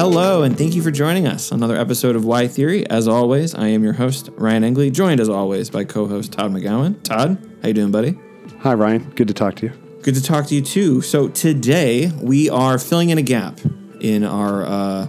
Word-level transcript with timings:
Hello, 0.00 0.44
and 0.44 0.56
thank 0.56 0.74
you 0.74 0.80
for 0.80 0.90
joining 0.90 1.26
us. 1.26 1.52
Another 1.52 1.76
episode 1.76 2.16
of 2.16 2.24
Why 2.24 2.48
Theory. 2.48 2.88
As 2.88 3.06
always, 3.06 3.54
I 3.54 3.66
am 3.66 3.84
your 3.84 3.92
host 3.92 4.30
Ryan 4.38 4.64
Engley, 4.64 4.90
joined 4.90 5.20
as 5.20 5.28
always 5.28 5.68
by 5.68 5.84
co-host 5.84 6.32
Todd 6.32 6.52
McGowan. 6.52 7.02
Todd, 7.02 7.36
how 7.60 7.68
you 7.68 7.74
doing, 7.74 7.90
buddy? 7.90 8.18
Hi, 8.60 8.72
Ryan. 8.72 9.10
Good 9.10 9.28
to 9.28 9.34
talk 9.34 9.56
to 9.56 9.66
you. 9.66 9.72
Good 10.02 10.14
to 10.14 10.22
talk 10.22 10.46
to 10.46 10.54
you 10.54 10.62
too. 10.62 11.02
So 11.02 11.28
today 11.28 12.10
we 12.18 12.48
are 12.48 12.78
filling 12.78 13.10
in 13.10 13.18
a 13.18 13.22
gap 13.22 13.60
in 14.00 14.24
our 14.24 14.64
uh, 14.64 15.06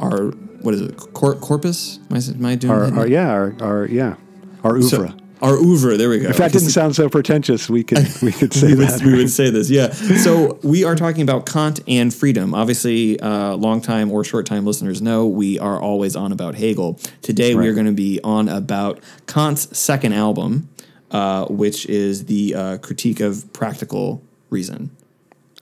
our 0.00 0.28
what 0.62 0.72
is 0.72 0.80
it? 0.80 0.96
Cor- 0.96 1.34
corpus? 1.34 1.98
Am 2.10 2.16
I, 2.16 2.20
am 2.20 2.46
I 2.46 2.54
doing 2.54 2.72
Our, 2.72 2.90
that? 2.90 2.98
our 2.98 3.06
yeah, 3.06 3.28
our, 3.30 3.54
our 3.60 3.84
yeah, 3.86 4.16
our 4.64 4.76
oeuvre. 4.78 5.10
So, 5.10 5.16
our 5.46 5.54
oeuvre. 5.56 5.96
There 5.96 6.08
we 6.08 6.18
go. 6.18 6.28
if 6.28 6.38
that 6.38 6.52
didn't 6.52 6.70
sound 6.70 6.96
so 6.96 7.08
pretentious, 7.08 7.70
we 7.70 7.84
could 7.84 7.98
we 8.22 8.32
could 8.32 8.52
say 8.52 8.68
we 8.68 8.74
would, 8.74 8.88
that. 8.88 9.02
we 9.02 9.14
would 9.16 9.30
say 9.30 9.50
this, 9.50 9.70
yeah. 9.70 9.90
So 9.90 10.58
we 10.62 10.84
are 10.84 10.96
talking 10.96 11.22
about 11.22 11.46
Kant 11.46 11.80
and 11.86 12.12
freedom. 12.12 12.54
Obviously, 12.54 13.18
uh, 13.20 13.54
long 13.56 13.80
time 13.80 14.10
or 14.10 14.24
short 14.24 14.46
time 14.46 14.66
listeners 14.66 15.00
know 15.00 15.26
we 15.26 15.58
are 15.58 15.80
always 15.80 16.16
on 16.16 16.32
about 16.32 16.56
Hegel. 16.56 16.98
Today 17.22 17.54
we 17.54 17.68
are 17.68 17.74
going 17.74 17.86
to 17.86 17.92
be 17.92 18.20
on 18.24 18.48
about 18.48 19.00
Kant's 19.26 19.76
second 19.78 20.12
album, 20.12 20.68
uh, 21.12 21.46
which 21.46 21.86
is 21.86 22.24
the 22.26 22.54
uh, 22.54 22.78
Critique 22.78 23.20
of 23.20 23.52
Practical 23.52 24.22
Reason. 24.50 24.90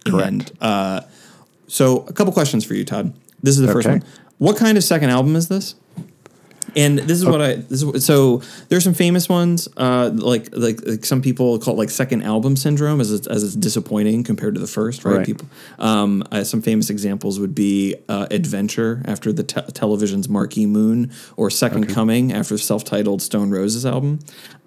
Correct. 0.06 0.28
And, 0.28 0.52
uh, 0.60 1.00
so 1.66 1.98
a 2.06 2.12
couple 2.12 2.32
questions 2.32 2.64
for 2.64 2.74
you, 2.74 2.84
Todd. 2.84 3.14
This 3.42 3.56
is 3.58 3.66
the 3.66 3.72
first 3.72 3.86
Okay. 3.86 3.98
one. 3.98 4.04
What 4.38 4.56
kind 4.56 4.76
of 4.76 4.84
second 4.84 5.10
album 5.10 5.36
is 5.36 5.48
this? 5.48 5.74
And 6.76 6.98
this 6.98 7.18
is 7.18 7.24
what 7.24 7.40
I 7.40 7.54
this 7.56 7.82
is 7.82 8.04
so 8.04 8.42
there's 8.68 8.84
some 8.84 8.94
famous 8.94 9.28
ones 9.28 9.68
uh, 9.76 10.10
like, 10.12 10.48
like 10.56 10.80
like 10.86 11.04
some 11.04 11.22
people 11.22 11.58
call 11.58 11.74
it 11.74 11.78
like 11.78 11.90
second 11.90 12.22
album 12.22 12.56
syndrome 12.56 13.00
as 13.00 13.12
it's, 13.12 13.26
as 13.26 13.42
it's 13.44 13.54
disappointing 13.54 14.24
compared 14.24 14.54
to 14.54 14.60
the 14.60 14.66
first 14.66 15.04
right, 15.04 15.18
Right. 15.18 15.26
people 15.26 15.46
um, 15.78 16.24
uh, 16.32 16.42
some 16.44 16.62
famous 16.62 16.90
examples 16.90 17.38
would 17.38 17.54
be 17.54 17.94
uh, 18.08 18.26
Adventure 18.30 19.02
after 19.06 19.32
the 19.32 19.42
te- 19.44 19.70
television's 19.72 20.28
Marquee 20.28 20.66
Moon 20.66 21.12
or 21.36 21.50
Second 21.50 21.88
Coming 21.88 22.32
after 22.32 22.58
self-titled 22.58 23.22
Stone 23.22 23.50
Roses 23.50 23.86
album. 23.86 24.18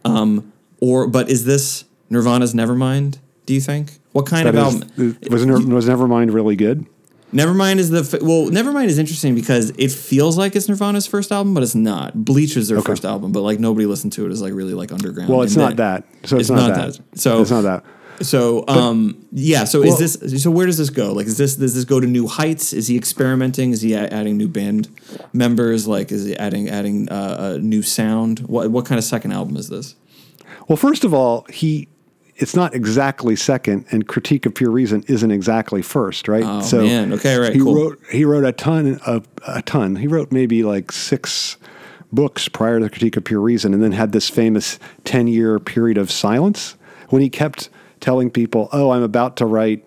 Um, 0.05 0.53
or 0.79 1.07
but 1.07 1.29
is 1.29 1.43
this 1.45 1.83
Nirvana's 2.09 2.53
Nevermind 2.53 3.19
do 3.45 3.53
you 3.53 3.61
think? 3.61 3.99
What 4.11 4.25
kind 4.25 4.47
of 4.47 4.55
album? 4.55 4.91
was 5.29 5.45
was 5.45 5.85
Nevermind 5.87 6.33
really 6.33 6.55
good? 6.55 6.85
Nevermind 7.33 7.77
is 7.77 7.89
the 7.89 7.99
f- 7.99 8.21
well. 8.21 8.47
Nevermind 8.49 8.85
is 8.85 8.97
interesting 8.97 9.35
because 9.35 9.71
it 9.71 9.91
feels 9.91 10.37
like 10.37 10.55
it's 10.55 10.69
Nirvana's 10.69 11.07
first 11.07 11.31
album, 11.31 11.53
but 11.53 11.61
it's 11.61 11.75
not. 11.75 12.23
Bleach 12.23 12.55
is 12.55 12.69
their 12.69 12.81
first 12.81 13.03
album, 13.03 13.31
but 13.33 13.41
like 13.41 13.59
nobody 13.59 13.85
listened 13.85 14.13
to 14.13 14.25
it 14.25 14.31
as 14.31 14.41
like 14.41 14.53
really 14.53 14.73
like 14.73 14.93
underground. 14.93 15.29
Well, 15.29 15.41
it's 15.41 15.53
And 15.55 15.63
not 15.63 15.75
then- 15.75 16.03
that. 16.21 16.27
So 16.29 16.37
it's, 16.37 16.49
not, 16.49 16.73
that. 16.73 16.99
So 17.19 17.41
it's 17.41 17.51
not 17.51 17.61
that. 17.61 17.83
So 18.21 18.63
um 18.67 19.27
yeah. 19.33 19.65
So 19.65 19.81
Well- 19.81 19.89
is 20.01 20.17
this? 20.17 20.41
So 20.41 20.49
where 20.49 20.65
does 20.65 20.77
this 20.77 20.89
go? 20.89 21.11
Like, 21.11 21.27
is 21.27 21.37
this 21.37 21.57
does 21.57 21.75
this 21.75 21.83
go 21.83 21.99
to 21.99 22.07
new 22.07 22.27
heights? 22.27 22.71
Is 22.73 22.87
he 22.87 22.95
experimenting? 22.95 23.71
Is 23.71 23.81
he 23.81 23.93
adding 23.93 24.37
new 24.37 24.47
band 24.47 24.87
members? 25.33 25.85
Like, 25.85 26.11
is 26.13 26.25
he 26.25 26.35
adding 26.37 26.69
adding 26.69 27.09
uh, 27.09 27.55
a 27.55 27.59
new 27.59 27.81
sound? 27.81 28.39
What 28.39 28.71
what 28.71 28.85
kind 28.85 28.97
of 28.97 29.03
second 29.05 29.33
album 29.33 29.57
is 29.57 29.67
this? 29.69 29.95
Well, 30.69 30.77
first 30.77 31.03
of 31.03 31.13
all, 31.13 31.45
he 31.51 31.89
it's 32.39 32.55
not 32.55 32.73
exactly 32.75 33.35
second, 33.35 33.85
and 33.91 34.07
Critique 34.07 34.45
of 34.45 34.53
Pure 34.53 34.71
Reason 34.71 35.03
isn't 35.07 35.31
exactly 35.31 35.81
first, 35.81 36.27
right? 36.27 36.43
Oh, 36.45 36.61
man. 36.81 37.13
Okay, 37.13 37.35
right, 37.37 37.53
He 37.53 37.59
cool. 37.59 37.75
wrote 37.75 37.99
he 38.11 38.25
wrote 38.25 38.45
a 38.45 38.51
ton 38.51 38.99
of 39.05 39.27
a 39.47 39.61
ton. 39.61 39.95
He 39.97 40.07
wrote 40.07 40.31
maybe 40.31 40.63
like 40.63 40.91
six 40.91 41.57
books 42.13 42.47
prior 42.47 42.79
to 42.79 42.85
the 42.85 42.89
Critique 42.89 43.17
of 43.17 43.23
Pure 43.23 43.41
Reason, 43.41 43.73
and 43.73 43.81
then 43.83 43.91
had 43.91 44.11
this 44.11 44.29
famous 44.29 44.77
ten 45.03 45.27
year 45.27 45.59
period 45.59 45.97
of 45.97 46.11
silence 46.11 46.75
when 47.09 47.21
he 47.21 47.29
kept 47.29 47.69
telling 47.99 48.29
people, 48.29 48.69
"Oh, 48.71 48.91
I'm 48.91 49.03
about 49.03 49.35
to 49.37 49.45
write." 49.45 49.83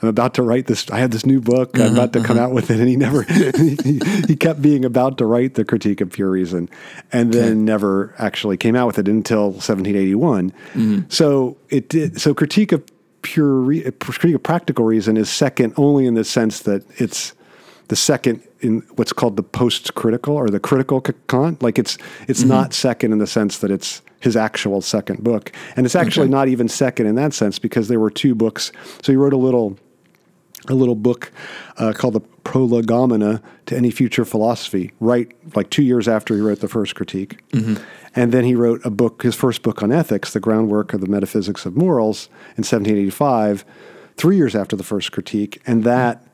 I'm 0.00 0.08
about 0.08 0.34
to 0.34 0.42
write 0.42 0.66
this. 0.66 0.88
I 0.90 0.98
have 0.98 1.10
this 1.10 1.26
new 1.26 1.40
book. 1.40 1.78
I'm 1.78 1.92
about 1.94 2.12
to 2.12 2.20
mm-hmm, 2.20 2.26
come 2.26 2.36
mm-hmm. 2.36 2.46
out 2.46 2.52
with 2.52 2.70
it, 2.70 2.78
and 2.78 2.88
he 2.88 2.96
never. 2.96 3.22
he, 3.22 4.00
he 4.28 4.36
kept 4.36 4.62
being 4.62 4.84
about 4.84 5.18
to 5.18 5.26
write 5.26 5.54
the 5.54 5.64
Critique 5.64 6.00
of 6.00 6.12
Pure 6.12 6.30
Reason, 6.30 6.68
and 7.12 7.32
then 7.32 7.64
never 7.64 8.14
actually 8.18 8.56
came 8.56 8.76
out 8.76 8.86
with 8.86 8.98
it 8.98 9.08
until 9.08 9.50
1781. 9.50 10.50
Mm-hmm. 10.50 11.00
So 11.08 11.56
it 11.68 11.88
did. 11.88 12.20
So 12.20 12.32
Critique 12.32 12.70
of 12.70 12.84
Pure 13.22 13.54
Re, 13.54 13.90
Critique 13.90 14.36
of 14.36 14.42
Practical 14.42 14.84
Reason 14.84 15.16
is 15.16 15.28
second 15.28 15.74
only 15.76 16.06
in 16.06 16.14
the 16.14 16.24
sense 16.24 16.60
that 16.60 16.84
it's 17.00 17.32
the 17.88 17.96
second 17.96 18.42
in 18.60 18.80
what's 18.96 19.12
called 19.12 19.36
the 19.36 19.42
post-critical 19.42 20.34
or 20.34 20.48
the 20.48 20.60
critical 20.60 21.00
Kant. 21.00 21.60
Like 21.60 21.78
it's 21.78 21.98
it's 22.28 22.44
not 22.44 22.72
second 22.72 23.12
in 23.12 23.18
the 23.18 23.26
sense 23.26 23.58
that 23.58 23.70
it's 23.72 24.02
his 24.20 24.36
actual 24.36 24.80
second 24.80 25.24
book, 25.24 25.50
and 25.74 25.86
it's 25.86 25.96
actually 25.96 26.28
not 26.28 26.46
even 26.46 26.68
second 26.68 27.06
in 27.06 27.16
that 27.16 27.34
sense 27.34 27.58
because 27.58 27.88
there 27.88 27.98
were 27.98 28.10
two 28.10 28.36
books. 28.36 28.70
So 29.02 29.12
he 29.12 29.16
wrote 29.16 29.32
a 29.32 29.38
little 29.38 29.76
a 30.66 30.74
little 30.74 30.94
book 30.94 31.30
uh, 31.76 31.92
called 31.92 32.14
the 32.14 32.20
Prolegomena 32.20 33.42
to 33.66 33.76
Any 33.76 33.90
Future 33.90 34.24
Philosophy, 34.24 34.92
right 35.00 35.30
like 35.54 35.70
two 35.70 35.82
years 35.82 36.08
after 36.08 36.34
he 36.34 36.40
wrote 36.40 36.60
the 36.60 36.68
first 36.68 36.94
critique. 36.94 37.38
And 38.16 38.32
then 38.32 38.44
he 38.44 38.54
wrote 38.54 38.80
a 38.84 38.90
book, 38.90 39.22
his 39.22 39.36
first 39.36 39.62
book 39.62 39.82
on 39.82 39.92
ethics, 39.92 40.32
The 40.32 40.40
Groundwork 40.40 40.92
of 40.94 41.00
the 41.00 41.06
Metaphysics 41.06 41.66
of 41.66 41.76
Morals, 41.76 42.28
in 42.56 42.64
1785, 42.64 43.64
three 44.16 44.36
years 44.36 44.56
after 44.56 44.76
the 44.76 44.82
first 44.82 45.12
critique. 45.12 45.62
And 45.66 45.84
that, 45.84 46.26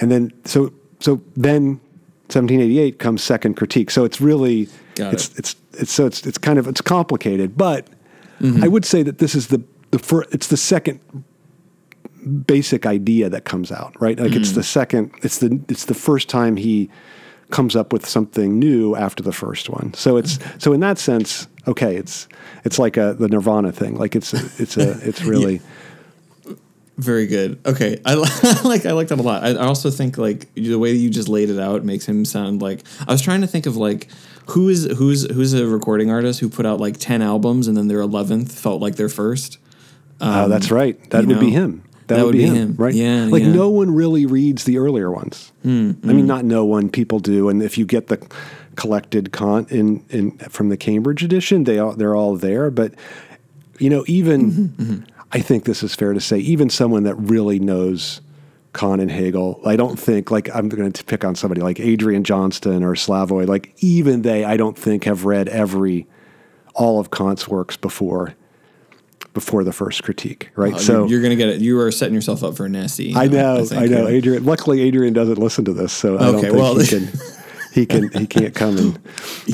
and 0.00 0.10
then, 0.10 0.32
so, 0.44 0.72
so 0.98 1.20
then 1.36 1.80
1788 2.28 2.98
comes 2.98 3.22
second 3.22 3.54
critique. 3.54 3.90
So 3.90 4.04
it's 4.04 4.20
really, 4.20 4.68
Got 4.94 5.14
it's, 5.14 5.28
it. 5.28 5.38
it's, 5.38 5.56
it's, 5.74 5.92
so 5.92 6.06
it's, 6.06 6.26
it's 6.26 6.38
kind 6.38 6.58
of, 6.58 6.66
it's 6.66 6.80
complicated, 6.80 7.56
but 7.56 7.86
I 8.64 8.68
would 8.68 8.84
say 8.84 9.02
that 9.04 9.18
this 9.18 9.34
is 9.34 9.48
the, 9.48 9.62
the 9.92 9.98
first, 9.98 10.34
it's 10.34 10.48
the 10.48 10.56
second 10.56 10.98
basic 12.22 12.86
idea 12.86 13.28
that 13.28 13.44
comes 13.44 13.72
out, 13.72 14.00
right? 14.00 14.18
Like 14.18 14.32
it's 14.32 14.52
mm. 14.52 14.56
the 14.56 14.62
second, 14.62 15.12
it's 15.22 15.38
the 15.38 15.60
it's 15.68 15.86
the 15.86 15.94
first 15.94 16.28
time 16.28 16.56
he 16.56 16.90
comes 17.50 17.76
up 17.76 17.92
with 17.92 18.08
something 18.08 18.58
new 18.58 18.96
after 18.96 19.22
the 19.22 19.32
first 19.32 19.68
one. 19.68 19.94
So 19.94 20.16
it's 20.16 20.38
so 20.58 20.72
in 20.72 20.80
that 20.80 20.98
sense, 20.98 21.46
okay, 21.68 21.96
it's 21.96 22.26
it's 22.64 22.78
like 22.78 22.96
a 22.96 23.14
the 23.14 23.28
Nirvana 23.28 23.70
thing. 23.70 23.96
Like 23.96 24.16
it's 24.16 24.34
a, 24.34 24.38
it's 24.60 24.76
a 24.76 24.98
it's 25.06 25.22
really 25.24 25.60
Very 26.98 27.26
good. 27.26 27.60
Okay, 27.64 28.00
I 28.04 28.14
li- 28.14 28.54
like 28.64 28.86
I 28.86 28.92
like 28.92 29.08
that 29.08 29.18
a 29.18 29.22
lot. 29.22 29.44
I, 29.44 29.50
I 29.50 29.66
also 29.66 29.90
think 29.90 30.18
like 30.18 30.52
the 30.54 30.76
way 30.76 30.92
that 30.92 30.98
you 30.98 31.10
just 31.10 31.28
laid 31.28 31.50
it 31.50 31.60
out 31.60 31.84
makes 31.84 32.06
him 32.06 32.24
sound 32.24 32.60
like 32.60 32.82
I 33.06 33.12
was 33.12 33.22
trying 33.22 33.42
to 33.42 33.46
think 33.46 33.66
of 33.66 33.76
like 33.76 34.08
who 34.50 34.68
is 34.68 34.84
who's 34.98 35.30
who's 35.30 35.54
a 35.54 35.66
recording 35.66 36.10
artist 36.10 36.40
who 36.40 36.48
put 36.48 36.66
out 36.66 36.80
like 36.80 36.96
ten 36.98 37.22
albums 37.22 37.68
and 37.68 37.76
then 37.76 37.88
their 37.88 38.00
eleventh 38.00 38.58
felt 38.58 38.80
like 38.80 38.96
their 38.96 39.08
first. 39.08 39.58
oh, 40.20 40.48
that's 40.48 40.70
um, 40.70 40.76
right. 40.76 41.10
That 41.10 41.26
would 41.26 41.40
be 41.40 41.50
him. 41.50 41.84
That, 42.16 42.24
would, 42.24 42.32
be, 42.32 42.46
him, 42.46 42.74
right? 42.76 42.94
Yeah, 42.94 43.26
Like 43.30 43.42
yeah. 43.42 43.52
No 43.52 43.68
one 43.68 43.94
really 43.94 44.26
reads 44.26 44.64
the 44.64 44.78
earlier 44.78 45.10
ones. 45.10 45.52
Hmm, 45.62 45.92
I 46.04 46.08
mean, 46.08 46.20
hmm. 46.20 46.26
not 46.26 46.44
no 46.44 46.64
one. 46.64 46.88
People 46.90 47.18
do, 47.18 47.48
and 47.48 47.62
if 47.62 47.78
you 47.78 47.86
get 47.86 48.08
the 48.08 48.24
collected 48.76 49.32
Kant 49.32 49.70
in 49.70 50.04
in 50.10 50.38
from 50.38 50.68
the 50.68 50.76
Cambridge 50.76 51.22
edition, 51.22 51.64
they 51.64 51.78
all 51.78 51.92
they're 51.92 52.16
all 52.16 52.36
there. 52.36 52.70
But 52.70 52.94
you 53.78 53.90
know, 53.90 54.04
even 54.06 54.50
Mm-hmm, 54.50 54.82
mm-hmm. 54.82 55.04
I 55.32 55.40
think 55.40 55.64
this 55.64 55.82
is 55.82 55.94
fair 55.94 56.12
to 56.12 56.20
say, 56.20 56.38
even 56.38 56.68
someone 56.68 57.04
that 57.04 57.14
really 57.14 57.58
knows 57.58 58.20
Kant 58.74 59.00
and 59.00 59.10
Hegel, 59.10 59.60
I 59.64 59.76
don't 59.76 59.98
think 59.98 60.30
like 60.30 60.54
I'm 60.54 60.68
going 60.68 60.92
to 60.92 61.04
pick 61.04 61.24
on 61.24 61.34
somebody 61.34 61.62
like 61.62 61.80
Adrian 61.80 62.22
Johnston 62.22 62.82
or 62.84 62.94
Slavoj. 62.94 63.46
Like 63.46 63.74
even 63.78 64.22
they, 64.22 64.44
I 64.44 64.58
don't 64.58 64.76
think 64.76 65.04
have 65.04 65.24
read 65.24 65.48
every 65.48 66.06
all 66.74 67.00
of 67.00 67.10
Kant's 67.10 67.48
works 67.48 67.76
before 67.76 68.34
before 69.32 69.64
the 69.64 69.72
first 69.72 70.02
critique, 70.02 70.50
right? 70.56 70.74
Uh, 70.74 70.78
so 70.78 70.92
you're, 71.00 71.08
you're 71.08 71.22
gonna 71.22 71.36
get 71.36 71.48
it. 71.48 71.60
You 71.60 71.78
are 71.80 71.90
setting 71.90 72.14
yourself 72.14 72.42
up 72.42 72.56
for 72.56 72.66
a 72.66 72.68
nasty. 72.68 73.14
I 73.14 73.26
know, 73.26 73.64
think, 73.64 73.82
I, 73.82 73.86
know. 73.86 74.08
Adrian. 74.08 74.44
Luckily, 74.44 74.80
Adrian 74.82 75.12
doesn't 75.12 75.38
listen 75.38 75.64
to 75.66 75.72
this, 75.72 75.92
so 75.92 76.18
I 76.18 76.32
don't 76.32 76.40
think 76.40 76.54
well- 76.54 76.78
he 76.78 76.86
can. 76.86 77.08
He 77.72 77.86
can. 77.86 78.10
He 78.10 78.26
can't 78.26 78.54
come 78.54 78.76
and. 78.76 78.98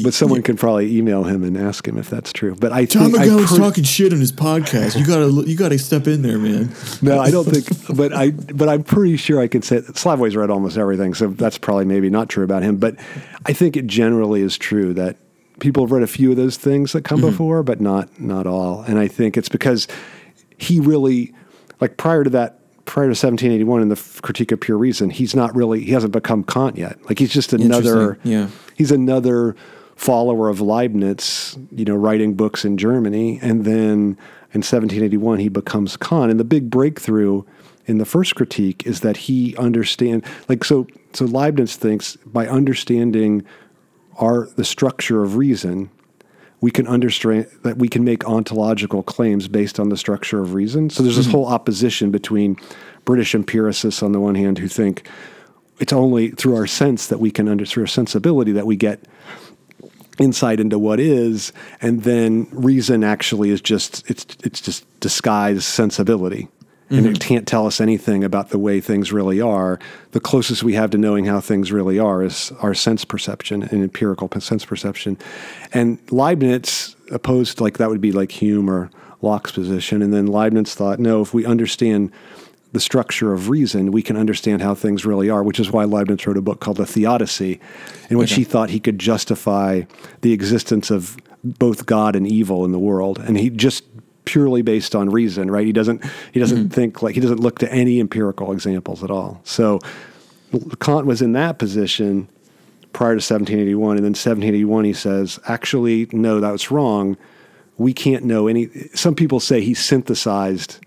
But 0.02 0.12
someone 0.12 0.42
can 0.42 0.56
probably 0.56 0.96
email 0.96 1.22
him 1.22 1.44
and 1.44 1.56
ask 1.56 1.86
him 1.86 1.96
if 1.98 2.10
that's 2.10 2.32
true. 2.32 2.56
But 2.56 2.72
I 2.72 2.84
Todd 2.84 3.12
think 3.12 3.18
I 3.18 3.28
McGowan's 3.28 3.50
pre- 3.50 3.58
talking 3.58 3.84
shit 3.84 4.12
on 4.12 4.18
his 4.18 4.32
podcast. 4.32 4.98
You 4.98 5.06
gotta 5.06 5.48
you 5.48 5.56
gotta 5.56 5.78
step 5.78 6.08
in 6.08 6.22
there, 6.22 6.36
man. 6.36 6.74
No, 7.00 7.20
I 7.20 7.30
don't 7.30 7.44
think. 7.44 7.96
But 7.96 8.12
I. 8.12 8.30
But 8.32 8.68
I'm 8.68 8.82
pretty 8.82 9.16
sure 9.18 9.40
I 9.40 9.46
can 9.46 9.62
say 9.62 9.82
Slavoj's 9.82 10.34
read 10.34 10.50
almost 10.50 10.76
everything, 10.76 11.14
so 11.14 11.28
that's 11.28 11.58
probably 11.58 11.84
maybe 11.84 12.10
not 12.10 12.28
true 12.28 12.42
about 12.42 12.64
him. 12.64 12.78
But 12.78 12.96
I 13.46 13.52
think 13.52 13.76
it 13.76 13.86
generally 13.86 14.42
is 14.42 14.58
true 14.58 14.94
that 14.94 15.16
people 15.60 15.84
have 15.84 15.92
read 15.92 16.02
a 16.02 16.08
few 16.08 16.30
of 16.30 16.36
those 16.36 16.56
things 16.56 16.92
that 16.92 17.04
come 17.04 17.20
mm-hmm. 17.20 17.30
before, 17.30 17.62
but 17.62 17.80
not 17.80 18.20
not 18.20 18.46
all. 18.46 18.82
And 18.82 18.98
I 18.98 19.08
think 19.08 19.36
it's 19.36 19.48
because 19.48 19.88
he 20.58 20.80
really, 20.80 21.34
like 21.80 21.96
prior 21.96 22.24
to 22.24 22.30
that, 22.30 22.58
prior 22.84 23.06
to 23.06 23.10
1781 23.10 23.82
in 23.82 23.88
the 23.88 24.20
Critique 24.22 24.52
of 24.52 24.60
Pure 24.60 24.78
Reason, 24.78 25.10
he's 25.10 25.34
not 25.34 25.54
really 25.54 25.84
he 25.84 25.92
hasn't 25.92 26.12
become 26.12 26.44
Kant 26.44 26.76
yet. 26.76 27.04
Like 27.06 27.18
he's 27.18 27.32
just 27.32 27.52
another. 27.52 28.18
Yeah. 28.22 28.48
He's 28.76 28.90
another 28.90 29.56
follower 29.96 30.48
of 30.48 30.60
Leibniz, 30.60 31.58
you 31.72 31.84
know, 31.84 31.96
writing 31.96 32.34
books 32.34 32.64
in 32.64 32.78
Germany, 32.78 33.40
and 33.42 33.64
then 33.64 34.16
in 34.54 34.62
1781 34.62 35.40
he 35.40 35.48
becomes 35.48 35.96
Kant. 35.96 36.30
And 36.30 36.38
the 36.38 36.44
big 36.44 36.70
breakthrough 36.70 37.42
in 37.86 37.98
the 37.98 38.04
first 38.04 38.36
critique 38.36 38.86
is 38.86 39.00
that 39.00 39.16
he 39.16 39.56
understand 39.56 40.24
like 40.48 40.62
so 40.62 40.86
so 41.14 41.24
Leibniz 41.24 41.76
thinks 41.76 42.16
by 42.26 42.46
understanding 42.46 43.44
our 44.18 44.46
the 44.56 44.64
structure 44.64 45.22
of 45.22 45.36
reason 45.36 45.90
we 46.60 46.70
can 46.70 46.88
understand 46.88 47.46
that 47.62 47.78
we 47.78 47.88
can 47.88 48.04
make 48.04 48.24
ontological 48.28 49.02
claims 49.02 49.46
based 49.46 49.78
on 49.78 49.90
the 49.90 49.96
structure 49.96 50.40
of 50.40 50.54
reason. 50.54 50.90
So 50.90 51.02
there's 51.02 51.16
this 51.16 51.26
hmm. 51.26 51.32
whole 51.32 51.46
opposition 51.46 52.10
between 52.10 52.56
British 53.04 53.34
empiricists 53.34 54.02
on 54.02 54.12
the 54.12 54.20
one 54.20 54.34
hand 54.34 54.58
who 54.58 54.68
think 54.68 55.08
it's 55.78 55.92
only 55.92 56.30
through 56.30 56.56
our 56.56 56.66
sense 56.66 57.06
that 57.06 57.20
we 57.20 57.30
can 57.30 57.48
under 57.48 57.64
through 57.64 57.84
our 57.84 57.88
sensibility 57.88 58.52
that 58.52 58.66
we 58.66 58.76
get 58.76 59.00
insight 60.18 60.58
into 60.58 60.78
what 60.78 60.98
is, 60.98 61.52
and 61.80 62.02
then 62.02 62.48
reason 62.50 63.04
actually 63.04 63.50
is 63.50 63.60
just 63.60 64.08
it's 64.10 64.26
it's 64.42 64.60
just 64.60 65.00
disguised 65.00 65.62
sensibility. 65.62 66.48
And 66.90 67.04
it 67.04 67.10
mm-hmm. 67.10 67.28
can't 67.28 67.46
tell 67.46 67.66
us 67.66 67.80
anything 67.82 68.24
about 68.24 68.48
the 68.48 68.58
way 68.58 68.80
things 68.80 69.12
really 69.12 69.42
are. 69.42 69.78
The 70.12 70.20
closest 70.20 70.62
we 70.62 70.72
have 70.74 70.90
to 70.90 70.98
knowing 70.98 71.26
how 71.26 71.40
things 71.40 71.70
really 71.70 71.98
are 71.98 72.22
is 72.22 72.50
our 72.60 72.72
sense 72.72 73.04
perception 73.04 73.62
and 73.62 73.82
empirical 73.82 74.30
sense 74.40 74.64
perception. 74.64 75.18
And 75.74 75.98
Leibniz 76.10 76.96
opposed, 77.10 77.60
like 77.60 77.76
that 77.76 77.90
would 77.90 78.00
be 78.00 78.12
like 78.12 78.32
Hume 78.32 78.70
or 78.70 78.90
Locke's 79.20 79.52
position. 79.52 80.00
And 80.00 80.14
then 80.14 80.26
Leibniz 80.26 80.74
thought, 80.74 80.98
no, 80.98 81.20
if 81.20 81.34
we 81.34 81.44
understand 81.44 82.10
the 82.72 82.80
structure 82.80 83.32
of 83.32 83.48
reason, 83.48 83.92
we 83.92 84.02
can 84.02 84.16
understand 84.16 84.62
how 84.62 84.74
things 84.74 85.04
really 85.04 85.28
are, 85.28 85.42
which 85.42 85.60
is 85.60 85.70
why 85.70 85.84
Leibniz 85.84 86.26
wrote 86.26 86.36
a 86.36 86.42
book 86.42 86.60
called 86.60 86.76
The 86.76 86.86
Theodicy, 86.86 87.60
in 88.10 88.18
which 88.18 88.32
he 88.32 88.44
thought 88.44 88.70
he 88.70 88.80
could 88.80 88.98
justify 88.98 89.82
the 90.20 90.32
existence 90.32 90.90
of 90.90 91.16
both 91.44 91.86
God 91.86 92.16
and 92.16 92.26
evil 92.26 92.64
in 92.64 92.72
the 92.72 92.78
world. 92.78 93.18
And 93.18 93.38
he 93.38 93.50
just 93.50 93.84
purely 94.28 94.60
based 94.60 94.94
on 94.94 95.08
reason, 95.08 95.50
right? 95.50 95.64
He 95.64 95.72
doesn't 95.72 96.04
he 96.32 96.38
doesn't 96.38 96.58
mm-hmm. 96.58 96.68
think 96.68 97.02
like 97.02 97.14
he 97.14 97.20
doesn't 97.20 97.40
look 97.40 97.58
to 97.60 97.72
any 97.72 97.98
empirical 97.98 98.52
examples 98.52 99.02
at 99.02 99.10
all. 99.10 99.40
So 99.44 99.80
Kant 100.80 101.06
was 101.06 101.22
in 101.22 101.32
that 101.32 101.58
position 101.58 102.28
prior 102.92 103.12
to 103.12 103.24
1781, 103.24 103.96
and 103.96 104.04
then 104.04 104.10
1781 104.10 104.84
he 104.84 104.92
says, 104.92 105.40
actually, 105.46 106.08
no, 106.12 106.40
that's 106.40 106.70
wrong. 106.70 107.16
We 107.78 107.94
can't 107.94 108.24
know 108.24 108.48
any. 108.48 108.68
Some 108.94 109.14
people 109.14 109.40
say 109.40 109.62
he 109.62 109.72
synthesized 109.72 110.84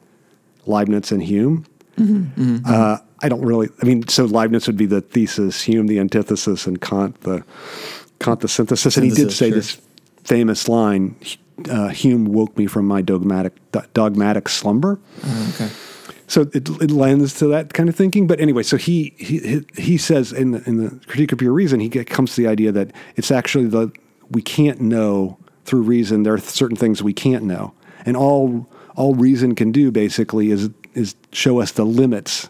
Leibniz 0.68 1.12
and 1.12 1.24
Hume. 1.24 1.66
Mm-hmm. 1.98 2.42
Mm-hmm. 2.42 2.66
Uh, 2.66 2.98
I 3.24 3.30
don't 3.30 3.44
really. 3.44 3.70
I 3.82 3.86
mean, 3.86 4.08
so 4.08 4.26
Leibniz 4.26 4.68
would 4.68 4.78
be 4.78 4.86
the 4.86 5.02
thesis, 5.02 5.64
Hume 5.64 5.88
the 5.88 6.00
antithesis, 6.00 6.68
and 6.68 6.80
Kant 6.80 7.20
the 7.22 7.44
Kant 8.20 8.42
the 8.42 8.48
synthesis. 8.48 8.98
and 8.98 9.06
he 9.06 9.12
did 9.12 9.32
say 9.32 9.50
sure. 9.50 9.56
this 9.56 9.82
famous 10.26 10.68
line: 10.68 11.16
uh, 11.70 11.90
"Hume 11.90 12.26
woke 12.26 12.58
me 12.58 12.68
from 12.68 12.86
my 12.86 13.02
dogmatic 13.02 13.54
dogmatic 13.94 14.50
slumber." 14.50 15.00
okay. 15.50 15.70
So 16.28 16.44
it, 16.54 16.70
it 16.70 16.92
lends 16.92 17.38
to 17.40 17.48
that 17.48 17.74
kind 17.74 17.90
of 17.90 17.96
thinking. 17.96 18.26
But 18.26 18.40
anyway, 18.40 18.64
so 18.64 18.78
he 18.78 19.14
he 19.18 19.66
he 19.76 19.98
says 19.98 20.32
in 20.32 20.52
the, 20.52 20.64
in 20.66 20.78
the 20.78 21.06
critique 21.06 21.34
of 21.34 21.40
pure 21.40 21.52
reason, 21.52 21.82
he 21.82 21.90
comes 21.90 22.36
to 22.36 22.42
the 22.42 22.48
idea 22.48 22.72
that 22.72 22.92
it's 23.18 23.32
actually 23.32 23.66
the 23.66 23.92
we 24.30 24.42
can't 24.42 24.80
know 24.80 25.38
through 25.66 25.82
reason. 25.82 26.24
There 26.24 26.34
are 26.34 26.40
certain 26.40 26.78
things 26.78 27.04
we 27.04 27.12
can't 27.12 27.44
know, 27.44 27.74
and 28.06 28.16
all 28.16 28.70
all 28.96 29.14
reason 29.16 29.56
can 29.56 29.74
do 29.74 29.92
basically 29.92 30.52
is 30.52 30.70
is 30.94 31.16
show 31.34 31.60
us 31.60 31.74
the 31.74 31.86
limits 31.86 32.50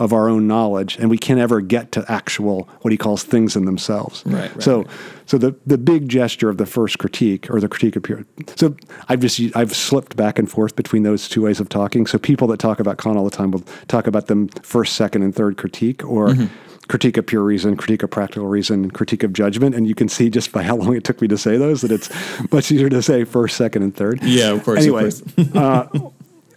of 0.00 0.12
our 0.12 0.28
own 0.28 0.48
knowledge, 0.48 0.96
and 0.96 1.10
we 1.10 1.18
can 1.18 1.36
never 1.36 1.60
get 1.60 1.92
to 1.92 2.04
actual 2.10 2.68
what 2.80 2.90
he 2.90 2.96
calls 2.96 3.22
things 3.22 3.54
in 3.54 3.64
themselves. 3.64 4.22
Right, 4.26 4.50
right, 4.50 4.62
so 4.62 4.78
right. 4.78 4.90
So 5.30 5.38
the 5.38 5.54
the 5.64 5.78
big 5.78 6.08
gesture 6.08 6.48
of 6.50 6.56
the 6.56 6.66
first 6.66 6.98
critique 6.98 7.48
or 7.50 7.60
the 7.60 7.68
critique 7.68 7.94
of 7.94 8.02
pure. 8.02 8.24
So 8.56 8.74
I've 9.08 9.20
just 9.20 9.40
I've 9.54 9.74
slipped 9.76 10.16
back 10.16 10.38
and 10.40 10.50
forth 10.50 10.74
between 10.74 11.04
those 11.04 11.28
two 11.28 11.42
ways 11.42 11.60
of 11.60 11.68
talking. 11.68 12.06
So 12.06 12.18
people 12.18 12.48
that 12.48 12.58
talk 12.58 12.80
about 12.80 12.98
Kant 12.98 13.16
all 13.16 13.24
the 13.24 13.30
time 13.40 13.52
will 13.52 13.64
talk 13.86 14.08
about 14.08 14.26
them 14.26 14.48
first, 14.62 14.94
second, 14.94 15.22
and 15.22 15.32
third 15.34 15.56
critique, 15.56 16.04
or 16.04 16.28
Mm-hmm. 16.30 16.46
critique 16.88 17.16
of 17.16 17.24
pure 17.26 17.44
reason, 17.44 17.76
critique 17.76 18.02
of 18.02 18.10
practical 18.10 18.48
reason, 18.48 18.90
critique 18.90 19.22
of 19.22 19.32
judgment. 19.32 19.76
And 19.76 19.86
you 19.86 19.94
can 19.94 20.08
see 20.08 20.28
just 20.30 20.50
by 20.50 20.64
how 20.64 20.74
long 20.74 20.96
it 20.96 21.04
took 21.04 21.20
me 21.22 21.28
to 21.28 21.38
say 21.38 21.56
those 21.56 21.82
that 21.82 21.92
it's 21.92 22.08
much 22.50 22.72
easier 22.72 22.88
to 22.88 23.00
say 23.00 23.22
first, 23.22 23.56
second, 23.56 23.84
and 23.84 23.94
third. 23.94 24.18
Yeah, 24.24 24.50
of 24.50 24.64
course, 24.64 24.78
of 24.78 24.82
Anyway, 24.82 25.02
course. 25.02 25.22
uh, 25.54 25.86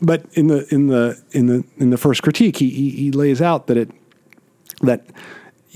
but 0.02 0.26
in 0.34 0.48
the 0.48 0.66
in 0.74 0.88
the 0.88 1.22
in 1.32 1.46
the 1.46 1.64
in 1.78 1.92
the 1.92 1.98
first 1.98 2.24
critique, 2.24 2.58
he, 2.58 2.70
he 2.72 2.90
he 2.90 3.12
lays 3.12 3.40
out 3.40 3.68
that 3.68 3.78
it 3.78 3.92
that 4.82 5.06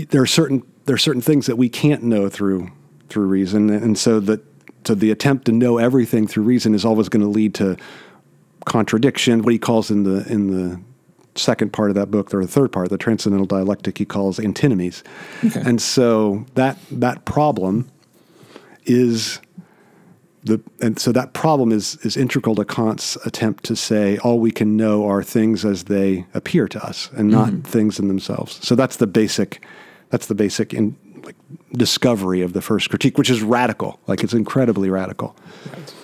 there 0.10 0.22
are 0.24 0.26
certain 0.40 0.64
there 0.86 0.96
are 0.96 1.04
certain 1.10 1.22
things 1.22 1.46
that 1.46 1.58
we 1.58 1.70
can't 1.70 2.02
know 2.02 2.28
through 2.30 2.72
through 3.10 3.26
reason, 3.26 3.70
and 3.70 3.98
so 3.98 4.20
that 4.22 4.42
so 4.86 4.96
the 4.96 5.12
attempt 5.12 5.46
to 5.46 5.52
know 5.52 5.78
everything 5.78 6.28
through 6.28 6.44
reason 6.44 6.74
is 6.74 6.86
always 6.86 7.10
going 7.10 7.24
to 7.24 7.30
lead 7.30 7.54
to 7.56 7.78
contradiction. 8.66 9.42
What 9.42 9.54
he 9.54 9.60
calls 9.60 9.92
in 9.92 10.04
the 10.04 10.26
in 10.32 10.48
the 10.48 10.80
second 11.36 11.72
part 11.72 11.90
of 11.90 11.96
that 11.96 12.10
book, 12.10 12.34
or 12.34 12.42
the 12.42 12.52
third 12.52 12.72
part, 12.72 12.90
the 12.90 12.98
transcendental 12.98 13.46
dialectic, 13.46 13.98
he 13.98 14.06
calls 14.06 14.40
antinomies, 14.40 15.04
Okay. 15.46 15.62
and 15.66 15.82
so 15.82 16.46
that 16.56 16.78
that 16.92 17.26
problem 17.26 17.90
is 18.86 19.40
the 20.44 20.62
and 20.82 21.00
so 21.00 21.12
that 21.12 21.34
problem 21.34 21.72
is 21.72 21.98
is 22.04 22.18
integral 22.18 22.56
to 22.56 22.66
Kant's 22.66 23.18
attempt 23.26 23.64
to 23.66 23.76
say 23.76 24.18
all 24.20 24.40
we 24.40 24.52
can 24.52 24.78
know 24.78 25.08
are 25.08 25.22
things 25.22 25.66
as 25.66 25.86
they 25.86 26.26
appear 26.34 26.68
to 26.70 26.84
us 26.84 27.10
and 27.16 27.30
not 27.30 27.50
mm-hmm. 27.50 27.62
things 27.62 28.00
in 28.00 28.08
themselves. 28.08 28.66
So 28.66 28.76
that's 28.76 28.98
the 28.98 29.08
basic 29.08 29.64
that's 30.10 30.28
the 30.28 30.36
basic 30.36 30.74
in 30.74 30.96
like 31.28 31.36
discovery 31.74 32.42
of 32.42 32.54
the 32.54 32.62
first 32.62 32.90
critique, 32.90 33.18
which 33.18 33.30
is 33.30 33.44
radical. 33.44 34.00
Like 34.08 34.24
it's 34.24 34.34
incredibly 34.34 34.90
radical. 34.90 35.36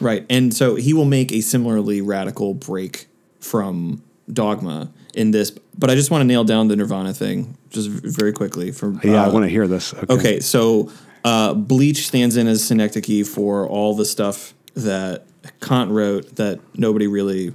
Right. 0.02 0.26
And 0.30 0.54
so 0.54 0.76
he 0.76 0.94
will 0.94 1.06
make 1.06 1.32
a 1.32 1.40
similarly 1.40 2.02
radical 2.02 2.54
break 2.54 3.08
from 3.40 4.04
dogma 4.32 4.92
in 5.14 5.32
this. 5.32 5.52
But 5.78 5.90
I 5.90 5.96
just 5.96 6.12
want 6.12 6.22
to 6.22 6.26
nail 6.26 6.44
down 6.44 6.68
the 6.68 6.76
Nirvana 6.76 7.14
thing 7.14 7.58
just 7.70 7.90
very 7.90 8.34
quickly. 8.34 8.72
From 8.72 9.00
Yeah, 9.02 9.24
I 9.24 9.28
uh, 9.28 9.32
want 9.32 9.46
to 9.46 9.50
hear 9.50 9.66
this. 9.66 9.94
Okay. 9.94 10.14
Okay, 10.14 10.40
so 10.42 10.92
uh, 11.24 11.54
Bleach 11.54 12.06
stands 12.06 12.36
in 12.36 12.48
as 12.48 12.62
synecdoche 12.62 13.26
for 13.26 13.66
all 13.66 13.96
the 13.96 14.06
stuff 14.06 14.54
that 14.76 15.26
Kant 15.62 15.90
wrote 15.92 16.36
that 16.36 16.60
nobody 16.76 17.08
really 17.08 17.54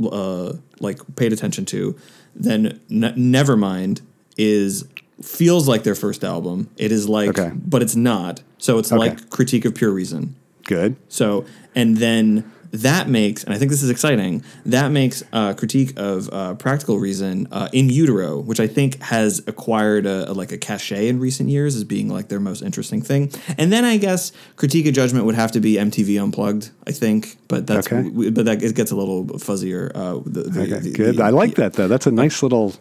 uh, 0.00 0.52
like 0.78 1.00
paid 1.16 1.32
attention 1.32 1.64
to. 1.66 1.98
Then 2.36 2.80
N- 2.88 3.14
Nevermind 3.16 4.02
is 4.36 4.84
feels 5.22 5.68
like 5.68 5.82
their 5.82 5.94
first 5.94 6.24
album. 6.24 6.68
It 6.76 6.92
is 6.92 7.08
like, 7.08 7.30
Okay. 7.38 7.52
but 7.54 7.82
it's 7.82 7.96
not. 7.96 8.42
So 8.58 8.78
it's 8.78 8.90
Okay. 8.92 8.98
like 8.98 9.30
Critique 9.30 9.64
of 9.64 9.74
Pure 9.74 9.92
Reason. 9.92 10.34
Good. 10.66 10.96
So, 11.08 11.44
and 11.74 11.96
then 11.98 12.44
that 12.72 13.08
makes, 13.08 13.42
and 13.44 13.52
I 13.52 13.58
think 13.58 13.70
this 13.70 13.82
is 13.82 13.90
exciting, 13.90 14.44
that 14.66 14.90
makes 14.90 15.22
a 15.32 15.54
critique 15.54 15.92
of 15.98 16.28
uh, 16.32 16.54
practical 16.54 16.98
reason 16.98 17.48
uh, 17.50 17.68
in 17.72 17.88
utero, 17.90 18.38
which 18.38 18.60
I 18.60 18.66
think 18.68 19.00
has 19.02 19.42
acquired 19.48 20.06
a, 20.06 20.30
a- 20.30 20.34
like 20.34 20.52
a 20.52 20.58
cachet 20.58 21.08
in 21.08 21.18
recent 21.18 21.48
years 21.48 21.74
as 21.74 21.82
being 21.84 22.08
like 22.08 22.28
their 22.28 22.38
most 22.40 22.62
interesting 22.62 23.02
thing. 23.02 23.32
And 23.58 23.72
then 23.72 23.84
I 23.84 23.96
guess 23.96 24.30
critique 24.56 24.86
of 24.86 24.94
judgment 24.94 25.24
would 25.26 25.34
have 25.34 25.50
to 25.52 25.60
be 25.60 25.74
MTV 25.74 26.22
Unplugged, 26.22 26.70
I 26.86 26.92
think, 26.92 27.38
but 27.48 27.66
that's 27.66 27.88
Okay. 27.88 28.08
w- 28.08 28.30
but 28.30 28.44
that 28.44 28.62
it 28.62 28.76
gets 28.76 28.90
a 28.92 28.96
little 28.96 29.24
fuzzier. 29.26 29.90
Uh, 29.94 30.20
the, 30.24 30.42
the, 30.42 30.60
Okay, 30.62 30.78
the- 30.78 30.90
good. 30.92 31.20
I 31.20 31.30
like 31.30 31.56
that 31.56 31.72
though. 31.72 31.88
That's 31.88 32.06
a 32.06 32.12
nice 32.12 32.42
little 32.42 32.74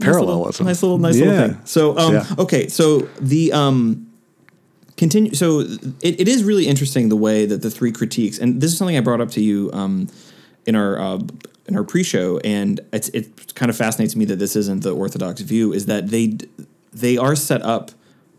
parallelism. 0.00 0.66
Nice 0.66 0.82
little, 0.82 0.98
nice 0.98 1.16
Yeah. 1.16 1.24
little 1.26 1.48
thing. 1.48 1.60
So, 1.64 1.98
um, 1.98 2.14
Yeah. 2.14 2.26
okay, 2.38 2.68
so 2.68 3.08
the 3.20 3.52
um, 3.52 4.06
continue. 4.98 5.34
So 5.34 5.60
it, 5.60 6.20
it 6.20 6.28
is 6.28 6.44
really 6.44 6.66
interesting 6.66 7.08
the 7.08 7.16
way 7.16 7.46
that 7.46 7.62
the 7.62 7.70
three 7.70 7.92
critiques, 7.92 8.38
and 8.38 8.60
this 8.60 8.72
is 8.72 8.78
something 8.78 8.96
I 8.96 9.00
brought 9.00 9.22
up 9.22 9.30
to 9.32 9.40
you 9.40 9.70
um, 9.72 10.08
in 10.66 10.76
our 10.76 10.98
uh, 10.98 11.20
in 11.66 11.76
our 11.76 11.84
pre-show, 11.84 12.38
and 12.38 12.80
it's, 12.92 13.08
it 13.10 13.54
kind 13.54 13.70
of 13.70 13.76
fascinates 13.76 14.16
me 14.16 14.24
that 14.26 14.38
this 14.38 14.56
isn't 14.56 14.82
the 14.82 14.94
orthodox 14.94 15.40
view. 15.40 15.72
Is 15.72 15.86
that 15.86 16.08
they 16.08 16.36
they 16.92 17.16
are 17.16 17.36
set 17.36 17.62
up 17.62 17.92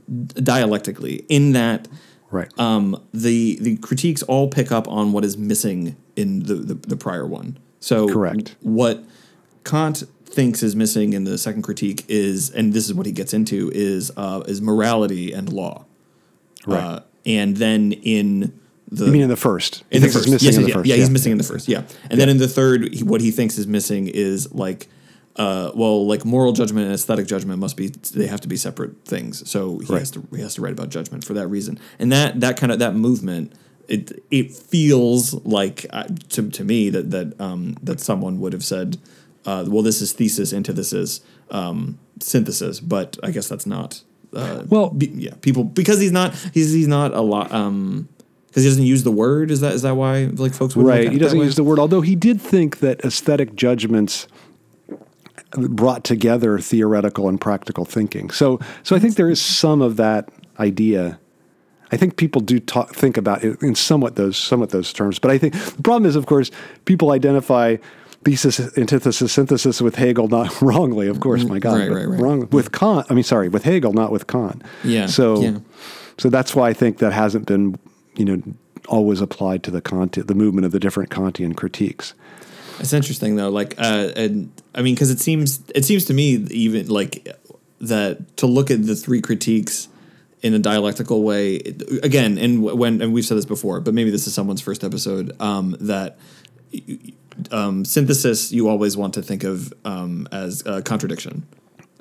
dialectically 0.07 1.25
in 1.29 1.53
that 1.53 1.87
Right. 2.31 2.51
um, 2.59 3.03
the 3.11 3.57
the 3.59 3.77
critiques 3.77 4.21
all 4.21 4.49
pick 4.49 4.71
up 4.71 4.87
on 4.87 5.13
what 5.13 5.25
is 5.25 5.35
missing 5.35 5.95
in 6.15 6.43
the, 6.43 6.55
the, 6.55 6.73
the 6.75 6.95
prior 6.95 7.25
one. 7.25 7.57
So 7.79 8.07
Correct. 8.07 8.55
What 8.61 9.03
Kant 9.63 10.03
thinks 10.25 10.61
is 10.61 10.75
missing 10.75 11.13
in 11.13 11.23
the 11.23 11.39
second 11.39 11.63
critique 11.63 12.05
is, 12.07 12.51
and 12.51 12.71
this 12.71 12.85
is 12.85 12.93
what 12.93 13.07
he 13.07 13.11
gets 13.11 13.33
into, 13.33 13.71
is 13.73 14.11
uh, 14.15 14.43
is 14.47 14.61
morality 14.61 15.33
and 15.33 15.51
law. 15.51 15.85
Right. 16.65 16.83
Uh, 16.83 16.99
and 17.25 17.55
then 17.57 17.91
in 17.91 18.59
the 18.91 19.05
you 19.05 19.11
mean 19.11 19.21
in 19.21 19.29
the 19.29 19.35
first? 19.37 19.83
in 19.91 20.01
the 20.01 20.07
first, 20.09 20.29
missing 20.29 20.45
yes, 20.47 20.57
in 20.57 20.63
the 20.63 20.69
yeah, 20.69 20.73
first. 20.75 20.87
yeah, 20.87 20.95
he's 20.95 21.09
missing 21.09 21.31
in 21.31 21.37
the 21.37 21.43
first, 21.43 21.67
yeah. 21.67 21.83
And 22.09 22.19
then 22.19 22.27
in 22.29 22.37
the 22.37 22.47
third, 22.47 22.93
he, 22.93 23.03
what 23.03 23.21
he 23.21 23.31
thinks 23.31 23.57
is 23.57 23.67
missing 23.67 24.07
is 24.07 24.51
like, 24.53 24.87
uh, 25.35 25.71
well, 25.75 26.07
like 26.07 26.25
moral 26.25 26.53
judgment 26.53 26.85
and 26.85 26.93
aesthetic 26.95 27.27
judgment 27.27 27.59
must 27.59 27.77
be 27.77 27.87
they 27.87 28.27
have 28.27 28.41
to 28.41 28.47
be 28.47 28.57
separate 28.57 29.05
things. 29.05 29.47
So 29.49 29.79
he 29.79 29.93
Right. 29.93 29.99
has 29.99 30.11
to 30.11 30.27
he 30.35 30.41
has 30.41 30.55
to 30.55 30.61
write 30.61 30.73
about 30.73 30.89
judgment 30.89 31.23
for 31.23 31.33
that 31.33 31.47
reason. 31.47 31.79
And 31.99 32.11
that 32.11 32.39
that 32.39 32.57
kind 32.57 32.71
of 32.71 32.79
that 32.79 32.95
movement, 32.95 33.53
it 33.87 34.23
it 34.31 34.51
feels 34.53 35.33
like 35.45 35.85
uh, 35.91 36.05
to 36.29 36.49
to 36.49 36.63
me 36.63 36.89
that 36.89 37.11
that 37.11 37.39
um, 37.39 37.77
that 37.83 37.99
someone 37.99 38.39
would 38.39 38.53
have 38.53 38.63
said, 38.65 38.97
uh, 39.45 39.65
well, 39.67 39.83
this 39.83 40.01
is 40.01 40.13
thesis, 40.13 40.51
antithesis, 40.51 41.21
um, 41.51 41.99
synthesis, 42.19 42.79
but 42.79 43.17
I 43.23 43.29
guess 43.31 43.47
that's 43.47 43.67
not. 43.67 44.01
Uh, 44.33 44.63
Well- 44.69 44.89
be- 44.91 45.11
yeah, 45.15 45.33
people 45.41 45.63
because 45.63 45.99
he's 45.99 46.11
not 46.11 46.35
he's 46.53 46.71
he's 46.71 46.87
not 46.87 47.13
a 47.13 47.21
lot. 47.21 47.51
Um, 47.51 48.07
because 48.47 48.63
he 48.63 48.69
doesn't 48.69 48.85
use 48.85 49.03
the 49.03 49.11
word. 49.11 49.51
Is 49.51 49.61
that 49.61 49.73
is 49.73 49.83
that 49.83 49.95
why 49.95 50.25
like 50.33 50.53
folks 50.53 50.75
would 50.75 50.85
Right. 50.85 51.11
He 51.11 51.19
doesn't 51.19 51.39
use 51.39 51.55
the 51.55 51.63
word, 51.63 51.77
although 51.77 52.01
he 52.01 52.15
did 52.15 52.41
think 52.41 52.79
that 52.79 52.99
aesthetic 53.01 53.55
judgments 53.55 54.27
brought 55.51 56.03
together 56.03 56.59
theoretical 56.59 57.27
and 57.27 57.39
practical 57.39 57.85
thinking. 57.85 58.29
So, 58.29 58.59
so 58.83 58.95
I 58.95 58.99
think 58.99 59.15
there 59.15 59.29
is 59.29 59.41
some 59.41 59.81
of 59.81 59.97
that 59.97 60.29
idea. 60.59 61.19
I 61.91 61.97
think 61.97 62.17
people 62.17 62.41
do 62.41 62.59
talk, 62.59 62.93
think 62.93 63.17
about 63.17 63.43
it 63.43 63.61
in 63.61 63.73
somewhat 63.75 64.15
those 64.15 64.37
somewhat 64.37 64.69
those 64.69 64.93
terms, 64.93 65.17
but 65.17 65.31
I 65.31 65.37
think 65.37 65.53
the 65.53 65.81
problem 65.81 66.07
is, 66.07 66.15
of 66.15 66.25
course, 66.27 66.51
people 66.85 67.11
identify 67.11 67.77
thesis, 68.23 68.59
antithesis, 68.77 69.31
synthesis 69.31 69.81
with 69.81 69.95
Hegel, 69.95 70.27
not 70.27 70.61
wrongly, 70.61 71.07
of 71.07 71.19
course, 71.19 71.43
my 71.45 71.59
God, 71.59 71.79
Right, 71.79 71.89
right, 71.91 72.07
right. 72.07 72.19
wrong 72.19 72.49
with 72.49 72.71
Kant. 72.71 73.07
I 73.09 73.13
mean, 73.13 73.23
sorry, 73.23 73.49
with 73.49 73.63
Hegel, 73.63 73.93
not 73.93 74.11
with 74.11 74.27
Kant. 74.27 74.61
Yeah, 74.83 75.05
So, 75.07 75.41
yeah. 75.41 75.59
so 76.17 76.29
that's 76.29 76.55
why 76.55 76.69
I 76.69 76.73
think 76.73 76.97
that 76.99 77.13
hasn't 77.13 77.45
been, 77.47 77.77
you 78.15 78.25
know, 78.25 78.41
always 78.87 79.21
applied 79.21 79.63
to 79.63 79.71
the 79.71 79.81
Kant, 79.81 80.13
the 80.27 80.35
movement 80.35 80.65
of 80.65 80.71
the 80.71 80.79
different 80.79 81.09
Kantian 81.09 81.55
critiques. 81.55 82.13
It's 82.79 82.93
interesting 82.93 83.35
though, 83.35 83.49
like, 83.49 83.75
uh, 83.77 84.11
and 84.15 84.51
I 84.73 84.81
mean, 84.81 84.95
because 84.95 85.11
it 85.11 85.19
seems 85.19 85.61
it 85.75 85.83
seems 85.83 86.05
to 86.05 86.13
me 86.13 86.35
even 86.49 86.87
like 86.87 87.27
that 87.81 88.37
to 88.37 88.47
look 88.47 88.71
at 88.71 88.85
the 88.85 88.95
three 88.95 89.21
critiques 89.21 89.89
in 90.41 90.53
a 90.53 90.59
dialectical 90.59 91.21
way 91.23 91.57
again, 92.03 92.37
and 92.37 92.63
when 92.63 93.01
and 93.01 93.11
we've 93.13 93.25
said 93.25 93.37
this 93.37 93.45
before, 93.45 93.81
but 93.81 93.93
maybe 93.93 94.09
this 94.11 94.27
is 94.27 94.33
someone's 94.33 94.61
first 94.61 94.85
episode 94.85 95.35
um, 95.41 95.75
that 95.81 96.17
um, 97.51 97.85
synthesis 97.85 98.51
you 98.51 98.67
always 98.67 98.97
want 98.97 99.13
to 99.13 99.21
think 99.21 99.43
of 99.43 99.73
um, 99.85 100.27
as 100.31 100.65
a 100.65 100.81
contradiction. 100.81 101.45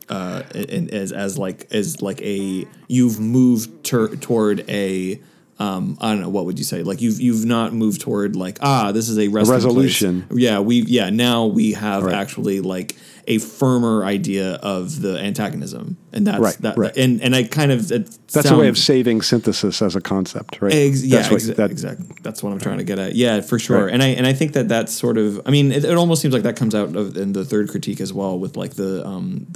Uh, 0.08 0.42
and 0.54 0.90
as 0.90 1.12
as 1.12 1.38
like 1.38 1.66
as 1.70 2.00
like 2.00 2.20
a 2.22 2.66
you've 2.88 3.20
moved 3.20 3.84
tur 3.84 4.08
toward 4.16 4.64
a 4.70 5.20
um, 5.60 5.98
I 6.00 6.12
don't 6.12 6.20
know 6.20 6.28
what 6.28 6.44
would 6.46 6.58
you 6.58 6.64
say 6.64 6.82
like 6.84 7.00
you've 7.00 7.20
you've 7.20 7.44
not 7.44 7.72
moved 7.72 8.00
toward 8.00 8.36
like 8.36 8.58
ah 8.62 8.92
this 8.92 9.08
is 9.08 9.18
a, 9.18 9.28
place. 9.28 9.48
resolution. 9.48 10.26
yeah 10.32 10.60
we 10.60 10.82
yeah 10.82 11.10
now 11.10 11.46
we 11.46 11.72
have 11.72 12.04
Right. 12.04 12.14
actually 12.14 12.60
like 12.60 12.94
a 13.26 13.38
firmer 13.38 14.04
idea 14.04 14.54
of 14.62 15.02
the 15.02 15.18
antagonism 15.18 15.96
and 16.12 16.26
that's 16.26 16.38
Right, 16.40 16.56
that 16.62 16.78
right. 16.78 16.96
and 16.96 17.20
and 17.20 17.34
I 17.36 17.42
kind 17.42 17.72
of 17.72 17.88
That's 17.88 18.50
a 18.50 18.56
way 18.56 18.68
of 18.68 18.78
saving 18.78 19.20
synthesis 19.22 19.82
as 19.82 19.94
a 19.96 20.00
concept, 20.00 20.62
right? 20.62 20.72
Ex- 20.72 21.02
yeah, 21.04 21.18
That's 21.18 21.30
what- 21.32 21.40
exa- 21.42 21.56
that- 21.56 21.70
exactly. 21.70 22.06
That's 22.22 22.42
what 22.42 22.52
I'm 22.52 22.58
trying 22.60 22.78
to 22.78 22.84
get 22.84 22.98
at. 22.98 23.14
Yeah, 23.16 23.40
for 23.42 23.58
sure. 23.58 23.84
Right. 23.84 23.92
And 23.92 24.02
I 24.02 24.08
and 24.18 24.26
I 24.26 24.32
think 24.32 24.52
that 24.54 24.68
that's 24.68 24.92
sort 24.92 25.18
of. 25.18 25.40
I 25.44 25.50
mean, 25.50 25.72
it, 25.72 25.84
it 25.84 25.96
almost 25.96 26.22
seems 26.22 26.32
like 26.32 26.44
that 26.44 26.56
comes 26.56 26.74
out 26.74 26.96
of, 26.96 27.16
in 27.16 27.32
the 27.32 27.44
third 27.44 27.68
critique 27.68 28.00
as 28.00 28.12
well, 28.12 28.38
with 28.38 28.56
like 28.56 28.74
the 28.74 29.04
um, 29.06 29.46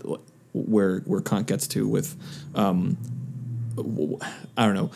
where 0.53 0.99
where 1.07 1.21
Kant 1.23 1.47
gets 1.47 1.67
to 1.69 1.89
with, 1.89 2.15
um, 2.55 2.99
I 4.57 4.67
don't 4.67 4.75
know. 4.75 4.91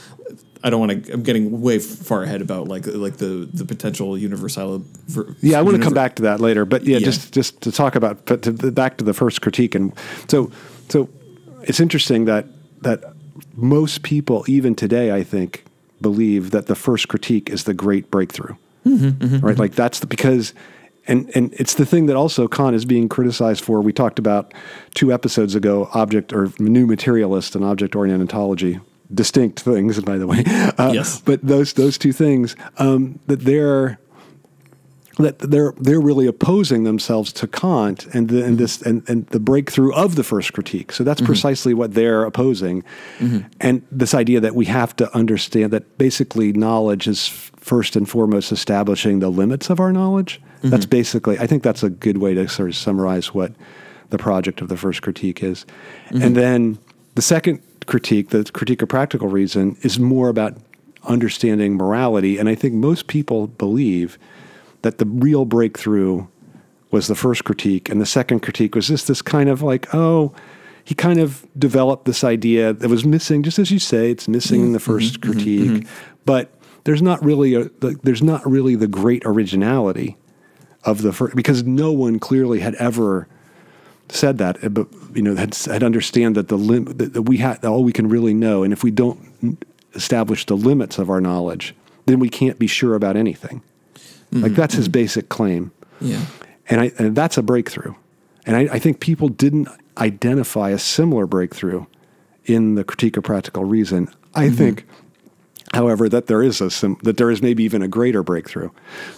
I 0.63 0.71
don't 0.71 0.81
want 0.81 1.07
to. 1.07 1.13
I'm 1.13 1.23
getting 1.23 1.61
way 1.61 1.79
far 1.79 2.23
ahead 2.23 2.43
about 2.43 2.69
like 2.69 2.87
like 2.87 3.17
the 3.19 3.49
the 3.53 3.65
potential 3.65 4.17
universal. 4.17 4.85
Yeah, 5.41 5.59
I 5.59 5.63
want 5.63 5.77
to 5.77 5.83
come 5.83 5.95
back 5.95 6.17
to 6.17 6.23
that 6.23 6.41
later, 6.41 6.65
but 6.65 6.85
yeah, 6.85 6.99
Yeah. 6.99 7.05
just 7.05 7.33
just 7.33 7.61
to 7.63 7.73
talk 7.73 7.95
about, 7.95 8.25
but 8.27 8.43
to, 8.43 8.53
back 8.53 8.97
to 8.99 9.05
the 9.05 9.15
first 9.15 9.43
critique, 9.43 9.75
and 9.75 9.93
so 10.29 10.51
so 10.89 11.09
it's 11.63 11.81
interesting 11.81 12.25
that 12.27 12.47
that 12.83 13.05
most 13.55 14.03
people, 14.03 14.45
even 14.49 14.75
today, 14.75 15.13
I 15.13 15.23
think, 15.23 15.65
believe 16.01 16.51
that 16.51 16.67
the 16.67 16.75
first 16.75 17.09
critique 17.09 17.51
is 17.51 17.65
the 17.65 17.75
great 17.75 18.11
breakthrough, 18.11 18.55
mm-hmm, 18.85 19.09
mm-hmm, 19.09 19.25
right? 19.45 19.53
Mm-hmm. 19.53 19.61
Like 19.61 19.75
that's 19.75 20.01
the, 20.01 20.07
because. 20.07 20.55
And, 21.09 21.31
and 21.37 21.55
it's 21.55 21.75
the 21.75 21.87
thing 21.87 22.07
that 22.07 22.17
also 22.17 22.49
Kant 22.49 22.75
is 22.75 22.85
being 22.85 23.09
criticized 23.09 23.63
for. 23.63 23.81
We 23.81 23.93
talked 23.93 24.19
about 24.19 24.53
two 24.97 25.13
episodes 25.13 25.55
ago, 25.55 25.89
object 25.95 26.33
or 26.33 26.51
new 26.59 26.85
materialist 26.85 27.55
and 27.55 27.65
object 27.65 27.95
oriented 27.95 28.23
ontology, 28.23 28.81
distinct 29.13 29.61
things, 29.61 30.01
by 30.01 30.19
the 30.19 30.27
way. 30.27 30.45
Uh, 30.79 30.91
Yes. 30.93 31.21
But 31.21 31.41
those 31.43 31.73
those 31.75 31.97
two 31.99 32.13
things 32.13 32.57
um, 32.79 33.19
that 33.27 33.41
they're 33.41 33.99
that 35.19 35.39
they're 35.39 35.73
they're 35.79 36.01
really 36.01 36.27
opposing 36.27 36.85
themselves 36.85 37.33
to 37.35 37.47
Kant 37.47 38.07
and 38.15 38.29
the, 38.29 38.45
and 38.45 38.59
this 38.59 38.83
and, 38.83 39.09
and 39.09 39.27
the 39.29 39.41
breakthrough 39.41 39.93
of 39.95 40.15
the 40.17 40.23
first 40.25 40.53
critique. 40.53 40.93
So 40.93 41.05
that's 41.05 41.21
precisely 41.27 41.73
what 41.73 41.95
they're 41.95 42.25
opposing, 42.25 42.85
and 43.61 43.83
this 43.91 44.13
idea 44.15 44.41
that 44.41 44.55
we 44.55 44.67
have 44.67 44.95
to 44.97 45.15
understand 45.17 45.73
that 45.73 45.97
basically 45.99 46.53
knowledge 46.53 47.07
is 47.09 47.29
first 47.57 47.97
and 47.97 48.09
foremost 48.09 48.53
establishing 48.53 49.21
the 49.21 49.31
limits 49.31 49.71
of 49.71 49.81
our 49.81 49.93
knowledge. 49.93 50.41
That's 50.63 50.87
basically 50.87 51.39
I 51.39 51.47
think 51.47 51.63
that's 51.63 51.83
a 51.83 51.91
good 51.91 52.19
way 52.19 52.35
to 52.35 52.49
sort 52.49 52.69
of 52.69 52.77
summarize 52.77 53.33
what 53.33 53.53
the 54.11 54.19
project 54.19 54.61
of 54.61 54.69
the 54.69 54.77
first 54.77 55.01
critique 55.03 55.43
is, 55.43 55.65
and 56.11 56.37
then 56.37 56.79
the 57.15 57.23
second 57.23 57.61
critique, 57.87 58.31
the 58.31 58.45
critique 58.45 58.83
of 58.83 58.89
practical 58.89 59.29
reason, 59.29 59.77
is 59.83 59.99
more 59.99 60.29
about 60.29 60.57
understanding 61.05 61.77
morality, 61.77 62.39
and 62.39 62.49
I 62.49 62.55
think 62.55 62.75
most 62.75 63.07
people 63.07 63.47
believe 63.47 64.19
that 64.83 64.99
the 64.99 65.07
real 65.07 65.45
breakthrough 65.45 66.27
was 66.91 67.07
the 67.07 67.15
first 67.15 67.45
critique, 67.45 67.89
and 67.89 68.01
the 68.01 68.07
second 68.07 68.41
critique 68.41 68.75
was 68.75 68.89
just 68.89 69.09
this 69.09 69.23
kind 69.23 69.49
of 69.49 69.63
like, 69.63 69.93
oh, 69.95 70.35
he 70.85 70.95
kind 70.95 71.19
of 71.19 71.47
developed 71.59 72.05
this 72.05 72.23
idea 72.23 72.73
that 72.73 72.89
was 72.89 73.05
missing, 73.05 73.43
just 73.43 73.59
as 73.59 73.71
you 73.71 73.81
say, 73.81 74.11
it's 74.11 74.29
missing 74.29 74.61
in 74.61 74.73
the 74.73 74.79
mm-hmm. 74.79 74.93
1st 74.93 75.19
mm-hmm. 75.19 75.31
mm-hmm. 75.31 75.75
critique, 75.75 75.89
but 76.25 76.53
there's 76.85 77.03
not 77.03 77.23
really 77.25 77.55
a 77.55 77.65
the, 77.65 77.99
there's 78.05 78.23
not 78.23 78.49
really 78.49 78.77
the 78.77 78.87
great 78.87 79.23
originality 79.27 80.17
of 80.85 81.03
the 81.03 81.13
first 81.13 81.35
because 81.35 81.65
no 81.65 81.91
one 81.91 82.21
clearly 82.21 82.61
had 82.61 82.77
ever 82.77 83.27
said 84.09 84.39
that, 84.39 84.63
uh, 84.65 84.69
but 84.69 84.87
you 85.15 85.23
know 85.23 85.35
had 85.37 85.55
had 85.55 85.83
understand 85.83 86.35
that 86.37 86.49
the 86.49 86.57
lim- 86.57 86.85
that, 86.97 87.23
we 87.23 87.39
had 87.39 87.65
all 87.65 87.83
we 87.85 87.93
can 87.93 88.09
really 88.09 88.35
know, 88.35 88.63
and 88.63 88.73
if 88.73 88.83
we 88.83 88.91
don't 88.91 89.19
establish 89.95 90.47
the 90.47 90.57
limits 90.57 90.99
of 90.99 91.11
our 91.11 91.21
knowledge, 91.21 91.75
then 92.07 92.19
we 92.19 92.29
can't 92.29 92.59
be 92.59 92.67
sure 92.67 92.95
about 92.95 93.17
anything. 93.17 93.63
Like 94.33 94.53
that's 94.55 94.75
his 94.75 94.89
basic 94.89 95.29
claim, 95.29 95.71
Yeah. 96.01 96.21
and 96.69 96.81
I 96.81 96.93
and 96.99 97.15
that's 97.17 97.39
a 97.39 97.43
breakthrough. 97.43 97.95
And 98.45 98.55
I, 98.57 98.61
I 98.75 98.79
think 98.79 99.01
people 99.01 99.29
didn't 99.29 99.69
identify 99.99 100.71
a 100.71 100.79
similar 100.79 101.27
breakthrough 101.27 101.87
in 102.45 102.75
the 102.77 102.85
critique 102.85 103.17
of 103.17 103.25
practical 103.25 103.65
reason. 103.65 104.09
I 104.35 104.47
Mm-hmm. 104.47 104.57
think, 104.57 104.85
however, 105.77 106.09
that 106.09 106.27
there 106.27 106.43
is 106.43 106.61
a 106.61 106.71
sim- 106.71 106.99
that 107.03 107.17
there 107.17 107.31
is 107.31 107.41
maybe 107.43 107.63
even 107.65 107.83
a 107.83 107.89
greater 107.89 108.23
breakthrough. 108.23 108.71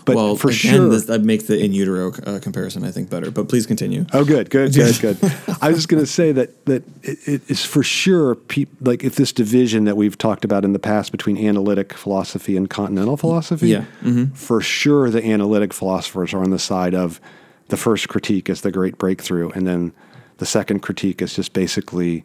But 0.05 0.17
well, 0.17 0.37
for 0.37 0.53
sure, 0.53 0.88
this, 0.88 1.07
that 1.07 1.23
makes 1.23 1.45
the 1.45 1.59
in 1.59 1.73
utero 1.73 2.12
uh, 2.27 2.38
comparison 2.41 2.85
I 2.85 2.91
think 2.91 3.09
better. 3.11 3.31
But 3.31 3.49
please 3.49 3.67
continue. 3.67 4.05
Oh, 4.12 4.25
good, 4.25 4.50
good, 4.50 4.75
good, 4.75 4.99
good. 5.00 5.19
I 5.62 5.69
was 5.69 5.79
just 5.79 5.88
going 5.88 6.03
to 6.03 6.07
say 6.07 6.33
that 6.33 6.65
that 6.67 6.83
it, 7.03 7.49
is 7.50 7.65
for 7.65 7.83
sure. 7.83 8.35
Peop, 8.35 8.69
like 8.81 9.05
if 9.05 9.15
this 9.17 9.33
division 9.33 9.85
that 9.85 9.97
we've 9.97 10.19
talked 10.19 10.45
about 10.45 10.65
in 10.65 10.73
the 10.73 10.79
past 10.79 11.12
between 11.12 11.37
analytic 11.38 11.93
philosophy 11.95 12.57
and 12.57 12.69
continental 12.69 13.17
philosophy, 13.17 13.69
Yeah. 13.69 13.85
Mm-hmm. 14.03 14.35
for 14.35 14.61
sure 14.61 15.11
the 15.11 15.25
analytic 15.25 15.73
philosophers 15.73 16.35
are 16.35 16.43
on 16.43 16.50
the 16.50 16.59
side 16.59 16.95
of 16.95 17.21
the 17.69 17.77
first 17.77 18.09
critique 18.09 18.49
is 18.49 18.62
the 18.62 18.71
great 18.73 18.97
breakthrough, 18.99 19.50
and 19.50 19.67
then 19.67 19.93
the 20.38 20.47
second 20.47 20.81
critique 20.81 21.21
is 21.21 21.35
just 21.35 21.53
basically, 21.53 22.25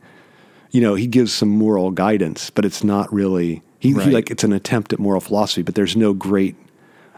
you 0.72 0.80
know, 0.80 0.96
he 0.96 1.08
gives 1.08 1.34
some 1.34 1.50
moral 1.50 1.92
guidance, 1.92 2.50
but 2.50 2.64
it's 2.66 2.84
not 2.84 3.12
really. 3.14 3.62
He, 3.84 3.90
he 3.90 4.12
like 4.12 4.32
it's 4.32 4.46
an 4.46 4.54
attempt 4.54 4.94
at 4.94 5.00
moral 5.00 5.20
philosophy, 5.20 5.62
but 5.62 5.76
there's 5.76 5.98
no 5.98 6.14
great 6.14 6.56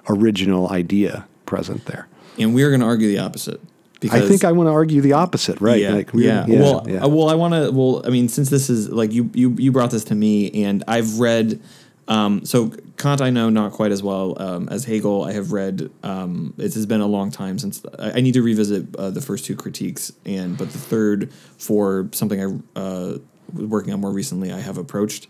original 0.10 0.70
idea 0.72 1.28
present 1.46 1.86
there. 1.86 2.08
And 2.40 2.56
we're 2.56 2.70
going 2.70 2.80
to 2.82 2.88
argue 2.88 3.08
the 3.08 3.20
opposite. 3.20 3.62
Because 4.00 4.24
I 4.24 4.28
think 4.28 4.44
I 4.44 4.52
want 4.52 4.68
to 4.68 4.72
argue 4.72 5.00
the 5.00 5.14
opposite, 5.14 5.62
right? 5.62 5.80
Yeah, 5.80 5.94
Like, 5.94 6.12
we're- 6.12 6.26
yeah. 6.26 6.46
Well, 6.48 6.80
uh, 7.06 7.08
well, 7.08 7.30
I 7.30 7.36
want 7.36 7.54
to. 7.54 7.72
Well, 7.72 8.02
I 8.04 8.10
mean, 8.10 8.30
since 8.30 8.50
this 8.50 8.70
is 8.70 8.90
like 8.90 9.14
you, 9.14 9.30
you, 9.36 9.52
you 9.60 9.72
brought 9.72 9.92
this 9.92 10.04
to 10.06 10.16
me, 10.16 10.64
and 10.66 10.84
I've 10.88 11.20
read. 11.20 11.62
Um, 12.08 12.46
so 12.46 12.72
Kant, 12.98 13.22
I 13.22 13.30
know 13.30 13.50
not 13.50 13.72
quite 13.72 13.92
as 13.92 14.02
well 14.04 14.36
um, 14.42 14.68
as 14.70 14.86
Hegel. 14.86 15.24
I 15.24 15.34
have 15.34 15.52
read. 15.52 15.90
Um, 16.04 16.56
it 16.58 16.74
has 16.74 16.86
been 16.88 17.02
a 17.02 17.08
long 17.08 17.30
time 17.32 17.58
since 17.60 17.82
I, 18.00 18.12
I 18.18 18.22
need 18.22 18.34
to 18.34 18.42
revisit 18.44 18.96
uh, 18.96 19.12
the 19.12 19.22
first 19.22 19.46
two 19.46 19.56
critiques, 19.56 20.12
and 20.26 20.58
but 20.58 20.72
the 20.72 20.78
third 20.80 21.32
for 21.58 22.10
something 22.12 22.42
I 22.76 22.80
uh, 22.80 23.18
was 23.54 23.66
working 23.68 23.94
on 23.94 24.02
more 24.02 24.12
recently, 24.12 24.52
I 24.52 24.60
have 24.60 24.78
approached. 24.78 25.28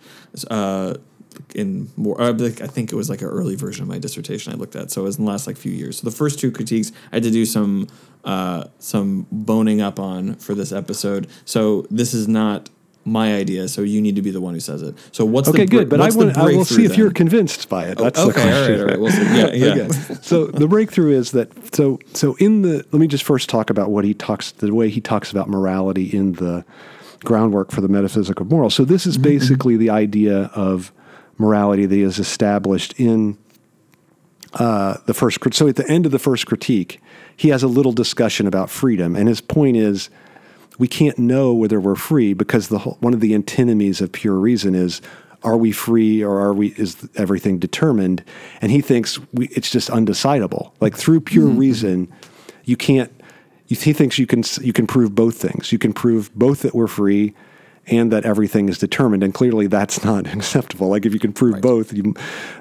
Uh, 0.50 0.96
in 1.54 1.90
more, 1.96 2.20
uh, 2.20 2.34
I 2.34 2.68
think 2.68 2.92
it 2.92 2.96
was 2.96 3.10
like 3.10 3.22
an 3.22 3.28
early 3.28 3.56
version 3.56 3.84
of 3.84 3.90
my 3.90 4.00
dissertation 4.00 4.54
I 4.54 4.56
looked 4.56 4.76
at. 4.76 4.92
So 4.92 5.02
it 5.02 5.06
was 5.06 5.18
in 5.18 5.26
the 5.26 5.32
last 5.32 5.48
like 5.48 5.58
few 5.58 5.72
years. 5.72 6.00
So 6.00 6.10
the 6.10 6.16
first 6.16 6.40
two 6.40 6.52
critiques 6.52 6.92
I 7.12 7.18
had 7.18 7.24
to 7.24 7.32
do 7.32 7.46
some 7.46 7.88
uh, 8.24 8.66
some 8.80 9.28
boning 9.32 9.82
up 9.82 10.00
on 10.00 10.36
for 10.36 10.56
this 10.56 10.72
episode. 10.72 11.28
So 11.46 11.86
this 11.92 12.14
is 12.14 12.28
not 12.28 12.70
my 13.06 13.36
idea. 13.36 13.68
So 13.68 13.82
you 13.84 14.02
need 14.02 14.16
to 14.16 14.22
be 14.22 14.32
the 14.32 14.42
one 14.42 14.56
who 14.56 14.60
says 14.60 14.82
it. 14.82 14.96
So 15.12 15.24
what's 15.26 15.48
okay, 15.48 15.60
the 15.60 15.68
good. 15.68 15.90
But 15.90 16.02
I 16.02 16.10
want. 16.10 16.36
I 16.38 16.46
will 16.46 16.66
see 16.66 16.86
if 16.86 16.98
you're 16.98 17.12
convinced 17.12 17.70
by 17.70 17.86
it. 17.86 17.98
That's 17.98 18.20
the 18.20 18.28
okay, 18.30 18.42
all 18.42 18.48
question. 18.48 18.72
right, 18.72 18.80
all 18.80 18.88
right. 18.88 19.00
We'll 19.00 19.12
see. 19.12 19.38
Yeah, 19.38 19.54
yeah. 19.76 19.84
Okay. 19.84 20.16
So 20.22 20.48
the 20.48 20.68
breakthrough 20.68 21.12
is 21.12 21.32
that. 21.32 21.76
So 21.76 22.00
so 22.14 22.36
in 22.40 22.64
the. 22.64 22.86
Let 22.92 23.00
me 23.00 23.08
just 23.08 23.24
first 23.24 23.48
talk 23.48 23.70
about 23.70 23.92
what 23.92 24.04
he 24.04 24.14
talks. 24.14 24.52
The 24.52 24.74
way 24.74 24.90
he 24.90 25.02
talks 25.02 25.32
about 25.32 25.48
morality 25.48 26.06
in 26.06 26.34
the 26.34 26.66
groundwork 27.24 27.72
for 27.72 27.82
the 27.82 27.88
metaphysic 27.88 28.40
of 28.40 28.50
morals. 28.50 28.76
So 28.76 28.86
this 28.86 29.06
is 29.06 29.18
basically 29.18 29.78
the 29.78 29.90
idea 29.90 30.52
of 30.56 30.92
morality 31.38 31.86
that 31.86 31.98
is 31.98 32.20
established 32.20 32.94
in 32.98 33.38
uh, 34.54 34.98
the 35.06 35.14
first. 35.14 35.40
So 35.54 35.68
at 35.68 35.76
the 35.76 35.90
end 35.90 36.06
of 36.06 36.12
the 36.12 36.20
first 36.20 36.46
critique, 36.46 37.02
he 37.36 37.50
has 37.50 37.64
a 37.64 37.68
little 37.68 37.92
discussion 37.92 38.48
about 38.48 38.70
freedom, 38.70 39.16
and 39.16 39.28
his 39.28 39.42
point 39.42 39.78
is 39.78 40.10
we 40.78 40.88
can't 40.88 41.18
know 41.18 41.54
whether 41.54 41.80
we're 41.80 41.96
free 41.96 42.34
because 42.34 42.68
the 42.68 42.80
whole, 42.80 42.98
one 43.00 43.14
of 43.14 43.20
the 43.20 43.34
antinomies 43.34 44.02
of 44.02 44.12
pure 44.12 44.36
reason 44.36 44.76
is 44.76 45.02
are 45.44 45.58
we 45.58 45.72
free 45.72 46.24
or 46.24 46.40
are 46.40 46.54
we 46.54 46.70
is 46.70 47.08
everything 47.16 47.60
determined? 47.60 48.24
And 48.62 48.72
he 48.72 48.82
thinks 48.82 49.20
we, 49.32 49.48
it's 49.50 49.70
just 49.70 49.90
undecidable. 49.90 50.72
Like 50.82 50.98
through 50.98 51.22
pure 51.22 51.46
reason 51.48 52.12
you 52.66 52.76
can't 52.76 53.12
you, 53.68 53.78
he 53.78 53.94
thinks 53.94 54.18
you 54.18 54.26
can 54.26 54.44
you 54.62 54.74
can 54.74 54.88
prove 54.88 55.14
both 55.14 55.38
things. 55.38 55.72
You 55.72 55.78
can 55.78 55.94
prove 55.94 56.34
both 56.36 56.62
that 56.62 56.74
we're 56.74 56.88
free 56.88 57.36
and 57.88 58.12
that 58.12 58.26
everything 58.26 58.70
is 58.70 58.78
determined 58.78 59.24
and 59.24 59.34
clearly 59.34 59.68
that's 59.68 60.04
not 60.04 60.28
acceptable 60.34 60.88
like 60.88 61.06
if 61.06 61.14
you 61.14 61.20
can 61.20 61.34
prove 61.34 61.62
both 61.62 61.94
you, 61.94 62.14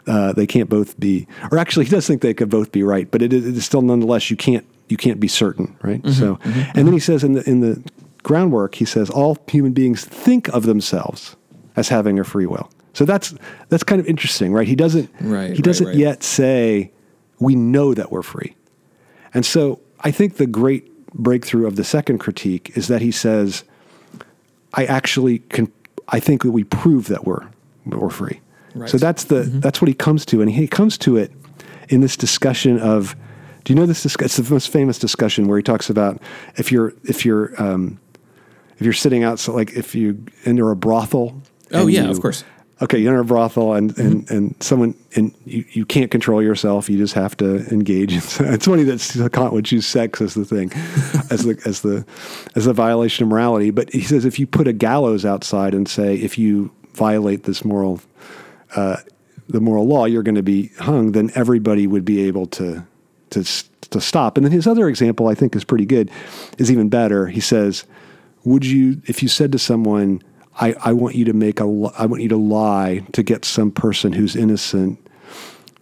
uh, 0.07 0.33
they 0.33 0.47
can't 0.47 0.69
both 0.69 0.99
be 1.01 1.27
or 1.51 1.59
actually 1.59 1.85
he 1.85 1.91
does 1.91 2.07
think 2.07 2.23
they 2.23 2.35
could 2.35 2.51
both 2.51 2.73
be 2.73 2.83
right 2.83 3.11
but 3.11 3.23
it 3.23 3.33
is, 3.33 3.47
it 3.47 3.57
is 3.57 3.65
still 3.65 3.83
nonetheless 3.83 4.31
you 4.31 4.37
can't 4.37 4.67
you 4.89 4.97
can't 4.97 5.21
be 5.21 5.29
certain, 5.29 5.77
right? 5.83 6.03
Mm-hmm, 6.03 6.11
so, 6.11 6.37
mm-hmm, 6.37 6.61
and 6.61 6.87
then 6.87 6.87
he 6.87 6.93
mm-hmm. 6.93 6.99
says 6.99 7.25
in 7.25 7.33
the 7.33 7.49
in 7.49 7.61
the 7.61 7.83
groundwork, 8.23 8.75
he 8.75 8.85
says 8.85 9.11
all 9.11 9.39
human 9.49 9.73
beings 9.73 10.05
think 10.05 10.49
of 10.49 10.65
themselves 10.65 11.37
as 11.77 11.89
having 11.89 12.19
a 12.19 12.25
free 12.25 12.47
will. 12.47 12.71
So 12.93 13.05
that's 13.05 13.35
that's 13.69 13.83
kind 13.83 14.01
of 14.01 14.07
interesting, 14.07 14.53
right? 14.53 14.69
He 14.69 14.77
doesn't 14.77 15.11
Right, 15.21 15.55
he 15.55 15.63
doesn't 15.63 15.89
right. 15.89 15.97
yet 15.97 16.23
say 16.23 16.93
we 17.41 17.55
know 17.55 17.95
that 17.95 18.13
we're 18.13 18.23
free. 18.23 18.55
And 19.33 19.45
so 19.45 19.81
I 20.01 20.11
think 20.11 20.37
the 20.37 20.47
great 20.47 20.91
breakthrough 21.13 21.67
of 21.67 21.77
the 21.77 21.85
second 21.85 22.19
critique 22.19 22.77
is 22.77 22.89
that 22.89 23.03
he 23.03 23.11
says, 23.11 23.65
I 24.75 24.85
actually 24.87 25.39
can 25.39 25.71
I 26.09 26.21
think 26.21 26.43
that 26.43 26.51
we 26.53 26.65
prove 26.65 27.09
that 27.09 27.25
we're 27.25 27.47
we're 27.87 28.11
free. 28.11 28.41
Right. 28.75 28.91
So 28.91 28.99
that's 28.99 29.25
the 29.25 29.43
that's 29.43 29.81
what 29.81 29.89
he 29.89 29.95
comes 29.95 30.27
to, 30.27 30.41
and 30.43 30.51
he 30.51 30.67
comes 30.67 30.99
to 30.99 31.17
it 31.17 31.31
in 31.89 32.01
this 32.01 32.17
discussion 32.17 32.79
of. 32.79 33.17
Do 33.65 33.73
you 33.73 33.79
know 33.81 33.87
this? 33.87 34.03
Discuss, 34.03 34.39
it's 34.39 34.49
the 34.49 34.55
most 34.55 34.69
famous 34.69 34.99
discussion 34.99 35.47
where 35.49 35.57
he 35.57 35.63
talks 35.63 35.89
about 35.89 36.21
if 36.57 36.71
you're 36.71 36.93
if 37.05 37.25
you're 37.25 37.55
um, 37.63 37.99
if 38.77 38.83
you're 38.83 38.93
sitting 38.93 39.25
out, 39.25 39.39
so 39.39 39.55
like 39.55 39.73
if 39.73 39.95
you 39.95 40.23
enter 40.45 40.71
a 40.71 40.77
brothel. 40.77 41.41
Oh, 41.73 41.87
yeah, 41.87 42.05
you- 42.05 42.11
of 42.11 42.21
course. 42.21 42.45
Okay, 42.85 42.99
you 42.99 43.09
enter 43.09 43.21
a 43.21 43.25
brothel 43.25 43.73
and, 43.73 43.97
and, 43.97 44.31
and 44.31 44.63
someone 44.63 44.95
and 45.17 45.35
you, 45.47 45.65
you 45.71 45.87
can't 45.87 46.11
control 46.11 46.43
yourself. 46.43 46.91
You 46.91 46.99
just 46.99 47.15
have 47.15 47.35
to 47.39 47.67
engage. 47.71 48.13
It's 48.41 48.67
funny 48.67 48.83
that 48.83 49.31
Kant 49.33 49.55
would 49.55 49.65
choose 49.65 49.87
sex 49.87 50.21
as 50.21 50.35
the 50.35 50.45
thing, 50.45 50.71
as 51.31 51.45
the 51.45 51.61
as 51.65 51.81
the 51.81 52.05
as 52.55 52.67
the 52.67 52.75
violation 52.75 53.23
of 53.23 53.31
morality. 53.31 53.71
But 53.71 53.91
he 53.91 54.03
says 54.03 54.27
if 54.27 54.39
you 54.39 54.47
put 54.47 54.69
a 54.69 54.75
gallows 54.75 55.25
outside 55.25 55.73
and 55.73 55.89
say 55.89 56.17
if 56.17 56.37
you 56.37 56.71
violate 56.93 57.45
this 57.45 57.65
moral 57.65 58.03
uh, 58.77 58.97
the 59.49 59.61
moral 59.61 59.87
law, 59.87 60.05
you're 60.05 60.23
going 60.23 60.35
to 60.35 60.43
be 60.43 60.69
hung. 60.79 61.13
Then 61.13 61.31
everybody 61.35 61.87
would 61.87 62.05
be 62.05 62.27
able 62.27 62.47
to 62.49 62.85
to 63.31 63.45
to 63.91 64.01
stop. 64.01 64.37
And 64.37 64.45
then 64.45 64.53
his 64.53 64.67
other 64.67 64.89
example, 64.91 65.29
I 65.29 65.35
think, 65.35 65.57
is 65.57 65.65
pretty 65.65 65.87
good. 65.87 66.11
Is 66.59 66.71
even 66.71 66.91
better. 66.91 67.29
He 67.29 67.41
says, 67.41 67.85
"Would 68.45 68.67
you 68.67 69.01
if 69.07 69.23
you 69.23 69.29
said 69.29 69.53
to 69.53 69.59
someone?" 69.59 70.23
I, 70.61 70.75
I 70.85 70.93
want 70.93 71.17
you 71.17 71.25
to 71.25 71.33
make 71.33 71.61
a 71.61 71.65
I 71.65 72.07
want 72.07 72.23
you 72.23 72.29
to 72.29 72.37
lie 72.37 73.05
to 73.13 73.23
get 73.23 73.45
some 73.45 73.71
person 73.71 74.13
who's 74.13 74.37
innocent 74.37 74.99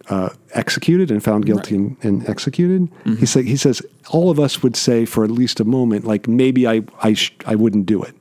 uh, 0.09 0.29
executed 0.53 1.11
and 1.11 1.23
found 1.23 1.45
guilty 1.45 1.75
and, 1.75 1.97
and 2.01 2.29
executed. 2.29 2.81
Mm-hmm. 2.81 3.15
He 3.15 3.25
say, 3.25 3.43
he 3.43 3.55
says 3.55 3.81
all 4.09 4.29
of 4.29 4.39
us 4.39 4.61
would 4.61 4.75
say 4.75 5.05
for 5.05 5.23
at 5.23 5.31
least 5.31 5.59
a 5.59 5.63
moment 5.63 6.05
like 6.05 6.27
maybe 6.27 6.67
I 6.67 6.81
I 7.01 7.13
sh- 7.13 7.33
I 7.45 7.55
wouldn't 7.55 7.85
do 7.85 8.03
it. 8.03 8.15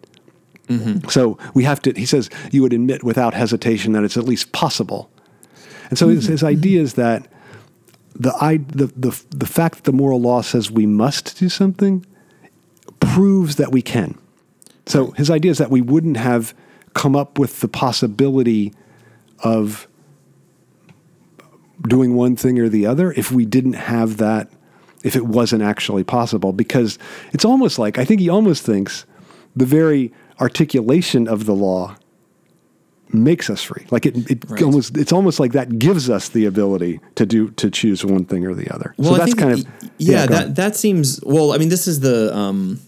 Mm-hmm. 0.69 1.09
So 1.09 1.39
we 1.55 1.65
have 1.65 1.83
to. 1.83 1.93
He 1.93 2.07
says 2.07 2.31
you 2.51 2.63
would 2.63 2.73
admit 2.73 3.03
without 3.03 3.35
hesitation 3.35 3.93
that 3.93 4.05
it's 4.05 4.17
at 4.17 4.25
least 4.25 4.53
possible. 4.53 5.11
And 5.91 5.99
so 5.99 6.09
his, 6.09 6.25
mm-hmm. 6.25 6.33
his 6.33 6.45
idea 6.45 6.81
is 6.81 6.95
that 6.95 7.29
the, 8.15 8.35
I, 8.41 8.59
the 8.59 8.87
the 8.87 9.23
the 9.31 9.47
fact 9.47 9.77
that 9.77 9.85
the 9.85 9.93
moral 9.93 10.21
law 10.21 10.43
says 10.43 10.71
we 10.71 10.87
must 10.87 11.39
do 11.39 11.49
something 11.49 12.07
proves 13.01 13.57
that 13.57 13.73
we 13.73 13.83
can. 13.83 14.17
So 14.93 15.11
his 15.13 15.31
idea 15.31 15.51
is 15.51 15.59
that 15.59 15.71
we 15.71 15.81
wouldn't 15.81 16.17
have 16.19 16.55
come 16.95 17.17
up 17.17 17.39
with 17.39 17.61
the 17.61 17.69
possibility 17.69 18.73
of 19.41 19.89
doing 21.89 22.15
one 22.15 22.37
thing 22.37 22.59
or 22.59 22.69
the 22.69 22.87
other 22.87 23.13
if 23.13 23.33
we 23.33 23.45
didn't 23.45 23.73
have 23.73 24.19
that 24.19 24.49
if 25.03 25.17
it 25.17 25.27
wasn't 25.27 25.63
actually 25.63 26.05
possible 26.05 26.53
because 26.53 26.97
it's 27.33 27.45
almost 27.45 27.79
like 27.79 27.99
I 27.99 28.05
think 28.05 28.21
he 28.21 28.29
almost 28.29 28.65
thinks 28.65 29.05
the 29.57 29.67
very 29.67 30.13
articulation 30.39 31.27
of 31.27 31.45
the 31.47 31.55
law 31.55 31.97
makes 33.09 33.51
us 33.51 33.63
free 33.63 33.85
like 33.91 34.07
it, 34.07 34.31
it 34.31 34.45
Right. 34.49 34.63
almost 34.63 34.97
it's 34.97 35.13
almost 35.13 35.41
like 35.41 35.53
that 35.53 35.79
gives 35.79 36.09
us 36.09 36.29
the 36.29 36.45
ability 36.47 37.01
to 37.17 37.27
do 37.27 37.51
to 37.53 37.69
choose 37.71 38.05
one 38.05 38.25
thing 38.27 38.47
or 38.47 38.55
the 38.55 38.73
other 38.73 38.95
so 38.99 39.03
Well, 39.05 39.15
I 39.15 39.19
that's 39.19 39.31
think 39.35 39.39
kind 39.41 39.53
of 39.59 39.67
yeah, 39.99 40.17
ahead. 40.19 40.29
that 40.31 40.55
that 40.57 40.77
seems 40.77 41.21
well. 41.25 41.53
I 41.53 41.59
mean, 41.59 41.69
this 41.69 41.87
is 41.89 42.01
the. 42.01 42.35
Um, 42.37 42.81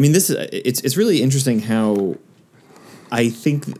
I 0.00 0.02
mean, 0.02 0.12
this 0.12 0.30
is 0.30 0.48
it's 0.50 0.80
it's 0.80 0.96
really 0.96 1.20
interesting 1.20 1.60
how 1.60 2.16
I 3.12 3.28
think 3.28 3.66
th- 3.66 3.76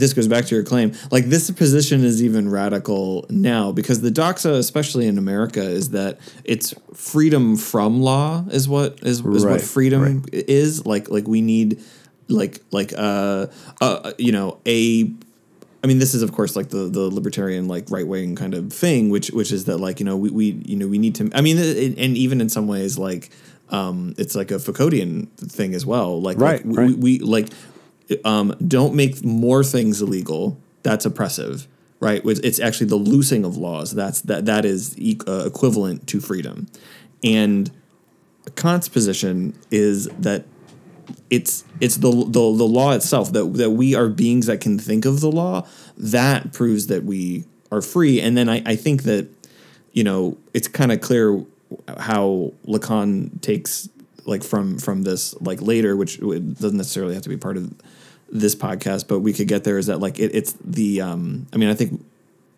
this 0.00 0.14
goes 0.14 0.26
back 0.26 0.46
to 0.46 0.54
your 0.54 0.64
claim. 0.64 0.94
Like 1.10 1.26
this 1.26 1.50
position 1.50 2.02
is 2.02 2.22
even 2.22 2.50
radical 2.50 3.26
now 3.28 3.70
because 3.70 4.00
the 4.00 4.08
doxa, 4.08 4.52
especially 4.52 5.06
in 5.06 5.18
America, 5.18 5.60
is 5.60 5.90
that 5.90 6.18
it's 6.44 6.72
freedom 6.94 7.58
from 7.58 8.00
law 8.00 8.46
is 8.50 8.70
what 8.70 9.00
is, 9.02 9.18
is 9.18 9.44
Right, 9.44 9.50
what 9.50 9.60
freedom 9.60 10.24
is. 10.32 10.86
Like 10.86 11.10
like 11.10 11.28
we 11.28 11.42
need 11.42 11.84
like 12.28 12.62
like 12.70 12.94
uh, 12.96 13.48
uh 13.82 14.12
you 14.16 14.32
know 14.32 14.62
a 14.64 15.12
I 15.84 15.86
mean, 15.86 15.98
this 15.98 16.14
is 16.14 16.22
of 16.22 16.32
course 16.32 16.56
like 16.56 16.70
the 16.70 16.88
the 16.88 17.10
libertarian 17.10 17.68
like 17.68 17.90
right 17.90 18.06
wing 18.06 18.34
kind 18.34 18.54
of 18.54 18.72
thing, 18.72 19.10
which 19.10 19.28
which 19.28 19.52
is 19.52 19.66
that 19.66 19.76
like 19.76 20.00
you 20.00 20.06
know 20.06 20.16
we, 20.16 20.30
we 20.30 20.44
you 20.64 20.76
know 20.76 20.88
we 20.88 20.96
need 20.96 21.16
to. 21.16 21.30
I 21.34 21.42
mean, 21.42 21.58
it, 21.58 21.98
and 21.98 22.16
even 22.16 22.40
in 22.40 22.48
some 22.48 22.66
ways 22.66 22.96
like 22.96 23.30
um, 23.70 24.14
it's 24.18 24.34
like 24.34 24.50
a 24.50 24.54
Foucauldian 24.54 25.28
thing 25.36 25.74
as 25.74 25.84
well. 25.84 26.20
Like 26.20 26.38
Right, 26.38 26.64
like, 26.64 26.64
we, 26.64 26.76
right. 26.76 26.88
we, 26.88 26.94
we 26.94 27.18
like 27.20 27.48
um, 28.24 28.54
don't 28.66 28.94
make 28.94 29.24
more 29.24 29.62
things 29.62 30.00
illegal. 30.00 30.58
That's 30.82 31.04
oppressive, 31.04 31.66
right? 32.00 32.22
It's, 32.24 32.40
it's 32.40 32.60
actually 32.60 32.86
the 32.88 32.96
loosing 32.96 33.44
of 33.44 33.56
laws. 33.56 33.94
That's 33.94 34.20
that 34.22 34.46
that 34.46 34.64
is 34.64 34.98
e- 34.98 35.20
uh, 35.26 35.44
equivalent 35.46 36.06
to 36.08 36.20
freedom, 36.20 36.66
and 37.22 37.70
Kant's 38.56 38.88
position 38.88 39.54
is 39.70 40.08
that 40.18 40.44
it's 41.30 41.64
it's 41.80 41.96
the, 41.96 42.10
the 42.10 42.32
the 42.32 42.64
law 42.64 42.92
itself 42.92 43.32
that 43.32 43.44
that 43.54 43.70
we 43.70 43.94
are 43.94 44.08
beings 44.08 44.46
that 44.46 44.60
can 44.60 44.78
think 44.78 45.04
of 45.04 45.20
the 45.20 45.30
law 45.30 45.66
that 45.96 46.52
proves 46.52 46.86
that 46.86 47.04
we 47.04 47.44
are 47.70 47.82
free 47.82 48.20
and 48.20 48.36
then 48.36 48.48
I, 48.48 48.62
I 48.64 48.76
think 48.76 49.02
that 49.04 49.28
you 49.92 50.04
know 50.04 50.36
it's 50.54 50.68
kind 50.68 50.92
of 50.92 51.00
clear 51.00 51.44
how 51.98 52.52
Lacan 52.66 53.40
takes 53.40 53.88
like 54.24 54.42
from 54.44 54.78
from 54.78 55.02
this 55.02 55.34
like 55.40 55.60
later 55.62 55.96
which 55.96 56.18
doesn't 56.20 56.76
necessarily 56.76 57.14
have 57.14 57.22
to 57.22 57.28
be 57.28 57.36
part 57.36 57.56
of 57.56 57.72
this 58.30 58.54
podcast 58.54 59.08
but 59.08 59.20
we 59.20 59.32
could 59.32 59.48
get 59.48 59.64
there 59.64 59.78
is 59.78 59.86
that 59.86 60.00
like 60.00 60.18
it, 60.18 60.34
it's 60.34 60.52
the 60.64 61.00
um 61.00 61.46
I 61.52 61.56
mean 61.56 61.68
I 61.70 61.74
think 61.74 62.04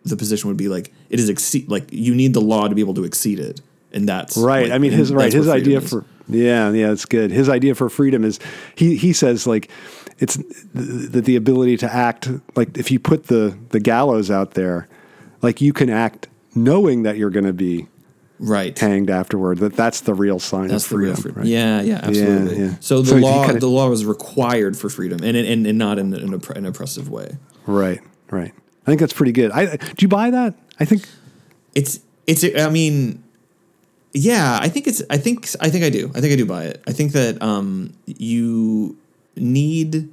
the 0.03 0.17
position 0.17 0.49
would 0.49 0.57
be 0.57 0.67
like 0.67 0.91
it 1.09 1.19
is 1.19 1.29
exceed 1.29 1.69
like 1.69 1.91
you 1.91 2.13
need 2.15 2.33
the 2.33 2.41
law 2.41 2.67
to 2.67 2.75
be 2.75 2.81
able 2.81 2.95
to 2.95 3.03
exceed 3.05 3.39
it 3.39 3.61
and 3.93 4.07
that's 4.07 4.37
Right. 4.37 4.63
like, 4.63 4.71
I 4.71 4.77
mean, 4.77 4.91
his 4.91 5.11
right. 5.13 5.31
His 5.31 5.47
idea 5.49 5.79
is. 5.79 5.89
for 5.89 6.05
yeah, 6.29 6.71
yeah, 6.71 6.91
it's 6.91 7.03
good. 7.05 7.29
His 7.31 7.49
idea 7.49 7.75
for 7.75 7.89
freedom 7.89 8.23
is 8.23 8.39
he 8.75 8.95
he 8.95 9.11
says 9.11 9.45
like 9.45 9.69
it's 10.19 10.37
that 10.73 11.25
the 11.25 11.35
ability 11.35 11.77
to 11.77 11.93
act 11.93 12.29
like 12.55 12.77
if 12.77 12.89
you 12.91 12.99
put 12.99 13.27
the 13.27 13.57
the 13.69 13.79
gallows 13.81 14.31
out 14.31 14.53
there, 14.53 14.87
like 15.41 15.59
you 15.61 15.73
can 15.73 15.89
act 15.89 16.27
knowing 16.55 17.03
that 17.03 17.17
you're 17.17 17.29
going 17.29 17.45
to 17.45 17.53
be 17.53 17.87
right 18.41 18.77
hanged 18.77 19.09
afterward. 19.09 19.59
That 19.59 19.73
that's 19.75 20.01
the 20.01 20.13
real 20.13 20.39
sign 20.39 20.67
That's 20.67 20.83
of 20.85 20.89
the 20.89 20.97
real 20.97 21.15
freedom. 21.15 21.21
freedom. 21.35 21.41
right? 21.43 21.47
Yeah, 21.47 21.81
yeah, 21.81 21.99
absolutely. 22.03 22.59
yeah. 22.59 22.73
So 22.81 23.01
the 23.01 23.09
So 23.11 23.15
law, 23.17 23.45
kinda- 23.45 23.59
the 23.61 23.69
law 23.69 23.87
was 23.89 24.03
required 24.05 24.75
for 24.77 24.89
freedom, 24.89 25.23
and 25.23 25.37
and, 25.37 25.65
and 25.67 25.77
not 25.77 25.99
in 25.99 26.13
an, 26.13 26.33
an 26.33 26.65
oppressive 26.65 27.07
way. 27.09 27.37
Right. 27.65 28.01
Right. 28.29 28.51
I 28.83 28.85
think 28.91 28.99
that's 28.99 29.13
pretty 29.13 29.31
good. 29.31 29.51
I 29.51 29.75
do 29.77 29.93
you 29.99 30.07
buy 30.07 30.31
that? 30.31 30.55
I 30.79 30.85
think 30.85 31.07
It's 31.75 31.99
it's. 32.27 32.43
I 32.43 32.69
mean, 32.69 33.23
yeah, 34.13 34.57
I 34.61 34.67
think 34.69 34.87
it's. 34.87 35.01
I 35.09 35.17
think 35.17 35.47
I 35.61 35.69
think 35.69 35.83
I 35.83 35.89
do. 35.89 36.11
I 36.15 36.19
think 36.21 36.33
I 36.33 36.35
do 36.35 36.45
buy 36.45 36.63
it. 36.65 36.81
I 36.87 36.91
think 36.91 37.11
that 37.13 37.41
um 37.41 37.93
you 38.05 38.97
need. 39.35 40.09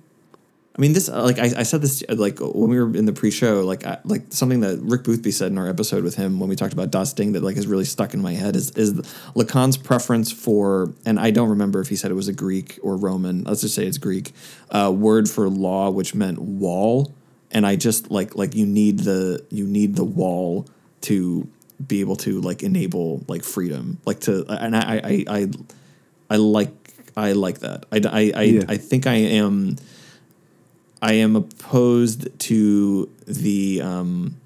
I 0.79 0.81
mean, 0.81 0.93
this 0.93 1.09
uh, 1.09 1.25
like 1.25 1.41
I, 1.41 1.51
I 1.57 1.63
said 1.65 1.83
this 1.83 2.05
uh, 2.09 2.15
like 2.15 2.41
uh, 2.41 2.47
when 2.47 2.71
we 2.71 2.81
were 2.81 2.97
in 2.97 3.05
the 3.05 3.13
pre-show, 3.13 3.63
like 3.65 3.85
I, 3.85 3.99
like 4.05 4.23
something 4.31 4.61
that 4.61 4.79
Rick 4.81 5.03
Boothby 5.03 5.33
said 5.33 5.51
in 5.51 5.59
our 5.59 5.69
episode 5.69 6.05
with 6.05 6.15
him 6.15 6.39
when 6.39 6.49
we 6.49 6.55
talked 6.55 6.73
about 6.73 6.93
Das 6.93 7.13
Ding 7.13 7.33
that 7.33 7.43
like 7.43 7.57
is 7.57 7.67
really 7.67 7.85
stuck 7.85 8.15
in 8.15 8.23
my 8.23 8.33
head 8.33 8.55
is 8.55 8.71
is 8.71 8.95
Lacan's 9.35 9.77
preference 9.77 10.31
for, 10.31 10.95
and 11.05 11.19
I 11.19 11.33
don't 11.33 11.49
remember 11.49 11.81
if 11.81 11.89
he 11.89 11.97
said 11.97 12.13
it 12.13 12.15
was 12.15 12.29
a 12.29 12.33
Greek 12.33 12.79
or 12.81 12.97
Roman. 12.97 13.43
Let's 13.43 13.63
just 13.63 13.75
say 13.75 13.87
it's 13.87 13.99
Greek 13.99 14.33
uh, 14.71 14.93
word 14.95 15.29
for 15.29 15.49
law, 15.49 15.91
which 15.91 16.15
meant 16.15 16.39
wall, 16.39 17.13
and 17.51 17.67
I 17.67 17.75
just 17.75 18.13
like 18.13 18.37
like 18.37 18.55
you 18.55 18.65
need 18.65 19.01
the 19.01 19.45
you 19.51 19.67
need 19.67 19.97
the 19.97 20.05
wall 20.05 20.69
to 21.03 21.49
be 21.85 21.99
able 22.01 22.17
to 22.17 22.41
like 22.41 22.63
enable 22.63 23.25
like 23.27 23.43
freedom, 23.43 23.99
like 24.07 24.21
to 24.21 24.47
and 24.49 24.77
I 24.77 24.81
I 24.81 24.95
I, 25.05 25.25
I, 25.41 25.49
I 26.31 26.37
like 26.37 26.71
I 27.17 27.33
like 27.33 27.59
that. 27.61 27.87
I 27.91 27.97
I 27.97 28.33
I, 28.37 28.43
Yeah. 28.43 28.63
I 28.69 28.77
think 28.77 29.09
I 29.09 29.15
am. 29.15 29.77
I 31.01 31.15
am 31.15 31.37
opposed 31.37 32.39
to 32.41 33.09
the 33.27 33.81
um, 33.83 34.37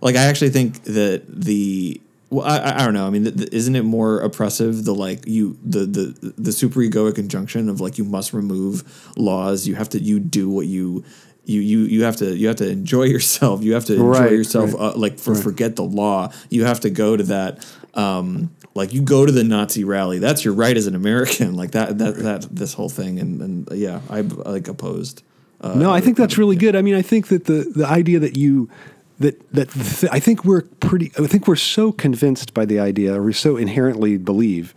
like. 0.00 0.16
I 0.16 0.24
actually 0.24 0.50
think 0.50 0.82
that 0.84 1.22
the 1.28 2.00
well, 2.30 2.44
I, 2.46 2.76
I- 2.76 2.84
don't 2.84 2.94
know. 2.94 3.06
I 3.06 3.10
mean, 3.10 3.24
th- 3.24 3.36
th- 3.36 3.48
isn't 3.52 3.76
it 3.76 3.84
more 3.84 4.20
oppressive 4.20 4.84
the 4.84 4.94
like 4.94 5.26
you 5.26 5.56
the 5.64 5.80
the 5.86 6.32
the 6.36 6.50
superegoic 6.50 7.18
injunction 7.18 7.68
of 7.68 7.80
like 7.80 7.98
you 7.98 8.04
must 8.04 8.32
remove 8.32 9.10
laws. 9.16 9.66
You 9.66 9.74
have 9.76 9.88
to 9.90 9.98
you 10.00 10.18
do 10.20 10.48
what 10.50 10.66
you. 10.66 11.04
You, 11.46 11.60
you 11.62 11.78
you 11.80 12.04
have 12.04 12.16
to 12.16 12.36
you 12.36 12.46
have 12.48 12.56
to 12.56 12.68
enjoy 12.68 13.04
yourself. 13.04 13.62
You 13.64 13.72
have 13.74 13.84
to 13.86 13.94
enjoy 13.94 14.04
Right, 14.06 14.30
yourself. 14.32 14.72
right, 14.74 14.80
Uh, 14.80 14.92
like 14.96 15.18
for 15.18 15.34
forget 15.34 15.74
the 15.74 15.82
law. 15.82 16.30
You 16.48 16.64
have 16.64 16.80
to 16.80 16.90
go 16.90 17.16
to 17.16 17.24
that. 17.24 17.66
Um, 17.94 18.50
like 18.74 18.92
you 18.92 19.02
go 19.02 19.26
to 19.26 19.32
the 19.32 19.42
Nazi 19.42 19.82
rally. 19.82 20.18
That's 20.20 20.44
your 20.44 20.54
right 20.54 20.76
as 20.76 20.86
an 20.86 20.94
American. 20.94 21.54
Like 21.60 21.72
that 21.72 21.98
that 21.98 22.16
that 22.18 22.42
this 22.54 22.74
whole 22.74 22.90
thing. 22.90 23.18
And 23.18 23.40
and 23.42 23.68
yeah, 23.72 24.00
I 24.10 24.20
like 24.20 24.68
opposed. 24.68 25.22
Uh, 25.60 25.74
no, 25.74 25.92
I 25.92 26.00
think 26.00 26.16
that's 26.16 26.38
really 26.38 26.56
good. 26.56 26.74
I 26.74 26.82
mean, 26.82 26.94
I 26.94 27.02
think 27.02 27.28
that 27.28 27.44
the 27.44 27.70
the 27.74 27.86
idea 27.86 28.18
that 28.18 28.36
you 28.36 28.70
that 29.18 29.52
that 29.52 29.70
th- 29.70 30.10
I 30.10 30.18
think 30.18 30.44
we're 30.44 30.62
pretty. 30.62 31.12
I 31.18 31.26
think 31.26 31.46
we're 31.46 31.56
so 31.56 31.92
convinced 31.92 32.54
by 32.54 32.64
the 32.64 32.80
idea, 32.80 33.14
or 33.14 33.22
we 33.22 33.32
so 33.32 33.56
inherently 33.56 34.16
believe 34.16 34.74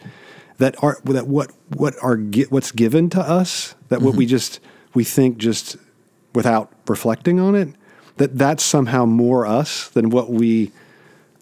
that 0.58 0.76
our 0.84 1.00
that 1.06 1.28
what 1.28 1.52
what 1.70 1.96
are 2.02 2.18
what's 2.50 2.72
given 2.72 3.10
to 3.12 3.22
us, 3.22 3.76
that 3.90 4.02
what 4.02 4.16
we 4.16 4.26
just 4.26 4.60
we 4.94 5.04
think 5.04 5.38
just 5.38 5.78
without 6.36 6.72
reflecting 6.88 7.40
on 7.40 7.56
it, 7.56 7.70
that 8.18 8.38
that's 8.38 8.64
somehow 8.64 9.06
more 9.06 9.46
us 9.46 9.88
than 9.90 10.10
what 10.10 10.30
we 10.30 10.72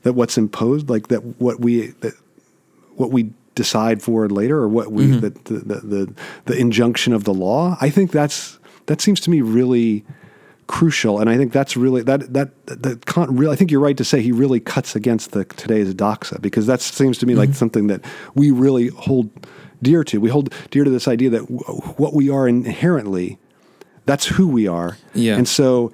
that 0.04 0.14
what's 0.14 0.38
imposed, 0.38 0.90
like 0.90 1.08
that 1.08 1.24
what 1.40 1.60
we 1.60 1.88
that 2.02 2.14
what 2.96 3.12
we 3.12 3.32
decide 3.56 4.02
for 4.02 4.30
later, 4.30 4.58
or 4.58 4.68
what 4.68 4.92
we 4.92 5.08
that 5.08 5.46
the, 5.46 5.54
the 5.54 5.76
the 5.76 6.14
the 6.46 6.58
injunction 6.58 7.14
of 7.14 7.24
the 7.24 7.34
law. 7.34 7.78
I 7.82 7.90
think 7.90 8.12
that's 8.12 8.60
that 8.88 9.02
seems 9.02 9.20
to 9.22 9.30
me 9.30 9.42
really 9.42 10.04
crucial, 10.68 11.20
and 11.20 11.30
I 11.30 11.38
think 11.38 11.52
that's 11.52 11.76
really 11.76 12.02
that 12.04 12.34
that 12.34 12.66
that 12.66 13.06
Kant 13.06 13.32
really. 13.32 13.54
I 13.54 13.56
think 13.56 13.72
you're 13.72 13.82
right 13.82 13.98
to 13.98 14.06
say 14.06 14.22
he 14.22 14.32
really 14.32 14.60
cuts 14.60 14.96
against 14.96 15.32
the 15.32 15.46
today's 15.46 15.94
doxa 15.94 16.42
because 16.42 16.66
that 16.68 16.82
seems 16.82 17.18
to 17.20 17.26
me 17.26 17.36
like 17.36 17.50
mm-hmm. 17.50 17.56
something 17.58 17.88
that 17.88 18.04
we 18.36 18.52
really 18.52 18.88
hold 18.88 19.30
dear 19.82 20.04
to. 20.06 20.20
We 20.20 20.30
hold 20.30 20.54
dear 20.70 20.84
to 20.84 20.90
this 20.90 21.08
idea 21.08 21.30
that 21.32 21.42
w- 21.42 21.82
what 21.98 22.14
we 22.14 22.30
are 22.30 22.48
inherently, 22.48 23.38
that's 24.06 24.26
who 24.26 24.48
we 24.48 24.68
are, 24.68 24.98
Yeah. 25.14 25.38
and 25.38 25.48
so 25.48 25.92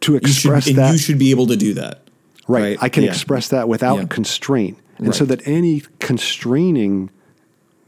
to 0.00 0.12
You 0.12 0.18
should, 0.18 0.26
express 0.26 0.64
that 0.66 0.92
you 0.92 0.98
should 0.98 1.18
be 1.18 1.30
able 1.30 1.46
to 1.46 1.56
do 1.56 1.74
that. 1.74 2.02
Right. 2.46 2.76
I 2.80 2.88
can 2.88 3.04
Yeah. 3.04 3.10
express 3.10 3.48
that 3.48 3.68
without 3.68 3.98
Yeah. 3.98 4.04
constraint. 4.06 4.78
And 4.98 5.14
so 5.14 5.24
that 5.24 5.40
any 5.46 5.82
constraining 5.98 7.10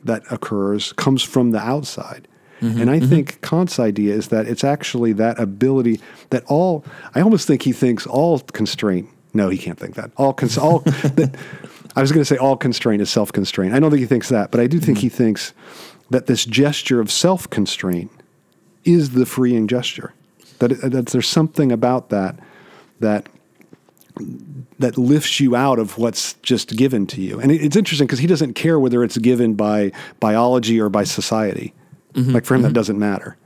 that 0.05 0.23
occurs 0.31 0.93
comes 0.95 1.23
from 1.23 1.51
the 1.53 1.59
outside. 1.59 2.27
Mm-hmm, 2.61 2.81
and 2.81 2.90
I 2.90 3.01
think 3.01 3.40
Kant's 3.42 3.79
idea 3.79 4.14
is 4.14 4.29
that 4.29 4.47
it's 4.47 4.64
actually 4.64 5.12
that 5.14 5.38
ability 5.38 6.01
that 6.31 6.42
all, 6.47 6.85
I 7.14 7.21
almost 7.21 7.47
think 7.47 7.62
he 7.62 7.73
thinks 7.73 8.07
all 8.07 8.38
constraint, 8.40 9.09
no, 9.35 9.49
he 9.51 9.59
can't 9.59 9.79
think 9.79 9.95
that. 9.97 10.11
All, 10.16 10.33
cons- 10.33 10.57
all 10.57 10.79
that, 11.19 11.37
I 11.95 12.01
was 12.01 12.12
going 12.12 12.23
to 12.23 12.25
say 12.25 12.38
all 12.38 12.57
constraint 12.57 13.03
is 13.03 13.11
self 13.11 13.31
constraint. 13.33 13.75
I 13.75 13.81
don't 13.81 13.90
think 13.90 14.01
he 14.01 14.07
thinks 14.07 14.31
that, 14.31 14.51
but 14.51 14.61
I 14.61 14.66
do 14.66 14.79
think 14.81 14.99
he 14.99 15.09
Mm-hmm. 15.09 15.16
thinks 15.16 15.53
that 16.11 16.27
this 16.27 16.45
gesture 16.47 17.01
of 17.01 17.11
self 17.11 17.49
constraint 17.51 18.11
is 18.85 19.11
the 19.11 19.27
freeing 19.27 19.66
gesture. 19.69 20.14
That, 20.61 20.69
that 20.81 21.07
there's 21.07 21.29
something 21.29 21.71
about 21.73 22.09
that 22.09 22.38
that 23.01 23.29
that 24.79 24.97
lifts 24.97 25.40
you 25.40 25.55
out 25.55 25.79
of 25.79 25.99
what's 25.99 26.35
just 26.42 26.77
given 26.77 27.07
to 27.09 27.21
you. 27.21 27.38
And 27.40 27.53
it, 27.53 27.62
it's 27.62 27.77
interesting 27.77 28.07
because 28.07 28.19
he 28.19 28.27
doesn't 28.27 28.55
care 28.55 28.79
whether 28.81 29.05
it's 29.05 29.19
given 29.19 29.55
by 29.55 29.92
biology 30.21 30.81
or 30.81 30.88
by 30.88 31.05
society. 31.05 31.75
Mm-hmm, 32.16 32.33
Like 32.33 32.44
for 32.44 32.55
him, 32.55 32.62
that 32.62 32.72
doesn't 32.72 32.98
matter. 32.98 33.37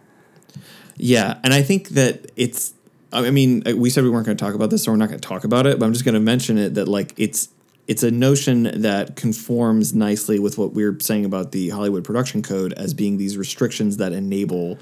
Yeah, 0.97 1.39
and 1.43 1.53
I 1.53 1.63
think 1.63 1.91
that 1.91 2.31
it's. 2.37 2.75
I 3.13 3.31
mean, 3.31 3.67
uh, 3.67 3.77
we 3.77 3.91
said 3.91 4.05
we 4.05 4.11
weren't 4.11 4.27
going 4.27 4.37
to 4.37 4.45
talk 4.45 4.55
about 4.55 4.71
this, 4.71 4.85
so 4.85 4.93
we're 4.93 4.99
not 4.99 5.09
going 5.09 5.21
to 5.21 5.29
talk 5.29 5.43
about 5.45 5.67
it. 5.67 5.79
But 5.79 5.87
I'm 5.87 5.93
just 5.93 6.05
going 6.05 6.15
to 6.15 6.21
mention 6.21 6.57
it 6.59 6.75
that 6.75 6.87
like 6.87 7.13
it's 7.17 7.49
it's 7.89 8.05
a 8.05 8.11
notion 8.11 8.83
that 8.83 9.17
conforms 9.17 9.95
nicely 9.95 10.39
with 10.39 10.57
what 10.57 10.73
we 10.75 10.85
are 10.85 10.99
saying 11.01 11.25
about 11.25 11.51
the 11.51 11.71
Hollywood 11.71 12.05
production 12.05 12.41
code 12.41 12.73
as 12.75 12.95
being 12.95 13.19
these 13.19 13.37
restrictions 13.37 13.97
that 13.97 14.13
enable 14.13 14.79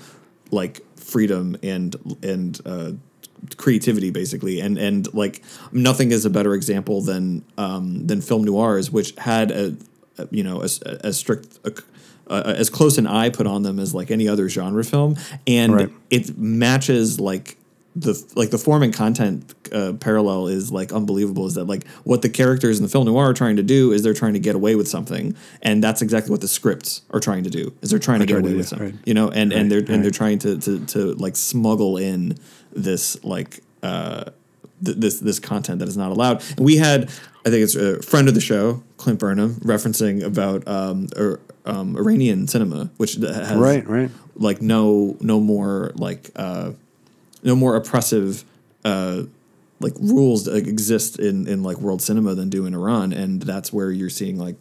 like 0.50 0.82
freedom 0.96 1.56
and 1.62 1.96
and 2.22 2.60
uh, 2.66 2.92
creativity 3.56 4.10
basically 4.10 4.60
and 4.60 4.76
and 4.76 5.12
like 5.14 5.42
nothing 5.72 6.12
is 6.12 6.26
a 6.26 6.30
better 6.30 6.52
example 6.54 7.00
than 7.00 7.44
um, 7.56 8.06
than 8.06 8.20
film 8.20 8.44
noirs 8.44 8.90
which 8.90 9.14
had 9.16 9.50
a, 9.50 9.76
a 10.18 10.28
you 10.30 10.42
know 10.42 10.60
as 10.60 10.80
as 10.82 11.16
strict 11.16 11.58
a, 11.64 11.72
uh, 12.28 12.54
as 12.56 12.70
close 12.70 12.98
an 12.98 13.06
eye 13.06 13.30
put 13.30 13.46
on 13.46 13.62
them 13.62 13.78
as 13.78 13.94
like 13.94 14.10
any 14.10 14.28
other 14.28 14.48
genre 14.48 14.84
film. 14.84 15.16
And 15.46 15.74
Right. 15.74 15.90
it 16.10 16.36
matches 16.38 17.18
like 17.20 17.56
the 17.96 18.22
like 18.36 18.50
the 18.50 18.58
form 18.58 18.82
and 18.84 18.94
content 18.94 19.54
uh, 19.72 19.92
parallel 19.94 20.46
is 20.46 20.70
like 20.70 20.92
unbelievable 20.92 21.46
is 21.46 21.54
that 21.54 21.64
like 21.64 21.86
what 22.04 22.22
the 22.22 22.28
characters 22.28 22.78
in 22.78 22.84
the 22.84 22.88
film 22.88 23.06
noir 23.06 23.30
are 23.30 23.34
trying 23.34 23.56
to 23.56 23.62
do 23.62 23.92
is 23.92 24.02
they're 24.02 24.14
trying 24.14 24.34
to 24.34 24.38
get 24.38 24.54
away 24.54 24.76
with 24.76 24.86
something. 24.86 25.34
And 25.62 25.82
that's 25.82 26.00
exactly 26.00 26.30
what 26.30 26.40
the 26.40 26.48
scripts 26.48 27.02
are 27.10 27.18
trying 27.20 27.44
to 27.44 27.50
do 27.50 27.72
is 27.82 27.90
they're 27.90 27.98
trying 27.98 28.20
to 28.20 28.26
get 28.26 28.34
trying 28.34 28.42
to 28.44 28.48
away 28.50 28.56
with 28.56 28.68
something 28.68 28.90
right. 28.92 28.98
you 29.04 29.14
know? 29.14 29.30
And 29.30 29.52
and 29.52 29.70
they're 29.70 29.84
and 29.88 30.04
they're 30.04 30.10
trying 30.12 30.38
to 30.40 30.58
to 30.58 30.84
to 30.86 31.14
like 31.14 31.34
smuggle 31.34 31.96
in 31.96 32.38
this 32.72 33.22
like 33.24 33.60
uh 33.82 34.24
th- 34.84 34.96
this 34.98 35.18
this 35.20 35.40
content 35.40 35.80
that 35.80 35.88
is 35.88 35.96
not 35.96 36.12
allowed. 36.12 36.44
And 36.56 36.64
we 36.64 36.76
had 36.76 37.10
i 37.48 37.50
think 37.50 37.62
it's 37.64 37.74
a 37.74 38.00
friend 38.02 38.28
of 38.28 38.34
the 38.34 38.40
show 38.40 38.82
clint 38.98 39.18
burnham 39.18 39.54
referencing 39.56 40.22
about 40.22 40.66
um, 40.68 41.08
or, 41.16 41.40
um 41.64 41.96
iranian 41.96 42.46
cinema 42.46 42.90
which 42.98 43.14
has 43.14 43.56
Right, 43.56 43.86
right. 43.88 44.10
like 44.36 44.60
no 44.62 45.16
no 45.20 45.40
more 45.40 45.92
like 45.96 46.30
uh 46.36 46.72
no 47.42 47.54
more 47.56 47.76
oppressive 47.76 48.44
uh 48.84 49.22
like 49.80 49.94
rules 50.00 50.44
that 50.44 50.56
exist 50.56 51.18
in 51.18 51.46
in 51.46 51.62
like 51.62 51.78
world 51.78 52.02
cinema 52.02 52.34
than 52.34 52.48
do 52.50 52.66
in 52.66 52.74
Iran 52.74 53.12
and 53.12 53.42
that's 53.42 53.72
where 53.72 53.90
you're 53.92 54.10
seeing 54.10 54.36
like 54.38 54.56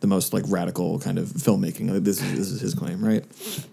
the 0.00 0.06
most 0.06 0.32
like 0.32 0.44
radical 0.48 0.98
kind 0.98 1.18
of 1.18 1.26
filmmaking 1.28 1.90
like 1.90 2.02
this 2.04 2.20
is, 2.22 2.30
this 2.38 2.48
is 2.50 2.60
his 2.60 2.74
claim 2.74 3.04
right 3.04 3.24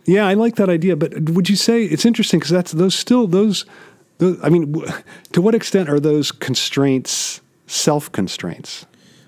Yeah, 0.06 0.28
I 0.28 0.34
like 0.36 0.56
that 0.56 0.70
idea. 0.70 0.96
But 0.96 1.30
would 1.32 1.50
you 1.50 1.56
say 1.56 1.84
it's 1.84 2.06
interesting 2.06 2.40
because 2.40 2.52
that's 2.52 2.72
those 2.74 2.96
still 2.96 3.28
those, 3.28 3.66
those. 4.18 4.38
I 4.44 4.50
mean, 4.50 4.74
to 5.34 5.42
what 5.42 5.56
extent 5.56 5.90
are 5.90 6.00
those 6.00 6.32
constraints 6.32 7.42
self 7.72 8.12
constraints? 8.12 8.86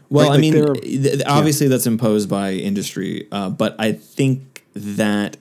Well, 0.10 0.28
Like- 0.30 0.38
I 0.38 0.42
mean, 0.42 0.54
they're- 0.54 0.74
th- 0.76 1.02
th- 1.04 1.22
obviously 1.26 1.68
that's 1.68 1.88
imposed 1.88 2.30
by 2.30 2.54
industry, 2.54 3.28
uh, 3.32 3.50
but 3.50 3.76
I 3.80 3.94
think 3.94 4.64
that 4.76 5.38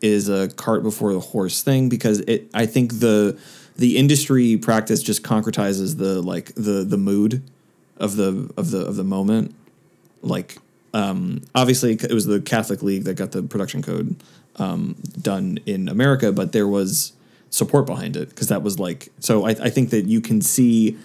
is 0.00 0.28
a 0.28 0.48
cart 0.48 0.82
before 0.82 1.12
the 1.12 1.20
horse 1.20 1.62
thing 1.62 1.88
because 1.88 2.20
it. 2.20 2.48
I 2.52 2.66
think 2.66 2.98
the 3.00 3.36
the 3.76 3.96
industry 3.96 4.56
practice 4.56 5.02
just 5.02 5.22
concretizes 5.22 5.98
the 5.98 6.20
like 6.20 6.52
the 6.56 6.84
the 6.84 6.96
mood 6.98 7.42
of 7.98 8.16
the 8.16 8.50
of 8.56 8.70
the 8.72 8.80
of 8.80 8.96
the 8.96 9.04
moment. 9.04 9.54
Like, 10.22 10.58
um, 10.94 11.42
obviously, 11.54 11.92
it 11.92 12.12
was 12.12 12.26
the 12.26 12.40
Catholic 12.40 12.82
League 12.82 13.04
that 13.04 13.14
got 13.14 13.30
the 13.32 13.42
production 13.42 13.82
code 13.82 14.16
um, 14.56 14.96
done 15.20 15.58
in 15.66 15.88
America, 15.88 16.32
but 16.32 16.52
there 16.52 16.66
was 16.68 17.12
support 17.50 17.86
behind 17.86 18.16
it 18.16 18.30
because 18.30 18.48
that 18.48 18.62
was 18.62 18.78
like 18.80 19.10
so. 19.20 19.44
I, 19.46 19.50
I 19.50 19.70
think 19.70 19.90
that 19.90 20.06
you 20.08 20.20
can 20.20 20.40
see 20.40 20.96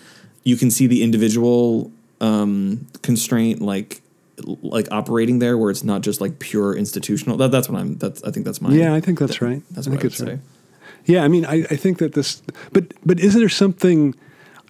you 0.47 0.55
can 0.55 0.71
see 0.71 0.87
the 0.87 1.03
individual 1.03 1.91
um, 2.21 2.87
constraint 3.01 3.61
like 3.61 4.01
like 4.61 4.87
operating 4.91 5.39
there 5.39 5.57
where 5.57 5.71
it's 5.71 5.83
not 5.83 6.01
just 6.01 6.21
like 6.21 6.39
pure 6.39 6.75
institutional. 6.75 7.37
That, 7.37 7.51
that's 7.51 7.67
what 7.69 7.79
I'm. 7.81 7.97
That's 7.97 8.23
I 8.23 8.31
think 8.31 8.45
that's 8.45 8.61
my. 8.61 8.69
Yeah, 8.71 8.93
I 8.93 9.01
think 9.01 9.19
that's 9.19 9.41
right. 9.41 9.61
That's 9.71 9.87
I 9.87 9.91
what 9.91 9.99
think 10.01 10.03
I 10.03 10.07
it's 10.07 10.17
say. 10.17 10.25
right. 10.25 10.39
Yeah, 11.05 11.23
I 11.23 11.27
mean, 11.27 11.45
I, 11.45 11.63
I 11.73 11.75
think 11.75 11.97
that 11.99 12.13
this, 12.13 12.41
but 12.71 12.83
but 13.05 13.19
is 13.19 13.33
there 13.33 13.49
something? 13.49 14.15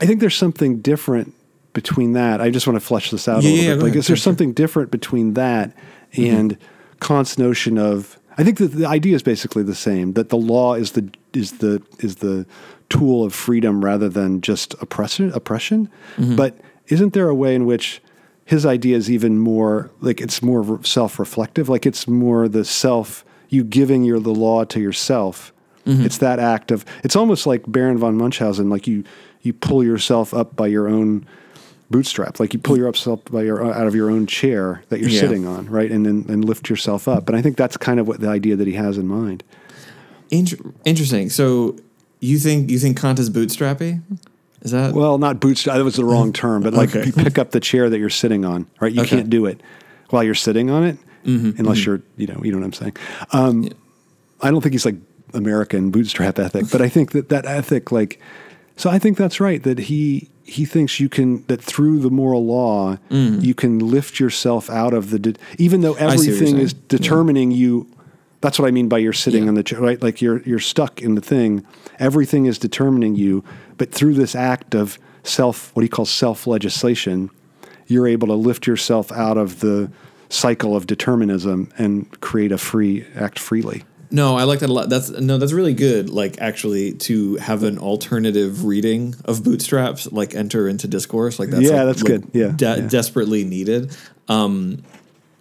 I 0.02 0.06
think 0.06 0.20
there's 0.20 0.36
something 0.36 0.80
different 0.82 1.34
between 1.74 2.14
that. 2.14 2.42
I 2.42 2.50
just 2.50 2.66
want 2.68 2.80
to 2.80 2.86
flesh 2.86 3.12
this 3.12 3.28
out 3.28 3.44
Yeah, 3.44 3.50
a 3.50 3.52
little 3.52 3.66
yeah, 3.66 3.74
bit. 3.76 3.84
Like, 3.84 3.90
ahead. 3.92 4.00
is 4.00 4.08
there 4.08 4.16
Sure, 4.16 4.24
something 4.30 4.54
different 4.54 4.90
between 4.92 5.34
that 5.36 5.74
and 6.14 6.58
Kant's 7.02 7.38
notion 7.38 7.78
of? 7.78 8.18
I 8.40 8.44
think 8.44 8.58
that 8.60 8.70
the 8.70 8.86
idea 8.88 9.16
is 9.16 9.24
basically 9.24 9.64
the 9.64 9.76
same. 9.76 10.14
That 10.14 10.30
the 10.30 10.38
law 10.38 10.74
is 10.76 10.92
the 10.94 11.10
is 11.34 11.54
the 11.60 11.82
is 12.00 12.16
the 12.18 12.46
tool 12.90 13.24
of 13.24 13.34
freedom 13.34 13.84
rather 13.84 14.10
than 14.10 14.42
just 14.42 14.74
oppression. 14.82 15.32
Oppression, 15.34 15.90
Mm-hmm. 16.18 16.36
but 16.36 16.58
isn't 16.88 17.14
there 17.14 17.28
a 17.30 17.36
way 17.36 17.54
in 17.56 17.66
which 17.66 18.02
his 18.46 18.66
idea 18.66 18.96
is 18.96 19.12
even 19.12 19.40
more 19.40 19.92
like 20.00 20.22
it's 20.22 20.42
more 20.42 20.80
self-reflective 20.84 21.68
like 21.68 21.86
it's 21.86 22.08
more 22.08 22.48
the 22.48 22.64
self 22.64 23.26
you 23.50 23.62
giving 23.64 24.04
your 24.06 24.20
the 24.22 24.34
law 24.34 24.64
to 24.64 24.80
yourself 24.80 25.52
Mm-hmm. 25.86 26.06
it's 26.06 26.18
that 26.20 26.38
act 26.40 26.72
of 26.72 26.84
it's 27.04 27.16
almost 27.16 27.46
like 27.48 27.64
baron 27.68 27.98
von 27.98 28.18
munchausen 28.18 28.70
like 28.70 28.88
you 28.88 29.04
you 29.42 29.54
pull 29.54 29.84
yourself 29.84 30.34
up 30.34 30.54
by 30.56 30.68
your 30.68 30.88
own 30.90 31.26
bootstraps 31.90 32.40
like 32.42 32.54
you 32.54 32.60
pull 32.60 32.78
yourself 32.78 33.24
by 33.26 33.42
your 33.44 33.64
out 33.74 33.88
of 33.88 33.96
your 33.96 34.10
own 34.10 34.28
chair 34.28 34.84
that 34.90 35.00
you're 35.00 35.10
Yeah. 35.10 35.22
sitting 35.22 35.46
on 35.48 35.66
right 35.70 35.90
and 35.92 36.06
then 36.06 36.26
and 36.28 36.44
lift 36.44 36.70
yourself 36.70 37.08
up 37.08 37.28
and 37.30 37.38
i 37.38 37.42
think 37.42 37.56
that's 37.58 37.78
kind 37.78 38.00
of 38.02 38.08
what 38.08 38.20
the 38.20 38.28
idea 38.28 38.56
that 38.58 38.68
he 38.68 38.74
has 38.74 38.98
in 38.98 39.08
mind 39.08 39.44
Inter- 40.30 40.58
interesting. 40.84 41.30
So 41.30 41.78
you 42.20 42.38
think 42.40 42.70
you 42.70 42.80
think 42.80 43.00
Kant 43.00 43.20
is 43.20 43.30
bootstrappy? 43.30 44.02
Is 44.62 44.72
that 44.72 44.94
well 44.94 45.18
not 45.18 45.40
bootstrap 45.40 45.78
that 45.78 45.84
was 45.84 45.96
the 45.96 46.06
wrong 46.06 46.34
term 46.44 46.64
but 46.64 46.74
like 46.74 46.90
Okay. 46.96 47.06
you 47.06 47.14
pick 47.14 47.38
up 47.38 47.52
the 47.52 47.60
chair 47.60 47.90
that 47.90 48.00
you're 48.00 48.10
sitting 48.10 48.44
on 48.46 48.66
right 48.80 48.92
you 48.92 49.02
Okay. 49.02 49.10
Mm-hmm, 49.10 49.18
can't 49.18 49.30
do 49.30 49.46
it 49.46 49.62
while 50.10 50.24
you're 50.24 50.34
sitting 50.36 50.70
on 50.70 50.84
it 50.84 50.98
unless 51.26 51.86
you're 51.86 52.02
you 52.16 52.26
know 52.26 52.40
you 52.44 52.52
know 52.52 52.58
what 52.58 52.64
i'm 52.66 52.74
saying 52.74 52.96
um, 53.34 53.70
I 54.42 54.50
don't 54.52 54.62
think 54.62 54.74
he's 54.74 54.86
like 54.86 54.96
American 55.34 55.92
bootstrap 55.92 56.40
ethic, 56.40 56.66
but 56.72 56.82
I 56.82 56.88
think 56.90 57.12
that 57.12 57.28
that 57.30 57.46
ethic, 57.46 57.92
like, 57.92 58.18
so 58.78 58.90
I 58.90 58.98
think 58.98 59.18
that's 59.18 59.40
right. 59.42 59.62
That 59.62 59.78
he 59.80 60.30
he 60.44 60.64
thinks 60.64 61.00
you 61.02 61.10
can 61.10 61.44
that 61.48 61.62
through 61.62 62.00
the 62.00 62.10
moral 62.10 62.46
law 62.46 62.98
you 63.10 63.54
can 63.54 63.80
lift 63.80 64.20
yourself 64.22 64.70
out 64.70 64.94
of 64.94 65.10
the 65.10 65.20
de- 65.20 65.36
even 65.58 65.82
though 65.82 65.96
Mm. 65.96 65.98
see 65.98 66.06
what 66.06 66.26
you're 66.26 66.34
everything 66.36 66.58
is 66.60 66.74
determining 66.74 67.52
you. 67.52 67.88
That's 68.42 68.60
what 68.60 68.68
I 68.68 68.72
mean 68.72 68.88
by 68.88 69.00
you're 69.00 69.14
sitting 69.14 69.44
Yeah. 69.44 69.50
on 69.50 69.56
the 69.56 69.64
chair, 69.64 69.80
right? 69.82 70.02
Like 70.02 70.22
you're 70.22 70.42
you're 70.44 70.60
stuck 70.60 71.02
in 71.02 71.16
the 71.16 71.22
thing. 71.22 71.66
Everything 72.00 72.46
is 72.46 72.58
determining 72.60 73.16
you, 73.16 73.44
but 73.78 73.92
through 73.92 74.14
this 74.14 74.36
act 74.36 74.76
of 74.76 75.00
self, 75.24 75.72
what 75.76 75.82
he 75.84 75.90
calls 75.90 76.10
self 76.12 76.46
legislation, 76.48 77.30
you're 77.88 78.08
able 78.08 78.28
to 78.28 78.36
lift 78.36 78.68
yourself 78.68 79.12
out 79.12 79.38
of 79.38 79.60
the 79.62 79.90
cycle 80.30 80.76
of 80.76 80.86
determinism 80.88 81.70
and 81.78 82.20
create 82.22 82.52
a 82.52 82.58
free 82.58 83.06
act 83.16 83.40
freely. 83.40 83.84
No, 84.12 84.38
I 84.38 84.44
like 84.44 84.60
that 84.60 84.70
a 84.70 84.74
lot. 84.74 84.90
That's 84.90 85.10
no, 85.10 85.38
that's 85.38 85.52
really 85.52 85.74
good. 85.74 86.10
Like 86.10 86.40
actually 86.40 86.94
to 86.94 87.36
have 87.38 87.64
an 87.64 87.78
alternative 87.80 88.64
reading 88.66 89.16
of 89.26 89.44
Bootstraps, 89.44 90.10
like 90.12 90.34
enter 90.36 90.68
into 90.70 90.88
discourse, 90.88 91.40
like 91.40 91.50
that's 91.50 91.64
Yeah, 91.64 91.84
like, 91.84 91.86
that's 91.88 92.04
like, 92.04 92.22
good. 92.22 92.28
Yeah, 92.34 92.52
de- 92.56 92.82
yeah. 92.84 92.88
desperately 92.88 93.44
needed. 93.44 93.98
Um, 94.30 94.84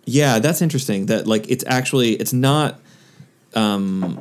yeah, 0.05 0.39
that's 0.41 0.63
interesting. 0.63 1.07
That 1.07 1.27
like 1.27 1.49
it's 1.51 1.65
actually 1.67 2.13
it's 2.15 2.33
not. 2.33 2.81
Um, 3.57 4.21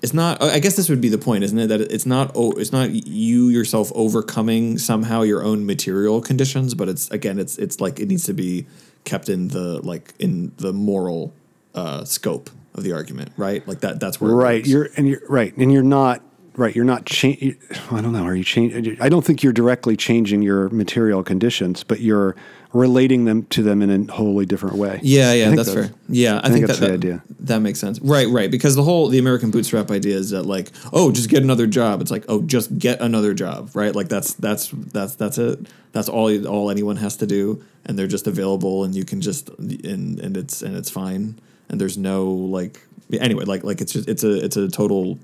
it's 0.00 0.14
not. 0.14 0.40
I 0.42 0.60
guess 0.60 0.76
this 0.76 0.88
would 0.88 1.00
be 1.00 1.08
the 1.08 1.18
point, 1.18 1.44
isn't 1.44 1.58
it? 1.58 1.66
That 1.66 1.80
it's 1.80 2.06
not. 2.06 2.30
Oh, 2.34 2.52
it's 2.52 2.72
not 2.72 2.90
you 2.90 3.48
yourself 3.48 3.90
overcoming 3.94 4.78
somehow 4.78 5.22
your 5.22 5.42
own 5.42 5.66
material 5.66 6.20
conditions, 6.20 6.74
but 6.74 6.88
it's 6.88 7.10
again, 7.10 7.38
it's 7.38 7.58
it's 7.58 7.80
like 7.80 7.98
it 7.98 8.06
needs 8.06 8.24
to 8.26 8.32
be 8.32 8.66
kept 9.04 9.28
in 9.28 9.48
the 9.48 9.80
like 9.84 10.14
in 10.18 10.52
the 10.58 10.72
moral 10.72 11.34
uh, 11.74 12.04
scope 12.04 12.50
of 12.74 12.84
the 12.84 12.92
argument, 12.92 13.32
right? 13.36 13.66
Like 13.66 13.80
that. 13.80 13.98
That's 13.98 14.20
where 14.20 14.32
right 14.32 14.64
you're 14.64 14.88
and 14.96 15.08
you're 15.08 15.22
right 15.28 15.56
and 15.56 15.72
you're 15.72 15.82
not 15.82 16.22
right 16.54 16.74
you're 16.74 16.84
not 16.84 17.06
change 17.06 17.56
i 17.92 18.00
don't 18.00 18.12
know 18.12 18.24
are 18.24 18.34
you 18.34 18.42
change 18.42 18.98
i 19.00 19.08
don't 19.08 19.24
think 19.24 19.44
you're 19.44 19.52
directly 19.52 19.96
changing 19.96 20.42
your 20.42 20.68
material 20.70 21.22
conditions 21.22 21.84
but 21.84 22.00
you're 22.00 22.34
relating 22.72 23.24
them 23.24 23.44
to 23.46 23.62
them 23.62 23.80
in 23.80 23.90
a 23.90 24.12
wholly 24.12 24.44
different 24.44 24.76
way 24.76 25.00
Yeah, 25.02 25.32
yeah, 25.32 25.54
that's 25.54 25.72
fair. 25.72 25.90
Yeah, 26.08 26.38
I, 26.38 26.42
think 26.42 26.54
think, 26.54 26.66
that's 26.66 26.78
that, 26.80 26.86
the 26.86 26.92
that, 26.92 26.98
idea. 26.98 27.22
That 27.40 27.60
makes 27.60 27.80
sense. 27.80 27.98
Right, 28.00 28.28
right. 28.28 28.50
Because 28.50 28.76
the 28.76 28.82
whole 28.82 29.08
the 29.08 29.18
American 29.18 29.50
bootstrap 29.50 29.90
idea 29.90 30.16
is 30.16 30.30
that 30.30 30.44
like, 30.44 30.70
oh, 30.92 31.10
just 31.10 31.30
get 31.30 31.42
another 31.42 31.66
job. 31.66 32.00
It's 32.02 32.10
like, 32.10 32.24
oh, 32.28 32.42
just 32.42 32.78
get 32.78 33.00
another 33.00 33.32
job, 33.32 33.70
right? 33.74 33.94
Like 33.94 34.08
that's 34.08 34.34
that's 34.34 34.68
that's 34.68 35.14
that's 35.14 35.38
it. 35.38 35.66
That's 35.92 36.08
all 36.08 36.46
all 36.46 36.70
anyone 36.70 36.96
has 36.96 37.16
to 37.18 37.26
do, 37.26 37.64
and 37.86 37.98
they're 37.98 38.06
just 38.06 38.26
available, 38.26 38.84
and 38.84 38.94
you 38.94 39.04
can 39.04 39.20
just 39.20 39.48
and 39.58 40.18
and 40.20 40.36
it's 40.36 40.60
and 40.62 40.76
it's 40.76 40.90
fine, 40.90 41.38
and 41.68 41.80
there's 41.80 41.96
no 41.96 42.26
like 42.30 42.80
anyway, 43.12 43.44
like 43.44 43.64
like 43.64 43.80
it's 43.80 43.92
just 43.92 44.08
it's 44.08 44.24
a 44.24 44.44
it's 44.44 44.56
a 44.56 44.68
total 44.68 45.18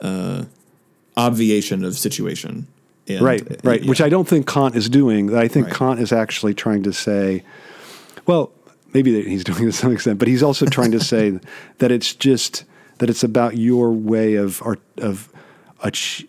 uh, 0.00 0.44
obviation 1.16 1.84
of 1.84 1.96
situation. 1.98 2.66
And, 3.16 3.24
right 3.26 3.60
right 3.64 3.82
yeah. 3.82 3.88
which 3.88 4.00
i 4.00 4.08
don't 4.08 4.28
think 4.28 4.46
kant 4.46 4.74
is 4.76 4.88
doing 4.88 5.34
i 5.36 5.48
think 5.48 5.66
Right. 5.66 5.74
kant 5.76 6.00
is 6.00 6.12
actually 6.12 6.54
trying 6.54 6.82
to 6.84 6.92
say 6.92 7.42
well 8.26 8.50
maybe 8.94 9.12
that 9.12 9.26
he's 9.26 9.44
doing 9.50 9.64
this 9.66 9.76
to 9.76 9.82
some 9.82 9.92
extent 9.92 10.18
but 10.18 10.28
he's 10.28 10.42
also 10.42 10.66
trying 10.66 10.90
to 10.92 11.00
say 11.12 11.38
that 11.78 11.90
it's 11.90 12.14
just 12.14 12.64
that 12.98 13.08
it's 13.10 13.24
about 13.24 13.56
your 13.56 13.92
way 13.92 14.34
of 14.34 14.62
art 14.62 14.80
of 14.98 15.28
ach- 15.82 16.26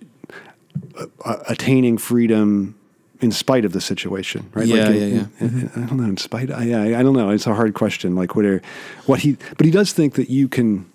uh, 1.26 1.38
attaining 1.48 1.98
freedom 1.98 2.76
in 3.20 3.32
spite 3.32 3.66
of 3.66 3.72
the 3.74 3.82
situation 3.82 4.50
right 4.54 4.68
Yeah, 4.68 4.90
in- 4.90 4.96
yeah, 4.96 5.26
yeah. 5.40 5.46
in- 5.48 5.72
i 5.76 5.80
don't 5.88 5.98
know 5.98 6.06
in 6.10 6.18
spite 6.18 6.50
I, 6.52 6.64
yeah 6.64 6.82
I, 6.82 7.00
I 7.00 7.04
don't 7.04 7.14
know 7.14 7.30
it's 7.30 7.46
a 7.48 7.54
hard 7.54 7.74
question 7.74 8.16
like 8.16 8.36
what 8.36 8.46
are 8.46 8.62
what 9.06 9.20
he 9.20 9.38
but 9.58 9.66
he 9.66 9.72
does 9.72 9.94
think 9.94 10.16
that 10.16 10.30
you 10.30 10.48
can 10.48 10.86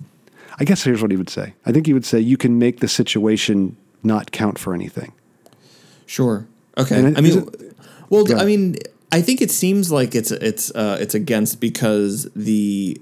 i 0.59 0.65
guess 0.65 0.83
here's 0.83 1.03
what 1.03 1.11
he 1.11 1.17
would 1.17 1.31
say 1.31 1.55
i 1.67 1.73
think 1.73 1.87
he 1.87 1.93
would 1.93 2.05
say 2.07 2.19
you 2.19 2.37
can 2.37 2.59
make 2.59 2.81
the 2.81 2.89
situation 2.89 3.77
not 4.03 4.33
count 4.33 4.59
for 4.59 4.75
anything 4.75 5.13
Sure. 6.07 6.47
Okay. 6.79 6.99
And 6.99 7.09
it- 7.09 7.19
I 7.19 7.21
mean, 7.21 7.39
is 7.39 7.73
well, 8.09 8.25
I 8.41 8.45
mean, 8.45 8.77
I 9.13 9.21
think 9.21 9.41
it 9.43 9.51
seems 9.51 9.91
like 9.91 10.15
it's 10.15 10.31
it's 10.31 10.71
uh, 10.75 10.99
it's 11.01 11.15
against 11.15 11.61
because 11.61 12.31
the 12.35 13.01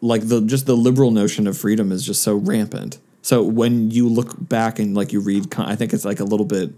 like 0.00 0.28
the 0.28 0.40
just 0.42 0.66
the 0.66 0.76
liberal 0.76 1.10
notion 1.10 1.46
of 1.46 1.56
freedom 1.56 1.90
is 1.92 2.04
just 2.04 2.22
so 2.22 2.34
rampant. 2.34 2.98
So 3.22 3.42
when 3.42 3.90
you 3.90 4.08
look 4.08 4.34
back 4.38 4.78
and 4.78 4.94
like 4.94 5.12
you 5.12 5.20
read, 5.20 5.54
I 5.56 5.76
think 5.76 5.92
it's 5.94 6.04
like 6.04 6.20
a 6.20 6.24
little 6.24 6.44
bit. 6.46 6.72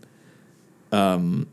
Um, 0.93 1.49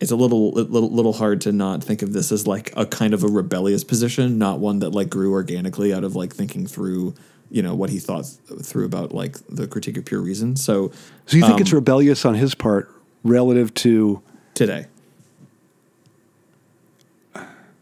it's 0.00 0.10
a 0.10 0.16
little, 0.16 0.52
little 0.52 0.90
little 0.90 1.12
hard 1.12 1.42
to 1.42 1.52
not 1.52 1.84
think 1.84 2.00
of 2.02 2.12
this 2.14 2.32
as 2.32 2.46
like 2.46 2.72
a 2.74 2.86
kind 2.86 3.12
of 3.14 3.22
a 3.22 3.28
rebellious 3.28 3.84
position, 3.84 4.38
not 4.38 4.58
one 4.58 4.78
that 4.80 4.90
like 4.90 5.10
grew 5.10 5.32
organically 5.32 5.92
out 5.92 6.04
of 6.04 6.16
like 6.16 6.34
thinking 6.34 6.66
through, 6.66 7.14
you 7.50 7.62
know, 7.62 7.74
what 7.74 7.90
he 7.90 7.98
thought 7.98 8.24
through 8.62 8.86
about 8.86 9.12
like 9.12 9.36
the 9.48 9.66
critique 9.68 9.98
of 9.98 10.06
pure 10.06 10.20
reason. 10.22 10.56
So 10.56 10.90
So 11.26 11.36
you 11.36 11.42
think 11.42 11.56
um, 11.56 11.60
it's 11.60 11.72
rebellious 11.72 12.24
on 12.24 12.34
his 12.34 12.54
part 12.54 12.90
relative 13.22 13.72
to? 13.74 14.22
today. 14.54 14.86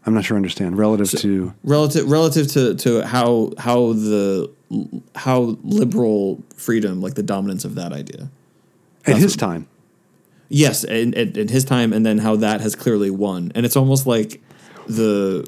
I'm 0.06 0.14
not 0.14 0.24
sure 0.24 0.36
I 0.36 0.38
understand. 0.38 0.78
Relative 0.78 1.10
to 1.20 1.52
relative 1.64 2.10
relative 2.10 2.46
to 2.52 2.74
to 2.76 3.06
how 3.06 3.52
how 3.58 3.92
the 3.92 4.50
how 5.14 5.56
liberal 5.62 6.42
freedom 6.54 7.02
like 7.02 7.14
the 7.14 7.22
dominance 7.22 7.64
of 7.64 7.74
that 7.74 7.92
idea 7.92 8.30
at 9.06 9.16
his 9.16 9.32
what- 9.32 9.40
time. 9.40 9.68
yes 10.48 10.84
in, 10.84 11.12
in, 11.12 11.36
in 11.38 11.48
his 11.48 11.64
time 11.64 11.92
and 11.92 12.06
then 12.06 12.18
how 12.18 12.36
that 12.36 12.60
has 12.62 12.74
clearly 12.74 13.10
won 13.10 13.52
and 13.54 13.66
it's 13.66 13.76
almost 13.76 14.06
like 14.06 14.40
the 14.86 15.46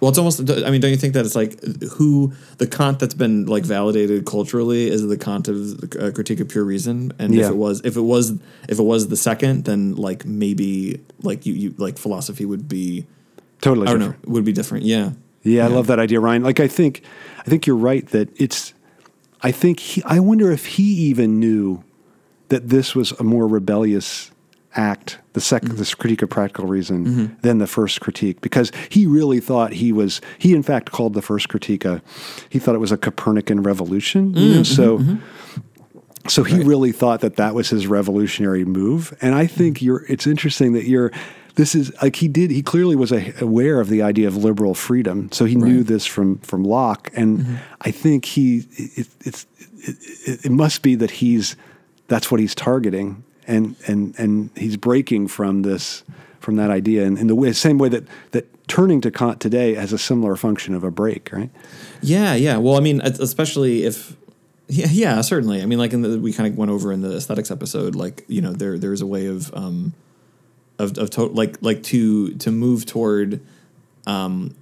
well 0.00 0.08
it's 0.08 0.18
almost 0.18 0.40
i 0.50 0.70
mean 0.70 0.80
don't 0.80 0.90
you 0.90 0.96
think 0.96 1.14
that 1.14 1.24
it's 1.26 1.36
like 1.36 1.62
who 1.92 2.32
the 2.58 2.66
kant 2.66 2.98
that's 2.98 3.14
been 3.14 3.46
like 3.46 3.64
validated 3.64 4.24
culturally 4.26 4.88
is 4.88 5.06
the 5.06 5.16
kant 5.16 5.46
of 5.48 5.56
uh, 6.00 6.10
critique 6.12 6.40
of 6.40 6.48
pure 6.48 6.64
reason 6.64 7.12
and 7.18 7.34
Yeah. 7.34 7.44
if 7.46 7.50
it 7.50 7.56
was 7.56 7.80
if 7.84 7.96
it 7.96 8.00
was 8.02 8.32
if 8.68 8.78
it 8.78 8.82
was 8.82 9.08
the 9.08 9.16
second 9.16 9.64
then 9.64 9.94
like 9.96 10.24
maybe 10.24 11.00
like 11.22 11.46
you, 11.46 11.54
you 11.54 11.74
like 11.78 11.98
philosophy 11.98 12.44
would 12.44 12.68
be 12.68 13.06
Totally 13.60 13.86
i 13.86 13.90
don't 13.90 14.00
different. 14.00 14.26
know 14.28 14.32
would 14.34 14.44
be 14.44 14.52
different 14.52 14.84
yeah 14.84 15.10
Yeah, 15.42 15.64
I 15.64 15.68
love 15.68 15.86
that 15.86 15.98
idea, 15.98 16.20
Ryan. 16.20 16.42
Like 16.42 16.60
I 16.60 16.68
think, 16.68 17.00
I 17.40 17.44
think 17.48 17.66
you're 17.66 17.84
right 17.90 18.06
that 18.12 18.28
it's. 18.38 18.74
I 19.42 19.52
think 19.52 19.80
he. 19.80 20.02
I 20.04 20.20
wonder 20.20 20.52
if 20.52 20.76
he 20.76 20.82
even 21.10 21.40
knew 21.40 21.82
that 22.48 22.68
this 22.68 22.94
was 22.94 23.12
a 23.18 23.24
more 23.24 23.48
rebellious 23.48 24.30
act, 24.76 25.18
the 25.32 25.40
2nd 25.40 25.60
Mm-hmm. 25.60 25.76
this 25.76 25.94
critique 25.94 26.22
of 26.22 26.30
practical 26.30 26.66
reason, 26.66 27.36
than 27.42 27.58
the 27.58 27.66
first 27.66 28.00
critique, 28.00 28.40
because 28.40 28.70
he 28.88 29.06
really 29.06 29.40
thought 29.40 29.72
he 29.72 29.92
was. 29.92 30.20
He 30.38 30.54
in 30.54 30.62
fact 30.62 30.92
called 30.92 31.14
the 31.14 31.22
first 31.22 31.48
critique 31.48 31.84
a. 31.84 32.02
He 32.48 32.58
thought 32.58 32.74
it 32.74 32.78
was 32.78 32.92
a 32.92 32.96
Copernican 32.96 33.62
revolution. 33.62 34.34
You 34.34 34.54
know, 34.56 34.62
so. 34.62 34.98
So 36.28 36.44
he 36.44 36.52
Mm-hmm, 36.52 36.58
Right. 36.60 36.66
really 36.68 36.92
thought 36.92 37.20
that 37.22 37.36
that 37.36 37.54
was 37.54 37.70
his 37.70 37.86
revolutionary 37.86 38.64
move, 38.64 39.16
and 39.22 39.34
I 39.34 39.46
think 39.46 39.80
you're. 39.80 40.04
It's 40.08 40.26
interesting 40.26 40.74
that 40.74 40.84
you're. 40.84 41.10
This 41.56 41.74
is 41.74 41.90
like 42.02 42.16
he 42.16 42.28
did. 42.28 42.50
He 42.50 42.62
clearly 42.62 42.94
was 42.94 43.10
a, 43.10 43.32
aware 43.40 43.80
of 43.80 43.88
the 43.88 44.02
idea 44.02 44.28
of 44.28 44.36
liberal 44.36 44.74
freedom, 44.74 45.32
so 45.32 45.46
he 45.46 45.54
knew 45.56 45.64
Right. 45.64 45.72
Mm-hmm. 45.80 45.82
this 45.94 46.06
from 46.06 46.38
from 46.38 46.62
Locke, 46.62 47.10
and 47.16 47.58
I 47.80 47.90
think 47.90 48.24
he. 48.26 48.66
It, 48.76 49.08
it's. 49.22 49.46
It, 49.82 49.96
it, 50.26 50.44
it 50.46 50.52
must 50.52 50.82
be 50.82 50.94
that 50.96 51.10
he's. 51.10 51.56
That's 52.08 52.30
what 52.30 52.38
he's 52.38 52.54
targeting, 52.54 53.24
and 53.50 53.76
and 53.86 54.18
and 54.18 54.50
he's 54.56 54.76
breaking 54.76 55.28
from 55.28 55.62
this 55.62 56.04
from 56.38 56.56
that 56.56 56.70
idea, 56.70 57.04
and 57.04 57.18
in 57.18 57.26
the 57.26 57.34
way, 57.34 57.52
same 57.52 57.78
way 57.78 57.88
that 57.90 58.04
that 58.30 58.46
turning 58.68 59.00
to 59.02 59.10
Kant 59.10 59.40
today 59.40 59.74
has 59.74 59.92
a 59.92 59.98
similar 59.98 60.36
function 60.36 60.74
of 60.74 60.84
a 60.84 60.90
break, 60.90 61.30
right? 61.32 61.50
Yeah, 62.00 62.34
yeah. 62.34 62.56
Well, 62.56 62.76
I 62.76 62.80
mean, 62.80 63.00
especially 63.00 63.84
if, 63.84 64.16
yeah, 64.68 64.86
yeah, 64.90 65.20
certainly. 65.20 65.60
I 65.60 65.66
mean, 65.66 65.78
like 65.78 65.92
in 65.92 66.02
the, 66.02 66.18
we 66.18 66.32
kind 66.32 66.50
of 66.50 66.56
went 66.56 66.70
over 66.70 66.92
in 66.92 67.02
the 67.02 67.16
aesthetics 67.16 67.50
episode, 67.50 67.94
like 67.94 68.24
you 68.28 68.40
know, 68.40 68.52
there 68.52 68.78
there's 68.78 69.02
a 69.02 69.06
way 69.06 69.26
of 69.26 69.52
um, 69.54 69.92
of 70.78 70.96
of 70.96 71.10
to, 71.10 71.24
like 71.26 71.58
like 71.60 71.82
to 71.84 72.34
to 72.34 72.50
move 72.50 72.86
toward, 72.86 73.40
um, 74.06 74.54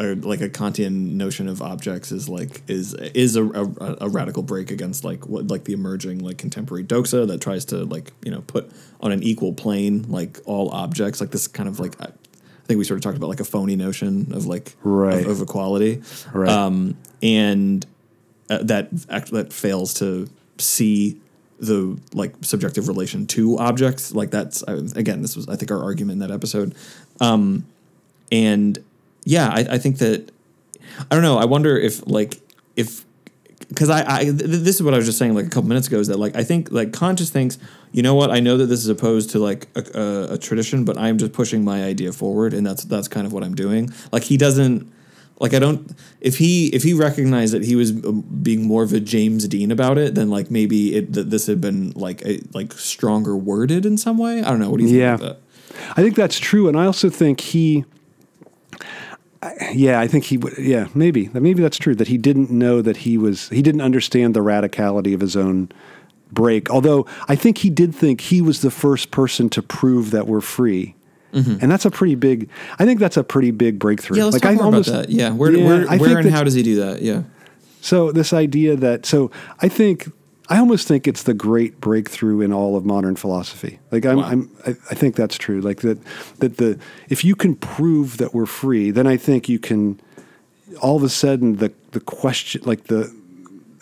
or 0.00 0.14
like 0.14 0.40
a 0.40 0.48
Kantian 0.48 1.14
notion 1.14 1.48
of 1.48 1.60
objects 1.60 2.12
is 2.12 2.28
like 2.28 2.62
is 2.68 2.94
is 2.94 3.36
a, 3.36 3.44
a, 3.44 3.96
a 4.02 4.08
radical 4.08 4.42
break 4.42 4.70
against 4.70 5.04
like 5.04 5.26
what 5.26 5.48
like 5.48 5.64
the 5.64 5.72
emerging 5.72 6.20
like 6.20 6.38
contemporary 6.38 6.84
doxa 6.84 7.26
that 7.26 7.40
tries 7.40 7.64
to 7.66 7.84
like 7.84 8.12
you 8.24 8.30
know 8.30 8.42
put 8.42 8.70
on 9.00 9.12
an 9.12 9.22
equal 9.22 9.52
plane 9.52 10.04
like 10.08 10.38
all 10.44 10.70
objects 10.70 11.20
like 11.20 11.30
this 11.30 11.48
kind 11.48 11.68
of 11.68 11.80
like. 11.80 12.00
I, 12.00 12.06
I 12.06 12.66
think 12.68 12.78
we 12.78 12.84
sort 12.84 12.98
of 12.98 13.02
talked 13.02 13.16
about 13.16 13.30
like 13.30 13.40
a 13.40 13.44
phony 13.44 13.76
notion 13.76 14.30
of 14.34 14.44
like 14.44 14.76
Right. 14.82 15.24
of, 15.24 15.28
of 15.28 15.40
equality, 15.40 16.02
Right. 16.34 16.50
Um, 16.50 16.98
and 17.22 17.86
uh, 18.50 18.58
that 18.64 18.90
act, 19.08 19.30
that 19.30 19.54
fails 19.54 19.94
to 19.94 20.28
see 20.58 21.18
the 21.58 21.98
like 22.12 22.34
subjective 22.42 22.86
relation 22.86 23.26
to 23.28 23.58
objects. 23.58 24.14
Like 24.14 24.30
that's 24.30 24.62
uh, 24.64 24.86
again, 24.94 25.22
this 25.22 25.34
was 25.34 25.48
I 25.48 25.56
think 25.56 25.70
our 25.70 25.82
argument 25.82 26.20
in 26.20 26.28
that 26.28 26.30
episode, 26.30 26.74
um, 27.22 27.64
and 28.30 28.78
yeah, 29.28 29.50
I, 29.52 29.74
I 29.74 29.78
think 29.78 29.98
that 29.98 30.32
I 31.10 31.14
don't 31.14 31.22
know. 31.22 31.36
I 31.36 31.44
wonder 31.44 31.76
if 31.76 32.06
like 32.06 32.40
if 32.76 33.04
because 33.68 33.90
I, 33.90 34.20
I 34.20 34.24
th- 34.24 34.36
this 34.36 34.76
is 34.76 34.82
what 34.82 34.94
I 34.94 34.96
was 34.96 35.04
just 35.04 35.18
saying 35.18 35.34
like 35.34 35.44
a 35.44 35.50
couple 35.50 35.68
minutes 35.68 35.86
ago 35.86 35.98
is 35.98 36.08
that 36.08 36.18
like 36.18 36.34
I 36.34 36.44
think 36.44 36.72
like 36.72 36.94
Kant 36.94 37.18
just 37.18 37.30
thinks 37.30 37.58
you 37.92 38.02
know 38.02 38.14
what 38.14 38.30
I 38.30 38.40
know 38.40 38.56
that 38.56 38.66
this 38.66 38.80
is 38.80 38.88
opposed 38.88 39.28
to 39.30 39.38
like 39.38 39.68
a, 39.76 40.00
a, 40.00 40.34
a 40.34 40.38
tradition 40.38 40.86
but 40.86 40.96
I'm 40.96 41.18
just 41.18 41.34
pushing 41.34 41.62
my 41.62 41.84
idea 41.84 42.10
forward 42.12 42.54
and 42.54 42.66
that's 42.66 42.84
that's 42.84 43.06
kind 43.06 43.26
of 43.26 43.34
what 43.34 43.44
I'm 43.44 43.54
doing 43.54 43.90
like 44.12 44.24
he 44.24 44.38
doesn't 44.38 44.90
like 45.40 45.52
I 45.52 45.58
don't 45.58 45.94
if 46.22 46.38
he 46.38 46.68
if 46.68 46.82
he 46.82 46.94
recognized 46.94 47.52
that 47.52 47.66
he 47.66 47.76
was 47.76 47.90
um, 47.90 48.22
being 48.42 48.66
more 48.66 48.82
of 48.82 48.94
a 48.94 49.00
James 49.00 49.46
Dean 49.46 49.70
about 49.70 49.98
it 49.98 50.14
then 50.14 50.30
like 50.30 50.50
maybe 50.50 50.96
it 50.96 51.12
that 51.12 51.28
this 51.28 51.46
had 51.46 51.60
been 51.60 51.90
like 51.90 52.24
a, 52.24 52.40
like 52.54 52.72
stronger 52.72 53.36
worded 53.36 53.84
in 53.84 53.98
some 53.98 54.16
way 54.16 54.40
I 54.40 54.48
don't 54.48 54.58
know 54.58 54.70
what 54.70 54.78
do 54.78 54.84
you 54.84 54.88
think 54.88 55.20
Yeah. 55.20 55.34
I 55.90 56.02
think 56.02 56.16
that's 56.16 56.38
true, 56.38 56.68
and 56.68 56.76
I 56.78 56.86
also 56.86 57.08
think 57.10 57.40
he. 57.40 57.84
I- 59.42 59.72
Yeah, 59.74 60.00
I 60.00 60.06
think 60.08 60.24
he 60.24 60.36
would. 60.36 60.58
Yeah, 60.58 60.88
maybe 60.94 61.30
maybe 61.32 61.62
that's 61.62 61.78
true 61.78 61.94
that 61.96 62.08
he 62.08 62.18
didn't 62.18 62.50
know 62.50 62.82
that 62.82 62.98
he 62.98 63.16
was. 63.18 63.48
He 63.50 63.62
didn't 63.62 63.80
understand 63.82 64.34
the 64.34 64.40
radicality 64.40 65.14
of 65.14 65.20
his 65.20 65.36
own 65.36 65.70
break. 66.32 66.70
Although 66.70 67.06
I 67.28 67.36
think 67.36 67.58
he 67.58 67.70
did 67.70 67.94
think 67.94 68.20
he 68.20 68.40
was 68.42 68.60
the 68.62 68.70
first 68.70 69.10
person 69.10 69.48
to 69.50 69.62
prove 69.62 70.10
that 70.10 70.26
we're 70.26 70.40
free, 70.40 70.94
and 71.32 71.70
that's 71.70 71.84
a 71.84 71.90
pretty 71.90 72.16
big. 72.16 72.48
I 72.80 72.84
think 72.84 72.98
that's 73.00 73.16
a 73.16 73.22
pretty 73.24 73.52
big 73.52 73.78
breakthrough. 73.78 74.16
Mm-hmm. 74.16 74.18
yeah 74.18 74.24
let's 74.24 74.34
like 74.34 74.42
talk 74.42 74.50
I 74.52 74.54
more 74.56 74.64
almost, 74.64 74.88
about 74.88 75.02
that 75.06 75.10
yeah 75.10 75.30
where 75.30 75.52
Yeah, 75.52 75.66
where, 75.66 75.88
I 75.88 75.96
where 75.98 76.18
and 76.18 76.30
how 76.30 76.42
does 76.42 76.54
he 76.54 76.62
do 76.62 76.76
that 76.76 77.02
yeah 77.02 77.22
So 77.80 78.10
this 78.12 78.32
idea 78.32 78.74
that 78.76 79.06
so 79.06 79.30
I 79.60 79.68
think 79.68 80.10
I 80.50 80.58
almost 80.58 80.88
think 80.88 81.06
it's 81.06 81.24
the 81.24 81.34
great 81.34 81.80
breakthrough 81.80 82.40
in 82.40 82.52
all 82.52 82.76
of 82.76 82.84
modern 82.84 83.16
philosophy. 83.16 83.78
Like 83.90 84.06
I'm, 84.06 84.16
Wow. 84.16 84.24
I'm 84.24 84.50
I, 84.66 84.70
I 84.70 84.94
think 84.94 85.14
that's 85.14 85.36
true. 85.36 85.60
Like 85.60 85.80
that 85.82 85.98
that 86.38 86.56
the 86.56 86.78
if 87.08 87.24
you 87.24 87.36
can 87.36 87.54
prove 87.54 88.16
that 88.16 88.34
we're 88.34 88.46
free, 88.46 88.90
then 88.90 89.06
I 89.06 89.16
think 89.16 89.48
you 89.48 89.58
can 89.58 90.00
all 90.80 90.96
of 90.96 91.02
a 91.02 91.08
sudden 91.08 91.56
the 91.56 91.72
the 91.92 92.00
question 92.00 92.62
like 92.64 92.84
the 92.84 93.14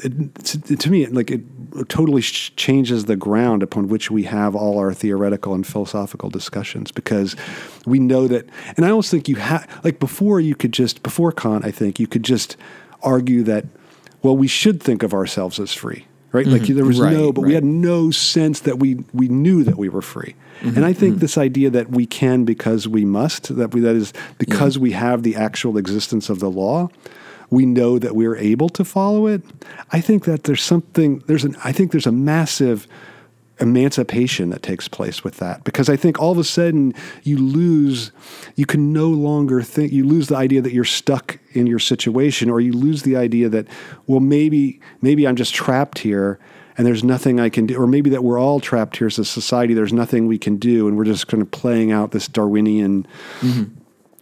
it, 0.03 0.35
to, 0.45 0.77
to 0.77 0.91
me 0.91 1.05
it, 1.05 1.15
like 1.15 1.31
it 1.31 1.43
totally 1.89 2.21
sh- 2.23 2.53
changes 2.57 3.05
the 3.07 3.17
ground 3.17 3.63
upon 3.63 3.89
which 3.89 4.11
we 4.11 4.25
have 4.25 4.55
all 4.55 4.79
our 4.79 4.93
theoretical 4.93 5.55
and 5.55 5.67
philosophical 5.67 6.31
discussions 6.31 6.91
because 6.93 7.35
we 7.87 7.99
know 7.99 8.29
that 8.29 8.47
and 8.77 8.85
i 8.85 8.91
almost 8.91 9.11
think 9.11 9.29
you 9.29 9.37
have 9.37 9.69
like 9.85 9.99
before 9.99 10.39
you 10.41 10.55
could 10.55 10.73
just 10.73 11.03
before 11.03 11.33
kant 11.33 11.65
i 11.65 11.71
think 11.71 11.99
you 11.99 12.07
could 12.07 12.23
just 12.23 12.57
argue 13.03 13.43
that 13.43 13.65
well 14.23 14.37
we 14.37 14.47
should 14.47 14.83
think 14.83 15.03
of 15.03 15.15
ourselves 15.15 15.59
as 15.59 15.73
free 15.73 16.07
right? 16.37 16.47
Like 16.47 16.63
mm-hmm. 16.63 16.75
there 16.75 16.85
was 16.85 17.01
Right, 17.01 17.13
no 17.13 17.33
but 17.33 17.43
we 17.43 17.55
had 17.55 17.65
no 17.65 18.11
sense 18.11 18.61
that 18.61 18.79
we 18.79 19.05
we 19.13 19.29
knew 19.29 19.65
that 19.65 19.79
we 19.79 19.89
were 19.89 20.03
free. 20.03 20.35
And 20.63 20.85
i 20.87 20.93
think 20.93 21.15
mm-hmm. 21.15 21.21
this 21.21 21.37
idea 21.37 21.69
that 21.71 21.91
we 21.91 22.07
can 22.07 22.45
because 22.45 22.89
we 22.89 23.05
must 23.05 23.55
that 23.57 23.75
we 23.75 23.81
that 23.81 23.95
is 23.95 24.13
because 24.39 24.79
we 24.79 24.93
have 24.93 25.23
the 25.23 25.37
actual 25.37 25.77
existence 25.77 26.31
of 26.31 26.41
the 26.41 26.51
law 26.51 26.89
we 27.51 27.65
know 27.65 27.99
that 27.99 28.17
we're 28.17 28.37
able 28.37 28.69
to 28.71 28.85
follow 28.85 29.27
it. 29.29 29.41
I 29.93 30.01
think 30.01 30.25
that 30.25 30.45
there's 30.45 30.63
something 30.63 31.23
there's 31.27 31.45
an 31.45 31.57
i 31.65 31.73
think 31.73 31.93
there's 31.93 32.07
a 32.07 32.13
massive 32.13 32.87
emancipation 33.59 34.51
that 34.51 34.63
takes 34.63 34.87
place 34.89 35.25
with 35.25 35.39
that. 35.39 35.65
Because 35.65 35.89
i 35.89 35.97
think 35.97 36.19
all 36.19 36.33
of 36.33 36.39
a 36.39 36.45
sudden 36.45 36.95
you 37.23 37.39
lose 37.39 38.13
you 38.55 38.67
can 38.67 38.93
no 38.93 39.09
longer 39.09 39.63
think 39.63 39.93
you 39.93 40.07
lose 40.07 40.29
the 40.29 40.37
idea 40.37 40.61
that 40.61 40.73
you're 40.73 40.85
stuck 40.85 41.39
in 41.53 41.67
your 41.67 41.79
situation 41.79 42.51
or 42.51 42.61
you 42.61 42.73
lose 42.73 43.03
the 43.03 43.17
idea 43.17 43.49
that 43.49 43.67
well 44.07 44.21
maybe 44.21 44.81
maybe 45.01 45.27
i'm 45.27 45.37
just 45.37 45.55
trapped 45.55 45.99
here 45.99 46.39
and 46.77 46.87
there's 46.87 47.05
nothing 47.05 47.41
i 47.41 47.49
can 47.49 47.67
do 47.67 47.77
or 47.77 47.87
maybe 47.87 48.11
that 48.11 48.23
we're 48.23 48.39
all 48.39 48.61
trapped 48.61 48.97
here 48.99 49.07
as 49.07 49.19
a 49.19 49.25
society 49.25 49.75
there's 49.75 49.93
nothing 49.93 50.27
we 50.27 50.39
can 50.39 50.57
do 50.57 50.87
and 50.87 50.97
we're 50.97 51.05
just 51.05 51.27
kind 51.29 51.43
of 51.43 51.51
playing 51.51 51.93
out 51.93 52.11
this 52.11 52.29
darwinian 52.29 53.07
mm-hmm. 53.41 53.65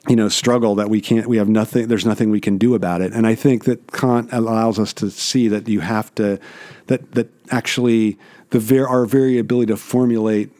you 0.09 0.17
know 0.17 0.29
struggle 0.29 0.75
that 0.75 0.89
we 0.89 1.01
can't 1.01 1.27
we 1.27 1.37
have 1.37 1.49
nothing 1.49 1.89
there's 1.89 2.07
nothing 2.07 2.31
we 2.31 2.41
can 2.41 2.59
do 2.59 2.75
about 2.75 3.01
it. 3.01 3.13
And 3.13 3.27
i 3.27 3.35
think 3.35 3.65
that 3.65 3.93
kant 3.93 4.29
allows 4.33 4.79
us 4.79 4.93
to 4.95 5.11
see 5.11 5.49
that 5.49 5.69
you 5.69 5.81
have 5.81 6.15
to 6.17 6.39
that 6.87 7.13
that 7.13 7.29
actually 7.51 8.19
the 8.55 8.61
ver- 8.61 8.87
our 8.87 9.05
very 9.05 9.37
ability 9.37 9.67
to 9.67 9.77
formulate 9.77 10.51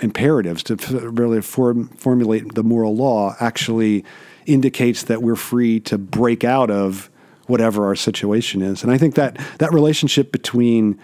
imperatives 0.00 0.62
to 0.62 0.74
f- 0.74 0.90
really 0.90 1.42
form, 1.42 1.88
formulate 1.88 2.54
the 2.54 2.62
moral 2.62 2.96
law 2.96 3.36
actually 3.38 4.04
indicates 4.46 5.02
that 5.04 5.22
we're 5.22 5.36
free 5.36 5.78
to 5.78 5.98
break 5.98 6.42
out 6.42 6.70
of 6.70 7.10
whatever 7.46 7.84
our 7.84 7.94
situation 7.94 8.62
is 8.62 8.82
and 8.82 8.90
i 8.90 8.96
think 8.96 9.14
that 9.14 9.38
that 9.58 9.72
relationship 9.72 10.32
between 10.32 10.98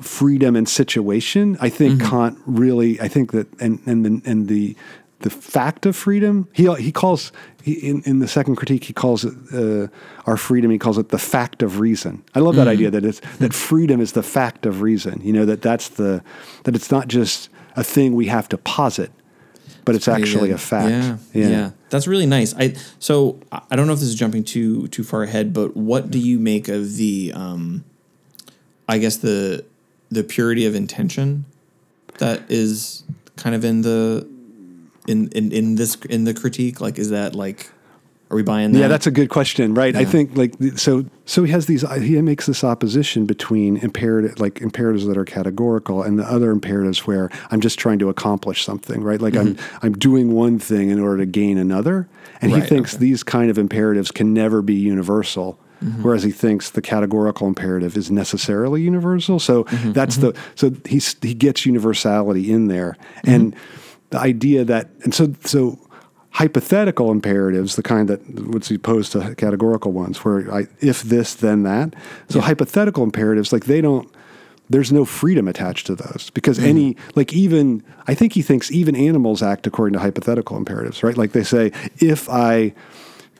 freedom 0.00 0.56
and 0.56 0.68
situation. 0.68 1.56
I 1.60 1.68
think 1.68 2.00
mm-hmm. 2.00 2.08
Kant 2.08 2.38
really, 2.46 3.00
I 3.00 3.08
think 3.08 3.32
that, 3.32 3.46
and 3.60 3.80
and 3.86 4.04
the, 4.04 4.30
and 4.30 4.48
the 4.48 4.76
the 5.20 5.30
fact 5.30 5.84
of 5.86 5.96
freedom. 5.96 6.48
He 6.52 6.72
he 6.76 6.92
calls 6.92 7.32
he, 7.62 7.72
in 7.74 8.02
in 8.02 8.18
the 8.20 8.28
second 8.28 8.56
critique 8.56 8.84
he 8.84 8.92
calls 8.92 9.24
it 9.24 9.34
uh, 9.52 9.88
our 10.26 10.36
freedom. 10.36 10.70
He 10.70 10.78
calls 10.78 10.98
it 10.98 11.08
the 11.08 11.18
fact 11.18 11.62
of 11.62 11.80
reason. 11.80 12.22
I 12.34 12.40
love 12.40 12.54
that 12.56 12.68
idea 12.68 12.90
that 12.90 13.04
it's 13.04 13.20
that 13.38 13.52
freedom 13.52 14.00
is 14.00 14.12
the 14.12 14.22
fact 14.22 14.66
of 14.66 14.80
reason. 14.82 15.20
You 15.22 15.32
know 15.32 15.44
that 15.46 15.60
that's 15.62 15.88
the 15.88 16.22
that 16.64 16.74
it's 16.76 16.90
not 16.90 17.08
just 17.08 17.48
a 17.76 17.82
thing 17.84 18.14
we 18.14 18.26
have 18.26 18.48
to 18.50 18.58
posit, 18.58 19.10
but 19.84 19.94
it's 19.94 20.08
actually 20.08 20.48
Yeah. 20.50 20.54
a 20.54 20.58
fact. 20.58 21.20
Yeah, 21.34 21.48
yeah, 21.48 21.70
that's 21.90 22.06
really 22.06 22.26
nice. 22.26 22.54
I 22.54 22.74
so 22.98 23.40
I 23.50 23.60
I 23.72 23.76
don't 23.76 23.86
know 23.86 23.92
if 23.94 23.98
this 24.00 24.08
is 24.08 24.14
jumping 24.14 24.44
too 24.44 24.86
too 24.88 25.02
far 25.02 25.22
ahead, 25.24 25.52
but 25.52 25.76
what 25.76 26.10
do 26.10 26.18
you 26.18 26.38
make 26.38 26.68
of 26.68 26.96
the, 26.96 27.32
um, 27.34 27.84
I 28.88 28.98
guess 28.98 29.16
the 29.16 29.64
the 30.10 30.22
purity 30.24 30.64
of 30.64 30.74
intention 30.74 31.44
that 32.18 32.42
is 32.48 33.02
kind 33.36 33.54
of 33.54 33.64
in 33.64 33.82
the 33.82 34.26
in 35.08 35.28
in 35.28 35.52
in 35.52 35.74
this 35.76 35.96
in 36.08 36.24
the 36.24 36.34
critique? 36.34 36.80
Like, 36.80 36.98
is 36.98 37.10
that 37.10 37.34
like, 37.34 37.70
are 38.30 38.36
we 38.36 38.42
buying 38.42 38.72
that? 38.72 38.78
Yeah, 38.78 38.88
that's 38.88 39.06
a 39.06 39.10
good 39.10 39.30
question, 39.30 39.74
right? 39.74 39.96
I 39.96 40.04
think 40.04 40.36
like 40.36 40.54
so. 40.76 41.06
So 41.24 41.44
he 41.44 41.52
has 41.52 41.66
these. 41.66 41.82
He 42.00 42.20
makes 42.20 42.46
this 42.46 42.62
opposition 42.62 43.24
between 43.24 43.78
imperative, 43.78 44.38
like 44.38 44.60
imperatives 44.60 45.06
that 45.06 45.16
are 45.16 45.24
categorical, 45.24 46.02
and 46.02 46.18
the 46.18 46.24
other 46.24 46.50
imperatives 46.50 47.06
where 47.06 47.30
I'm 47.50 47.60
just 47.60 47.78
trying 47.78 47.98
to 48.00 48.08
accomplish 48.10 48.64
something, 48.64 49.02
right? 49.02 49.20
Like 49.20 49.34
I'm 49.34 49.54
mm-hmm. 49.54 49.86
I'm 49.86 49.94
doing 49.94 50.32
one 50.32 50.58
thing 50.58 50.90
in 50.90 51.00
order 51.00 51.18
to 51.18 51.26
gain 51.26 51.56
another, 51.56 52.08
and 52.42 52.52
he 52.52 52.60
thinks 52.60 52.94
okay. 52.94 53.00
these 53.00 53.22
kind 53.22 53.50
of 53.50 53.58
imperatives 53.58 54.10
can 54.10 54.34
never 54.34 54.62
be 54.62 54.74
universal. 54.74 55.58
Mm-hmm. 55.82 56.02
Whereas 56.02 56.24
he 56.24 56.32
thinks 56.32 56.70
the 56.70 56.82
categorical 56.82 57.46
imperative 57.46 57.96
is 57.96 58.10
necessarily 58.10 58.82
universal, 58.82 59.38
so 59.38 59.62
mm-hmm, 59.62 59.92
that's 59.92 60.16
the 60.16 60.36
so 60.56 60.72
he's 60.84 61.14
he 61.22 61.34
gets 61.34 61.64
universality 61.64 62.50
in 62.50 62.66
there, 62.66 62.96
and 63.22 63.54
the 64.10 64.18
idea 64.18 64.64
that 64.64 64.88
and 65.04 65.14
so 65.14 65.34
so 65.44 65.78
hypothetical 66.30 67.10
imperatives, 67.10 67.76
the 67.76 67.82
kind 67.82 68.08
that 68.08 68.20
would 68.46 68.68
be 68.68 68.76
opposed 68.76 69.12
to 69.12 69.34
categorical 69.34 69.92
ones, 69.92 70.24
where 70.24 70.52
I, 70.54 70.66
if 70.80 71.02
this, 71.02 71.34
then 71.34 71.64
that. 71.64 71.94
So 72.28 72.40
hypothetical 72.40 73.02
imperatives, 73.02 73.52
like 73.52 73.64
they 73.64 73.80
don't, 73.80 74.08
there's 74.70 74.92
no 74.92 75.04
freedom 75.04 75.48
attached 75.48 75.86
to 75.86 75.96
those 75.96 76.30
because 76.30 76.58
any, 76.58 76.94
mm-hmm. 76.94 77.10
like 77.16 77.32
even, 77.32 77.82
I 78.06 78.14
think 78.14 78.34
he 78.34 78.42
thinks 78.42 78.70
even 78.70 78.94
animals 78.94 79.42
act 79.42 79.66
according 79.66 79.94
to 79.94 79.98
hypothetical 79.98 80.56
imperatives, 80.56 81.02
right? 81.02 81.16
Like 81.16 81.32
they 81.32 81.42
say, 81.42 81.72
if 81.96 82.28
I 82.28 82.74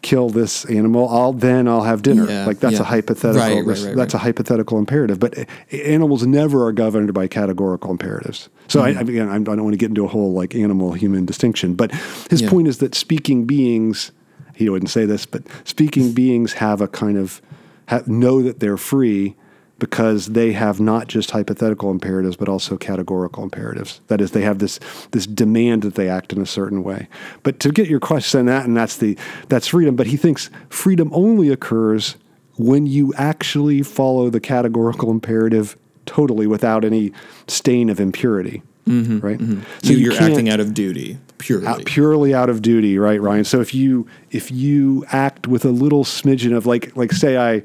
kill 0.03 0.29
this 0.31 0.65
animal, 0.67 1.09
I'll 1.09 1.33
then 1.33 1.67
I'll 1.69 1.83
have 1.83 2.03
dinner. 2.03 2.29
Yeah, 2.29 2.47
like 2.47 2.61
that's 2.61 2.75
yeah. 2.77 2.81
a 2.81 2.85
hypothetical. 2.85 3.41
Right, 3.41 3.65
right, 3.65 3.79
right, 3.87 3.97
that's 3.97 4.15
a 4.15 4.19
hypothetical 4.19 4.79
imperative. 4.79 5.19
But 5.19 5.47
animals 5.73 6.27
never 6.27 6.67
are 6.67 6.73
governed 6.73 7.13
by 7.15 7.27
categorical 7.27 7.91
imperatives. 7.91 8.49
So 8.69 8.83
I, 8.83 8.93
Mm-hmm. 8.93 9.09
again, 9.09 9.29
I 9.29 9.39
don't 9.39 9.63
want 9.65 9.73
to 9.75 9.79
get 9.79 9.89
into 9.91 10.05
a 10.05 10.09
whole 10.09 10.33
like 10.33 10.55
animal 10.55 10.93
human 10.93 11.25
distinction. 11.25 11.75
But 11.75 11.93
his 12.31 12.43
Yeah. 12.43 12.51
point 12.51 12.69
is 12.69 12.79
that 12.79 12.95
speaking 12.95 13.45
beings, 13.45 14.13
he 14.55 14.69
wouldn't 14.69 14.91
say 14.91 15.05
this, 15.07 15.27
but 15.27 15.43
speaking 15.65 16.13
beings 16.21 16.55
have 16.55 16.81
a 16.81 16.89
kind 16.89 17.17
of 17.19 17.41
have, 17.87 18.07
know 18.09 18.43
that 18.43 18.61
they're 18.61 18.77
free 18.77 19.35
because 19.79 20.27
they 20.27 20.53
have 20.53 20.81
not 20.81 21.07
just 21.09 21.31
hypothetical 21.31 21.91
imperatives 21.91 22.37
but 22.37 22.49
also 22.49 22.77
categorical 22.77 23.43
imperatives. 23.45 24.01
That 24.09 24.21
is, 24.21 24.33
they 24.33 24.43
have 24.43 24.59
this 24.59 24.81
this 25.13 25.27
demand 25.27 25.83
that 25.83 25.95
they 25.95 26.09
act 26.09 26.33
in 26.33 26.41
a 26.41 26.47
certain 26.47 26.83
way. 26.83 27.09
But 27.43 27.61
to 27.61 27.71
get 27.71 27.89
your 27.89 28.01
question 28.01 28.41
on 28.41 28.47
that, 28.47 28.65
and 28.67 28.77
that's 28.77 28.97
the 28.97 29.17
that's 29.49 29.69
freedom. 29.69 29.97
But 29.97 30.09
he 30.09 30.17
thinks 30.17 30.51
freedom 30.69 31.11
only 31.13 31.51
occurs 31.51 32.17
when 32.57 32.87
you 32.87 33.15
actually 33.17 33.83
follow 33.83 34.31
the 34.31 34.41
categorical 34.41 35.11
imperative 35.11 35.77
totally 36.07 36.47
without 36.47 36.85
any 36.85 37.13
stain 37.47 37.89
of 37.89 38.01
impurity. 38.01 38.63
Mm-hmm, 38.87 39.19
right. 39.21 39.39
Mm-hmm. 39.39 39.61
so 39.83 39.93
you 39.93 39.99
you're 39.99 40.13
can't- 40.15 40.33
acting 40.33 40.49
out 40.49 40.61
of 40.61 40.73
duty 40.73 41.19
purely. 41.37 41.67
out, 41.67 41.85
purely 41.85 42.35
out 42.35 42.49
of 42.49 42.63
duty, 42.63 42.99
right, 42.99 43.21
Ryan? 43.21 43.45
So 43.45 43.61
if 43.61 43.75
you 43.75 44.07
if 44.31 44.51
you 44.51 45.05
act 45.13 45.47
with 45.47 45.65
a 45.67 45.71
little 45.71 46.05
smidgen 46.05 46.57
of 46.57 46.65
like 46.67 46.97
like 46.97 47.13
say 47.13 47.37
I 47.37 47.63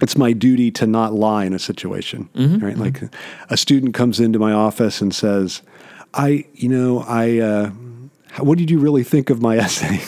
it's 0.00 0.16
my 0.16 0.32
duty 0.32 0.70
to 0.72 0.86
not 0.86 1.12
lie 1.12 1.44
in 1.44 1.52
a 1.52 1.58
situation, 1.58 2.28
right? 2.62 2.76
Like 2.76 3.02
a 3.50 3.56
student 3.56 3.94
comes 3.94 4.20
into 4.20 4.38
my 4.38 4.52
office 4.52 5.00
and 5.00 5.14
says, 5.14 5.62
"I, 6.14 6.44
you 6.54 6.68
know, 6.68 7.04
I 7.06 7.38
uh 7.38 7.70
what 8.40 8.58
did 8.58 8.70
you 8.70 8.78
really 8.78 9.04
think 9.04 9.30
of 9.30 9.40
my 9.40 9.56
essay?" 9.64 10.00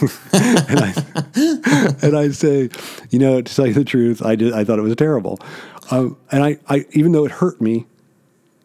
and 0.69 0.81
I 0.81 0.95
and 2.07 2.17
I 2.17 2.29
say, 2.31 2.69
"You 3.11 3.19
know, 3.19 3.41
to 3.41 3.55
tell 3.55 3.67
you 3.67 3.75
the 3.75 3.85
truth, 3.85 4.25
I 4.25 4.37
did 4.37 4.53
I 4.53 4.65
thought 4.65 4.79
it 4.79 4.83
was 4.83 4.97
terrible." 4.97 5.39
Um, 5.91 6.17
and 6.31 6.45
I, 6.45 6.59
I 6.69 6.87
even 6.93 7.13
though 7.13 7.25
it 7.25 7.33
hurt 7.33 7.61
me, 7.61 7.87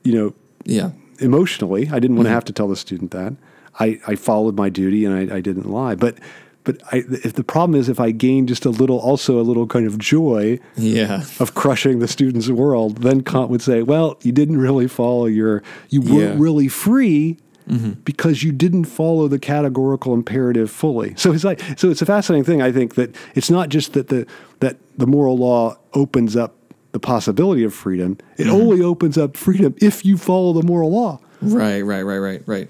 you 0.04 0.14
know, 0.14 0.34
yeah. 0.64 0.92
emotionally. 1.20 1.90
I 1.92 2.00
didn't 2.00 2.18
want 2.18 2.28
to 2.28 2.32
have 2.32 2.46
to 2.46 2.54
tell 2.54 2.68
the 2.68 2.76
student 2.76 3.12
that. 3.12 3.34
I, 3.80 4.00
I 4.08 4.16
followed 4.16 4.56
my 4.56 4.70
duty 4.70 5.06
and 5.06 5.32
I, 5.32 5.38
I 5.38 5.42
didn't 5.42 5.70
lie. 5.70 5.96
But 5.96 6.18
but 6.66 6.82
I, 6.92 7.04
if 7.08 7.34
the 7.34 7.44
problem 7.44 7.80
is 7.80 7.88
if 7.88 8.00
I 8.00 8.12
gain 8.12 8.48
just 8.48 8.66
a 8.66 8.70
little, 8.70 9.00
also 9.00 9.40
a 9.40 9.44
little 9.44 9.68
kind 9.68 9.88
of 9.88 9.98
joy 9.98 10.60
Yeah. 10.76 11.24
of 11.40 11.54
crushing 11.56 12.00
the 12.00 12.08
student's 12.08 12.50
world, 12.50 12.98
then 13.04 13.22
Kant 13.22 13.50
would 13.50 13.62
say, 13.62 13.84
well, 13.84 14.18
you 14.24 14.34
didn't 14.34 14.58
really 14.58 14.88
follow 14.88 15.28
your, 15.28 15.64
you 15.90 16.02
weren't 16.02 16.36
Yeah. 16.36 16.36
really 16.38 16.68
free 16.68 17.38
mm-hmm. 17.70 17.92
because 18.04 18.44
you 18.44 18.52
didn't 18.52 18.86
follow 18.86 19.28
the 19.28 19.40
categorical 19.40 20.14
imperative 20.14 20.70
fully. 20.72 21.14
So 21.18 21.32
it's 21.32 21.44
like, 21.44 21.62
so 21.78 21.90
it's 21.90 22.02
a 22.02 22.06
fascinating 22.06 22.44
thing. 22.44 22.62
I 22.62 22.72
think 22.72 22.96
that 22.96 23.16
it's 23.36 23.50
not 23.50 23.70
just 23.70 23.94
that 23.94 24.08
the 24.08 24.26
that 24.60 24.78
the 24.98 25.08
moral 25.08 25.38
law 25.38 25.78
opens 25.94 26.36
up 26.36 26.56
the 26.92 27.00
possibility 27.00 27.64
of 27.64 27.74
freedom. 27.74 28.18
It 28.38 28.44
mm-hmm. 28.44 28.56
only 28.56 28.82
opens 28.82 29.18
up 29.18 29.38
freedom 29.38 29.76
if 29.82 30.06
you 30.06 30.18
follow 30.18 30.54
the 30.54 30.64
moral 30.64 30.92
law. 30.92 31.20
Right. 31.42 31.82
Right. 31.82 32.04
Right. 32.04 32.18
Right. 32.18 32.42
Right. 32.46 32.70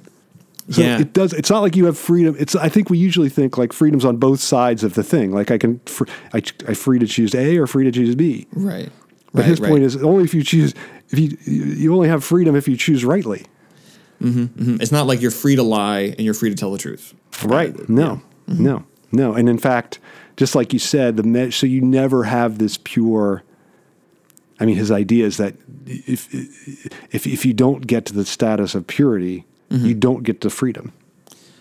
So 0.70 0.82
yeah. 0.82 1.00
it 1.00 1.14
does. 1.14 1.32
It's 1.34 1.50
not 1.52 1.60
like 1.60 1.76
you 1.76 1.86
have 1.86 1.98
freedom. 1.98 2.36
It's. 2.40 2.56
I 2.56 2.70
think 2.70 2.90
we 2.90 2.98
usually 2.98 3.30
think 3.30 3.58
like 3.58 3.72
freedom's 3.72 4.04
on 4.04 4.18
both 4.18 4.40
sides 4.40 4.84
of 4.84 4.96
the 4.96 5.04
thing. 5.04 5.32
Like 5.32 5.52
I 5.52 5.60
can, 5.60 5.80
fr- 5.86 6.06
I, 6.34 6.42
I 6.68 6.74
free 6.74 6.98
to 6.98 7.06
choose 7.06 7.36
A 7.36 7.58
or 7.58 7.68
free 7.68 7.84
to 7.84 7.92
choose 7.92 8.16
B. 8.16 8.48
right. 8.54 8.90
But 9.32 9.42
right, 9.42 9.50
his 9.50 9.60
right. 9.60 9.70
point 9.70 9.84
is 9.84 9.98
only 10.02 10.24
if 10.24 10.34
you 10.34 10.44
choose. 10.44 10.74
If 11.10 11.20
you 11.20 11.38
you 11.44 11.94
only 11.94 12.08
have 12.08 12.24
freedom 12.24 12.56
if 12.56 12.68
you 12.68 12.78
choose 12.78 13.06
rightly. 13.06 13.46
Mhm. 14.22 14.82
it's 14.82 14.94
not 14.94 15.08
like 15.08 15.22
you're 15.22 15.30
free 15.30 15.58
to 15.58 15.64
lie 15.64 16.00
and 16.00 16.22
you're 16.22 16.34
free 16.34 16.50
to 16.50 16.56
tell 16.56 16.72
the 16.72 16.78
truth. 16.78 17.14
Right. 17.44 17.88
No. 17.90 18.22
No. 18.48 18.86
No. 19.12 19.34
And 19.34 19.50
in 19.50 19.58
fact, 19.58 20.00
just 20.38 20.56
like 20.56 20.72
you 20.74 20.80
said, 20.80 21.18
the 21.18 21.24
me- 21.24 21.52
so 21.52 21.68
you 21.68 21.82
never 21.82 22.24
have 22.24 22.58
this 22.58 22.80
pure. 22.84 23.44
I 24.60 24.66
mean, 24.66 24.78
his 24.78 24.90
idea 24.90 25.26
is 25.26 25.36
that 25.38 25.56
if 25.86 26.34
if 27.14 27.28
if 27.28 27.46
you 27.46 27.54
don't 27.54 27.86
get 27.86 28.06
to 28.06 28.14
the 28.14 28.24
status 28.26 28.74
of 28.74 28.88
purity, 28.88 29.46
you 29.70 29.94
don't 29.94 30.24
get 30.24 30.42
the 30.42 30.50
freedom. 30.50 30.94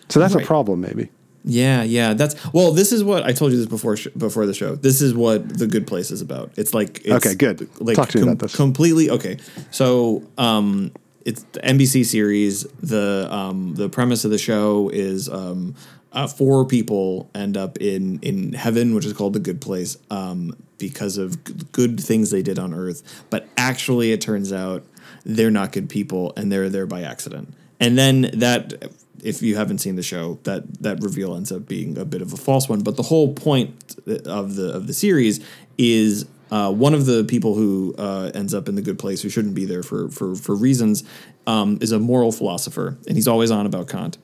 So 0.09 0.19
that's 0.19 0.31
Mm-hmm. 0.31 0.37
Right. 0.37 0.43
a 0.43 0.47
problem, 0.47 0.81
maybe. 0.81 1.09
Yeah, 1.43 1.83
yeah. 1.83 2.13
That's 2.15 2.35
well. 2.53 2.71
This 2.71 2.91
is 2.91 3.03
what 3.03 3.23
I 3.23 3.31
told 3.31 3.51
you 3.51 3.57
this 3.59 3.67
before 3.67 3.97
sh- 3.97 4.07
before 4.17 4.45
the 4.47 4.53
show. 4.53 4.75
This 4.75 4.99
is 5.01 5.13
what 5.13 5.47
the 5.59 5.67
Good 5.67 5.85
Place 5.85 6.09
is 6.11 6.21
about. 6.21 6.51
It's 6.57 6.73
like 6.73 7.01
it's 7.05 7.25
Okay, 7.25 7.35
good. 7.35 7.69
Like 7.79 7.95
Talk 7.95 8.09
to 8.09 8.17
me 8.17 8.23
about 8.23 8.39
this. 8.39 8.55
Completely 8.55 9.09
okay. 9.11 9.37
So, 9.69 10.23
um, 10.39 10.91
it's 11.23 11.43
the 11.51 11.59
NBC 11.61 12.03
series. 12.05 12.63
The 12.81 13.27
um 13.31 13.75
the 13.75 13.89
premise 13.89 14.25
of 14.25 14.31
the 14.31 14.39
show 14.39 14.89
is 14.89 15.29
um 15.29 15.75
uh, 16.13 16.25
four 16.27 16.65
people 16.65 17.29
end 17.35 17.57
up 17.57 17.77
in 17.77 18.19
in 18.23 18.53
heaven, 18.53 18.95
which 18.95 19.05
is 19.05 19.13
called 19.13 19.33
the 19.33 19.39
Good 19.39 19.61
Place, 19.61 19.97
um 20.09 20.55
because 20.79 21.17
of 21.19 21.43
g- 21.43 21.53
good 21.71 21.99
things 21.99 22.31
they 22.31 22.41
did 22.41 22.57
on 22.57 22.73
Earth. 22.73 23.23
But 23.29 23.47
actually, 23.55 24.11
it 24.13 24.19
turns 24.21 24.51
out 24.51 24.83
they're 25.25 25.51
not 25.51 25.71
good 25.73 25.89
people, 25.89 26.33
and 26.37 26.51
they're 26.51 26.69
there 26.69 26.87
by 26.87 27.01
accident. 27.03 27.53
And 27.79 27.97
then 27.97 28.29
that 28.33 28.91
if 29.23 29.41
you 29.41 29.55
haven't 29.55 29.79
seen 29.79 29.95
the 29.95 30.03
show, 30.03 30.39
that 30.43 30.81
that 30.81 31.01
reveal 31.01 31.35
ends 31.35 31.51
up 31.51 31.67
being 31.67 31.97
a 31.97 32.05
bit 32.05 32.21
of 32.21 32.31
a 32.31 32.37
false 32.37 32.69
one. 32.69 32.81
But 32.81 32.95
the 32.95 33.03
whole 33.03 33.33
point 33.33 33.95
of 34.25 34.55
the 34.55 34.71
of 34.73 34.87
the 34.87 34.93
series 34.93 35.43
is 35.77 36.25
uh, 36.51 36.71
one 36.71 36.93
of 36.93 37.05
the 37.05 37.23
people 37.23 37.55
who 37.55 37.95
uh, 37.97 38.31
ends 38.33 38.53
up 38.53 38.69
in 38.69 38.75
the 38.75 38.81
good 38.81 38.99
place, 38.99 39.21
who 39.21 39.29
shouldn't 39.29 39.55
be 39.55 39.65
there 39.65 39.83
for 39.83 40.09
for 40.09 40.35
for 40.35 40.55
reasons, 40.55 41.03
um, 41.47 41.77
is 41.81 41.91
a 41.91 41.99
moral 41.99 42.31
philosopher, 42.31 42.97
and 43.07 43.17
he's 43.17 43.27
always 43.27 43.51
on 43.51 43.65
about 43.65 43.89
Kant. 43.89 44.17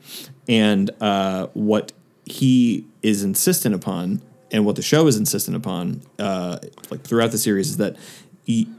And 0.48 0.92
uh, 1.02 1.48
what 1.54 1.94
he 2.26 2.86
is 3.02 3.24
insistent 3.24 3.74
upon, 3.74 4.22
and 4.52 4.66
what 4.66 4.76
the 4.76 4.82
show 4.82 5.08
is 5.08 5.18
insistent 5.18 5.58
upon, 5.58 6.04
uh, 6.20 6.60
like 6.92 7.02
throughout 7.02 7.32
the 7.32 7.38
series, 7.38 7.70
is 7.72 7.78
that 7.78 7.98
he, 8.46 8.70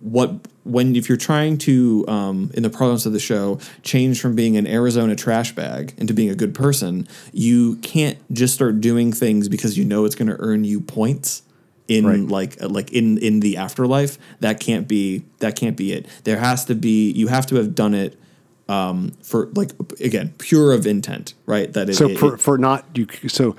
what 0.00 0.48
when 0.64 0.96
if 0.96 1.08
you're 1.08 1.18
trying 1.18 1.58
to 1.58 2.04
um, 2.08 2.50
in 2.54 2.62
the 2.62 2.70
parlance 2.70 3.04
of 3.06 3.12
the 3.12 3.20
show 3.20 3.58
change 3.82 4.20
from 4.20 4.34
being 4.34 4.56
an 4.56 4.66
Arizona 4.66 5.14
trash 5.14 5.54
bag 5.54 5.92
into 5.98 6.14
being 6.14 6.30
a 6.30 6.34
good 6.34 6.54
person, 6.54 7.06
you 7.32 7.76
can't 7.76 8.18
just 8.32 8.54
start 8.54 8.80
doing 8.80 9.12
things 9.12 9.48
because 9.48 9.76
you 9.76 9.84
know 9.84 10.04
it's 10.06 10.14
going 10.14 10.28
to 10.28 10.36
earn 10.40 10.64
you 10.64 10.80
points 10.80 11.42
in 11.86 12.06
Right. 12.06 12.20
like 12.20 12.56
like 12.62 12.92
in 12.92 13.18
in 13.18 13.40
the 13.40 13.58
afterlife. 13.58 14.16
That 14.40 14.58
can't 14.58 14.88
be 14.88 15.24
that 15.40 15.54
can't 15.56 15.76
be 15.76 15.92
it. 15.92 16.06
There 16.24 16.38
has 16.38 16.64
to 16.66 16.74
be 16.74 17.10
you 17.12 17.26
have 17.28 17.46
to 17.48 17.56
have 17.56 17.74
done 17.74 17.92
it 17.92 18.18
um, 18.66 19.12
for 19.22 19.50
like 19.54 19.72
again 20.00 20.32
pure 20.38 20.72
of 20.72 20.86
intent, 20.86 21.34
right? 21.44 21.70
That 21.74 21.90
it, 21.90 21.96
So 21.96 22.08
it- 22.08 22.18
for 22.18 22.38
for 22.38 22.56
not 22.56 22.86
you 22.94 23.06
so 23.28 23.54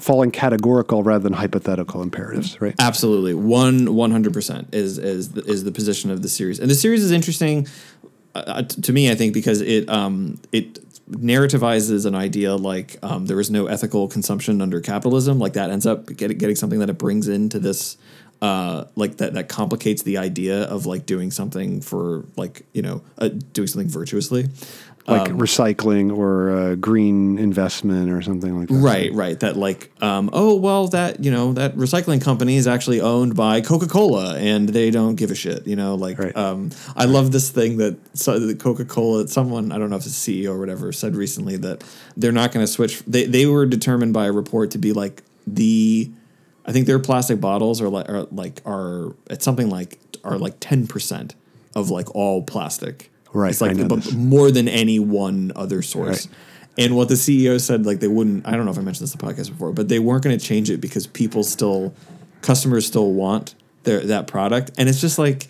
falling 0.00 0.30
categorical 0.30 1.02
rather 1.02 1.22
than 1.22 1.32
hypothetical 1.32 2.02
imperatives, 2.02 2.60
right? 2.60 2.74
Absolutely, 2.78 3.34
one 3.34 3.94
one 3.94 4.10
hundred 4.10 4.32
percent 4.32 4.74
is 4.74 4.98
is 4.98 5.32
the, 5.32 5.42
is 5.44 5.64
the 5.64 5.72
position 5.72 6.10
of 6.10 6.22
the 6.22 6.28
series, 6.28 6.58
and 6.58 6.70
the 6.70 6.74
series 6.74 7.02
is 7.02 7.12
interesting 7.12 7.66
uh, 8.34 8.62
to 8.62 8.92
me. 8.92 9.10
I 9.10 9.14
think 9.14 9.34
because 9.34 9.60
it 9.60 9.88
um 9.88 10.40
it 10.52 10.80
narrativizes 11.10 12.04
an 12.04 12.14
idea 12.14 12.56
like 12.56 12.98
um, 13.02 13.26
there 13.26 13.38
is 13.38 13.50
no 13.50 13.66
ethical 13.66 14.08
consumption 14.08 14.60
under 14.60 14.80
capitalism. 14.80 15.38
Like 15.38 15.52
that 15.54 15.70
ends 15.70 15.86
up 15.86 16.06
getting 16.06 16.38
getting 16.38 16.56
something 16.56 16.80
that 16.80 16.90
it 16.90 16.98
brings 16.98 17.28
into 17.28 17.58
this. 17.58 17.96
Uh, 18.42 18.84
like 18.96 19.16
that 19.16 19.32
that 19.32 19.48
complicates 19.48 20.02
the 20.02 20.18
idea 20.18 20.64
of 20.64 20.84
like 20.84 21.06
doing 21.06 21.30
something 21.30 21.80
for 21.80 22.26
like 22.36 22.66
you 22.74 22.82
know 22.82 23.00
uh, 23.16 23.28
doing 23.54 23.66
something 23.66 23.88
virtuously 23.88 24.44
Like 25.08 25.30
Um, 25.30 25.38
recycling 25.38 26.16
or 26.16 26.50
uh, 26.50 26.74
green 26.74 27.38
investment 27.38 28.10
or 28.10 28.20
something 28.22 28.58
like 28.58 28.68
that. 28.68 28.74
Right, 28.74 29.12
right. 29.12 29.38
That 29.38 29.56
like, 29.56 29.90
um, 30.02 30.30
oh 30.32 30.56
well, 30.56 30.88
that 30.88 31.22
you 31.24 31.30
know 31.30 31.52
that 31.52 31.76
recycling 31.76 32.20
company 32.20 32.56
is 32.56 32.66
actually 32.66 33.00
owned 33.00 33.36
by 33.36 33.60
Coca 33.60 33.86
Cola, 33.86 34.36
and 34.36 34.68
they 34.68 34.90
don't 34.90 35.14
give 35.14 35.30
a 35.30 35.34
shit. 35.36 35.66
You 35.66 35.76
know, 35.76 35.94
like, 35.94 36.18
Right. 36.18 36.36
um, 36.36 36.70
I 36.96 37.04
love 37.04 37.30
this 37.30 37.50
thing 37.50 37.76
that 37.76 37.96
so, 38.14 38.54
Coca 38.56 38.84
Cola. 38.84 39.28
Someone 39.28 39.70
I 39.70 39.78
don't 39.78 39.90
know 39.90 39.96
if 39.96 40.06
it's 40.06 40.18
CEO 40.18 40.48
or 40.50 40.58
whatever 40.58 40.90
said 40.92 41.14
recently 41.14 41.56
that 41.58 41.84
they're 42.16 42.32
not 42.32 42.50
going 42.52 42.64
to 42.66 42.72
switch. 42.72 43.02
They 43.06 43.26
they 43.26 43.46
were 43.46 43.64
determined 43.66 44.12
by 44.12 44.26
a 44.26 44.32
report 44.32 44.72
to 44.72 44.78
be 44.78 44.92
like 44.92 45.22
the, 45.46 46.10
I 46.64 46.72
think 46.72 46.86
their 46.86 46.98
plastic 46.98 47.40
bottles 47.40 47.80
are 47.80 47.88
like 47.88 48.08
are 48.08 48.24
like 48.32 48.60
are 48.66 49.14
it's 49.30 49.44
something 49.44 49.70
like 49.70 50.00
are 50.24 50.36
like 50.36 50.56
ten 50.58 50.88
percent 50.88 51.36
of 51.76 51.90
like 51.90 52.12
all 52.14 52.42
plastic. 52.42 53.12
Right, 53.36 53.50
It's 53.50 53.60
like 53.60 53.72
I 53.72 53.74
know 53.74 53.88
bu- 53.88 53.96
this. 53.96 54.12
more 54.12 54.50
than 54.50 54.66
any 54.68 54.98
one 54.98 55.52
other 55.54 55.82
source. 55.82 56.26
Right. 56.26 56.36
And 56.78 56.96
what 56.96 57.08
the 57.08 57.14
CEO 57.14 57.60
said, 57.60 57.86
like 57.86 58.00
they 58.00 58.08
wouldn't. 58.08 58.46
I 58.46 58.52
don't 58.52 58.64
know 58.64 58.70
if 58.70 58.78
I 58.78 58.82
mentioned 58.82 59.06
this 59.08 59.14
in 59.14 59.18
the 59.18 59.26
podcast 59.26 59.50
before, 59.50 59.72
but 59.72 59.88
they 59.88 59.98
weren't 59.98 60.22
going 60.24 60.38
to 60.38 60.44
change 60.44 60.70
it 60.70 60.80
because 60.80 61.06
people 61.06 61.42
still, 61.42 61.94
customers 62.42 62.86
still 62.86 63.12
want 63.12 63.54
their 63.84 64.00
that 64.06 64.26
product, 64.26 64.70
and 64.78 64.88
it's 64.88 65.00
just 65.00 65.18
like, 65.18 65.48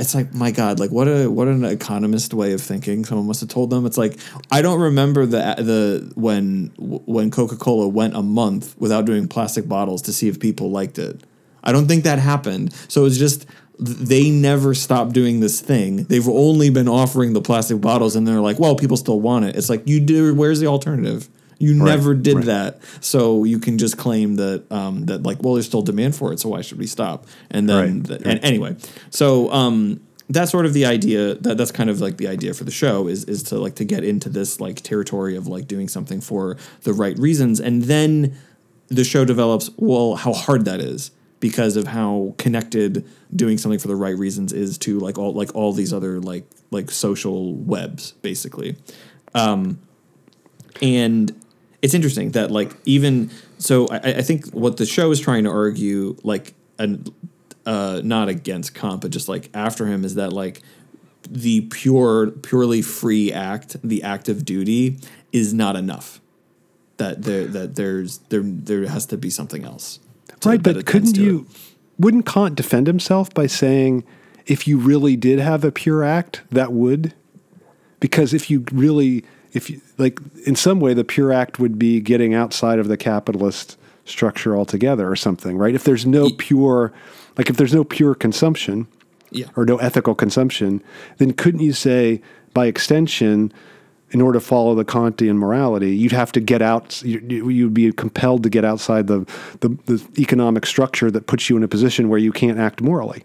it's 0.00 0.14
like 0.14 0.34
my 0.34 0.50
God, 0.50 0.80
like 0.80 0.90
what 0.90 1.06
a 1.06 1.28
what 1.28 1.46
an 1.46 1.64
economist 1.64 2.34
way 2.34 2.52
of 2.52 2.60
thinking. 2.60 3.04
Someone 3.04 3.26
must 3.26 3.40
have 3.40 3.48
told 3.50 3.70
them. 3.70 3.86
It's 3.86 3.98
like 3.98 4.18
I 4.50 4.62
don't 4.62 4.80
remember 4.80 5.26
the 5.26 5.38
the 5.58 6.12
when 6.16 6.72
when 6.78 7.30
Coca 7.30 7.56
Cola 7.56 7.86
went 7.86 8.16
a 8.16 8.22
month 8.22 8.74
without 8.78 9.04
doing 9.04 9.28
plastic 9.28 9.68
bottles 9.68 10.02
to 10.02 10.12
see 10.12 10.28
if 10.28 10.40
people 10.40 10.70
liked 10.72 10.98
it. 10.98 11.22
I 11.62 11.70
don't 11.72 11.86
think 11.86 12.02
that 12.04 12.18
happened. 12.18 12.72
So 12.88 13.04
it's 13.06 13.16
just 13.16 13.46
they 13.78 14.30
never 14.30 14.74
stopped 14.74 15.12
doing 15.12 15.40
this 15.40 15.60
thing. 15.60 16.04
They've 16.04 16.28
only 16.28 16.70
been 16.70 16.88
offering 16.88 17.32
the 17.32 17.40
plastic 17.40 17.80
bottles, 17.80 18.14
and 18.16 18.26
they're 18.26 18.40
like, 18.40 18.58
"Well, 18.58 18.76
people 18.76 18.96
still 18.96 19.20
want 19.20 19.44
it." 19.46 19.56
It's 19.56 19.68
like 19.68 19.86
you 19.86 20.00
do. 20.00 20.34
Where's 20.34 20.60
the 20.60 20.66
alternative? 20.66 21.28
You 21.58 21.78
Right, 21.78 21.90
never 21.90 22.14
did 22.14 22.36
right. 22.36 22.44
that, 22.46 22.80
so 23.00 23.44
you 23.44 23.58
can 23.58 23.78
just 23.78 23.96
claim 23.96 24.36
that 24.36 24.70
um, 24.72 25.06
that 25.06 25.22
like, 25.22 25.42
well, 25.42 25.54
there's 25.54 25.66
still 25.66 25.82
demand 25.82 26.14
for 26.16 26.32
it, 26.32 26.40
so 26.40 26.48
why 26.50 26.60
should 26.62 26.78
we 26.78 26.86
stop? 26.86 27.26
And 27.50 27.68
then, 27.68 28.02
Right, 28.02 28.22
and 28.24 28.44
anyway, 28.44 28.76
so 29.10 29.50
um, 29.52 30.00
that's 30.28 30.50
sort 30.50 30.66
of 30.66 30.72
the 30.72 30.84
idea. 30.84 31.34
That 31.34 31.56
that's 31.56 31.70
kind 31.70 31.90
of 31.90 32.00
like 32.00 32.16
the 32.16 32.28
idea 32.28 32.54
for 32.54 32.64
the 32.64 32.70
show 32.72 33.08
is 33.08 33.24
is 33.24 33.42
to 33.44 33.58
like 33.58 33.76
to 33.76 33.84
get 33.84 34.04
into 34.04 34.28
this 34.28 34.60
like 34.60 34.82
territory 34.82 35.36
of 35.36 35.46
like 35.46 35.66
doing 35.68 35.88
something 35.88 36.20
for 36.20 36.56
the 36.82 36.92
right 36.92 37.18
reasons, 37.18 37.60
and 37.60 37.84
then 37.84 38.36
the 38.88 39.04
show 39.04 39.24
develops 39.24 39.70
well 39.76 40.16
how 40.16 40.32
hard 40.32 40.64
that 40.66 40.80
is 40.80 41.10
because 41.44 41.76
of 41.76 41.86
how 41.86 42.34
connected 42.38 43.06
doing 43.36 43.58
something 43.58 43.78
for 43.78 43.86
the 43.86 43.94
right 43.94 44.16
reasons 44.16 44.50
is 44.50 44.78
to 44.78 44.98
like 44.98 45.18
all 45.18 45.34
like 45.34 45.54
all 45.54 45.74
these 45.74 45.92
other 45.92 46.18
like 46.18 46.46
like 46.70 46.90
social 46.90 47.54
webs 47.54 48.12
basically. 48.22 48.76
Um 49.34 49.78
and 50.80 51.38
it's 51.82 51.92
interesting 51.92 52.30
that 52.30 52.50
like 52.50 52.74
even 52.86 53.30
so 53.58 53.86
i, 53.88 53.98
I 53.98 54.22
think 54.22 54.46
what 54.52 54.78
the 54.78 54.86
show 54.86 55.10
is 55.10 55.20
trying 55.20 55.44
to 55.44 55.50
argue 55.50 56.16
like 56.22 56.54
and 56.78 57.12
uh 57.66 58.00
not 58.02 58.30
against 58.30 58.74
Kant 58.74 59.02
but 59.02 59.10
just 59.10 59.28
like 59.28 59.50
after 59.52 59.84
him 59.84 60.02
is 60.02 60.14
that 60.14 60.32
like 60.32 60.62
the 61.28 61.60
pure 61.60 62.30
purely 62.30 62.80
free 62.80 63.30
act 63.30 63.76
the 63.84 64.02
act 64.02 64.30
of 64.30 64.46
duty 64.46 64.98
is 65.30 65.52
not 65.52 65.76
enough. 65.76 66.22
That 66.96 67.22
there 67.22 67.44
that 67.48 67.74
there's 67.74 68.16
there 68.30 68.40
there 68.42 68.86
has 68.86 69.04
to 69.06 69.18
be 69.18 69.28
something 69.28 69.62
else 69.62 69.98
Right, 70.46 70.62
but 70.62 70.86
couldn't 70.86 71.14
to 71.14 71.20
it. 71.20 71.24
you? 71.24 71.46
Wouldn't 71.98 72.26
Kant 72.26 72.56
defend 72.56 72.86
himself 72.86 73.32
by 73.32 73.46
saying, 73.46 74.04
if 74.46 74.66
you 74.66 74.78
really 74.78 75.16
did 75.16 75.38
have 75.38 75.64
a 75.64 75.72
pure 75.72 76.02
act, 76.02 76.42
that 76.50 76.72
would? 76.72 77.14
Because 78.00 78.34
if 78.34 78.50
you 78.50 78.64
really, 78.72 79.24
if 79.52 79.70
you 79.70 79.80
like, 79.96 80.18
in 80.44 80.56
some 80.56 80.80
way, 80.80 80.92
the 80.92 81.04
pure 81.04 81.32
act 81.32 81.58
would 81.58 81.78
be 81.78 82.00
getting 82.00 82.34
outside 82.34 82.78
of 82.78 82.88
the 82.88 82.96
capitalist 82.96 83.78
structure 84.04 84.56
altogether, 84.56 85.10
or 85.10 85.16
something, 85.16 85.56
right? 85.56 85.74
If 85.74 85.84
there's 85.84 86.04
no 86.04 86.30
pure, 86.36 86.92
like, 87.38 87.48
if 87.48 87.56
there's 87.56 87.72
no 87.72 87.84
pure 87.84 88.14
consumption, 88.14 88.86
yeah 89.30 89.46
or 89.56 89.64
no 89.64 89.78
ethical 89.78 90.14
consumption, 90.14 90.82
then 91.18 91.32
couldn't 91.32 91.60
you 91.60 91.72
say, 91.72 92.20
by 92.52 92.66
extension, 92.66 93.52
in 94.14 94.22
order 94.22 94.38
to 94.38 94.44
follow 94.44 94.74
the 94.74 94.84
Kantian 94.84 95.36
morality, 95.36 95.94
you'd 95.94 96.12
have 96.12 96.32
to 96.32 96.40
get 96.40 96.62
out. 96.62 97.02
you- 97.04 97.20
you- 97.28 97.48
You'd 97.50 97.74
be 97.74 97.92
compelled 97.92 98.42
to 98.44 98.48
get 98.48 98.64
outside 98.64 99.06
the, 99.08 99.26
the 99.60 99.68
the 99.86 100.02
economic 100.18 100.64
structure 100.66 101.10
that 101.10 101.26
puts 101.26 101.50
you 101.50 101.56
in 101.56 101.62
a 101.64 101.68
position 101.68 102.08
where 102.08 102.18
you 102.18 102.32
can't 102.32 102.58
act 102.58 102.80
morally. 102.80 103.24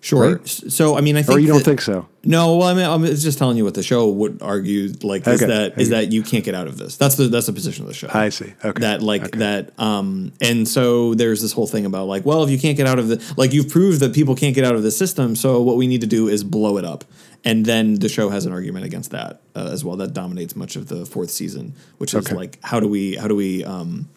sure 0.00 0.32
right? 0.32 0.48
So 0.48 0.96
i 0.98 1.00
mean 1.00 1.16
i 1.16 1.22
think 1.22 1.36
Or 1.36 1.40
you 1.40 1.46
don't 1.46 1.58
that- 1.58 1.64
think 1.64 1.80
so? 1.80 2.06
No, 2.24 2.56
well, 2.56 2.68
I 2.68 2.74
mean, 2.74 2.84
I'm 2.86 3.04
just 3.04 3.36
telling 3.36 3.56
you 3.56 3.64
what 3.64 3.74
the 3.74 3.82
show 3.82 4.08
would 4.08 4.38
argue. 4.42 4.92
Like, 5.02 5.26
is 5.26 5.42
Okay, 5.42 5.46
that 5.52 5.80
is 5.80 5.88
okay. 5.90 6.06
that 6.06 6.12
you 6.12 6.22
can't 6.22 6.44
get 6.44 6.54
out 6.54 6.68
of 6.68 6.78
this? 6.78 6.96
That's 6.96 7.16
the 7.16 7.24
that's 7.26 7.46
the 7.46 7.52
position 7.52 7.82
of 7.84 7.88
the 7.88 7.94
show. 7.94 8.08
I 8.14 8.28
see. 8.28 8.52
Okay, 8.64 8.80
That 8.80 9.02
like 9.02 9.24
okay. 9.24 9.38
that. 9.40 9.72
Um, 9.78 10.30
and 10.40 10.68
so 10.68 11.14
there's 11.14 11.40
this 11.42 11.50
whole 11.52 11.66
thing 11.66 11.84
about 11.84 12.06
like, 12.06 12.24
well, 12.24 12.44
if 12.44 12.50
you 12.50 12.58
can't 12.60 12.76
get 12.76 12.86
out 12.86 13.00
of 13.00 13.08
the 13.08 13.20
like, 13.36 13.52
you've 13.52 13.68
proved 13.68 13.98
that 14.00 14.12
people 14.14 14.36
can't 14.36 14.54
get 14.54 14.64
out 14.64 14.76
of 14.76 14.84
the 14.84 14.92
system. 14.92 15.34
So 15.34 15.60
what 15.62 15.76
we 15.76 15.88
need 15.88 16.00
to 16.02 16.06
do 16.06 16.28
is 16.28 16.44
blow 16.44 16.76
it 16.78 16.84
up. 16.84 17.02
And 17.44 17.66
then 17.66 17.94
the 17.96 18.08
show 18.08 18.28
has 18.30 18.46
an 18.46 18.52
argument 18.52 18.84
against 18.84 19.10
that 19.10 19.40
uh, 19.56 19.68
as 19.72 19.84
well. 19.84 19.96
That 19.96 20.12
dominates 20.14 20.54
much 20.54 20.76
of 20.76 20.86
the 20.88 21.04
fourth 21.04 21.30
season, 21.30 21.74
which 21.98 22.14
is 22.14 22.26
Okay. 22.26 22.36
like, 22.36 22.58
how 22.62 22.78
do 22.78 22.86
we 22.86 23.16
how 23.16 23.26
do 23.26 23.34
we 23.34 23.64
um, 23.64 24.08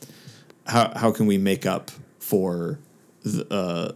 how 0.68 0.92
how 0.96 1.12
can 1.12 1.26
we 1.26 1.38
make 1.40 1.66
up 1.66 1.90
for 2.20 2.78
the, 3.24 3.46
uh 3.54 3.92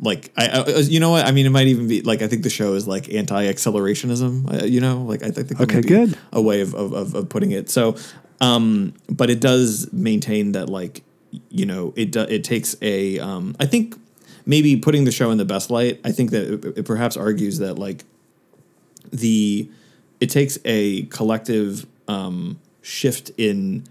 like 0.00 0.32
I, 0.36 0.48
I 0.48 0.78
you 0.80 0.98
know 1.00 1.10
what 1.10 1.26
I 1.26 1.32
mean 1.32 1.46
it 1.46 1.50
might 1.50 1.68
even 1.68 1.86
be 1.86 2.00
like 2.02 2.22
I 2.22 2.26
think 2.28 2.42
the 2.42 2.50
show 2.50 2.74
is 2.74 2.88
like 2.88 3.12
anti-accelerationism 3.12 4.62
uh, 4.62 4.64
you 4.64 4.80
know 4.80 5.02
like 5.02 5.22
I, 5.22 5.28
I 5.28 5.30
think 5.30 5.60
Okay, 5.60 5.80
good. 5.80 6.18
a 6.32 6.40
way 6.40 6.60
of, 6.60 6.74
of, 6.74 6.92
of, 6.92 7.14
of 7.14 7.28
putting 7.28 7.52
it 7.52 7.70
so 7.70 7.96
um 8.40 8.94
but 9.08 9.30
it 9.30 9.40
does 9.40 9.92
maintain 9.92 10.52
that 10.52 10.68
like 10.68 11.02
you 11.50 11.66
know 11.66 11.92
it 11.96 12.12
do, 12.12 12.20
it 12.22 12.44
takes 12.44 12.74
a 12.82 13.18
um, 13.20 13.54
I 13.60 13.66
think 13.66 13.94
maybe 14.44 14.76
putting 14.76 15.04
the 15.04 15.12
show 15.12 15.30
in 15.30 15.38
the 15.38 15.44
best 15.44 15.70
light. 15.70 16.00
I 16.04 16.12
think 16.12 16.30
that 16.32 16.52
it, 16.52 16.78
it 16.78 16.84
perhaps 16.84 17.16
argues 17.16 17.58
that 17.58 17.78
like 17.78 18.04
the 19.12 19.70
it 20.20 20.30
takes 20.30 20.58
a 20.64 21.02
collective 21.04 21.86
um, 22.08 22.58
shift 22.80 23.30
in 23.38 23.84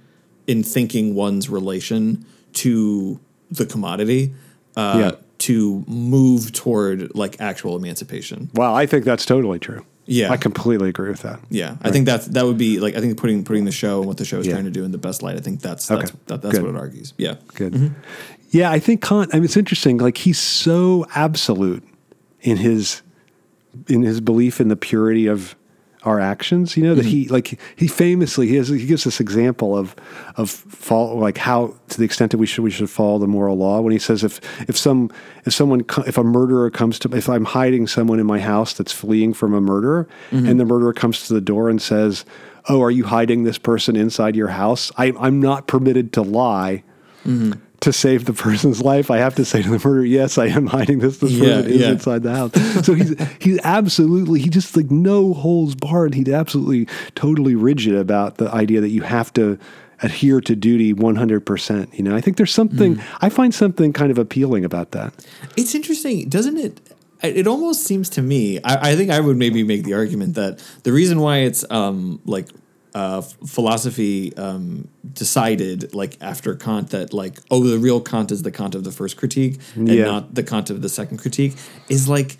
in 0.47 0.63
thinking 0.63 1.15
one's 1.15 1.49
relation 1.49 2.26
to 2.53 3.19
the 3.49 3.65
commodity 3.65 4.34
uh, 4.76 4.95
Yeah. 4.97 5.11
to 5.39 5.84
move 5.88 6.51
toward 6.51 7.15
like 7.15 7.39
actual 7.39 7.76
emancipation. 7.78 8.49
Wow, 8.53 8.74
I 8.74 8.86
think 8.86 9.05
that's 9.05 9.26
totally 9.26 9.59
true. 9.59 9.86
Yeah. 10.05 10.32
I 10.32 10.38
completely 10.38 10.89
agree 10.89 11.09
with 11.09 11.22
that. 11.22 11.39
Yeah, 11.49 11.78
I 11.84 11.91
think 11.91 12.05
that's 12.05 12.26
that 12.28 12.43
would 12.45 12.57
be 12.57 12.80
like 12.80 12.95
I 12.95 12.99
think 13.01 13.17
putting 13.17 13.43
putting 13.45 13.65
the 13.65 13.72
show 13.72 13.99
and 13.99 14.07
what 14.07 14.17
the 14.17 14.26
show 14.26 14.39
is 14.39 14.47
Yeah. 14.47 14.53
trying 14.53 14.65
to 14.65 14.72
do 14.72 14.84
in 14.84 14.91
the 14.91 14.97
best 14.97 15.22
light. 15.22 15.38
I 15.38 15.39
think 15.41 15.61
that's 15.61 15.89
Okay. 15.89 16.01
that's 16.01 16.11
that, 16.26 16.41
that's 16.41 16.55
Good. 16.57 16.63
what 16.65 16.76
it 16.76 16.78
argues. 16.78 17.13
Yeah, 17.17 17.36
Good. 17.53 17.93
Yeah, 18.49 18.69
I 18.72 18.80
think 18.80 19.01
Kant. 19.01 19.30
I 19.34 19.38
mean, 19.38 19.45
it's 19.45 19.55
interesting. 19.55 19.97
Like 19.99 20.17
he's 20.17 20.39
so 20.39 21.05
absolute 21.15 21.84
in 22.41 22.57
his 22.57 23.01
in 23.88 24.01
his 24.01 24.22
belief 24.22 24.59
in 24.59 24.67
the 24.67 24.76
purity 24.76 25.28
of 25.28 25.55
our 26.03 26.19
actions. 26.19 26.76
You 26.76 26.84
know 26.84 26.95
that 26.95 27.05
he 27.05 27.26
mm-hmm. 27.26 27.34
like 27.34 27.59
he 27.76 27.88
famously 27.88 28.47
he 28.47 28.55
has 28.55 28.69
he 28.69 28.86
gives 28.86 29.03
this 29.03 29.19
example 29.19 29.78
of 29.78 29.95
of 30.36 30.49
fall 30.49 31.17
like 31.19 31.38
how 31.38 31.76
to 31.89 31.97
the 31.97 32.05
extent 32.05 32.32
that 32.32 32.38
we 32.38 32.47
should 32.47 32.63
we 32.63 32.72
should 32.72 32.89
follow 32.89 33.19
the 33.19 33.28
moral 33.28 33.57
law 33.57 33.82
when 33.82 33.91
he 33.91 33.99
says 33.99 34.24
if 34.24 34.41
if 34.67 34.78
some 34.78 35.11
if 35.45 35.53
someone 35.53 35.86
if 36.07 36.17
a 36.17 36.24
murderer 36.24 36.72
comes 36.72 36.97
to 36.99 37.15
if 37.15 37.30
I'm 37.30 37.45
hiding 37.45 37.88
someone 37.88 38.19
in 38.19 38.26
my 38.26 38.39
house 38.39 38.74
that's 38.74 38.91
fleeing 38.91 39.34
from 39.34 39.53
a 39.53 39.61
murderer 39.61 40.07
mm-hmm. 40.32 40.47
and 40.47 40.59
the 40.59 40.65
murderer 40.65 40.93
comes 40.93 41.28
to 41.28 41.34
the 41.34 41.41
door 41.41 41.69
and 41.69 41.82
says. 41.82 42.26
Oh, 42.69 42.84
are 42.84 42.91
you 42.91 43.05
hiding 43.05 43.43
this 43.43 43.57
person 43.57 43.95
inside 43.95 44.36
your 44.36 44.49
house? 44.49 44.91
I, 44.95 45.13
I'm 45.19 45.39
not 45.39 45.65
permitted 45.65 46.13
to 46.13 46.22
lie 46.22 46.84
mm-hmm. 47.26 47.53
To 47.82 47.92
save 47.92 48.26
the 48.26 48.34
person's 48.34 48.82
life, 48.82 49.10
I 49.12 49.18
have 49.18 49.36
to 49.36 49.46
say 49.46 49.62
to 49.64 49.70
the 49.70 49.78
murderer, 49.80 50.06
yes, 50.06 50.38
I 50.38 50.48
am 50.48 50.68
hiding 50.68 51.00
this. 51.00 51.18
This 51.18 51.32
Yeah, 51.32 51.56
person 51.56 51.72
is 51.72 51.82
yeah. 51.82 51.90
inside 51.92 52.24
the 52.24 52.36
house. 52.36 52.86
So 52.86 52.94
he's 52.94 53.16
he's 53.40 53.60
absolutely 53.64 54.40
he 54.40 54.50
just 54.50 54.76
like 54.78 54.90
no 54.92 55.34
holes 55.34 55.76
barred. 55.76 56.14
He's 56.14 56.30
absolutely 56.30 56.88
totally 57.16 57.56
rigid 57.56 57.96
about 57.96 58.38
the 58.38 58.50
idea 58.54 58.82
that 58.82 58.90
you 58.90 59.02
have 59.02 59.34
to 59.34 59.58
adhere 60.04 60.42
to 60.42 60.56
duty 60.56 60.94
100%. 60.94 61.98
You 61.98 62.04
know, 62.04 62.16
I 62.16 62.22
think 62.22 62.38
there's 62.38 62.54
something 62.54 62.96
Mm. 62.96 63.04
I 63.22 63.30
find 63.30 63.54
something 63.54 63.94
kind 63.94 64.12
of 64.12 64.18
appealing 64.18 64.66
about 64.66 64.92
that. 64.92 65.14
it's 65.58 65.76
interesting, 65.76 66.28
doesn't 66.30 66.58
it? 66.58 66.80
It 67.24 67.46
almost 67.46 67.84
seems 67.84 68.10
to 68.10 68.22
me. 68.24 68.60
I, 68.64 68.92
I 68.92 68.96
think 68.96 69.12
I 69.12 69.20
would 69.20 69.38
maybe 69.38 69.64
make 69.64 69.84
the 69.84 69.94
argument 69.94 70.34
that 70.36 70.58
the 70.84 70.92
reason 70.92 71.20
why 71.20 71.40
it's 71.40 71.64
um, 71.70 72.20
like 72.26 72.48
uh, 72.94 73.22
philosophy 73.22 74.36
um, 74.38 74.88
decided 75.14 75.94
like 75.96 76.18
after 76.22 76.56
Kant 76.56 76.89
that 76.89 77.14
like 77.14 77.39
oh 77.50 77.62
the 77.64 77.78
real 77.80 78.02
Kant 78.02 78.32
is 78.32 78.42
the 78.44 78.52
Kant 78.52 78.76
of 78.76 78.84
the 78.84 78.92
first 78.92 79.16
critique 79.18 79.60
and 79.76 79.88
Yeah. 79.88 80.06
not 80.06 80.36
the 80.36 80.44
Kant 80.44 80.70
of 80.70 80.82
the 80.82 80.89
second 80.89 81.18
critique 81.20 81.54
is 81.89 82.10
like 82.10 82.38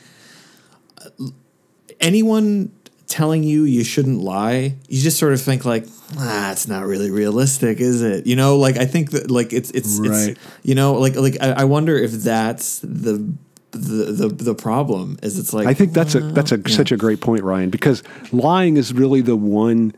anyone 2.00 2.72
telling 3.08 3.44
you 3.44 3.64
you 3.64 3.84
shouldn't 3.84 4.20
lie, 4.22 4.76
you 4.88 5.02
just 5.02 5.18
sort 5.20 5.34
of 5.34 5.42
think 5.42 5.66
like, 5.66 5.86
ah, 6.18 6.52
it's 6.52 6.68
not 6.68 6.86
really 6.86 7.12
realistic, 7.12 7.80
is 7.82 8.02
it? 8.02 8.26
You 8.26 8.36
know, 8.36 8.58
like 8.58 8.78
I 8.78 8.86
think 8.86 9.12
that 9.12 9.30
like 9.30 9.54
it's 9.54 9.72
it's 9.72 10.00
Right. 10.00 10.30
it's 10.30 10.40
you 10.64 10.76
know, 10.76 10.94
like 10.94 11.16
like 11.16 11.38
I, 11.42 11.52
I 11.52 11.64
wonder 11.66 11.98
if 11.98 12.12
that's 12.12 12.80
the 12.80 13.34
the 13.72 14.06
the 14.12 14.28
the 14.28 14.56
problem 14.56 15.18
is 15.24 15.40
it's 15.40 15.54
like 15.54 15.68
I 15.68 15.74
think 15.74 15.94
that's 15.94 16.16
a 16.16 16.20
that's 16.20 16.52
a 16.52 16.70
such 16.70 16.92
a 16.92 16.98
great 16.98 17.22
point, 17.22 17.44
Ryan, 17.44 17.70
because 17.70 18.04
lying 18.32 18.78
is 18.78 18.94
really 18.94 19.22
the 19.22 19.36
one 19.36 19.94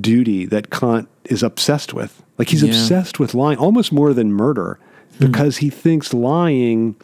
duty 0.00 0.46
that 0.46 0.70
Kant 0.70 1.08
is 1.24 1.42
obsessed 1.42 1.94
with. 1.94 2.22
Like 2.38 2.48
he's 2.48 2.62
Yeah. 2.62 2.72
Hmm. 2.72 2.78
obsessed 2.78 3.18
with 3.20 3.34
lying 3.34 3.58
almost 3.58 3.92
more 3.92 4.12
than 4.12 4.32
murder 4.32 4.78
because 5.20 5.58
he 5.58 5.70
thinks 5.70 6.12
lying 6.12 6.96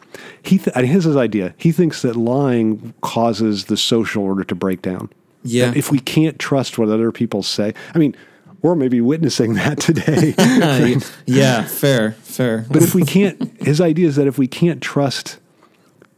he 0.43 0.57
th- 0.57 0.75
and 0.75 0.85
his 0.85 1.05
his 1.05 1.15
idea. 1.15 1.53
He 1.57 1.71
thinks 1.71 2.01
that 2.01 2.15
lying 2.17 2.93
causes 3.01 3.65
the 3.65 3.77
social 3.77 4.23
order 4.23 4.43
to 4.43 4.55
break 4.55 4.81
down. 4.81 5.09
Yeah. 5.43 5.71
If 5.75 5.91
we 5.91 5.99
can't 5.99 6.37
trust 6.37 6.77
what 6.77 6.89
other 6.89 7.11
people 7.13 7.41
say, 7.41 7.73
I 7.95 7.97
mean, 7.97 8.13
we're 8.61 8.75
maybe 8.75 8.99
witnessing 9.01 9.53
that 9.61 9.79
today. 9.79 10.35
Yeah, 11.25 11.63
fair, 11.63 12.11
fair. 12.23 12.65
But 12.69 12.83
if 12.83 12.93
we 12.93 13.03
can't, 13.03 13.59
his 13.61 13.79
idea 13.79 14.07
is 14.07 14.17
that 14.17 14.27
if 14.27 14.37
we 14.37 14.47
can't 14.47 14.81
trust 14.81 15.39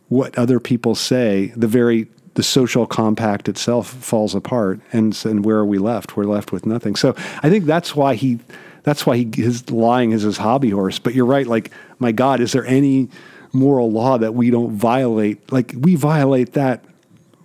what 0.09 0.36
other 0.38 0.59
people 0.59 0.95
say, 0.95 1.53
the 1.55 1.67
very 1.67 2.07
the 2.36 2.44
social 2.44 2.86
compact 2.86 3.48
itself 3.48 3.88
falls 3.88 4.34
apart, 4.36 4.80
and 4.92 5.18
and 5.26 5.46
where 5.46 5.58
are 5.58 5.66
we 5.66 5.78
left? 5.78 6.18
We're 6.18 6.24
left 6.26 6.52
with 6.52 6.66
nothing. 6.66 6.96
So 6.96 7.16
I 7.44 7.50
think 7.50 7.66
that's 7.66 7.96
why 7.96 8.16
he, 8.16 8.40
that's 8.84 9.06
why 9.06 9.18
he 9.18 9.30
his 9.34 9.70
lying 9.70 10.12
is 10.12 10.24
his 10.24 10.38
hobby 10.38 10.72
horse. 10.72 11.00
But 11.00 11.14
you're 11.14 11.26
right. 11.26 11.46
Like 11.46 11.72
my 12.00 12.12
God, 12.12 12.40
is 12.40 12.52
there 12.52 12.66
any 12.66 13.10
moral 13.52 13.92
law 13.92 14.18
that 14.18 14.34
we 14.34 14.50
don't 14.50 14.72
violate? 14.72 15.52
Like 15.52 15.74
we 15.78 15.96
violate 15.96 16.54
that 16.54 16.84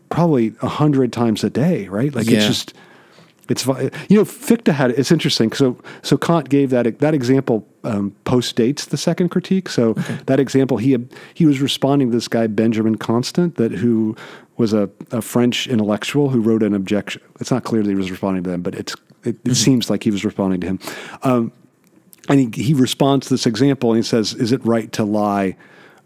probably 0.09 0.55
a 0.63 0.69
hundred 0.69 1.13
times 1.13 1.45
a 1.45 1.51
day, 1.51 1.89
right? 1.89 2.15
Like 2.15 2.27
it's 2.29 2.47
just 2.47 2.75
it's 3.49 3.67
you 3.67 4.17
know 4.17 4.25
Fichte 4.25 4.69
had 4.69 4.91
it's 4.93 5.11
interesting. 5.11 5.53
So 5.53 5.79
so 6.03 6.17
Kant 6.17 6.49
gave 6.49 6.71
that 6.71 6.99
that 6.99 7.15
example 7.15 7.67
um, 7.85 8.15
post 8.25 8.57
dates 8.57 8.87
the 8.87 8.97
second 8.97 9.29
critique. 9.29 9.69
So 9.69 9.95
that 10.27 10.41
example 10.41 10.77
he 10.79 10.97
he 11.35 11.47
was 11.47 11.61
responding 11.61 12.11
to 12.11 12.17
this 12.17 12.29
guy 12.29 12.47
Benjamin 12.47 12.97
Constant 12.97 13.57
that 13.57 13.73
who 13.73 14.17
was 14.57 14.73
a, 14.73 14.91
a 15.13 15.23
French 15.23 15.67
intellectual 15.69 16.31
who 16.31 16.41
wrote 16.41 16.63
an 16.63 16.75
objection. 16.75 17.23
It's 17.41 17.51
not 17.51 17.65
clear 17.65 17.83
that 17.83 17.89
he 17.89 17.95
was 17.95 18.11
responding 18.11 18.43
to 18.45 18.51
them, 18.51 18.63
but 18.63 18.75
it's 18.75 18.95
it, 19.25 19.37
it 19.45 19.55
seems 19.55 19.91
like 19.91 20.05
he 20.05 20.11
was 20.11 20.25
responding 20.25 20.61
to 20.61 20.67
him. 20.67 20.81
Um, 21.23 21.53
and 22.29 22.55
he, 22.55 22.63
he 22.63 22.75
responds 22.75 23.27
to 23.29 23.35
this 23.35 23.47
example 23.47 23.91
and 23.91 23.99
he 23.99 24.03
says, 24.03 24.35
"Is 24.35 24.53
it 24.53 24.65
right 24.65 24.91
to 24.93 25.05
lie 25.05 25.57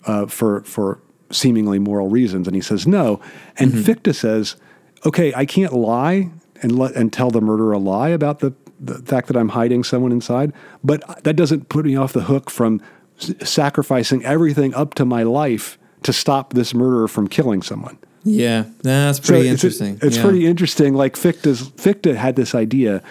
uh, 0.06 0.26
for 0.26 0.62
for 0.62 1.00
seemingly 1.30 1.78
moral 1.78 2.08
reasons?" 2.08 2.46
And 2.46 2.54
he 2.54 2.62
says, 2.62 2.86
"No." 2.86 3.20
And 3.58 3.72
Fichte 3.84 4.14
says, 4.14 4.56
"Okay, 5.04 5.32
I 5.34 5.46
can't 5.46 5.72
lie 5.72 6.30
and 6.62 6.78
let 6.78 6.94
and 6.94 7.12
tell 7.12 7.30
the 7.30 7.40
murderer 7.40 7.72
a 7.72 7.78
lie 7.78 8.10
about 8.10 8.38
the 8.38 8.52
the 8.84 8.94
fact 9.02 9.28
that 9.28 9.36
I'm 9.36 9.50
hiding 9.50 9.84
someone 9.84 10.12
inside, 10.12 10.52
but 10.82 11.02
that 11.24 11.36
doesn't 11.36 11.68
put 11.68 11.84
me 11.86 11.96
off 11.96 12.12
the 12.12 12.22
hook 12.22 12.50
from 12.50 12.80
s- 13.20 13.32
sacrificing 13.48 14.24
everything 14.24 14.74
up 14.74 14.94
to 14.94 15.04
my 15.04 15.22
life 15.22 15.78
to 16.02 16.12
stop 16.12 16.52
this 16.54 16.74
murderer 16.74 17.08
from 17.08 17.28
killing 17.28 17.62
someone." 17.62 17.96
yeah, 18.24 18.64
that's 18.82 19.18
pretty 19.20 19.48
it's- 19.48 19.52
interesting. 19.64 19.98
It's, 20.00 20.16
yeah. 20.16 20.22
pretty 20.22 20.46
interesting. 20.46 20.94
Like 20.94 21.16
Fichte's 21.16 21.68
Fichte 21.76 22.14
had 22.16 22.36
this 22.36 22.54
idea 22.54 23.02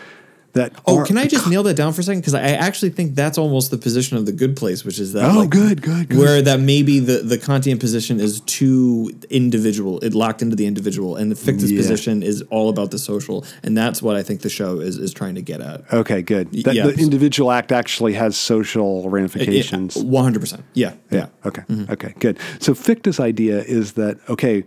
that 0.53 0.73
Oh, 0.85 0.97
our- 0.99 1.05
can 1.05 1.17
I 1.17 1.27
just 1.27 1.47
nail 1.49 1.63
that 1.63 1.75
down 1.75 1.93
for 1.93 2.01
a 2.01 2.03
second? 2.03 2.21
Because 2.21 2.33
I 2.33 2.41
actually 2.41 2.89
think 2.91 3.15
that's 3.15 3.37
almost 3.37 3.71
the 3.71 3.77
position 3.77 4.17
of 4.17 4.25
the 4.25 4.31
good 4.31 4.55
place, 4.57 4.83
which 4.83 4.99
is 4.99 5.13
that. 5.13 5.29
Oh, 5.31 5.39
like, 5.39 5.49
good, 5.49 5.81
good, 5.81 6.09
good. 6.09 6.17
Where 6.19 6.41
that 6.41 6.59
maybe 6.59 6.99
the 6.99 7.19
the 7.19 7.37
Kantian 7.37 7.79
position 7.79 8.19
is 8.19 8.41
too 8.41 9.11
individual, 9.29 9.99
it 9.99 10.13
locked 10.13 10.41
into 10.41 10.55
the 10.55 10.65
individual, 10.65 11.15
and 11.15 11.31
the 11.31 11.35
Fichte's 11.35 11.71
Yeah. 11.71 11.77
position 11.77 12.21
is 12.23 12.41
all 12.49 12.69
about 12.69 12.91
the 12.91 12.99
social, 12.99 13.45
and 13.63 13.77
that's 13.77 14.01
what 14.01 14.15
I 14.15 14.23
think 14.23 14.41
the 14.41 14.49
show 14.49 14.79
is 14.79 14.97
is 14.97 15.13
trying 15.13 15.35
to 15.35 15.41
get 15.41 15.61
at. 15.61 15.81
Okay, 15.93 16.21
good. 16.21 16.51
That 16.63 16.75
yeah. 16.75 16.87
The 16.87 16.95
individual 17.01 17.51
act 17.51 17.71
actually 17.71 18.13
has 18.13 18.35
social 18.37 19.09
ramifications. 19.09 19.95
One 19.97 20.23
hundred 20.23 20.39
percent. 20.41 20.63
Yeah. 20.73 20.93
yeah. 21.11 21.27
Okay. 21.45 21.61
Mm-hmm. 21.69 21.91
Okay. 21.93 22.13
Good. 22.19 22.37
So 22.59 22.73
Fichte's 22.73 23.19
idea 23.19 23.61
is 23.63 23.93
that 23.93 24.17
okay, 24.29 24.63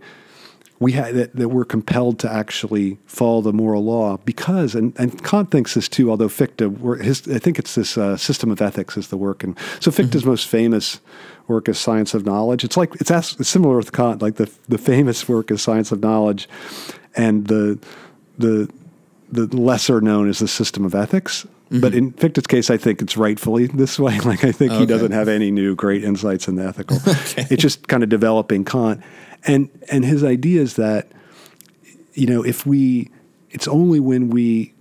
we 0.79 0.91
ha- 0.91 1.11
that, 1.11 1.35
that 1.35 1.49
we're 1.49 1.65
compelled 1.65 2.19
to 2.19 2.31
actually 2.31 2.97
follow 3.05 3.41
the 3.41 3.53
moral 3.53 3.83
law 3.83 4.17
because, 4.25 4.75
and, 4.75 4.93
and 4.99 5.23
Kant 5.23 5.49
thinks 5.51 5.73
this 5.73 5.87
too. 5.87 6.09
Although 6.11 6.27
Fichte, 6.27 6.79
were- 6.79 6.97
his, 6.97 7.27
I 7.27 7.39
think 7.39 7.57
it's 7.59 7.75
this 7.75 7.97
uh, 7.97 8.17
system 8.17 8.51
of 8.51 8.61
ethics 8.61 8.97
is 8.97 9.07
the 9.07 9.17
work, 9.17 9.43
and 9.43 9.57
so 9.79 9.89
Fichte's 9.91 10.25
most 10.25 10.47
famous 10.47 10.99
work 11.47 11.69
is 11.69 11.79
Science 11.79 12.13
of 12.13 12.25
Knowledge. 12.25 12.63
It's 12.63 12.75
like 12.75 12.93
it's, 12.95 13.11
as, 13.11 13.35
it's 13.39 13.49
similar 13.49 13.77
with 13.77 13.91
Kant. 13.93 14.21
Like 14.21 14.35
the 14.35 14.51
the 14.67 14.77
famous 14.77 15.27
work 15.29 15.49
is 15.51 15.61
Science 15.61 15.91
of 15.91 16.01
Knowledge, 16.01 16.49
and 17.15 17.47
the 17.47 17.79
the 18.37 18.69
the 19.31 19.47
lesser 19.57 20.01
known 20.01 20.29
is 20.29 20.39
the 20.39 20.47
system 20.47 20.85
of 20.85 20.93
ethics. 20.93 21.45
But 21.71 21.95
in 21.95 22.11
Fichte's 22.13 22.45
case, 22.47 22.69
I 22.69 22.77
think 22.77 23.01
it's 23.01 23.17
rightfully 23.17 23.65
this 23.67 23.97
way. 23.97 24.19
Like 24.23 24.43
I 24.43 24.51
think 24.51 24.71
he 24.73 24.85
doesn't 24.85 25.11
have 25.13 25.27
any 25.27 25.49
new 25.51 25.73
great 25.75 26.03
insights 26.03 26.47
in 26.47 26.55
the 26.55 26.63
ethical. 26.63 26.97
It's 27.51 27.61
just 27.61 27.87
kind 27.87 28.03
of 28.03 28.09
developing 28.09 28.63
Kant, 28.65 29.01
and 29.45 29.69
and 29.89 30.05
his 30.05 30.23
idea 30.23 30.61
is 30.61 30.75
that 30.75 31.07
you 32.13 32.27
know 32.27 32.43
if 32.43 32.65
we, 32.65 33.09
it's 33.51 33.67
only 33.67 33.99
when 33.99 34.29
we 34.29 34.73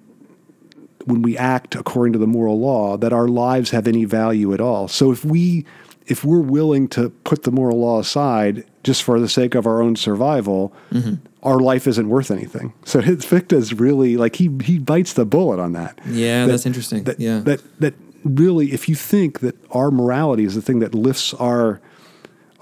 when 1.04 1.22
we 1.22 1.36
act 1.36 1.74
according 1.74 2.12
to 2.14 2.18
the 2.18 2.26
moral 2.26 2.58
law 2.58 2.96
that 2.96 3.12
our 3.12 3.28
lives 3.28 3.70
have 3.70 3.86
any 3.86 4.04
value 4.04 4.54
at 4.54 4.60
all. 4.60 4.88
So 4.88 5.12
if 5.12 5.24
we 5.24 5.66
if 6.06 6.24
we're 6.24 6.40
willing 6.40 6.88
to 6.88 7.10
put 7.24 7.44
the 7.44 7.50
moral 7.50 7.80
law 7.80 8.00
aside 8.00 8.64
just 8.82 9.02
for 9.02 9.18
the 9.18 9.28
sake 9.28 9.54
of 9.54 9.66
our 9.66 9.80
own 9.80 9.96
survival, 9.96 10.72
mm-hmm. 10.90 11.14
our 11.42 11.58
life 11.60 11.86
isn't 11.86 12.08
worth 12.08 12.30
anything. 12.30 12.74
So 12.84 13.00
his 13.00 13.24
Fichte 13.24 13.52
is 13.52 13.74
really 13.74 14.16
like 14.16 14.36
he 14.36 14.50
he 14.62 14.78
bites 14.78 15.14
the 15.14 15.24
bullet 15.24 15.60
on 15.60 15.72
that. 15.72 15.98
Yeah, 16.06 16.46
That- 16.46 16.52
that's 16.52 16.66
interesting. 16.66 17.04
That, 17.04 17.20
yeah. 17.20 17.40
that 17.40 17.80
that 17.80 17.94
really, 18.24 18.72
if 18.72 18.88
you 18.88 18.94
think 18.94 19.40
that 19.40 19.56
our 19.70 19.90
morality 19.90 20.44
is 20.44 20.54
the 20.54 20.62
thing 20.62 20.78
that 20.80 20.94
lifts 20.94 21.34
our 21.34 21.80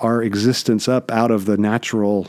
our 0.02 0.22
existence 0.22 0.88
up 0.88 1.10
out 1.10 1.30
of 1.30 1.46
the 1.46 1.56
natural, 1.56 2.28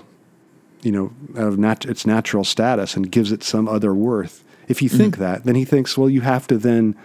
you 0.82 0.92
know, 0.92 1.12
out 1.38 1.48
of 1.50 1.58
nat- 1.60 1.86
its 1.86 2.06
natural 2.06 2.44
status 2.44 2.96
and 2.96 3.12
gives 3.12 3.32
it 3.32 3.44
some 3.44 3.68
other 3.68 3.94
worth. 3.94 4.44
If 4.68 4.82
you 4.82 4.90
Mm-hmm. 4.90 4.98
think 4.98 5.18
that, 5.18 5.44
then 5.44 5.56
he 5.56 5.66
thinks, 5.66 5.98
well, 5.98 6.10
you 6.10 6.22
have 6.22 6.48
to 6.48 6.58
then 6.58 6.96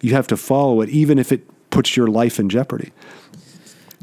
you 0.00 0.12
have 0.14 0.26
to 0.28 0.36
follow 0.36 0.80
it, 0.80 0.88
even 0.88 1.18
if 1.18 1.30
it 1.32 1.46
puts 1.70 1.96
your 1.96 2.08
life 2.08 2.40
in 2.40 2.48
jeopardy. 2.48 2.92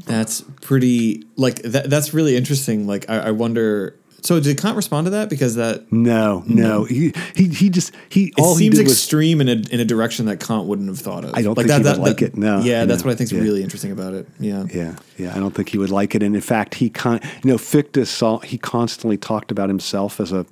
That's 0.06 0.42
pretty 0.60 1.24
like 1.36 1.62
that. 1.62 1.88
That's 1.90 2.12
really 2.14 2.36
interesting. 2.36 2.86
Like 2.86 3.08
I, 3.08 3.18
I 3.18 3.30
wonder. 3.30 3.96
So 4.24 4.40
did 4.40 4.56
Kant 4.58 4.74
respond 4.74 5.04
to 5.04 5.10
that? 5.10 5.28
Because 5.28 5.56
that 5.56 5.92
No, 5.92 6.42
no, 6.46 6.84
he 6.84 7.12
he 7.36 7.48
he 7.48 7.68
just 7.68 7.92
he 8.08 8.28
it 8.28 8.40
all 8.40 8.56
he 8.56 8.64
seems 8.64 8.80
was 8.80 8.90
extreme 8.90 9.42
in 9.42 9.48
a 9.50 9.62
in 9.70 9.80
a 9.80 9.84
direction 9.84 10.24
that 10.26 10.40
Kant 10.40 10.66
wouldn't 10.66 10.88
have 10.88 10.98
thought 10.98 11.24
of. 11.24 11.34
I 11.34 11.42
don't 11.42 11.54
think 11.54 11.70
he 11.70 11.78
would 11.82 11.98
like 11.98 12.22
it, 12.22 12.34
no, 12.34 12.60
Yeah, 12.60 12.86
that's 12.86 13.04
what 13.04 13.12
I 13.12 13.16
think 13.16 13.28
is 13.28 13.32
yeah. 13.32 13.42
really 13.42 13.62
interesting 13.62 13.92
about 13.92 14.14
it. 14.14 14.26
Yeah. 14.40 14.64
Yeah, 14.72 14.96
yeah. 15.18 15.36
I 15.36 15.38
don't 15.38 15.54
think 15.54 15.68
he 15.68 15.76
would 15.76 15.90
like 15.90 16.14
it. 16.14 16.22
And 16.22 16.34
in 16.34 16.40
fact, 16.40 16.76
he 16.76 16.88
con- 16.88 17.20
you 17.42 17.50
know, 17.50 17.58
Fichte 17.58 18.06
saw 18.06 18.38
he 18.38 18.56
constantly 18.56 19.18
talked 19.18 19.50
about 19.52 19.68
himself 19.68 20.18
as 20.20 20.32
a 20.32 20.46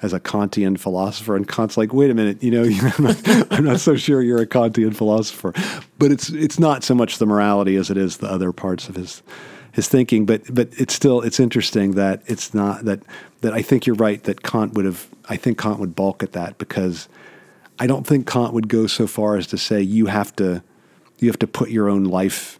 as 0.00 0.14
a 0.14 0.20
Kantian 0.20 0.78
philosopher, 0.78 1.36
and 1.36 1.46
Kant's 1.46 1.76
like, 1.76 1.92
wait 1.92 2.10
a 2.10 2.14
minute, 2.14 2.42
you 2.42 2.50
know, 2.50 2.62
I'm 2.98 3.04
not, 3.04 3.52
I'm 3.52 3.64
not 3.64 3.80
so 3.80 3.94
sure 3.96 4.22
you're 4.22 4.40
a 4.40 4.46
Kantian 4.46 4.96
philosopher. 4.96 5.52
But 5.98 6.12
it's 6.12 6.30
it's 6.30 6.58
not 6.58 6.82
so 6.82 6.94
much 6.94 7.18
the 7.18 7.26
morality 7.26 7.76
as 7.76 7.90
it 7.90 7.98
is 7.98 8.16
the 8.18 8.30
other 8.30 8.52
parts 8.52 8.88
of 8.88 8.94
his 8.94 9.22
his 9.72 9.88
thinking. 9.88 10.26
But 10.26 10.42
but 10.54 10.68
it's 10.78 10.94
still 10.94 11.20
it's 11.22 11.40
interesting 11.40 11.92
that 11.92 12.22
it's 12.26 12.52
not 12.54 12.84
that 12.84 13.00
that 13.40 13.52
I 13.52 13.62
think 13.62 13.86
you're 13.86 13.96
right 13.96 14.22
that 14.24 14.42
Kant 14.42 14.74
would 14.74 14.84
have 14.84 15.08
I 15.28 15.36
think 15.36 15.58
Kant 15.58 15.78
would 15.78 15.94
balk 15.94 16.22
at 16.22 16.32
that 16.32 16.58
because 16.58 17.08
I 17.78 17.86
don't 17.86 18.06
think 18.06 18.26
Kant 18.26 18.52
would 18.52 18.68
go 18.68 18.86
so 18.86 19.06
far 19.06 19.36
as 19.36 19.46
to 19.48 19.58
say 19.58 19.80
you 19.80 20.06
have 20.06 20.34
to 20.36 20.62
you 21.18 21.28
have 21.28 21.38
to 21.40 21.46
put 21.46 21.70
your 21.70 21.88
own 21.88 22.04
life 22.04 22.58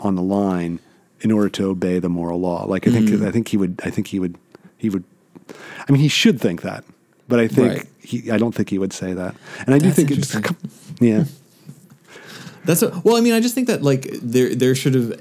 on 0.00 0.14
the 0.14 0.22
line 0.22 0.78
in 1.20 1.30
order 1.30 1.48
to 1.48 1.66
obey 1.70 1.98
the 1.98 2.08
moral 2.08 2.40
law. 2.40 2.64
Like 2.64 2.86
I 2.86 2.90
think 2.90 3.08
Mm-hmm. 3.08 3.26
I 3.26 3.30
think 3.30 3.48
he 3.48 3.56
would 3.56 3.80
I 3.84 3.90
think 3.90 4.08
he 4.08 4.18
would 4.20 4.36
he 4.76 4.90
would 4.90 5.04
I 5.88 5.92
mean 5.92 6.00
he 6.00 6.08
should 6.08 6.40
think 6.40 6.62
that. 6.62 6.84
But 7.28 7.40
I 7.40 7.48
think 7.48 7.68
Right. 7.72 7.86
he 8.02 8.30
I 8.30 8.36
don't 8.38 8.54
think 8.54 8.68
he 8.70 8.78
would 8.78 8.92
say 8.92 9.12
that. 9.14 9.34
And 9.66 9.74
I 9.74 9.78
do 9.78 9.90
think 9.90 10.10
it's 10.10 10.34
yeah. 11.00 11.24
That's 12.64 12.82
a, 12.82 12.98
well. 13.04 13.16
I 13.16 13.20
mean, 13.20 13.34
I 13.34 13.40
just 13.40 13.54
think 13.54 13.66
that 13.66 13.82
like 13.82 14.08
there 14.22 14.54
there 14.54 14.74
should 14.74 14.94
have 14.94 15.20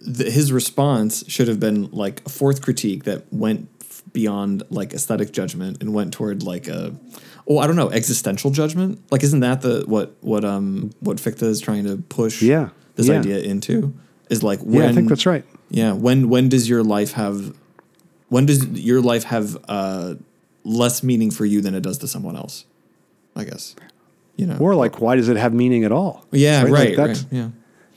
the, 0.00 0.30
his 0.30 0.52
response 0.52 1.24
should 1.28 1.48
have 1.48 1.60
been 1.60 1.90
like 1.90 2.22
a 2.26 2.28
fourth 2.28 2.62
critique 2.62 3.04
that 3.04 3.24
went 3.32 3.68
f- 3.80 4.02
beyond 4.12 4.62
like 4.70 4.92
aesthetic 4.92 5.32
judgment 5.32 5.80
and 5.80 5.92
went 5.94 6.12
toward 6.12 6.42
like 6.42 6.68
a 6.68 6.94
oh 7.48 7.58
I 7.58 7.66
don't 7.66 7.76
know 7.76 7.90
existential 7.90 8.50
judgment. 8.50 9.00
Like 9.10 9.22
isn't 9.22 9.40
that 9.40 9.62
the 9.62 9.84
what 9.86 10.16
what 10.20 10.44
um 10.44 10.90
what 11.00 11.18
Fichte 11.20 11.42
is 11.42 11.60
trying 11.60 11.84
to 11.84 11.96
push 12.08 12.40
Yeah, 12.42 12.70
this 12.96 13.08
yeah. 13.08 13.18
idea 13.18 13.38
into 13.40 13.94
is 14.30 14.42
like 14.42 14.60
when 14.60 14.82
Yeah, 14.82 14.88
I 14.88 14.92
think 14.92 15.08
that's 15.08 15.26
right. 15.26 15.44
Yeah, 15.70 15.92
when 15.92 16.28
when 16.28 16.48
does 16.48 16.68
your 16.68 16.82
life 16.82 17.12
have 17.12 17.54
when 18.28 18.46
does 18.46 18.64
your 18.66 19.00
life 19.02 19.24
have 19.24 19.56
uh 19.68 20.14
less 20.64 21.02
meaning 21.02 21.30
for 21.30 21.44
you 21.44 21.60
than 21.60 21.74
it 21.74 21.82
does 21.82 21.98
to 21.98 22.08
someone 22.08 22.36
else? 22.36 22.64
I 23.36 23.44
guess. 23.44 23.74
You 24.36 24.46
know. 24.46 24.56
Or 24.58 24.74
like 24.74 25.00
why 25.00 25.16
does 25.16 25.28
it 25.28 25.36
have 25.36 25.52
meaning 25.52 25.84
at 25.84 25.92
all? 25.92 26.24
yeah, 26.32 26.62
Like, 26.62 26.72
right, 26.72 26.96
that's- 26.96 27.22
right. 27.24 27.32
Yeah. 27.32 27.48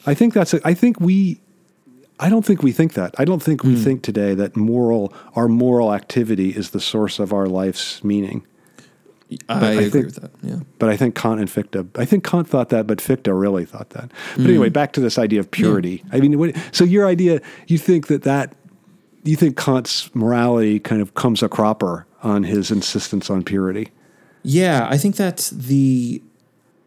I 0.05 0.13
think 0.13 0.33
that's 0.33 0.53
a, 0.53 0.61
I 0.63 0.73
think 0.73 0.99
we 1.01 1.41
I 2.19 2.29
don't 2.29 2.45
think 2.45 2.63
we 2.63 2.71
think 2.71 2.93
that. 2.93 3.13
I 3.17 3.25
don't 3.25 3.43
think 3.43 3.63
we 3.63 3.75
Hmm. 3.75 3.83
think 3.83 4.01
today 4.01 4.33
that 4.35 4.55
moral 4.55 5.13
our 5.35 5.47
moral 5.47 5.93
activity 5.93 6.49
is 6.49 6.71
the 6.71 6.79
source 6.79 7.19
of 7.19 7.31
our 7.33 7.45
life's 7.47 8.03
meaning. 8.03 8.43
I, 9.49 9.53
I 9.67 9.71
agree 9.71 9.89
think- 9.89 10.05
with 10.05 10.15
that. 10.15 10.31
Yeah. 10.41 10.59
But 10.79 10.89
I 10.89 10.95
think 10.97 11.13
Kant 11.15 11.39
and 11.41 11.49
Fichte, 11.49 11.85
I 11.97 12.05
think 12.05 12.23
Kant 12.23 12.47
thought 12.47 12.69
that, 12.69 12.87
but 12.87 13.01
Fichte 13.01 13.27
really 13.33 13.65
thought 13.65 13.89
that. 13.91 14.09
But 14.35 14.43
Hmm. 14.43 14.49
anyway, 14.49 14.69
back 14.69 14.93
to 14.93 15.01
this 15.01 15.17
idea 15.17 15.39
of 15.41 15.51
purity. 15.51 16.03
I 16.13 16.19
mean, 16.21 16.39
what, 16.39 16.55
so 16.71 16.83
your 16.85 17.05
idea, 17.07 17.41
you 17.67 17.77
think 17.77 18.07
that 18.07 18.23
that, 18.23 18.55
you 19.23 19.35
think 19.35 19.57
Kant's 19.57 20.09
morality 20.15 20.79
kind 20.79 21.01
of 21.01 21.13
comes 21.13 21.43
a 21.43 21.49
cropper 21.49 22.05
on 22.23 22.43
his 22.43 22.71
insistence 22.71 23.29
on 23.29 23.43
purity. 23.43 23.89
Yeah, 24.43 24.87
I 24.89 24.97
think 24.97 25.17
that's 25.17 25.49
the 25.49 26.21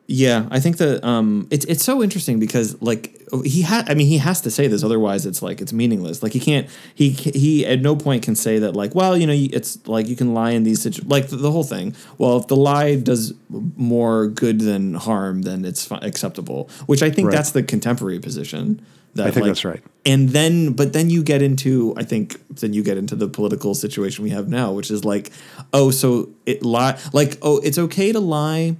yeah, 0.07 0.47
I 0.51 0.59
think 0.59 0.79
that 0.79 1.05
um 1.05 1.47
it's 1.51 1.65
it's 1.67 1.85
so 1.85 2.03
interesting 2.03 2.41
because 2.41 2.81
like 2.83 3.20
he 3.45 3.63
had 3.63 3.89
I 3.91 3.95
mean 3.95 4.07
he 4.07 4.19
has 4.19 4.41
to 4.43 4.51
say 4.51 4.67
this 4.67 4.83
otherwise 4.83 5.27
it's 5.27 5.43
like 5.43 5.61
it's 5.61 5.73
meaningless. 5.73 6.23
Like 6.23 6.33
he 6.33 6.41
can't 6.41 6.69
he 6.95 7.11
he 7.11 7.65
at 7.67 7.81
no 7.81 7.97
point 7.97 8.23
can 8.23 8.35
say 8.35 8.59
that 8.59 8.75
like 8.77 8.95
well, 8.95 9.17
you 9.17 9.27
know, 9.27 9.33
it's 9.35 9.87
like 9.87 10.09
you 10.09 10.17
can 10.17 10.35
lie 10.35 10.51
in 10.51 10.65
these 10.65 10.83
situ- 10.83 11.03
like 11.07 11.29
the, 11.29 11.37
the 11.37 11.51
whole 11.51 11.65
thing. 11.65 11.95
Well, 12.19 12.39
if 12.39 12.47
the 12.49 12.57
lie 12.57 12.97
does 12.97 13.33
more 13.77 14.27
good 14.29 14.61
than 14.61 14.95
harm, 14.95 15.43
then 15.43 15.65
it's 15.65 15.91
acceptable, 15.91 16.69
which 16.87 17.03
I 17.03 17.11
think 17.11 17.29
Right. 17.29 17.37
that's 17.37 17.51
the 17.53 17.63
contemporary 17.63 18.19
position. 18.19 18.81
That, 19.15 19.27
I 19.27 19.31
think 19.33 19.43
like- 19.43 19.51
that's 19.51 19.65
right. 19.65 19.83
and 20.07 20.29
then 20.29 20.73
but 20.73 20.93
then 20.93 21.11
you 21.11 21.25
get 21.25 21.43
into 21.43 21.93
i 21.97 22.05
think 22.05 22.41
then 22.61 22.73
you 22.73 22.85
get 22.85 22.97
into 22.97 23.17
the 23.17 23.27
political 23.27 23.75
situation 23.75 24.23
we 24.23 24.31
have 24.31 24.47
now 24.49 24.71
which 24.71 24.89
is 24.89 25.05
like 25.05 25.33
oh 25.73 25.91
so 25.91 26.29
it 26.47 26.63
lie 26.63 26.97
like 27.13 27.37
oh 27.43 27.59
it's 27.59 27.77
okay 27.77 28.13
to 28.13 28.21
lie 28.21 28.77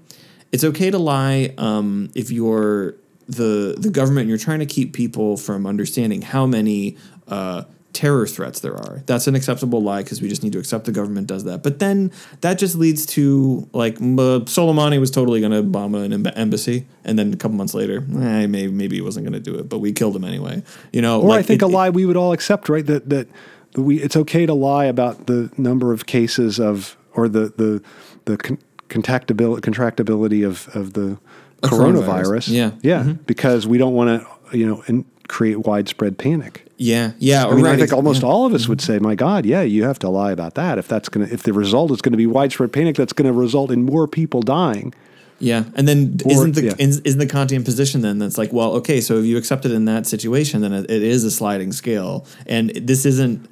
it's 0.53 0.63
okay 0.63 0.89
to 0.89 0.99
lie 0.99 1.53
um, 1.59 2.11
if 2.15 2.31
you're 2.31 2.95
the 3.31 3.75
the 3.79 3.91
government 3.91 4.29
you're 4.29 4.39
trying 4.39 4.59
to 4.61 4.67
keep 4.67 4.93
people 4.93 5.37
from 5.37 5.67
understanding 5.67 6.23
how 6.23 6.47
many 6.47 6.97
uh, 7.29 7.63
terror 7.93 8.27
threats 8.27 8.61
there 8.61 8.75
are. 8.77 9.03
That's 9.07 9.27
an 9.27 9.35
acceptable 9.35 9.83
lie 9.83 10.03
because 10.03 10.23
we 10.23 10.29
just 10.29 10.43
need 10.45 10.53
to 10.53 10.59
accept 10.59 10.85
the 10.85 10.93
government 10.93 11.27
does 11.27 11.45
that. 11.45 11.63
But 11.63 11.79
then 11.81 12.13
that 12.41 12.55
just 12.59 12.77
leads 12.77 13.05
to 13.07 13.69
like 13.73 14.01
m- 14.01 14.17
Soleimani 14.47 15.01
was 15.01 15.11
totally 15.11 15.41
going 15.41 15.53
to 15.53 15.63
bomb 15.63 15.95
an 15.95 16.13
emb- 16.13 16.33
embassy 16.37 16.87
and 17.05 17.19
then 17.19 17.33
a 17.33 17.37
couple 17.37 17.57
months 17.57 17.75
later 17.75 17.99
eh, 17.99 18.47
maybe 18.47 18.69
maybe 18.73 18.97
he 18.97 19.03
wasn't 19.03 19.25
going 19.27 19.33
to 19.43 19.51
do 19.51 19.59
it 19.59 19.69
but 19.69 19.79
we 19.81 19.93
killed 19.93 20.15
him 20.17 20.25
anyway. 20.25 20.63
You 20.93 21.03
know 21.03 21.21
Or 21.23 21.33
I 21.33 21.43
think 21.43 21.63
it- 21.63 21.65
a 21.65 21.69
lie 21.69 21.91
we 21.91 22.07
would 22.07 22.17
all 22.17 22.33
accept, 22.33 22.69
right? 22.69 22.87
That, 22.87 23.09
that 23.11 23.29
we, 23.77 24.01
it's 24.01 24.17
okay 24.17 24.47
to 24.47 24.55
lie 24.55 24.87
about 24.87 25.27
the 25.27 25.51
number 25.57 25.93
of 25.93 26.07
cases 26.07 26.59
of, 26.59 26.97
or 27.15 27.29
the, 27.29 27.53
the, 27.57 27.83
the 28.25 28.37
con- 28.37 28.59
contactability, 28.89 29.61
contractability 29.61 30.47
of, 30.47 30.69
of 30.75 30.93
the 30.95 31.19
coronavirus. 31.61 32.05
coronavirus. 32.05 32.49
Yeah. 32.49 32.71
Yeah. 32.83 33.15
Because 33.27 33.67
we 33.67 33.79
don't 33.79 33.95
want 33.95 34.23
to, 34.23 34.57
you 34.59 34.67
know, 34.67 34.83
in, 34.87 35.05
create 35.31 35.61
widespread 35.61 36.19
panic. 36.19 36.67
Yeah, 36.77 37.13
yeah. 37.19 37.47
I 37.47 37.55
mean, 37.55 37.65
right, 37.65 37.75
I 37.75 37.77
think 37.77 37.93
almost 37.93 38.23
yeah. 38.23 38.29
all 38.29 38.47
of 38.47 38.55
us 38.55 38.67
would 38.67 38.81
say, 38.81 38.99
"My 38.99 39.15
God, 39.15 39.47
yeah, 39.47 39.63
you 39.63 39.85
have 39.85 39.99
to 40.01 40.09
lie 40.09 40.33
about 40.33 40.55
that. 40.55 40.77
If 40.77 40.89
that's 40.89 41.09
going 41.09 41.27
to, 41.27 41.33
if 41.33 41.45
the 41.45 41.53
result 41.53 41.93
is 41.93 42.03
going 42.03 42.13
to 42.13 42.19
be 42.19 42.27
widespread 42.27 42.73
panic, 42.73 42.97
that's 42.97 43.13
going 43.13 43.33
to 43.33 43.39
result 43.39 43.71
in 43.71 43.85
more 43.85 44.09
people 44.09 44.43
dying." 44.43 44.93
Yeah, 45.39 45.65
and 45.75 45.87
then 45.87 46.19
Or- 46.25 46.33
isn't 46.33 46.55
the 46.57 46.65
yeah. 46.65 46.75
is, 46.79 47.01
isn't 47.01 47.19
the 47.19 47.27
Kantian 47.27 47.65
position 47.65 48.03
then 48.03 48.19
that's 48.19 48.37
like, 48.37 48.53
well, 48.53 48.73
okay, 48.73 49.01
so 49.01 49.19
if 49.19 49.25
you 49.25 49.39
accept 49.39 49.65
it 49.65 49.73
in 49.73 49.87
that 49.87 50.07
situation, 50.07 50.61
then 50.61 50.73
it, 50.73 50.91
it 50.91 51.03
is 51.03 51.25
a 51.25 51.31
sliding 51.31 51.73
scale, 51.73 52.27
and 52.47 52.71
this 52.71 53.07
isn't 53.07 53.49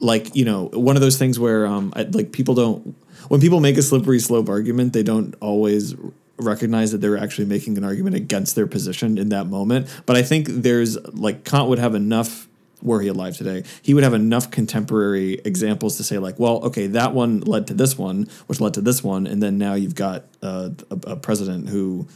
like 0.00 0.34
you 0.34 0.44
know 0.44 0.64
one 0.72 0.96
of 0.96 1.02
those 1.02 1.16
things 1.16 1.38
where 1.38 1.66
um 1.66 1.92
I, 1.94 2.02
like 2.02 2.32
people 2.32 2.54
don't 2.54 2.96
when 3.28 3.40
people 3.40 3.60
make 3.60 3.76
a 3.76 3.82
slippery 3.82 4.18
slope 4.18 4.48
argument, 4.48 4.94
they 4.94 5.02
don't 5.02 5.34
always 5.40 5.94
recognize 6.42 6.92
that 6.92 6.98
they're 6.98 7.18
actually 7.18 7.46
making 7.46 7.76
an 7.78 7.84
argument 7.84 8.16
against 8.16 8.54
their 8.56 8.66
position 8.66 9.18
in 9.18 9.28
that 9.30 9.46
moment. 9.46 9.88
But 10.06 10.16
I 10.16 10.22
think 10.22 10.46
there's 10.48 10.96
like 11.14 11.44
Kant 11.44 11.68
would 11.68 11.78
have 11.78 11.94
enough 11.94 12.46
were 12.82 13.00
he 13.02 13.08
alive 13.08 13.36
today, 13.36 13.62
he 13.82 13.92
would 13.92 14.04
have 14.04 14.14
enough 14.14 14.50
contemporary 14.50 15.34
examples 15.44 15.98
to 15.98 16.02
say 16.02 16.16
like, 16.16 16.38
well, 16.38 16.64
okay, 16.64 16.86
that 16.86 17.12
one 17.12 17.40
led 17.40 17.66
to 17.66 17.74
this 17.74 17.98
one, 17.98 18.26
which 18.46 18.58
led 18.58 18.72
to 18.72 18.80
this 18.80 19.04
one, 19.04 19.26
and 19.26 19.42
then 19.42 19.58
now 19.58 19.74
you've 19.74 19.94
got 19.94 20.24
uh, 20.42 20.70
a, 20.90 21.12
a 21.12 21.16
president 21.16 21.68
who, 21.68 22.08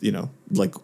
you 0.00 0.10
know, 0.12 0.30
like. 0.50 0.74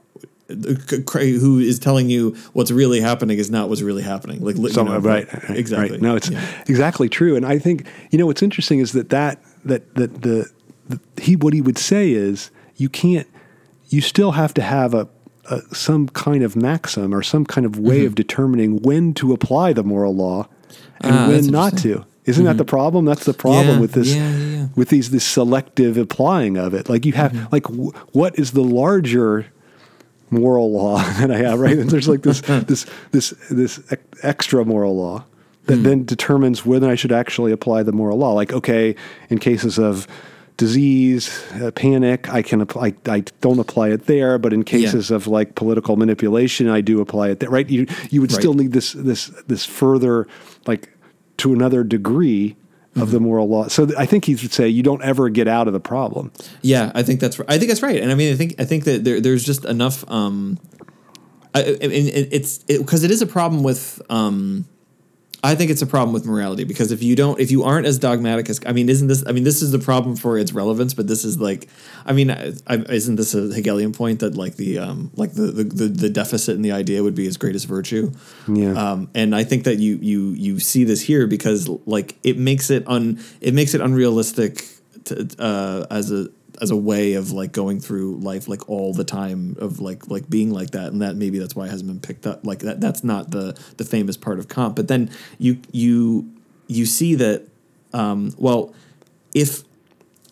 Who 0.48 1.60
is 1.60 1.78
telling 1.78 2.10
you 2.10 2.34
what's 2.54 2.72
really 2.72 3.00
happening 3.00 3.38
is 3.38 3.52
not 3.52 3.68
what's 3.68 3.82
really 3.82 4.02
happening? 4.02 4.44
Like, 4.44 4.56
li- 4.56 4.62
you 4.64 4.70
So, 4.70 4.82
know, 4.82 4.98
right, 4.98 5.32
right, 5.32 5.56
exactly. 5.56 5.92
Right. 5.92 6.02
No, 6.02 6.16
it's 6.16 6.28
Yeah. 6.28 6.44
exactly 6.68 7.08
true. 7.08 7.36
And 7.36 7.46
I 7.46 7.60
think 7.60 7.86
you 8.10 8.18
know 8.18 8.26
what's 8.26 8.42
interesting 8.42 8.80
is 8.80 8.90
that 8.92 9.10
that 9.10 9.40
that 9.64 9.94
that 9.94 10.22
the, 10.22 10.50
the 10.88 11.00
he 11.22 11.36
what 11.36 11.54
he 11.54 11.60
would 11.60 11.78
say 11.78 12.10
is 12.10 12.50
you 12.80 12.88
can't 12.88 13.26
you 13.88 14.00
still 14.00 14.32
have 14.32 14.52
to 14.54 14.62
have 14.62 14.94
a, 14.94 15.08
a 15.50 15.60
some 15.74 16.08
kind 16.08 16.42
of 16.42 16.54
maxim 16.56 17.14
or 17.14 17.22
some 17.22 17.44
kind 17.44 17.64
of 17.66 17.78
way 17.78 17.98
Mm-hmm. 17.98 18.06
of 18.06 18.14
determining 18.14 18.82
when 18.82 19.14
to 19.14 19.32
apply 19.32 19.72
the 19.72 19.82
moral 19.84 20.14
law 20.14 20.48
and 21.00 21.14
Ah, 21.14 21.28
when 21.28 21.46
not 21.46 21.76
to. 21.78 22.04
Isn't 22.26 22.44
that 22.44 22.58
the 22.58 22.64
problem? 22.64 23.04
That's 23.06 23.24
the 23.24 23.34
problem 23.34 23.74
Yeah, 23.76 23.80
with 23.80 23.92
this 23.92 24.14
yeah, 24.14 24.36
yeah, 24.36 24.66
with 24.76 24.88
these 24.90 25.10
this 25.10 25.24
selective 25.24 25.96
applying 25.96 26.56
of 26.56 26.74
it. 26.74 26.88
Like 26.88 27.04
you 27.06 27.12
have 27.14 27.32
Mm-hmm. 27.32 27.52
like 27.52 27.64
w- 27.64 27.92
what 28.12 28.38
is 28.38 28.52
the 28.52 28.62
larger 28.62 29.46
moral 30.30 30.70
law 30.72 30.98
that 31.18 31.30
I 31.30 31.38
have, 31.38 31.58
right? 31.58 31.78
And 31.78 31.90
there's 31.90 32.08
like 32.08 32.22
this 32.22 32.40
this 32.70 32.86
this 33.10 33.34
this 33.50 33.80
extra 34.22 34.64
moral 34.64 34.96
law 34.96 35.24
that 35.66 35.76
Hmm. 35.78 35.82
then 35.82 36.04
determines 36.04 36.64
whether 36.64 36.88
I 36.88 36.94
should 36.94 37.12
actually 37.12 37.52
apply 37.52 37.82
the 37.82 37.92
moral 37.92 38.18
law. 38.18 38.32
Like, 38.32 38.52
okay, 38.52 38.94
in 39.28 39.38
cases 39.38 39.78
of 39.78 40.06
disease, 40.60 41.42
uh, 41.60 41.70
panic, 41.72 42.28
I 42.32 42.42
can 42.42 42.60
apply. 42.60 42.94
I 43.06 43.24
don't 43.40 43.58
apply 43.58 43.88
it 43.88 44.04
there, 44.06 44.38
but 44.38 44.52
in 44.52 44.62
cases 44.62 45.10
of 45.10 45.26
like 45.26 45.54
political 45.54 45.96
manipulation, 45.96 46.68
I 46.68 46.82
do 46.82 47.00
apply 47.00 47.30
it 47.30 47.40
there. 47.40 47.48
Right? 47.50 47.68
You 47.68 47.86
you 48.10 48.20
would 48.20 48.30
Right. 48.32 48.40
still 48.40 48.54
need 48.54 48.72
this 48.72 48.92
this 48.92 49.32
this 49.48 49.64
further 49.64 50.26
like 50.66 50.90
to 51.38 51.52
another 51.52 51.82
degree. 51.82 52.56
Of 52.96 53.02
Mm-hmm. 53.02 53.12
the 53.12 53.20
moral 53.20 53.48
law, 53.48 53.68
so 53.68 53.86
th- 53.86 53.96
I 53.96 54.04
think 54.04 54.24
he 54.24 54.34
would 54.34 54.52
say 54.52 54.66
you 54.68 54.82
don't 54.82 55.00
ever 55.00 55.28
get 55.28 55.46
out 55.46 55.68
of 55.68 55.72
the 55.72 55.78
problem. 55.78 56.32
Yeah, 56.60 56.90
I 56.92 57.04
think 57.04 57.20
that's 57.20 57.38
I 57.46 57.56
think 57.56 57.68
that's 57.70 57.82
right, 57.84 58.02
and 58.02 58.10
I 58.10 58.16
mean 58.16 58.32
I 58.32 58.36
think 58.36 58.56
I 58.58 58.64
think 58.64 58.82
that 58.82 59.04
there, 59.04 59.20
there's 59.20 59.44
just 59.44 59.64
enough. 59.64 60.02
Um, 60.10 60.58
I, 61.54 61.60
I, 61.60 61.62
and 61.84 61.92
it- 61.92 62.28
it's 62.32 62.58
because 62.64 63.04
it, 63.04 63.12
is 63.12 63.22
a 63.22 63.26
problem 63.28 63.62
with 63.62 64.02
um, 64.10 64.64
I 65.42 65.54
think 65.54 65.70
it's 65.70 65.80
a 65.80 65.86
problem 65.86 66.12
with 66.12 66.26
morality 66.26 66.64
because 66.64 66.92
if 66.92 67.02
you 67.02 67.16
don't, 67.16 67.40
if 67.40 67.50
you 67.50 67.62
aren't 67.64 67.86
as 67.86 67.98
dogmatic 67.98 68.50
as, 68.50 68.60
I 68.66 68.72
mean, 68.72 68.88
isn't 68.88 69.08
this? 69.08 69.24
I 69.26 69.32
mean, 69.32 69.44
this 69.44 69.62
is 69.62 69.70
the 69.70 69.78
problem 69.78 70.16
for 70.16 70.36
its 70.36 70.52
relevance, 70.52 70.92
but 70.92 71.06
this 71.06 71.24
is 71.24 71.38
like, 71.38 71.68
I 72.04 72.12
mean, 72.12 72.30
I, 72.30 72.52
I, 72.66 72.76
isn't 72.76 73.16
this 73.16 73.34
a 73.34 73.52
Hegelian 73.52 73.92
point 73.92 74.20
that 74.20 74.34
like 74.34 74.56
the 74.56 74.78
um 74.78 75.10
like 75.14 75.32
the, 75.32 75.42
the 75.42 75.64
the 75.64 75.88
the 75.88 76.10
deficit 76.10 76.56
in 76.56 76.62
the 76.62 76.72
idea 76.72 77.02
would 77.02 77.14
be 77.14 77.26
its 77.26 77.36
greatest 77.36 77.66
virtue? 77.66 78.12
Yeah. 78.48 78.72
Um, 78.72 79.10
and 79.14 79.34
I 79.34 79.44
think 79.44 79.64
that 79.64 79.76
you 79.76 79.98
you 80.02 80.30
you 80.30 80.60
see 80.60 80.84
this 80.84 81.00
here 81.00 81.26
because 81.26 81.68
like 81.86 82.16
it 82.22 82.36
makes 82.36 82.70
it 82.70 82.86
un 82.86 83.18
it 83.40 83.54
makes 83.54 83.74
it 83.74 83.80
unrealistic 83.80 84.66
to, 85.04 85.28
uh, 85.38 85.86
as 85.90 86.12
a 86.12 86.28
as 86.60 86.70
a 86.70 86.76
way 86.76 87.14
of 87.14 87.32
like 87.32 87.52
going 87.52 87.80
through 87.80 88.16
life 88.16 88.48
like 88.48 88.68
all 88.68 88.92
the 88.92 89.04
time 89.04 89.56
of 89.58 89.80
like 89.80 90.08
like 90.08 90.28
being 90.28 90.50
like 90.50 90.70
that 90.72 90.92
and 90.92 91.02
that 91.02 91.16
maybe 91.16 91.38
that's 91.38 91.56
why 91.56 91.66
it 91.66 91.70
hasn't 91.70 91.88
been 91.88 92.00
picked 92.00 92.26
up 92.26 92.44
like 92.44 92.60
that 92.60 92.80
that's 92.80 93.02
not 93.02 93.30
the 93.30 93.58
the 93.78 93.84
famous 93.84 94.16
part 94.16 94.38
of 94.38 94.48
Kant 94.48 94.76
but 94.76 94.88
then 94.88 95.10
you 95.38 95.58
you 95.72 96.30
you 96.66 96.86
see 96.86 97.14
that 97.16 97.46
um, 97.92 98.34
well 98.38 98.74
if 99.34 99.62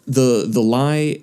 the 0.07 0.45
the 0.47 0.61
lie 0.61 1.23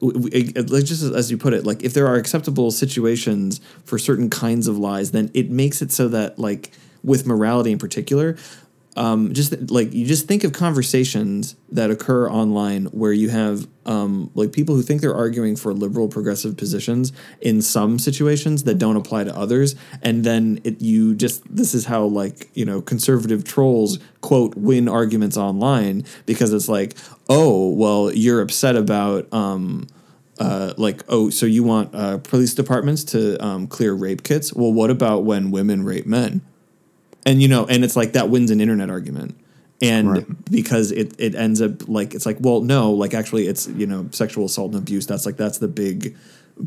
like 0.00 0.84
just 0.84 1.02
as 1.02 1.30
you 1.30 1.38
put 1.38 1.54
it 1.54 1.64
like 1.64 1.82
if 1.82 1.94
there 1.94 2.06
are 2.06 2.16
acceptable 2.16 2.70
situations 2.70 3.60
for 3.84 3.98
certain 3.98 4.28
kinds 4.28 4.68
of 4.68 4.78
lies 4.78 5.10
then 5.12 5.30
it 5.32 5.50
makes 5.50 5.80
it 5.80 5.90
so 5.90 6.06
that 6.08 6.38
like 6.38 6.70
with 7.02 7.26
morality 7.26 7.72
in 7.72 7.78
particular 7.78 8.36
um, 8.96 9.32
just 9.34 9.70
like 9.70 9.92
you 9.92 10.06
just 10.06 10.26
think 10.26 10.42
of 10.42 10.52
conversations 10.52 11.54
that 11.70 11.90
occur 11.90 12.28
online 12.28 12.86
where 12.86 13.12
you 13.12 13.28
have 13.28 13.68
um, 13.84 14.30
like 14.34 14.52
people 14.52 14.74
who 14.74 14.82
think 14.82 15.00
they're 15.00 15.14
arguing 15.14 15.54
for 15.54 15.72
liberal 15.72 16.08
progressive 16.08 16.56
positions 16.56 17.12
in 17.40 17.62
some 17.62 17.98
situations 17.98 18.64
that 18.64 18.78
don't 18.78 18.96
apply 18.96 19.24
to 19.24 19.36
others 19.36 19.76
and 20.02 20.24
then 20.24 20.60
it 20.64 20.80
you 20.80 21.14
just 21.14 21.42
this 21.54 21.74
is 21.74 21.84
how 21.84 22.04
like 22.04 22.48
you 22.54 22.64
know 22.64 22.80
conservative 22.80 23.44
trolls 23.44 23.98
quote 24.22 24.56
win 24.56 24.88
arguments 24.88 25.36
online 25.36 26.04
because 26.24 26.52
it's 26.52 26.68
like 26.68 26.96
oh 27.28 27.70
well 27.70 28.10
you're 28.12 28.40
upset 28.40 28.76
about 28.76 29.32
um, 29.32 29.86
uh, 30.38 30.74
like, 30.76 31.02
oh, 31.08 31.30
so 31.30 31.46
you 31.46 31.64
want 31.64 31.94
uh, 31.94 32.18
police 32.18 32.54
departments 32.54 33.04
to 33.04 33.42
um, 33.42 33.66
clear 33.66 33.94
rape 33.94 34.22
kits? 34.22 34.52
Well, 34.52 34.72
what 34.72 34.90
about 34.90 35.24
when 35.24 35.50
women 35.50 35.82
rape 35.82 36.04
men? 36.04 36.42
And 37.26 37.42
you 37.42 37.48
know, 37.48 37.66
and 37.66 37.84
it's 37.84 37.96
like 37.96 38.12
that 38.14 38.30
wins 38.30 38.50
an 38.50 38.60
internet 38.60 38.88
argument, 38.88 39.36
and 39.82 40.08
Right. 40.10 40.44
because 40.50 40.92
it 40.92 41.14
it 41.18 41.34
ends 41.34 41.60
up 41.60 41.86
like 41.88 42.14
it's 42.14 42.24
like, 42.24 42.38
well, 42.40 42.60
no, 42.62 42.92
like 42.92 43.12
actually, 43.12 43.46
it's 43.48 43.66
you 43.68 43.86
know, 43.86 44.08
sexual 44.12 44.46
assault 44.46 44.72
and 44.72 44.80
abuse. 44.80 45.06
That's 45.06 45.26
like 45.26 45.36
that's 45.36 45.58
the 45.58 45.68
big, 45.68 46.16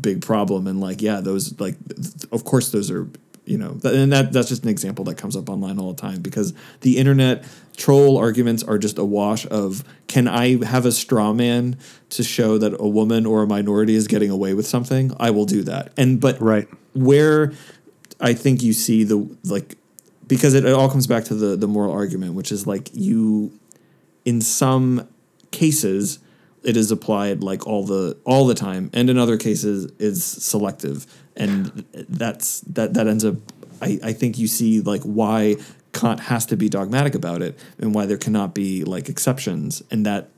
big 0.00 0.20
problem, 0.22 0.66
and 0.68 0.80
like 0.80 1.00
yeah, 1.02 1.20
those 1.20 1.58
like, 1.58 1.76
th- 1.88 2.26
of 2.30 2.44
course, 2.44 2.70
those 2.70 2.90
are 2.90 3.08
you 3.46 3.56
know, 3.58 3.72
th- 3.82 3.94
and 3.94 4.12
that 4.12 4.32
that's 4.32 4.48
just 4.50 4.62
an 4.64 4.68
example 4.68 5.04
that 5.06 5.16
comes 5.16 5.34
up 5.34 5.48
online 5.48 5.78
all 5.78 5.92
the 5.94 6.00
time 6.00 6.20
because 6.20 6.52
the 6.82 6.98
internet 6.98 7.42
troll 7.76 8.18
arguments 8.18 8.62
are 8.62 8.76
just 8.78 8.98
a 8.98 9.04
wash 9.04 9.46
of 9.46 9.82
can 10.06 10.28
I 10.28 10.62
have 10.64 10.84
a 10.84 10.92
straw 10.92 11.32
man 11.32 11.78
to 12.10 12.22
show 12.22 12.58
that 12.58 12.74
a 12.78 12.86
woman 12.86 13.24
or 13.24 13.42
a 13.42 13.46
minority 13.46 13.94
is 13.94 14.06
getting 14.06 14.30
away 14.30 14.52
with 14.54 14.66
something? 14.66 15.12
I 15.18 15.30
will 15.30 15.46
do 15.46 15.62
that. 15.62 15.90
And 15.96 16.20
but 16.20 16.40
Right. 16.40 16.68
where 16.92 17.52
I 18.20 18.34
think 18.34 18.62
you 18.62 18.74
see 18.74 19.02
the 19.04 19.26
like 19.44 19.76
because 20.30 20.54
it, 20.54 20.64
it 20.64 20.72
all 20.72 20.88
comes 20.88 21.08
back 21.08 21.24
to 21.24 21.34
the 21.34 21.56
the 21.56 21.66
moral 21.66 21.92
argument, 21.92 22.34
which 22.34 22.52
is 22.52 22.66
like 22.66 22.88
you 22.94 23.52
in 24.24 24.40
some 24.40 25.08
cases 25.50 26.20
it 26.62 26.76
is 26.76 26.90
applied 26.90 27.42
like 27.42 27.66
all 27.66 27.84
the 27.84 28.16
all 28.24 28.46
the 28.46 28.54
time, 28.54 28.90
and 28.94 29.10
in 29.10 29.18
other 29.18 29.36
cases 29.36 29.90
is 29.98 30.24
selective, 30.24 31.04
and 31.36 31.84
that's 32.08 32.60
that 32.60 32.94
that 32.94 33.08
ends 33.08 33.24
up. 33.24 33.34
I, 33.82 33.98
I 34.04 34.12
think 34.12 34.38
you 34.38 34.46
see 34.46 34.80
like 34.80 35.02
why 35.02 35.56
Kant 35.92 36.20
has 36.20 36.46
to 36.46 36.56
be 36.56 36.68
dogmatic 36.68 37.16
about 37.16 37.42
it, 37.42 37.58
and 37.78 37.92
why 37.92 38.06
there 38.06 38.18
cannot 38.18 38.54
be 38.54 38.84
like 38.84 39.10
exceptions, 39.10 39.82
and 39.90 40.06
that. 40.06 40.30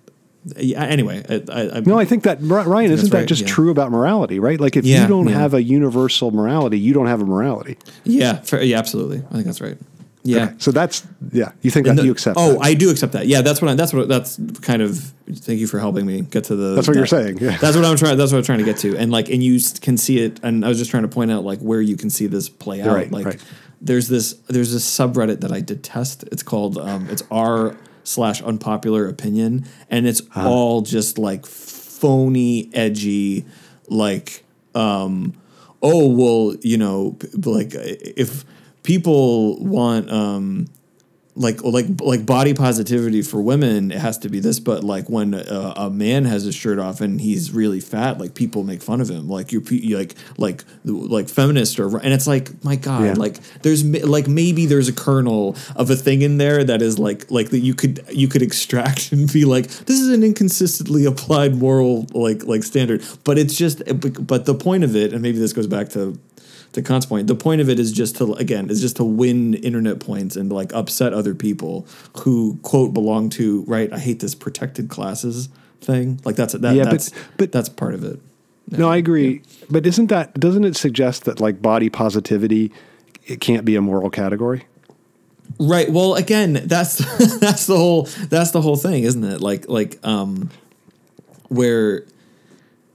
Yeah, 0.56 0.82
anyway, 0.82 1.24
I, 1.28 1.42
I, 1.52 1.76
I, 1.76 1.80
No, 1.80 1.98
I 1.98 2.04
think 2.04 2.24
that 2.24 2.38
Ryan 2.40 2.90
that's 2.90 3.02
isn't 3.02 3.10
that 3.12 3.18
right, 3.18 3.28
just 3.28 3.42
yeah. 3.42 3.46
true 3.48 3.70
about 3.70 3.92
morality, 3.92 4.40
right? 4.40 4.60
Like 4.60 4.76
if 4.76 4.84
Yeah, 4.84 5.02
you 5.02 5.08
don't 5.08 5.28
have 5.28 5.54
a 5.54 5.62
universal 5.62 6.30
morality, 6.32 6.78
you 6.80 6.92
don't 6.92 7.06
have 7.06 7.22
a 7.22 7.26
morality. 7.26 7.78
yeah, 8.04 8.40
fair, 8.40 8.62
yeah, 8.62 8.78
absolutely. 8.78 9.18
I 9.30 9.32
think 9.34 9.44
that's 9.44 9.60
right. 9.60 9.78
Yeah. 10.24 10.44
Okay, 10.44 10.54
So 10.58 10.70
that's 10.70 11.04
yeah. 11.32 11.50
You 11.62 11.70
think 11.70 11.86
that 11.86 11.94
No- 11.94 12.02
you 12.04 12.12
accept? 12.12 12.36
Oh, 12.38 12.52
that. 12.52 12.60
I 12.62 12.74
do 12.74 12.90
accept 12.90 13.12
that. 13.14 13.26
Yeah, 13.26 13.42
that's 13.42 13.60
what 13.60 13.70
I. 13.70 13.74
That's 13.74 13.92
what 13.92 14.08
that's 14.08 14.38
kind 14.60 14.80
of. 14.80 15.12
Thank 15.32 15.58
you 15.58 15.66
for 15.66 15.80
helping 15.80 16.06
me 16.06 16.20
get 16.20 16.44
to 16.44 16.54
the. 16.56 16.74
That's 16.74 16.86
what 16.86 16.96
you're 16.96 17.06
saying. 17.06 17.38
Yeah. 17.38 17.56
That's 17.56 17.74
what 17.76 17.84
I'm 17.84 17.96
trying. 17.96 18.16
That's 18.16 18.30
what 18.30 18.38
I'm 18.38 18.44
trying 18.44 18.58
to 18.58 18.64
get 18.64 18.76
to, 18.78 18.96
and 18.96 19.10
like, 19.10 19.28
and 19.30 19.42
you 19.42 19.58
can 19.80 19.96
see 19.96 20.20
it. 20.20 20.38
And 20.44 20.64
I 20.64 20.68
was 20.68 20.78
just 20.78 20.92
trying 20.92 21.02
to 21.02 21.08
point 21.08 21.32
out 21.32 21.44
like 21.44 21.58
where 21.58 21.80
you 21.80 21.96
can 21.96 22.08
see 22.08 22.26
this 22.28 22.48
play 22.48 22.80
out. 22.82 22.94
Right, 22.94 23.10
like, 23.10 23.26
right. 23.26 23.44
there's 23.80 24.06
this 24.06 24.34
there's 24.48 24.72
this 24.72 24.88
subreddit 24.88 25.40
that 25.40 25.50
I 25.50 25.60
detest. 25.60 26.22
It's 26.30 26.44
called 26.44 26.78
um, 26.78 27.08
it's 27.10 27.24
r 27.30 27.76
slash 28.04 28.42
unpopular 28.42 29.06
opinion, 29.08 29.64
and 29.90 30.06
it's 30.06 30.20
Uh-huh. 30.20 30.48
all 30.48 30.82
just 30.82 31.18
like 31.18 31.46
phony, 31.46 32.68
edgy, 32.72 33.44
like 33.88 34.44
um, 34.74 35.34
oh 35.82 36.08
well, 36.08 36.56
you 36.62 36.76
know, 36.78 37.16
like 37.44 37.72
if 37.74 38.44
people 38.82 39.62
want 39.64 40.10
um 40.10 40.66
like 41.34 41.62
like 41.64 41.86
like 42.00 42.26
body 42.26 42.52
positivity 42.52 43.22
for 43.22 43.40
women 43.40 43.90
it 43.90 43.96
has 43.98 44.18
to 44.18 44.28
be 44.28 44.38
this 44.38 44.60
but 44.60 44.84
like 44.84 45.08
when 45.08 45.32
a, 45.32 45.72
a 45.76 45.90
man 45.90 46.26
has 46.26 46.42
his 46.44 46.54
shirt 46.54 46.78
off 46.78 47.00
and 47.00 47.22
he's 47.22 47.50
really 47.52 47.80
fat 47.80 48.18
like 48.18 48.34
people 48.34 48.64
make 48.64 48.82
fun 48.82 49.00
of 49.00 49.08
him 49.08 49.28
like 49.28 49.50
you're 49.50 49.62
like 49.96 50.14
like 50.36 50.62
like 50.84 51.30
feminist 51.30 51.80
or 51.80 51.96
and 51.98 52.12
it's 52.12 52.26
like 52.26 52.62
my 52.62 52.76
god 52.76 53.02
Yeah. 53.02 53.12
like 53.14 53.36
there's 53.62 53.82
like 54.04 54.28
maybe 54.28 54.66
there's 54.66 54.88
a 54.88 54.92
kernel 54.92 55.56
of 55.74 55.88
a 55.88 55.96
thing 55.96 56.20
in 56.20 56.36
there 56.36 56.64
that 56.64 56.82
is 56.82 56.98
like 56.98 57.30
like 57.30 57.48
that 57.48 57.60
you 57.60 57.72
could 57.74 58.04
you 58.12 58.28
could 58.28 58.42
extract 58.42 59.10
and 59.12 59.32
be 59.32 59.46
like 59.46 59.68
this 59.68 59.98
is 60.00 60.10
an 60.10 60.22
inconsistently 60.22 61.06
applied 61.06 61.54
moral 61.54 62.06
like 62.12 62.44
like 62.44 62.62
standard 62.62 63.02
but 63.24 63.38
it's 63.38 63.54
just 63.56 63.82
but 64.26 64.44
the 64.44 64.54
point 64.54 64.84
of 64.84 64.94
it 64.94 65.14
and 65.14 65.22
maybe 65.22 65.38
this 65.38 65.54
goes 65.54 65.66
back 65.66 65.88
to 65.88 66.18
to 66.72 66.82
Kant's 66.82 67.06
point, 67.06 67.26
the 67.26 67.34
point 67.34 67.60
of 67.60 67.68
it 67.68 67.78
is 67.78 67.92
just 67.92 68.16
to 68.16 68.32
again 68.34 68.70
is 68.70 68.80
just 68.80 68.96
to 68.96 69.04
win 69.04 69.54
internet 69.54 70.00
points 70.00 70.36
and 70.36 70.50
like 70.52 70.72
upset 70.74 71.12
other 71.12 71.34
people 71.34 71.86
who 72.20 72.58
quote 72.62 72.92
belong 72.94 73.28
to 73.30 73.62
right. 73.66 73.92
I 73.92 73.98
hate 73.98 74.20
this 74.20 74.34
protected 74.34 74.88
classes 74.88 75.48
thing. 75.80 76.20
Like 76.24 76.36
that's 76.36 76.54
that, 76.54 76.74
Yeah, 76.74 76.84
but- 76.84 76.90
that's 76.92 77.10
but- 77.36 77.52
that's 77.52 77.68
part 77.68 77.94
of 77.94 78.04
it. 78.04 78.18
no, 78.70 78.88
I 78.88 78.96
agree. 78.96 79.42
But 79.70 79.84
isn't 79.86 80.06
that 80.06 80.38
doesn't 80.40 80.64
it 80.64 80.76
suggest 80.76 81.24
that 81.24 81.40
like 81.40 81.60
body 81.60 81.90
positivity 81.90 82.72
it 83.26 83.40
can't 83.40 83.64
be 83.64 83.76
a 83.76 83.80
moral 83.82 84.08
category? 84.10 84.64
Right. 85.58 85.90
Well, 85.92 86.14
again, 86.14 86.62
that's 86.64 86.96
that's 87.38 87.66
the 87.66 87.76
whole 87.76 88.04
that's 88.30 88.52
the 88.52 88.62
whole 88.62 88.76
thing, 88.76 89.02
isn't 89.04 89.22
it? 89.24 89.40
Like 89.42 89.68
like 89.68 89.98
um 90.04 90.48
where 91.48 92.04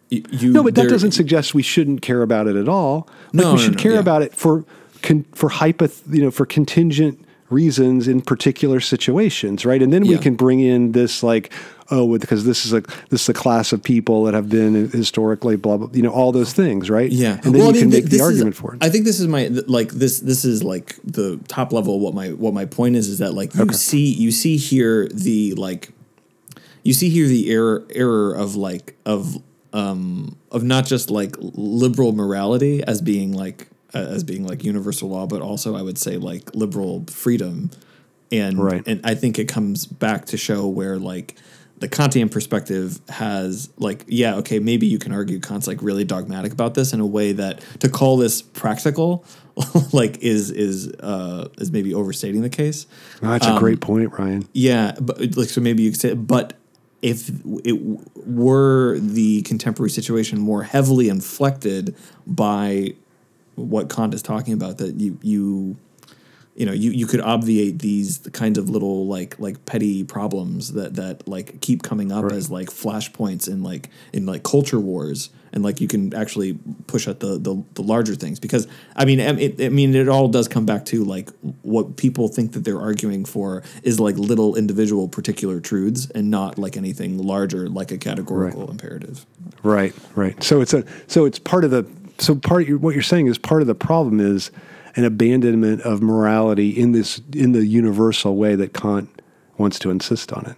you 0.10 0.52
No, 0.52 0.64
but 0.64 0.76
that 0.76 0.90
doesn't 0.90 1.12
suggest 1.12 1.54
we 1.54 1.64
shouldn't 1.64 2.02
care 2.02 2.22
about 2.22 2.48
it 2.48 2.56
at 2.56 2.68
all. 2.70 3.08
Like 3.34 3.44
No, 3.46 3.54
we 3.54 3.60
should 3.60 3.76
no, 3.78 3.82
care 3.84 3.94
yeah. 3.94 4.00
about 4.00 4.22
it 4.22 4.34
for 4.34 4.64
con, 5.02 5.26
for 5.34 5.50
hypoth, 5.50 6.02
you 6.14 6.22
know, 6.22 6.32
for 6.32 6.46
contingent 6.46 7.24
reasons 7.50 8.08
in 8.10 8.22
particular 8.22 8.80
situations, 8.82 9.66
right? 9.66 9.82
And 9.82 9.92
then 9.94 10.06
we 10.06 10.18
can 10.18 10.36
bring 10.36 10.60
in 10.60 10.92
this 10.92 11.24
like 11.24 11.52
oh 11.90 12.18
because 12.18 12.44
this 12.44 12.66
is 12.66 12.74
a 12.74 12.82
this 13.10 13.22
is 13.24 13.30
a 13.30 13.34
class 13.34 13.72
of 13.72 13.82
people 13.82 14.26
that 14.26 14.34
have 14.34 14.50
been 14.50 14.90
historically 14.90 15.56
blah 15.56 15.78
blah 15.78 15.88
you 15.94 16.02
know 16.02 16.12
all 16.12 16.34
those 16.34 16.52
things, 16.52 16.90
right? 16.90 17.10
Yeah, 17.10 17.40
And 17.44 17.54
then 17.56 17.62
Well, 17.62 17.64
I 17.64 17.68
you 17.68 17.74
can 17.80 17.82
mean, 17.84 17.92
th- 17.92 18.04
make 18.04 18.10
the 18.12 18.18
is- 18.18 18.22
argument 18.22 18.56
for 18.58 18.76
it. 18.76 18.84
I 18.84 18.90
think 18.90 19.06
this 19.06 19.20
is 19.22 19.28
my 19.28 19.48
like 19.68 19.92
this. 19.94 20.20
This 20.20 20.44
is 20.44 20.62
like 20.64 20.98
the 21.06 21.40
top 21.48 21.72
level. 21.72 22.00
What 22.02 22.14
my 22.14 22.30
what 22.34 22.54
my 22.54 22.66
point 22.66 22.98
is 22.98 23.08
is 23.08 23.20
that 23.20 23.34
like 23.34 23.56
you 23.56 23.62
Okay. 23.62 23.74
see 23.74 24.12
you 24.14 24.32
see 24.32 24.58
here 24.58 25.08
the 25.14 25.54
like 25.54 25.92
you 26.84 26.92
see 26.94 27.08
here 27.10 27.28
the 27.28 27.50
error 27.50 27.86
error 27.92 28.34
of 28.34 28.56
like 28.58 28.98
of 29.06 29.42
um 29.74 30.38
of 30.52 30.64
not 30.64 30.86
just 30.86 31.10
like 31.10 31.36
liberal 31.40 32.12
morality 32.14 32.84
as 32.84 33.02
being 33.02 33.34
like 33.34 33.68
uh, 33.94 34.00
as 34.00 34.24
being 34.24 34.46
like 34.46 34.64
universal 34.64 35.10
law, 35.10 35.26
but 35.28 35.42
also 35.42 35.76
I 35.76 35.82
would 35.82 35.98
say 35.98 36.18
like 36.18 36.54
liberal 36.56 37.06
freedom, 37.10 37.72
and 38.32 38.58
Right. 38.60 38.84
and 38.86 39.02
I 39.04 39.16
think 39.16 39.40
it 39.40 39.48
comes 39.48 39.86
back 39.86 40.26
to 40.28 40.38
show 40.38 40.68
where 40.68 40.98
like 40.98 41.36
the 41.80 41.88
Kantian 41.88 42.32
perspective 42.32 43.00
has 43.08 43.70
like 43.78 44.04
yeah 44.08 44.36
okay 44.38 44.58
maybe 44.60 44.88
you 44.88 44.98
can 44.98 45.12
argue 45.12 45.40
Kant's 45.40 45.68
like 45.68 45.82
really 45.84 46.04
dogmatic 46.04 46.52
about 46.52 46.74
this 46.74 46.92
in 46.92 47.00
a 47.00 47.06
way 47.06 47.34
that 47.34 47.62
to 47.82 47.88
call 47.90 48.18
this 48.18 48.42
practical 48.42 49.24
like 49.94 50.18
is 50.24 50.50
is 50.50 50.88
uh 51.00 51.48
is 51.60 51.72
maybe 51.72 51.94
overstating 51.94 52.42
the 52.42 52.50
case 52.50 52.88
Oh, 53.22 53.30
that's 53.30 53.46
a 53.46 53.58
great 53.60 53.80
point, 53.80 54.12
Ryan. 54.18 54.48
yeah, 54.54 54.94
but 55.00 55.36
like 55.38 55.50
so 55.50 55.62
maybe 55.62 55.84
you 55.84 55.92
could 55.92 56.00
say, 56.00 56.14
but 56.16 56.54
if 57.02 57.30
it 57.64 57.78
were 58.26 58.98
the 59.00 59.42
contemporary 59.44 59.90
situation 59.90 60.40
more 60.40 60.64
heavily 60.64 61.10
inflected 61.10 61.96
by 62.26 62.94
what 63.56 63.90
Kant 63.90 64.14
is 64.14 64.22
talking 64.22 64.54
about, 64.54 64.78
that 64.78 65.00
you 65.00 65.18
you 65.22 65.78
you 66.58 66.66
know 66.66 66.74
you, 66.74 66.92
you 66.92 67.06
could 67.06 67.22
obviate 67.22 67.80
these 67.80 68.18
kinds 68.34 68.58
of 68.58 68.70
little 68.70 69.08
like 69.08 69.38
like 69.40 69.64
petty 69.66 70.04
problems 70.04 70.74
that 70.74 70.96
that 70.96 71.28
like 71.28 71.62
keep 71.62 71.84
coming 71.84 72.12
up 72.12 72.24
Right. 72.24 72.34
as 72.34 72.50
like 72.50 72.70
flashpoints 72.70 73.48
in 73.48 73.64
like 73.64 73.90
in 74.12 74.26
like 74.26 74.44
culture 74.44 74.80
wars 74.80 75.30
and 75.54 75.64
like 75.64 75.80
you 75.80 75.88
can 75.88 76.14
actually 76.16 76.58
push 76.88 77.08
at 77.08 77.20
the 77.20 77.38
the, 77.38 77.64
the 77.76 77.84
larger 77.84 78.16
things 78.16 78.40
because 78.40 78.68
I 78.96 79.06
mean 79.06 79.20
it, 79.20 79.62
I 79.64 79.70
mean 79.70 79.96
it 79.96 80.10
all 80.10 80.28
does 80.28 80.48
come 80.48 80.66
back 80.66 80.84
to 80.86 81.04
like 81.06 81.30
what 81.62 81.96
people 81.96 82.28
think 82.28 82.54
that 82.54 82.64
they're 82.66 82.82
arguing 82.82 83.24
for 83.24 83.62
is 83.84 84.00
like 84.00 84.18
little 84.18 84.56
individual 84.56 85.08
particular 85.08 85.60
truths 85.60 86.10
and 86.16 86.32
not 86.32 86.58
like 86.58 86.76
anything 86.76 87.20
larger 87.20 87.70
like 87.70 87.92
a 87.92 87.98
categorical 88.00 88.70
imperative. 88.70 89.26
Right, 89.64 89.94
right. 90.16 90.42
So 90.44 90.62
it's 90.62 90.74
a 90.74 90.84
so 91.06 91.26
it's 91.26 91.40
part 91.40 91.64
of 91.64 91.72
the 91.72 91.86
so 92.20 92.34
part 92.36 92.64
of 92.64 92.68
your, 92.68 92.80
what 92.80 92.96
you're 92.96 93.04
saying 93.04 93.28
is 93.28 93.38
part 93.38 93.62
of 93.62 93.68
the 93.68 93.76
problem 93.76 94.20
is 94.20 94.50
an 94.98 95.06
abandonment 95.06 95.82
of 95.84 96.02
morality 96.02 96.70
in 96.72 96.92
this 96.92 97.22
in 97.34 97.54
the 97.54 97.66
universal 97.66 98.36
way 98.36 98.56
that 98.56 98.74
Kant 98.74 99.10
wants 99.58 99.80
to 99.80 99.90
insist 99.90 100.34
on 100.34 100.46
it. 100.46 100.58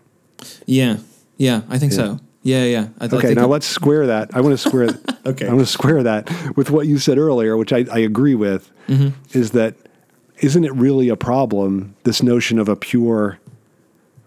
Yeah, 0.65 0.97
yeah, 1.37 1.61
I 1.69 1.77
think 1.77 1.91
Yeah. 1.91 1.97
so. 1.97 2.19
Yeah, 2.41 2.63
yeah. 2.63 2.87
I, 3.01 3.05
I 3.05 3.09
Okay, 3.09 3.33
now 3.33 3.47
let's 3.47 3.67
square 3.67 4.07
that. 4.07 4.29
I 4.33 4.39
want 4.41 4.53
to 4.53 4.57
square. 4.57 4.89
Okay. 5.25 5.45
I 5.45 5.49
want 5.49 5.59
to 5.67 5.71
square 5.71 6.01
that 6.01 6.31
with 6.55 6.71
what 6.71 6.87
you 6.87 6.97
said 6.97 7.17
earlier, 7.19 7.55
which 7.57 7.71
I, 7.73 7.85
I 7.91 7.99
agree 7.99 8.33
with. 8.35 8.71
Mm-hmm. 8.87 9.09
Is 9.37 9.51
that 9.51 9.75
isn't 10.39 10.63
it 10.63 10.73
really 10.73 11.09
a 11.09 11.17
problem? 11.17 11.93
This 12.03 12.23
notion 12.23 12.57
of 12.57 12.69
a 12.69 12.75
pure, 12.77 13.37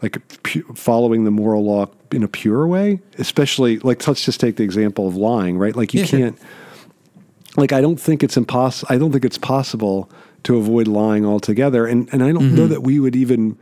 like 0.02 0.18
pu- 0.44 0.62
following 0.74 1.24
the 1.24 1.30
moral 1.30 1.64
law 1.64 1.86
in 2.12 2.22
a 2.22 2.28
pure 2.28 2.66
way, 2.68 3.00
especially 3.18 3.78
like 3.78 4.06
let's 4.06 4.24
just 4.24 4.38
take 4.38 4.56
the 4.56 4.62
example 4.64 5.08
of 5.08 5.16
lying, 5.16 5.58
right? 5.58 5.74
Like 5.74 5.94
you 5.94 6.00
Yeah, 6.00 6.06
sure. 6.06 6.32
Like 7.56 7.72
I 7.72 7.80
don't 7.80 8.00
think 8.00 8.22
it's 8.22 8.36
impossible. 8.36 8.88
I 8.94 8.98
don't 8.98 9.12
think 9.12 9.24
it's 9.24 9.38
possible 9.38 10.10
to 10.44 10.56
avoid 10.56 10.88
lying 10.88 11.24
altogether, 11.26 11.86
and 11.86 12.08
and 12.12 12.22
I 12.22 12.32
don't 12.32 12.54
know 12.54 12.66
that 12.66 12.82
we 12.82 12.98
would 12.98 13.14
even. 13.16 13.58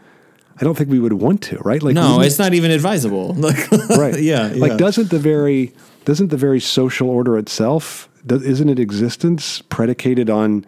I 0.60 0.64
don't 0.64 0.76
think 0.76 0.90
we 0.90 0.98
would 0.98 1.14
want 1.14 1.40
to, 1.44 1.56
right? 1.58 1.82
Like 1.82 1.96
Mm-hmm. 1.96 2.18
no, 2.18 2.20
it's 2.20 2.38
not 2.38 2.52
even 2.52 2.70
advisable. 2.70 3.34
Like, 3.38 3.70
right 3.96 4.20
yeah, 4.20 4.52
like 4.54 4.72
yeah. 4.72 4.76
doesn't 4.76 5.10
the 5.10 5.18
very 5.18 5.72
doesn't 6.04 6.28
the 6.28 6.36
very 6.36 6.60
social 6.60 7.08
order 7.08 7.38
itself 7.38 8.08
isn't 8.28 8.68
it 8.68 8.78
existence 8.78 9.62
predicated 9.62 10.28
on 10.28 10.66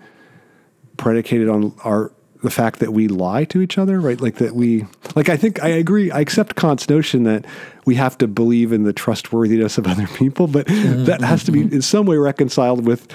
predicated 0.97 1.49
on 1.49 1.75
our 1.85 2.13
the 2.43 2.51
fact 2.51 2.81
that 2.81 2.93
we 2.93 3.09
lie 3.09 3.45
to 3.45 3.61
each 3.63 3.79
other 3.79 4.01
right 4.01 4.21
like 4.21 4.37
that 4.37 4.55
we 4.55 4.85
like 5.15 5.29
i 5.29 5.37
think 5.37 5.63
i 5.63 5.69
agree 5.69 6.11
i 6.11 6.21
accept 6.21 6.57
kant's 6.57 6.89
notion 6.89 7.23
that 7.23 7.45
we 7.85 7.95
have 7.95 8.19
to 8.19 8.27
believe 8.29 8.73
in 8.73 8.83
the 8.83 8.93
trustworthiness 8.93 9.79
of 9.79 9.87
other 9.93 10.07
people 10.09 10.47
but 10.47 10.67
mm-hmm. 10.67 11.05
that 11.05 11.21
has 11.21 11.45
to 11.45 11.53
be 11.53 11.61
mm-hmm. 11.61 11.77
in 11.77 11.83
some 11.83 12.07
way 12.07 12.17
reconciled 12.17 12.85
with 12.85 13.09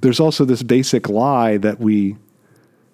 there's 0.00 0.20
also 0.20 0.44
this 0.44 0.62
basic 0.62 1.08
lie 1.08 1.56
that 1.56 1.80
we 1.80 2.16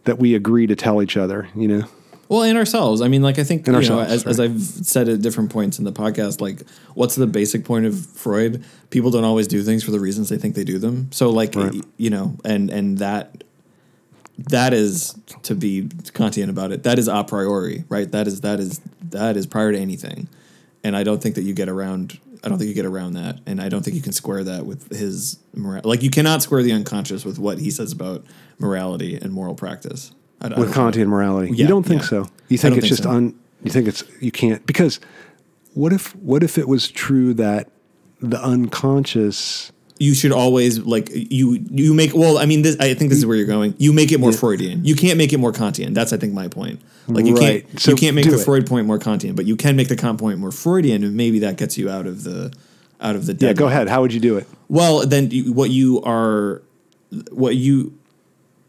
that 0.05 0.18
we 0.18 0.34
agree 0.34 0.66
to 0.66 0.76
tell 0.76 1.03
each 1.03 1.16
other 1.16 1.49
you 1.55 1.68
know 1.68 1.84
Well, 2.30 2.45
in 2.45 2.57
ourselves. 2.57 3.01
I 3.01 3.09
mean, 3.09 3.22
like 3.22 3.41
I 3.41 3.45
think 3.45 3.66
In 3.66 3.74
you 3.74 3.88
know, 3.88 3.99
as, 3.99 4.24
as. 4.24 4.38
I've 4.38 4.62
said 4.62 5.09
at 5.09 5.20
different 5.20 5.51
points 5.51 5.80
in 5.80 5.84
the 5.84 5.91
podcast, 5.91 6.41
like 6.41 6.62
what's 6.95 7.16
the 7.16 7.26
basic 7.26 7.64
point 7.64 7.86
of 7.86 8.07
Freud? 8.07 8.62
People 8.91 9.11
don't 9.11 9.24
always 9.24 9.49
do 9.49 9.64
things 9.64 9.82
for 9.82 9.91
the 9.91 9.99
reasons 9.99 10.28
they 10.28 10.38
think 10.38 10.55
they 10.55 10.62
do 10.62 10.78
them. 10.78 11.11
So, 11.11 11.30
like 11.30 11.57
Right. 11.57 11.74
you 11.97 12.09
know, 12.09 12.36
and 12.45 12.70
and 12.70 12.99
that 12.99 13.43
that 14.49 14.72
is 14.72 15.18
to 15.43 15.55
be 15.55 15.82
Kantian 15.82 16.49
about 16.49 16.72
it. 16.72 16.82
That 16.82 16.99
is 16.99 17.09
a 17.09 17.24
priori, 17.24 17.84
right? 17.88 18.11
That 18.11 18.26
is 18.26 18.41
that 18.43 18.61
is 18.61 18.80
that 19.11 19.36
is 19.36 19.47
prior 19.47 19.72
to 19.72 19.78
anything, 19.78 20.28
and 20.82 20.97
I 20.97 21.03
don't 21.03 21.22
think 21.22 21.34
that 21.34 21.43
you 21.43 21.55
get 21.55 21.68
around. 21.68 22.18
I 22.43 22.49
don't 22.49 22.57
think 22.59 22.68
you 22.68 22.74
get 22.74 22.86
around 22.86 23.14
that, 23.14 23.38
and 23.47 23.61
I 23.61 23.68
don't 23.68 23.84
think 23.84 23.97
you 23.97 24.03
can 24.03 24.12
square 24.12 24.43
that 24.45 24.64
with 24.64 24.91
his 24.91 25.38
moral. 25.55 25.82
Like 25.84 26.03
you 26.03 26.11
cannot 26.11 26.43
square 26.43 26.62
the 26.62 26.72
unconscious 26.72 27.24
with 27.24 27.38
what 27.38 27.59
he 27.59 27.70
says 27.70 27.93
about 27.93 28.24
morality 28.59 29.16
and 29.16 29.32
moral 29.32 29.55
practice. 29.55 30.12
I, 30.41 30.49
I 30.49 30.59
with 30.59 30.72
Kantian 30.72 31.09
morality. 31.09 31.53
Yeah, 31.53 31.64
you 31.64 31.68
don't 31.68 31.84
think 31.84 32.03
yeah. 32.03 32.09
so? 32.09 32.28
You 32.49 32.59
think 32.59 32.76
it's 32.76 32.86
think 32.86 32.88
just 32.88 33.03
so. 33.03 33.11
un? 33.11 33.38
You 33.62 33.70
think 33.70 33.88
it's 33.88 34.05
you 34.20 34.32
can't 34.32 34.64
because 34.66 35.01
what 35.74 35.93
if 35.93 36.14
what 36.16 36.43
if 36.43 36.57
it 36.57 36.66
was 36.66 36.91
true 36.91 37.34
that 37.34 37.70
the 38.20 38.43
unconscious? 38.43 39.72
You 40.01 40.14
should 40.14 40.32
always 40.32 40.78
like 40.80 41.11
you 41.12 41.64
you 41.70 41.92
make 41.94 42.12
well 42.14 42.38
i 42.38 42.46
mean 42.46 42.62
this 42.62 42.76
i 42.80 42.92
think 42.94 43.11
this 43.11 43.18
is 43.18 43.26
where 43.26 43.36
you're 43.36 43.46
going 43.46 43.74
you 43.78 43.92
make 43.92 44.11
it 44.11 44.18
more 44.18 44.32
freudian 44.32 44.82
you 44.84 44.96
can't 44.96 45.18
make 45.18 45.32
it 45.32 45.38
more 45.38 45.53
kantian 45.53 45.92
that's 45.94 46.12
i 46.12 46.16
think 46.16 46.32
my 46.32 46.48
point 46.48 46.80
like 47.07 47.26
you 47.26 47.34
Right. 47.36 47.64
can't 47.68 47.80
So 47.80 47.90
you 47.92 47.96
can't 47.98 48.16
make 48.16 48.24
the 48.28 48.36
it. 48.40 48.44
freud 48.44 48.66
point 48.66 48.86
more 48.86 48.98
kantian 48.98 49.36
but 49.36 49.44
you 49.44 49.57
can 49.57 49.76
make 49.76 49.88
the 49.88 49.96
kant 49.96 50.18
point 50.18 50.38
more 50.38 50.51
freudian 50.53 51.05
and 51.05 51.14
maybe 51.16 51.38
that 51.40 51.57
gets 51.59 51.76
you 51.78 51.90
out 51.90 52.07
of 52.07 52.24
the 52.24 52.53
out 53.01 53.14
of 53.14 53.26
the 53.26 53.34
Yeah, 53.38 53.53
go 53.55 53.66
ahead. 53.66 53.88
How 53.88 54.01
would 54.03 54.12
you 54.12 54.20
do 54.20 54.36
it? 54.36 54.46
well 54.68 55.07
then 55.07 55.30
you, 55.30 55.53
what 55.53 55.70
you 55.70 56.01
are 56.03 56.62
what 57.30 57.57
you 57.57 57.92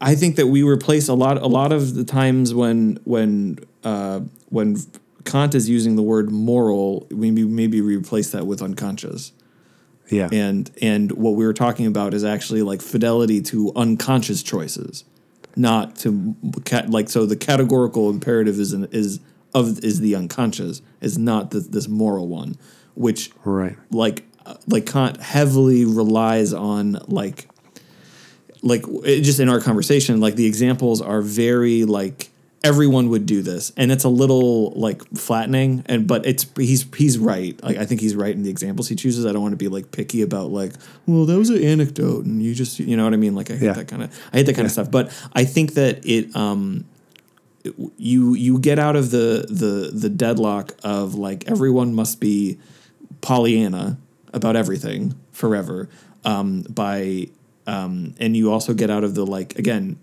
i 0.00 0.14
think 0.14 0.36
that 0.36 0.48
we 0.48 0.62
replace 0.62 1.08
a 1.08 1.14
lot 1.14 1.36
a 1.40 1.46
lot 1.46 1.72
of 1.72 1.94
the 1.94 2.04
times 2.04 2.52
when 2.52 2.98
when 3.04 3.58
uh 3.84 4.20
when 4.50 4.76
kant 5.24 5.54
is 5.54 5.68
using 5.68 5.96
the 5.96 6.02
word 6.02 6.30
moral 6.30 7.06
maybe 7.10 7.44
maybe 7.44 7.80
replace 7.80 8.32
that 8.32 8.46
with 8.46 8.60
unconscious 8.60 9.32
Yeah, 10.12 10.28
and 10.30 10.70
and 10.80 11.10
what 11.12 11.32
we 11.32 11.44
were 11.44 11.54
talking 11.54 11.86
about 11.86 12.14
is 12.14 12.24
actually 12.24 12.62
like 12.62 12.82
fidelity 12.82 13.40
to 13.42 13.72
unconscious 13.74 14.42
choices 14.42 15.04
not 15.56 15.96
to 15.96 16.34
like 16.88 17.08
so 17.08 17.26
the 17.26 17.36
categorical 17.36 18.10
imperative 18.10 18.58
is 18.58 18.72
an, 18.72 18.88
is 18.90 19.20
of 19.54 19.82
is 19.84 20.00
the 20.00 20.14
unconscious 20.14 20.82
is 21.00 21.18
not 21.18 21.50
the, 21.50 21.60
this 21.60 21.88
moral 21.88 22.28
one 22.28 22.56
which 22.94 23.30
right. 23.44 23.76
like 23.90 24.24
like 24.66 24.86
Kant 24.86 25.20
heavily 25.20 25.84
relies 25.84 26.52
on 26.52 26.98
like 27.06 27.48
like 28.62 28.84
it, 29.04 29.22
just 29.22 29.40
in 29.40 29.48
our 29.48 29.60
conversation 29.60 30.20
like 30.20 30.36
the 30.36 30.46
examples 30.46 31.00
are 31.00 31.20
very 31.20 31.84
like 31.84 32.30
everyone 32.64 33.08
would 33.08 33.26
do 33.26 33.42
this. 33.42 33.72
And 33.76 33.90
it's 33.90 34.04
a 34.04 34.08
little 34.08 34.70
like 34.72 35.02
flattening 35.16 35.82
and 35.86 36.06
but 36.06 36.24
it's 36.26 36.46
he's 36.56 36.86
he's 36.96 37.18
right. 37.18 37.60
Like 37.62 37.76
i 37.76 37.84
think 37.84 38.00
he's 38.00 38.14
right 38.14 38.34
in 38.34 38.42
the 38.42 38.50
examples 38.50 38.88
he 38.88 38.94
chooses. 38.94 39.26
I 39.26 39.32
don't 39.32 39.42
want 39.42 39.52
to 39.52 39.56
be 39.56 39.68
like 39.68 39.90
picky 39.90 40.22
about 40.22 40.50
like 40.50 40.72
well 41.06 41.26
that 41.26 41.36
was 41.38 41.50
an 41.50 41.62
anecdote 41.62 42.24
and 42.24 42.42
you 42.42 42.54
just 42.54 42.78
you 42.78 42.96
know 42.96 43.04
what 43.04 43.14
i 43.14 43.16
mean? 43.16 43.34
Like 43.34 43.50
i 43.50 43.54
hate 43.54 43.66
Yeah. 43.66 43.72
that 43.72 43.88
kind 43.88 44.02
of 44.04 44.20
i 44.32 44.36
hate 44.38 44.46
that 44.46 44.54
kind 44.54 44.66
of 44.66 44.72
stuff. 44.72 44.90
But 44.90 45.10
i 45.34 45.44
think 45.44 45.74
that 45.74 46.06
it 46.06 46.34
um 46.36 46.84
you 47.96 48.34
you 48.34 48.58
get 48.58 48.78
out 48.78 48.96
of 48.96 49.10
the 49.10 49.46
the 49.48 49.90
the 49.92 50.08
deadlock 50.08 50.74
of 50.82 51.14
like 51.14 51.48
everyone 51.48 51.94
must 51.94 52.20
be 52.20 52.58
Pollyanna 53.20 53.98
about 54.32 54.56
everything 54.56 55.14
forever 55.30 55.88
um, 56.24 56.62
by 56.62 57.28
um, 57.66 58.14
and 58.18 58.36
you 58.36 58.50
also 58.50 58.74
get 58.74 58.90
out 58.90 59.04
of 59.04 59.14
the 59.14 59.24
like 59.24 59.58
again 59.58 59.96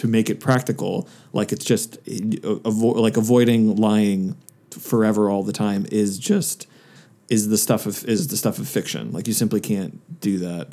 to 0.00 0.06
make 0.08 0.28
it 0.30 0.40
practical 0.40 1.06
like 1.32 1.52
it's 1.52 1.64
just 1.64 2.02
avo- 2.04 2.96
like 2.96 3.16
avoiding 3.16 3.76
lying 3.76 4.36
forever 4.70 5.28
all 5.30 5.42
the 5.42 5.52
time 5.52 5.86
is 5.90 6.18
just 6.18 6.66
is 7.28 7.48
the 7.48 7.58
stuff 7.58 7.86
of 7.86 8.04
is 8.06 8.28
the 8.28 8.36
stuff 8.36 8.58
of 8.58 8.66
fiction. 8.68 9.12
Like 9.12 9.26
you 9.28 9.32
simply 9.34 9.60
can't 9.60 9.94
do 10.20 10.38
that. 10.38 10.72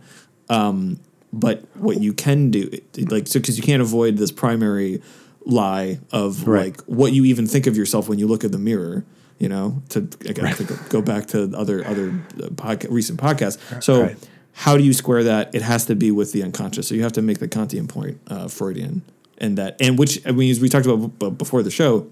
Um, 0.49 0.99
but 1.33 1.63
what 1.75 1.99
you 2.01 2.13
can 2.13 2.51
do 2.51 2.69
like 3.09 3.27
so 3.27 3.39
because 3.39 3.57
you 3.57 3.63
can't 3.63 3.81
avoid 3.81 4.17
this 4.17 4.31
primary 4.31 5.01
lie 5.45 5.99
of 6.11 6.47
Right. 6.47 6.67
like 6.67 6.81
what 6.87 7.11
you 7.13 7.25
even 7.25 7.47
think 7.47 7.67
of 7.67 7.75
yourself 7.77 8.07
when 8.09 8.17
you 8.19 8.27
look 8.27 8.43
at 8.43 8.51
the 8.51 8.57
mirror 8.57 9.05
you 9.39 9.47
know 9.49 9.81
to 9.89 9.99
again 10.25 10.55
to 10.55 10.63
go, 10.63 10.75
go 10.89 11.01
back 11.01 11.27
to 11.27 11.51
other 11.55 11.85
other 11.85 12.09
uh, 12.41 12.47
podca- 12.55 12.89
recent 12.89 13.19
podcasts. 13.19 13.57
So 13.83 14.01
Right. 14.03 14.29
how 14.53 14.77
do 14.77 14.83
you 14.83 14.93
square 14.93 15.23
that? 15.25 15.53
It 15.53 15.61
has 15.63 15.85
to 15.87 15.95
be 15.95 16.09
with 16.11 16.31
the 16.31 16.41
unconscious. 16.43 16.87
So 16.87 16.95
you 16.95 17.03
have 17.03 17.13
to 17.13 17.21
make 17.21 17.39
the 17.39 17.47
kantian 17.47 17.87
point 17.87 18.19
uh, 18.27 18.47
freudian 18.47 19.01
and 19.39 19.57
that 19.57 19.75
and 19.79 19.97
which 19.99 20.25
i 20.25 20.31
mean 20.31 20.49
as 20.51 20.59
we 20.59 20.69
talked 20.69 20.85
about 20.85 21.19
b- 21.19 21.29
before 21.29 21.63
the 21.63 21.71
show 21.71 22.07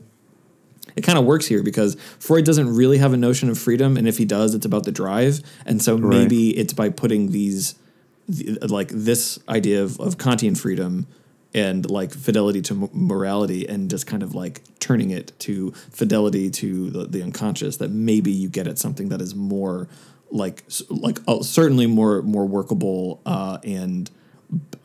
it 0.96 1.02
kind 1.04 1.18
of 1.18 1.26
works 1.26 1.46
here 1.48 1.62
because 1.62 1.96
Freud 2.20 2.46
doesn't 2.46 2.74
really 2.74 3.00
have 3.00 3.12
a 3.12 3.18
notion 3.18 3.50
of 3.50 3.58
freedom, 3.60 3.98
and 3.98 4.08
if 4.08 4.18
he 4.18 4.24
does, 4.24 4.56
it's 4.56 4.66
about 4.66 4.86
the 4.86 4.94
drive. 4.94 5.42
And 5.66 5.82
so 5.82 5.98
Right. 5.98 6.20
maybe 6.22 6.52
it's 6.58 6.72
by 6.72 6.88
putting 6.90 7.32
these, 7.32 7.76
th- 8.34 8.62
like 8.70 8.90
this 8.90 9.38
idea 9.50 9.84
of, 9.84 10.00
of 10.00 10.18
Kantian 10.18 10.58
freedom 10.58 11.08
and 11.54 11.90
like 11.90 12.14
fidelity 12.14 12.62
to 12.62 12.84
m- 12.84 12.90
morality, 12.94 13.68
and 13.68 13.90
just 13.90 14.08
kind 14.08 14.24
of 14.24 14.36
like 14.36 14.62
turning 14.80 15.10
it 15.10 15.34
to 15.40 15.72
fidelity 15.92 16.50
to 16.52 16.90
the, 16.92 17.06
the 17.08 17.22
unconscious, 17.22 17.76
that 17.78 17.90
maybe 17.92 18.32
you 18.32 18.48
get 18.48 18.66
at 18.66 18.78
something 18.78 19.10
that 19.10 19.20
is 19.22 19.36
more 19.36 19.90
like 20.32 20.64
like 20.90 21.20
uh, 21.28 21.42
certainly 21.42 21.88
more 21.88 22.22
more 22.22 22.46
workable 22.46 23.20
uh, 23.26 23.58
and 23.66 24.10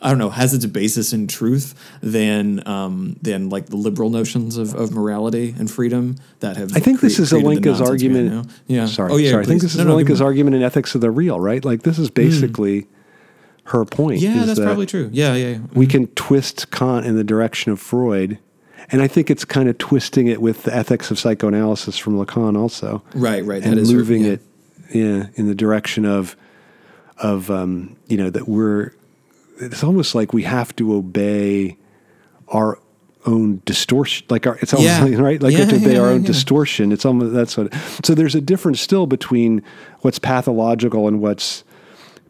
I 0.03 0.09
don't 0.09 0.19
know, 0.19 0.31
has 0.31 0.55
its 0.55 0.65
basis 0.67 1.13
in 1.13 1.27
truth 1.27 1.75
than 2.01 2.67
um, 2.67 3.17
than 3.21 3.51
like 3.51 3.67
the 3.67 3.77
liberal 3.77 4.09
notions 4.11 4.57
of, 4.57 4.75
of 4.75 4.93
morality 4.93 5.55
and 5.59 5.71
freedom 5.71 6.17
that 6.41 6.57
have. 6.57 6.75
I 6.77 6.81
think 6.81 7.01
this 7.01 7.19
is 7.19 7.33
Alenka's 7.33 7.81
argument. 7.81 8.51
Yeah. 8.67 8.87
Sorry. 8.87 9.13
Oh 9.13 9.17
yeah. 9.17 9.33
Sorry. 9.33 9.45
I 9.45 9.47
think 9.47 9.61
this 9.61 9.73
is 9.73 9.79
No, 9.79 9.85
no, 9.85 9.97
Alenka's 9.97 10.21
me- 10.21 10.27
argument 10.27 10.57
in 10.57 10.63
Ethics 10.63 10.95
of 10.95 11.01
the 11.01 11.11
Real, 11.11 11.39
right? 11.39 11.65
Like 11.65 11.83
this 11.83 11.99
is 11.99 12.11
basically 12.11 12.87
her 13.65 13.85
point. 13.85 14.21
Yeah, 14.21 14.45
that's 14.45 14.59
that 14.59 14.65
probably 14.65 14.87
true. 14.87 15.11
Yeah, 15.13 15.35
yeah. 15.35 15.49
yeah. 15.49 15.59
We 15.75 15.87
can 15.87 16.07
twist 16.09 16.71
Kant 16.71 17.05
in 17.05 17.17
the 17.17 17.25
direction 17.25 17.73
of 17.73 17.81
Freud. 17.81 18.39
And 18.93 19.03
I 19.03 19.07
think 19.07 19.31
it's 19.31 19.45
kind 19.45 19.69
of 19.69 19.79
twisting 19.79 20.27
it 20.27 20.41
with 20.41 20.65
the 20.65 20.75
ethics 20.75 21.13
of 21.13 21.19
psychoanalysis 21.19 21.97
from 21.97 22.19
Lacan 22.19 22.59
also. 22.59 23.05
Right, 23.15 23.45
right. 23.45 23.63
That 23.63 23.73
and 23.73 23.79
is 23.79 23.93
moving 23.93 24.25
yeah. 24.25 24.33
it 24.33 24.41
yeah, 24.93 25.27
in 25.35 25.47
the 25.47 25.55
direction 25.55 26.05
of 26.05 26.37
of 27.19 27.51
um, 27.51 27.97
you 28.09 28.17
know 28.17 28.31
that 28.31 28.49
we're 28.49 28.93
it's 29.61 29.85
almost 29.85 30.15
like 30.15 30.33
we 30.33 30.43
have 30.45 30.75
to 30.77 30.95
obey 30.95 31.77
our 32.49 32.79
own 33.27 33.61
distortion. 33.65 34.27
Like 34.31 34.47
our, 34.47 34.57
it's 34.61 34.73
almost 34.73 34.89
Yeah. 34.91 35.05
like, 35.05 35.19
right. 35.19 35.43
Like 35.43 35.53
Yeah, 35.53 35.59
we 35.59 35.65
have 35.65 35.71
to 35.71 35.77
obey 35.77 35.95
yeah, 35.95 36.01
our 36.01 36.09
own 36.09 36.23
distortion. 36.23 36.91
It's 36.93 37.05
almost 37.05 37.35
that's 37.35 37.57
what. 37.57 37.73
So 38.05 38.15
there's 38.15 38.35
a 38.35 38.41
difference 38.41 38.81
still 38.81 39.07
between 39.07 39.63
what's 40.01 40.19
pathological 40.19 41.07
and 41.07 41.21
what's 41.21 41.63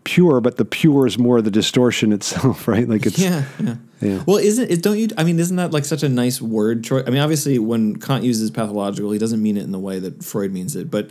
pure, 0.03 0.41
but 0.41 0.57
the 0.57 0.65
pure 0.65 1.07
is 1.07 1.19
more 1.19 1.41
the 1.43 1.51
distortion 1.51 2.13
itself, 2.19 2.67
right? 2.67 2.89
Like 2.89 3.07
it's 3.07 3.19
yeah, 3.19 3.45
yeah. 3.63 3.77
Yeah. 4.01 4.25
Well, 4.27 4.39
isn't 4.39 4.71
it? 4.71 4.83
Don't 4.83 4.99
you? 4.99 5.09
I 5.19 5.25
mean, 5.25 5.39
isn't 5.39 5.57
that 5.57 5.73
like 5.73 5.85
such 5.85 6.03
a 6.03 6.09
nice 6.09 6.41
word 6.41 6.83
choice? 6.85 7.05
I 7.07 7.11
mean, 7.11 7.21
obviously, 7.21 7.59
when 7.59 7.97
Kant 7.97 8.25
uses 8.25 8.51
pathological, 8.51 9.11
he 9.11 9.19
doesn't 9.19 9.43
mean 9.43 9.57
it 9.59 9.63
in 9.63 9.73
the 9.73 9.79
way 9.79 9.99
that 9.99 10.25
Freud 10.25 10.53
means 10.53 10.75
it, 10.75 10.91
but 10.91 11.11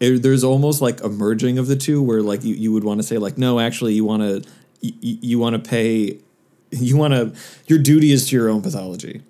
it, 0.00 0.22
there's 0.22 0.44
almost 0.44 0.80
like 0.80 1.02
a 1.02 1.08
merging 1.08 1.58
of 1.58 1.66
the 1.66 1.74
two, 1.76 2.00
where 2.00 2.22
like 2.22 2.44
you, 2.44 2.54
you 2.54 2.72
would 2.72 2.84
want 2.84 3.00
to 3.00 3.02
say 3.06 3.18
like, 3.18 3.36
no, 3.38 3.58
actually, 3.58 3.94
you 3.94 4.04
want 4.04 4.22
to 4.22 4.48
you, 4.80 5.18
you 5.20 5.38
want 5.38 5.62
to 5.62 5.68
pay, 5.68 6.18
you 6.70 6.96
want 6.96 7.14
to 7.14 7.32
your 7.66 7.78
duty 7.78 8.12
is 8.12 8.28
to 8.28 8.36
your 8.36 8.48
own 8.48 8.62
pathology, 8.62 9.22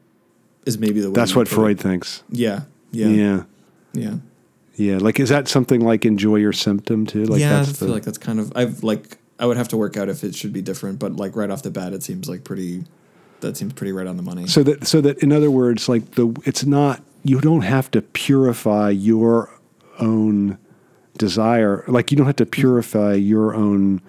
is 0.66 0.78
maybe 0.78 1.00
the 1.00 1.08
way 1.10 1.14
that's 1.14 1.34
what 1.34 1.48
Freud 1.48 1.78
It. 1.78 1.82
thinks. 1.82 2.22
Yeah, 2.30 2.62
yeah, 2.90 3.06
Yeah. 3.08 3.42
yeah. 3.92 4.14
yeah. 4.76 4.98
Like 4.98 5.20
is 5.20 5.28
that 5.28 5.48
something 5.48 5.80
like 5.80 6.04
enjoy 6.04 6.36
your 6.36 6.52
symptom 6.52 7.06
too? 7.06 7.24
Like 7.24 7.40
yeah, 7.40 7.60
I 7.60 7.64
feel 7.64 7.88
the, 7.88 7.94
like 7.94 8.04
that's 8.04 8.18
kind 8.18 8.40
of 8.40 8.52
I've 8.56 8.82
like 8.82 9.18
I 9.38 9.46
would 9.46 9.56
have 9.56 9.68
to 9.68 9.76
work 9.76 9.96
out 9.96 10.08
if 10.08 10.24
it 10.24 10.34
should 10.34 10.52
be 10.52 10.62
different, 10.62 10.98
but 10.98 11.16
like 11.16 11.36
right 11.36 11.50
off 11.50 11.62
the 11.62 11.70
bat, 11.70 11.92
it 11.92 12.02
seems 12.02 12.28
like 12.28 12.44
pretty. 12.44 12.84
That 13.40 13.56
seems 13.56 13.72
pretty 13.72 13.92
right 13.92 14.08
on 14.08 14.16
the 14.16 14.22
money. 14.24 14.48
so 14.48 14.64
that 14.64 14.84
so 14.84 15.00
that 15.00 15.18
in 15.22 15.30
other 15.32 15.48
words, 15.50 15.88
like 15.88 16.12
the 16.16 16.34
it's 16.44 16.64
not 16.66 17.02
you 17.22 17.40
don't 17.40 17.60
have 17.62 17.88
to 17.92 18.02
purify 18.02 18.90
your 18.90 19.48
own 20.00 20.58
desire. 21.16 21.84
Like 21.86 22.10
you 22.10 22.16
don't 22.16 22.26
have 22.26 22.34
to 22.36 22.46
purify 22.46 23.14
your 23.14 23.54
own 23.54 24.00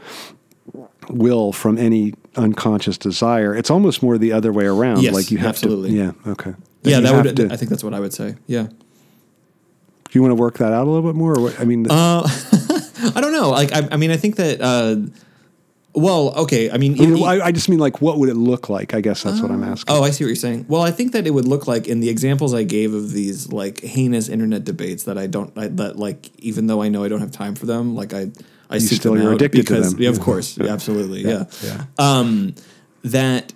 will 1.09 1.51
from 1.51 1.77
any 1.77 2.13
unconscious 2.35 2.97
desire. 2.97 3.55
It's 3.55 3.69
almost 3.69 4.01
more 4.03 4.17
the 4.17 4.31
other 4.31 4.51
way 4.51 4.65
around. 4.65 5.01
Yes, 5.01 5.13
like 5.13 5.31
you 5.31 5.37
have 5.39 5.49
absolutely. 5.49 5.91
to. 5.91 5.95
Yeah. 5.95 6.11
Okay. 6.31 6.53
yeah, 6.83 6.99
that 7.01 7.25
would. 7.25 7.35
to- 7.35 7.51
I 7.51 7.55
think 7.57 7.69
that's 7.69 7.83
what 7.83 7.93
I 7.93 7.99
would 7.99 8.13
say. 8.13 8.35
Yeah. 8.47 8.63
do 8.63 8.73
you 10.11 10.21
want 10.21 10.31
to 10.31 10.35
work 10.35 10.57
that 10.59 10.73
out 10.73 10.85
a 10.87 10.89
little 10.89 11.07
bit 11.07 11.15
more? 11.15 11.37
Or 11.37 11.41
what, 11.41 11.59
I 11.59 11.65
mean, 11.65 11.85
Uh, 11.89 12.27
I 13.15 13.21
don't 13.21 13.31
know. 13.33 13.49
Like, 13.49 13.71
I, 13.73 13.87
I 13.91 13.97
mean, 13.97 14.11
I 14.11 14.17
think 14.17 14.35
that. 14.37 14.61
Uh, 14.61 14.97
well, 15.95 16.33
okay. 16.43 16.69
I 16.69 16.77
mean, 16.77 17.01
I, 17.01 17.05
mean, 17.07 17.23
I, 17.23 17.45
I 17.45 17.51
just 17.51 17.67
mean 17.67 17.79
like, 17.79 17.99
what 17.99 18.19
would 18.19 18.29
it 18.29 18.35
look 18.35 18.69
like? 18.69 18.93
I 18.93 19.01
guess 19.01 19.23
that's 19.23 19.41
what 19.41 19.49
I'm 19.49 19.63
asking. 19.63 19.93
oh, 19.93 20.03
I 20.03 20.11
see 20.11 20.23
what 20.23 20.27
you're 20.27 20.35
saying. 20.35 20.65
Well, 20.69 20.83
I 20.83 20.91
think 20.91 21.13
that 21.13 21.25
it 21.25 21.31
would 21.31 21.47
look 21.47 21.65
like 21.67 21.87
in 21.87 21.99
the 21.99 22.09
examples 22.09 22.53
I 22.53 22.63
gave 22.63 22.93
of 22.93 23.11
these 23.11 23.51
like 23.51 23.81
heinous 23.81 24.29
internet 24.29 24.63
debates 24.65 25.05
that 25.05 25.17
I 25.17 25.25
don't 25.25 25.51
I, 25.57 25.67
that 25.67 25.97
like 25.97 26.29
even 26.37 26.67
though 26.67 26.81
I 26.83 26.89
know 26.89 27.03
I 27.03 27.07
don't 27.07 27.21
have 27.21 27.31
time 27.31 27.55
for 27.55 27.65
them, 27.65 27.95
like 27.95 28.13
I 28.13 28.29
I 28.69 28.77
seek 28.77 28.99
still- 28.99 29.17
you're 29.17 29.33
addicted 29.33 29.65
to 29.67 29.73
because 29.73 29.93
them. 29.93 30.01
yeah, 30.01 30.09
of 30.09 30.19
course, 30.19 30.57
yeah, 30.57 30.67
absolutely, 30.71 31.21
yeah. 31.23 31.45
yeah. 31.63 31.85
Um, 31.97 32.55
that 33.03 33.53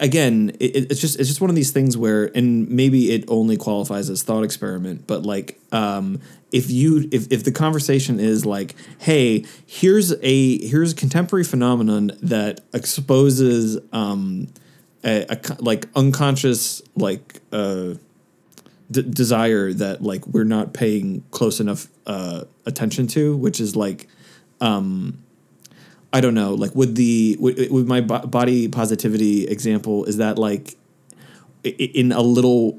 again, 0.00 0.52
it, 0.60 0.90
it's 0.90 1.00
just 1.00 1.18
it's 1.18 1.28
just 1.28 1.40
one 1.40 1.50
of 1.50 1.56
these 1.56 1.70
things 1.70 1.96
where, 1.96 2.30
and 2.36 2.68
maybe 2.68 3.10
it 3.12 3.24
only 3.28 3.56
qualifies 3.56 4.08
as 4.10 4.22
thought 4.22 4.42
experiment, 4.42 5.06
but 5.06 5.24
like, 5.24 5.58
um, 5.72 6.20
if 6.52 6.70
you 6.70 7.08
if 7.12 7.30
if 7.30 7.44
the 7.44 7.52
conversation 7.52 8.18
is 8.20 8.46
like, 8.46 8.74
hey, 8.98 9.44
here's 9.66 10.12
a 10.22 10.66
here's 10.66 10.92
a 10.92 10.94
contemporary 10.96 11.44
phenomenon 11.44 12.12
that 12.22 12.60
exposes 12.72 13.78
um, 13.92 14.48
a, 15.04 15.26
a 15.28 15.38
like 15.60 15.86
unconscious 15.94 16.80
like 16.94 17.40
uh 17.52 17.94
d- 18.90 19.02
desire 19.02 19.72
that 19.72 20.02
like 20.02 20.26
we're 20.26 20.44
not 20.44 20.72
paying 20.72 21.22
close 21.30 21.60
enough 21.60 21.88
uh, 22.06 22.44
attention 22.64 23.06
to, 23.08 23.36
which 23.36 23.60
is 23.60 23.76
like, 23.76 24.08
um, 24.60 25.18
I 26.12 26.20
don't 26.20 26.34
know, 26.34 26.54
like 26.54 26.74
would 26.74 26.96
the 26.96 27.36
with, 27.38 27.70
with 27.70 27.86
my 27.86 28.00
bo- 28.00 28.26
body 28.26 28.68
positivity 28.68 29.46
example, 29.46 30.04
is 30.04 30.16
that 30.18 30.38
like 30.38 30.76
in 31.64 32.12
a 32.12 32.22
little 32.22 32.78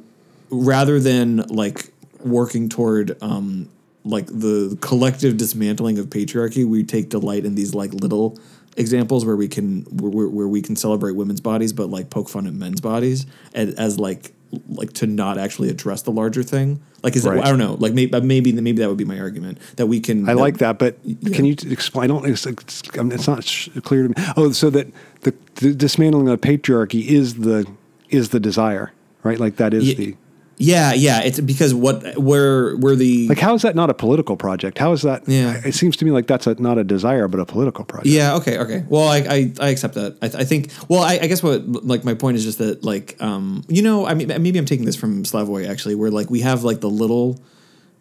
rather 0.49 0.99
than 0.99 1.37
like 1.47 1.91
working 2.23 2.69
toward 2.69 3.21
um 3.21 3.69
like 4.03 4.27
the 4.27 4.77
collective 4.81 5.35
dismantling 5.35 5.99
of 5.99 6.07
patriarchy, 6.07 6.65
we 6.65 6.83
take 6.83 7.09
delight 7.09 7.45
in 7.45 7.55
these 7.55 7.75
like 7.75 7.93
little 7.93 8.39
examples 8.77 9.25
where 9.25 9.35
we 9.35 9.47
can 9.47 9.81
where, 9.91 10.27
where 10.29 10.47
we 10.47 10.61
can 10.61 10.75
celebrate 10.75 11.13
women's 11.13 11.41
bodies 11.41 11.73
but 11.73 11.89
like 11.89 12.11
poke 12.11 12.29
fun 12.29 12.45
at 12.45 12.53
men's 12.53 12.79
bodies 12.79 13.25
as, 13.55 13.73
as 13.73 13.99
like 13.99 14.31
like 14.69 14.93
to 14.93 15.07
not 15.07 15.37
actually 15.37 15.69
address 15.69 16.03
the 16.03 16.11
larger 16.11 16.41
thing 16.41 16.79
like 17.03 17.15
is 17.17 17.25
Right. 17.25 17.37
it, 17.37 17.43
i 17.43 17.49
don't 17.49 17.59
know 17.59 17.73
like 17.79 17.93
maybe 17.93 18.13
uh, 18.13 18.21
maybe 18.21 18.53
maybe 18.53 18.77
that 18.79 18.87
would 18.87 18.97
be 18.97 19.05
my 19.05 19.19
argument 19.19 19.57
that 19.75 19.87
we 19.87 19.99
can 19.99 20.27
I 20.29 20.33
like 20.33 20.59
that, 20.59 20.79
but 20.79 20.97
Yeah. 21.03 21.35
can 21.35 21.45
you 21.45 21.55
explain? 21.69 22.05
I 22.05 22.07
don't. 22.13 22.25
It's, 22.25 22.45
it's, 22.45 22.81
I 22.97 23.01
mean, 23.03 23.11
it's 23.11 23.27
not 23.27 23.43
sh- 23.43 23.69
clear 23.83 24.03
to 24.03 24.09
me. 24.09 24.15
Oh, 24.37 24.51
so 24.51 24.69
that 24.69 24.87
the, 25.21 25.33
the 25.55 25.73
dismantling 25.73 26.27
of 26.29 26.39
patriarchy 26.41 27.05
is 27.05 27.35
the 27.35 27.65
is 28.09 28.29
the 28.29 28.39
desire, 28.39 28.91
right? 29.23 29.39
Like 29.39 29.57
that 29.57 29.73
is 29.73 29.83
Ye- 29.89 29.93
the 29.95 30.15
yeah 30.59 30.93
yeah 30.93 31.21
it's 31.21 31.39
because 31.39 31.73
what 31.73 32.17
where 32.17 32.75
where 32.77 32.95
the 32.95 33.27
like. 33.27 33.39
How 33.39 33.53
is 33.53 33.61
that 33.61 33.75
not 33.75 33.89
a 33.89 33.93
political 33.93 34.35
project? 34.35 34.77
How 34.77 34.91
is 34.91 35.03
that? 35.03 35.27
Yeah. 35.27 35.61
it 35.63 35.73
seems 35.73 35.95
to 35.97 36.05
me 36.05 36.11
like 36.11 36.27
that's 36.27 36.47
a, 36.47 36.55
not 36.55 36.77
a 36.77 36.83
desire, 36.83 37.27
but 37.27 37.39
a 37.39 37.45
political 37.45 37.85
project. 37.85 38.07
Yeah. 38.07 38.35
Okay. 38.35 38.57
Okay. 38.57 38.83
Well, 38.89 39.07
I 39.07 39.17
I, 39.17 39.53
I 39.59 39.69
accept 39.69 39.93
that. 39.95 40.17
I, 40.21 40.25
I 40.25 40.43
think. 40.43 40.71
Well, 40.87 41.03
I, 41.03 41.19
I 41.21 41.27
guess 41.27 41.43
what 41.43 41.67
like 41.67 42.03
my 42.03 42.15
point 42.15 42.37
is 42.37 42.43
just 42.43 42.57
that 42.57 42.83
like 42.83 43.15
um 43.21 43.63
you 43.67 43.81
know 43.81 44.07
I 44.07 44.13
mean 44.15 44.27
maybe 44.27 44.57
I'm 44.57 44.65
taking 44.65 44.85
this 44.85 44.95
from 44.95 45.23
Slavoj 45.23 45.67
actually 45.69 45.95
where 45.95 46.09
like 46.11 46.29
we 46.29 46.41
have 46.41 46.63
like 46.63 46.81
the 46.81 46.89
little 46.89 47.39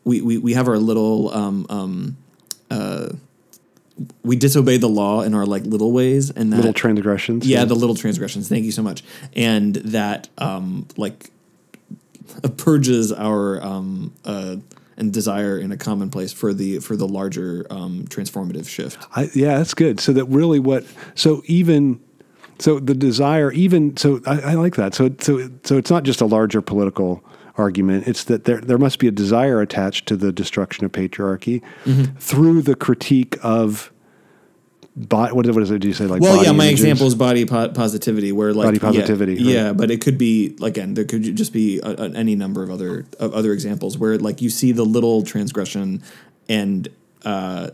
we 0.05 0.21
we, 0.21 0.39
we 0.39 0.55
have 0.55 0.69
our 0.69 0.79
little 0.79 1.33
um 1.35 1.67
um 1.69 2.17
uh 2.71 3.09
we 4.23 4.37
disobey 4.37 4.77
the 4.77 4.89
law 4.89 5.23
in 5.23 5.35
our 5.35 5.47
like 5.47 5.65
little 5.65 5.91
ways 5.93 6.31
and 6.31 6.53
that 6.53 6.57
little 6.57 6.73
transgressions. 6.75 7.47
yeah, 7.47 7.65
the 7.65 7.75
little 7.75 7.95
transgressions. 7.95 8.49
Thank 8.49 8.65
you 8.65 8.73
so 8.73 8.83
much. 8.83 9.03
And 9.35 9.75
that 9.77 10.29
um 10.39 10.87
like 10.97 11.31
purges 12.57 13.13
our 13.13 13.63
um 13.63 14.13
uh 14.25 14.57
and 14.99 15.13
desire 15.13 15.59
in 15.59 15.73
a 15.73 15.77
common 15.77 16.09
place 16.11 16.33
for 16.33 16.55
the 16.55 16.79
for 16.79 16.97
the 16.97 17.07
larger 17.07 17.67
um 17.71 18.05
transformative 18.09 18.67
shift. 18.69 19.07
I, 19.15 19.31
yeah, 19.35 19.59
that's 19.59 19.75
good. 19.75 20.01
So 20.01 20.13
that 20.15 20.25
really 20.27 20.59
what 20.59 20.85
so 21.15 21.43
even 21.47 22.01
so 22.59 22.79
the 22.79 22.95
desire 22.95 23.53
even 23.53 23.97
so 23.99 24.21
I, 24.27 24.41
I 24.41 24.55
like 24.55 24.77
that. 24.77 24.95
So 24.95 25.11
so 25.21 25.51
so 25.65 25.77
it's 25.77 25.91
not 25.91 26.05
just 26.05 26.21
a 26.23 26.27
larger 26.27 26.63
political 26.63 27.23
argument. 27.59 28.07
It's 28.07 28.25
that 28.25 28.45
there 28.45 28.61
there 28.61 28.79
must 28.79 28.99
be 28.99 29.07
a 29.07 29.11
desire 29.11 29.61
attached 29.61 30.07
to 30.09 30.17
the 30.17 30.33
destruction 30.33 30.85
of 30.85 30.93
patriarchy 30.93 31.63
Mm-hmm. 31.85 32.17
through 32.19 32.63
the 32.63 32.75
critique 32.75 33.37
of 33.43 33.93
What, 35.11 35.35
what 35.35 35.47
is 35.47 35.71
it? 35.71 35.81
Do 35.81 35.89
you 35.89 35.95
say 35.95 36.07
like? 36.07 36.23
Well, 36.23 36.43
yeah, 36.43 36.53
my 36.53 36.65
images? 36.65 36.81
example 36.81 37.07
is 37.07 37.15
body 37.15 37.45
po- 37.45 37.69
positivity, 37.69 38.33
where 38.33 38.55
like 38.55 38.65
Body 38.65 38.79
yeah, 38.79 38.81
positivity, 39.03 39.35
right. 39.35 39.45
yeah, 39.45 39.73
but 39.75 39.91
it 39.91 40.01
could 40.01 40.17
be 40.17 40.57
again, 40.63 40.95
there 40.95 41.05
could 41.05 41.37
just 41.37 41.53
be 41.53 41.81
a, 41.81 41.91
a- 41.91 42.15
any 42.15 42.35
number 42.35 42.63
of 42.63 42.71
other 42.71 43.05
of 43.21 43.35
other 43.35 43.53
examples 43.53 43.99
where 43.99 44.17
like 44.19 44.41
you 44.41 44.49
see 44.49 44.73
the 44.73 44.85
little 44.85 45.23
transgression, 45.23 46.03
and 46.49 46.89
uh, 47.27 47.71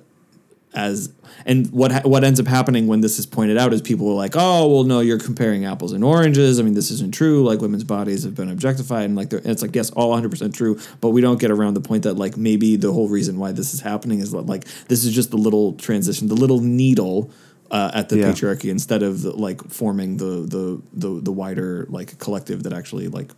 as 0.75 1.13
and 1.45 1.71
what 1.71 2.05
what 2.07 2.25
ends 2.25 2.41
up 2.41 2.47
happening 2.47 2.87
when 2.87 3.01
this 3.03 3.19
is 3.19 3.27
pointed 3.27 3.59
out 3.59 3.73
is 3.75 3.83
people 3.83 4.09
are 4.09 4.15
like, 4.15 4.33
oh, 4.37 4.69
well, 4.73 4.85
no, 4.85 5.01
you're 5.01 5.19
comparing 5.19 5.65
apples 5.67 5.93
and 5.93 6.03
oranges. 6.03 6.59
I 6.59 6.63
mean, 6.63 6.75
this 6.75 6.91
isn't 6.91 7.13
true. 7.13 7.45
Like 7.45 7.61
women's 7.61 7.85
bodies 7.85 8.23
have 8.25 8.35
been 8.35 8.51
objectified, 8.51 9.05
and 9.05 9.15
like 9.17 9.31
they're- 9.31 9.43
it's 9.45 9.61
like 9.63 9.75
yes, 9.75 9.91
all 9.91 10.09
100 10.11 10.31
percent 10.31 10.55
true, 10.55 10.79
but 11.01 11.11
we 11.11 11.21
don't 11.21 11.39
get 11.41 11.51
around 11.51 11.75
the 11.75 11.81
point 11.81 12.05
that 12.05 12.15
like 12.15 12.37
maybe 12.37 12.77
the 12.77 12.93
whole 12.93 13.09
reason 13.09 13.39
why 13.39 13.53
this 13.53 13.75
is 13.75 13.81
happening 13.81 14.21
is 14.21 14.31
that 14.33 14.47
like 14.47 14.65
this 14.89 15.05
is 15.05 15.15
just 15.15 15.31
the 15.31 15.37
little 15.37 15.75
transition, 15.75 16.29
the 16.29 16.35
little 16.35 16.61
needle 16.61 17.31
uh, 17.71 17.91
at 17.95 18.09
the 18.09 18.19
Yeah. 18.19 18.31
patriarchy 18.33 18.71
instead 18.71 19.03
of 19.03 19.25
like 19.25 19.63
forming 19.69 20.17
the 20.19 20.47
the 20.47 20.83
the 20.95 21.21
the 21.21 21.33
wider 21.33 21.87
like 21.91 22.19
collective 22.19 22.63
that 22.63 22.73
actually 22.73 23.09
like 23.09 23.31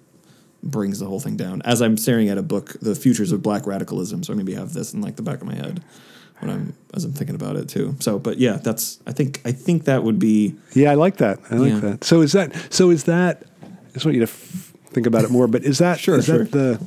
brings 0.63 0.99
the 0.99 1.07
whole 1.07 1.21
thing 1.21 1.37
down. 1.37 1.63
As 1.65 1.83
I'm 1.83 1.97
staring 1.97 2.29
at 2.29 2.39
a 2.39 2.43
book, 2.43 2.77
The 2.81 2.95
Futures 2.95 3.33
of 3.33 3.43
Black 3.43 3.67
Radicalism, 3.67 4.23
so 4.23 4.33
I 4.33 4.37
maybe 4.37 4.55
have 4.55 4.73
this 4.73 4.95
in 4.95 5.01
like 5.03 5.17
the 5.17 5.23
back 5.23 5.41
of 5.41 5.47
my 5.47 5.55
head 5.55 5.83
when 6.45 6.55
I'm 6.55 6.75
as 6.95 7.05
I'm 7.05 7.13
thinking 7.13 7.35
about 7.35 7.57
it 7.57 7.69
too. 7.69 7.97
So, 8.01 8.19
but 8.19 8.39
yeah, 8.39 8.57
that's 8.57 9.01
I 9.07 9.13
think 9.13 9.41
I 9.45 9.53
think 9.53 9.85
that 9.85 10.05
would 10.05 10.19
be 10.19 10.55
Yeah, 10.75 10.91
I 10.91 10.95
like 10.95 11.17
that. 11.19 11.39
I 11.51 11.57
like 11.57 11.73
Yeah. 11.73 11.81
that. 11.81 12.05
So 12.05 12.21
is 12.21 12.33
that? 12.33 12.55
So 12.73 12.91
is 12.91 13.05
that? 13.05 13.43
I 13.63 13.93
just 13.95 14.05
want 14.05 14.15
you 14.15 14.21
to 14.27 14.31
f- 14.31 14.73
think 14.91 15.07
about 15.07 15.25
it 15.25 15.31
more. 15.31 15.47
But 15.49 15.65
is 15.65 15.79
that? 15.79 15.99
Sure, 15.99 16.17
is 16.19 16.27
sure. 16.27 16.45
that 16.45 16.53
the? 16.53 16.81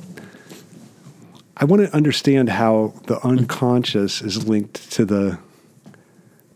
I 1.56 1.64
want 1.64 1.82
to 1.82 1.94
understand 1.94 2.48
how 2.50 2.94
the 3.06 3.18
unconscious 3.26 4.22
is 4.22 4.46
linked 4.48 4.90
to 4.92 5.04
the 5.04 5.38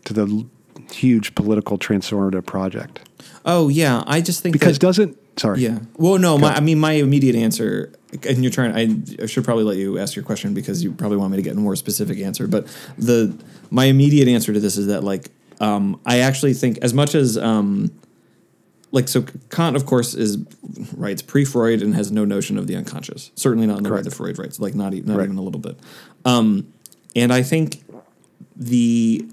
to 0.05 0.13
the 0.13 0.45
huge 0.91 1.35
political 1.35 1.77
transformative 1.77 2.45
project. 2.45 2.99
Oh 3.45 3.67
yeah, 3.69 4.03
I 4.07 4.21
just 4.21 4.41
think 4.41 4.53
Because 4.53 4.77
that, 4.79 4.85
doesn't 4.87 5.17
sorry. 5.37 5.61
yeah. 5.61 5.79
Well, 5.97 6.17
no, 6.17 6.37
my, 6.37 6.53
I 6.55 6.59
mean 6.59 6.79
my 6.79 6.93
immediate 6.93 7.35
answer, 7.35 7.91
and 8.27 8.43
you're 8.43 8.51
trying. 8.51 8.75
I, 8.75 9.23
I 9.23 9.25
should 9.25 9.43
probably 9.43 9.63
let 9.63 9.77
you 9.77 9.97
ask 9.99 10.15
your 10.15 10.25
question 10.25 10.53
because 10.53 10.83
you 10.83 10.91
probably 10.91 11.17
want 11.17 11.31
me 11.31 11.37
to 11.37 11.43
get 11.43 11.53
a 11.53 11.59
more 11.59 11.75
specific 11.75 12.19
answer. 12.19 12.47
But 12.47 12.67
the 12.97 13.37
my 13.69 13.85
immediate 13.85 14.27
answer 14.27 14.53
to 14.53 14.59
this 14.59 14.77
is 14.77 14.87
that 14.87 15.03
like 15.03 15.29
um, 15.59 15.99
I 16.05 16.19
actually 16.19 16.53
think 16.53 16.77
as 16.81 16.93
much 16.93 17.15
as 17.15 17.37
um, 17.37 17.91
like 18.91 19.07
so 19.07 19.25
Kant 19.49 19.75
of 19.75 19.85
course 19.85 20.13
is 20.13 20.37
writes 20.95 21.21
pre-Freud 21.21 21.81
and 21.81 21.95
has 21.95 22.11
no 22.11 22.25
notion 22.25 22.57
of 22.57 22.67
the 22.67 22.75
unconscious. 22.75 23.31
Certainly 23.35 23.67
not 23.67 23.77
in 23.77 23.83
the 23.83 23.91
way 23.91 24.01
that 24.01 24.13
Freud 24.13 24.37
writes. 24.37 24.59
Like 24.59 24.75
not 24.75 24.93
e- 24.93 25.01
not 25.01 25.21
even 25.21 25.37
a 25.37 25.41
little 25.41 25.59
bit. 25.59 25.79
Um, 26.25 26.71
and 27.15 27.33
I 27.33 27.43
think 27.43 27.83
the 28.55 29.27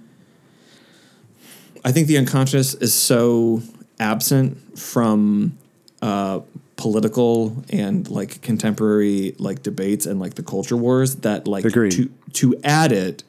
I 1.84 1.92
think 1.92 2.08
the 2.08 2.18
unconscious 2.18 2.74
is 2.74 2.92
so 2.94 3.62
absent 3.98 4.78
from 4.78 5.56
uh, 6.02 6.40
political 6.76 7.62
and 7.70 8.08
like 8.10 8.40
contemporary 8.42 9.34
like 9.38 9.62
debates 9.62 10.06
and 10.06 10.18
like 10.18 10.34
the 10.34 10.42
culture 10.42 10.76
wars 10.76 11.16
that 11.16 11.46
like 11.46 11.64
Agreed. 11.64 11.92
to 11.92 12.10
to 12.32 12.56
add 12.64 12.90
it 12.92 13.22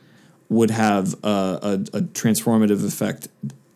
would 0.49 0.71
have 0.71 1.13
a, 1.23 1.27
a, 1.27 1.73
a 1.97 2.01
transformative 2.01 2.85
effect 2.85 3.27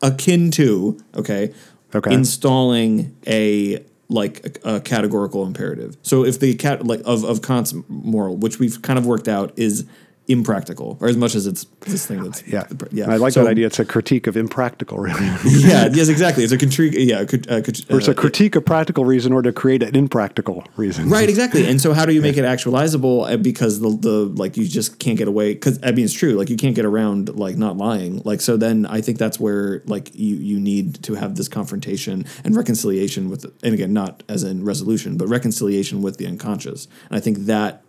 akin 0.01 0.51
to 0.51 0.97
okay 1.15 1.53
Okay. 1.93 2.13
installing 2.13 3.15
a 3.25 3.81
like 4.09 4.59
a, 4.65 4.75
a 4.75 4.81
categorical 4.81 5.45
imperative. 5.45 5.95
So 6.01 6.25
if 6.25 6.39
the 6.39 6.53
cat 6.55 6.85
like 6.85 7.01
of 7.05 7.23
of 7.23 7.41
Kant's 7.41 7.73
moral, 7.87 8.35
which 8.35 8.59
we've 8.59 8.81
kind 8.81 8.99
of 8.99 9.05
worked 9.05 9.29
out, 9.29 9.53
is 9.57 9.85
impractical, 10.28 10.97
or 11.01 11.07
as 11.07 11.17
much 11.17 11.36
as 11.36 11.45
it's 11.45 11.65
this 11.82 12.05
thing 12.05 12.23
that's 12.23 12.41
Yeah. 12.47 12.65
yeah. 12.91 13.11
I 13.11 13.17
like 13.17 13.34
So- 13.34 13.43
that 13.43 13.49
idea. 13.49 13.67
It's 13.67 13.80
a 13.80 13.86
critique 13.86 14.26
of 14.28 14.36
impractical, 14.36 14.97
really. 15.07 15.23
yeah, 15.45 15.89
yes, 15.93 16.09
exactly. 16.09 16.43
It's 16.43 16.53
a 16.53 16.57
critique. 16.57 16.93
Yeah, 16.97 17.19
uh, 17.49 17.61
or 17.91 17.99
it's 17.99 18.07
a 18.07 18.11
uh, 18.11 18.13
critique 18.13 18.55
of 18.55 18.65
practical 18.65 19.05
reason 19.05 19.34
or 19.34 19.41
to 19.43 19.51
create 19.53 19.84
an 19.84 19.95
impractical 19.95 20.63
reason. 20.78 21.09
Right, 21.09 21.30
exactly. 21.30 21.67
And 21.67 21.80
so, 21.80 21.93
how 21.93 22.05
do 22.05 22.13
you 22.13 22.21
make 22.21 22.38
it 22.38 22.45
actualizable? 22.45 23.32
Uh, 23.32 23.38
Because 23.38 23.80
the 23.82 23.89
the 23.89 24.15
like 24.43 24.57
you 24.57 24.67
just 24.67 24.97
can't 24.99 25.17
get 25.17 25.28
away. 25.28 25.53
Because 25.53 25.80
I 25.84 25.91
mean, 25.91 26.05
it's 26.05 26.13
true. 26.13 26.34
Like 26.34 26.49
you 26.49 26.57
can't 26.57 26.76
get 26.76 26.86
around 26.86 27.36
like 27.36 27.57
not 27.57 27.78
lying. 27.78 28.21
Like 28.26 28.41
so, 28.41 28.57
then 28.57 28.86
I 28.88 29.01
think 29.01 29.17
that's 29.19 29.39
where 29.39 29.82
like 29.86 30.09
you 30.15 30.36
you 30.38 30.59
need 30.59 31.03
to 31.03 31.13
have 31.15 31.36
this 31.36 31.47
confrontation 31.47 32.26
and 32.43 32.55
reconciliation 32.55 33.30
with, 33.30 33.45
and 33.63 33.73
again, 33.73 33.93
not 33.93 34.23
as 34.28 34.43
in 34.43 34.65
resolution, 34.65 35.17
but 35.17 35.28
reconciliation 35.28 36.01
with 36.01 36.17
the 36.17 36.26
unconscious. 36.28 36.88
And 37.09 37.17
I 37.17 37.19
think 37.21 37.45
that 37.45 37.84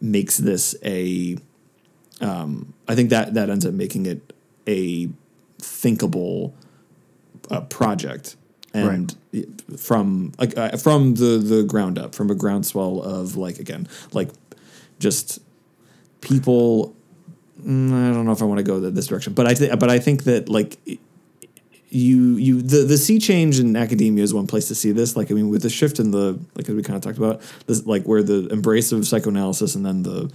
makes 0.00 0.36
this 0.36 0.76
a. 0.84 1.38
Um, 2.22 2.72
I 2.88 2.94
think 2.94 3.10
that 3.10 3.34
that 3.34 3.50
ends 3.50 3.66
up 3.66 3.74
making 3.74 4.06
it 4.06 4.32
a 4.66 5.08
thinkable 5.58 6.54
uh, 7.50 7.62
project. 7.62 8.36
And 8.74 9.14
from 9.76 10.32
like 10.38 10.56
uh, 10.56 10.76
from 10.78 11.14
the 11.16 11.36
the 11.36 11.62
ground 11.62 11.98
up 11.98 12.14
from 12.14 12.30
a 12.30 12.34
groundswell 12.34 13.02
of 13.02 13.36
like 13.36 13.58
again 13.58 13.86
like 14.12 14.30
just 14.98 15.40
people 16.22 16.94
mm, 17.60 17.92
I 17.92 18.14
don't 18.14 18.24
know 18.24 18.32
if 18.32 18.40
I 18.40 18.46
want 18.46 18.58
to 18.58 18.64
go 18.64 18.80
th- 18.80 18.94
this 18.94 19.08
direction 19.08 19.34
but 19.34 19.46
I 19.46 19.52
th- 19.52 19.78
but 19.78 19.90
I 19.90 19.98
think 19.98 20.24
that 20.24 20.48
like 20.48 20.78
you 21.92 22.36
you 22.36 22.62
the 22.62 22.84
the 22.84 22.96
sea 22.96 23.18
change 23.18 23.60
in 23.60 23.76
academia 23.76 24.24
is 24.24 24.32
one 24.32 24.46
place 24.46 24.68
to 24.68 24.74
see 24.74 24.92
this. 24.92 25.14
Like 25.14 25.30
I 25.30 25.34
mean 25.34 25.50
with 25.50 25.60
the 25.60 25.68
shift 25.68 25.98
in 25.98 26.10
the 26.10 26.38
like 26.54 26.66
as 26.66 26.74
we 26.74 26.82
kind 26.82 26.96
of 26.96 27.02
talked 27.02 27.18
about 27.18 27.42
this 27.66 27.84
like 27.84 28.04
where 28.04 28.22
the 28.22 28.48
embrace 28.48 28.92
of 28.92 29.06
psychoanalysis 29.06 29.74
and 29.74 29.84
then 29.84 30.02
the 30.02 30.30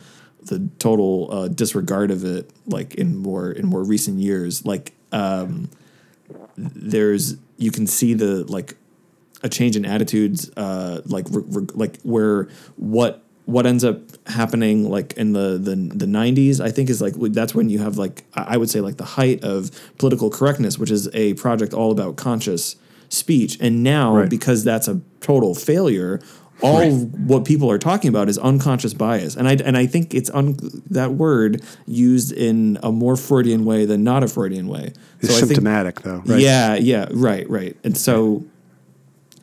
the 0.48 0.70
total 0.80 1.30
uh, 1.32 1.48
disregard 1.48 2.12
of 2.12 2.24
it 2.24 2.50
like 2.66 2.96
in 2.96 3.18
more 3.18 3.52
in 3.52 3.66
more 3.66 3.84
recent 3.84 4.20
years 4.20 4.66
like 4.66 4.94
um 5.12 5.70
there's 6.58 7.38
you 7.58 7.72
can 7.72 7.88
see 7.88 8.14
the 8.14 8.44
like 8.52 8.76
a 9.44 9.50
change 9.50 9.76
in 9.76 9.86
attitudes 9.86 10.50
uh 10.58 11.02
like 11.06 11.26
re- 11.30 11.44
re- 11.48 11.68
like 11.74 12.02
where 12.02 12.48
what 12.76 13.24
what 13.46 13.66
ends 13.66 13.84
up 13.86 14.00
happening 14.28 14.90
like 14.90 15.14
in 15.14 15.34
the 15.34 15.58
the, 15.58 15.76
the 15.76 16.06
90s 16.06 16.60
i 16.60 16.70
think 16.72 16.90
is 16.90 17.02
like 17.02 17.14
that's 17.34 17.54
when 17.56 17.70
you 17.70 17.80
have 17.80 17.98
like 17.98 18.26
i 18.34 18.58
would 18.58 18.70
say 18.70 18.82
like 18.82 18.98
the 18.98 19.06
height 19.06 19.44
of 19.44 19.70
political 19.98 20.30
correctness 20.30 20.78
which 20.78 20.92
is 20.92 21.08
a 21.14 21.34
project 21.36 21.74
all 21.74 21.92
about 21.92 22.16
conscious 22.18 22.76
speech 23.10 23.58
and 23.62 23.84
now 23.84 24.16
Right. 24.18 24.30
because 24.30 24.64
that's 24.66 24.88
a 24.88 25.00
total 25.22 25.56
failure 25.56 26.20
all 26.62 26.80
Right. 26.80 26.92
what 26.92 27.46
people 27.46 27.70
are 27.70 27.78
talking 27.78 28.10
about 28.10 28.30
is 28.30 28.38
unconscious 28.40 28.94
bias 28.94 29.36
and 29.36 29.48
i 29.48 29.54
and 29.64 29.78
i 29.78 29.86
think 29.86 30.14
it's 30.16 30.30
un, 30.32 30.58
that 30.90 31.14
word 31.14 31.62
used 31.86 32.32
in 32.32 32.80
a 32.82 32.92
more 32.92 33.16
freudian 33.16 33.64
way 33.64 33.86
than 33.86 34.04
not 34.04 34.24
a 34.24 34.28
freudian 34.28 34.68
way 34.68 34.92
It's 35.20 35.30
I 35.30 35.34
think- 35.42 35.48
symptomatic, 35.48 36.02
though. 36.02 36.24
Right? 36.26 36.40
yeah, 36.42 36.76
yeah, 36.76 37.08
right, 37.12 37.48
right. 37.50 37.76
And 37.84 37.96
so, 37.98 38.44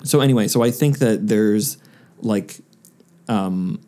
so 0.03 0.21
anyway, 0.21 0.49
so 0.49 0.63
I 0.63 0.71
think 0.71 0.99
that 0.99 1.27
there's 1.29 1.79
like, 2.21 2.59
um, 3.29 3.81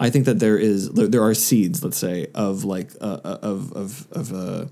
I 0.00 0.10
think 0.10 0.24
that 0.26 0.38
there 0.40 0.58
is 0.58 0.90
there, 0.90 1.22
are 1.22 1.34
seeds, 1.34 1.84
let's 1.84 1.96
say, 1.96 2.26
of 2.34 2.64
like 2.64 2.90
uh, 3.00 3.18
uh, 3.24 3.38
of 3.42 3.72
of 3.72 4.06
of 4.12 4.32
a 4.32 4.68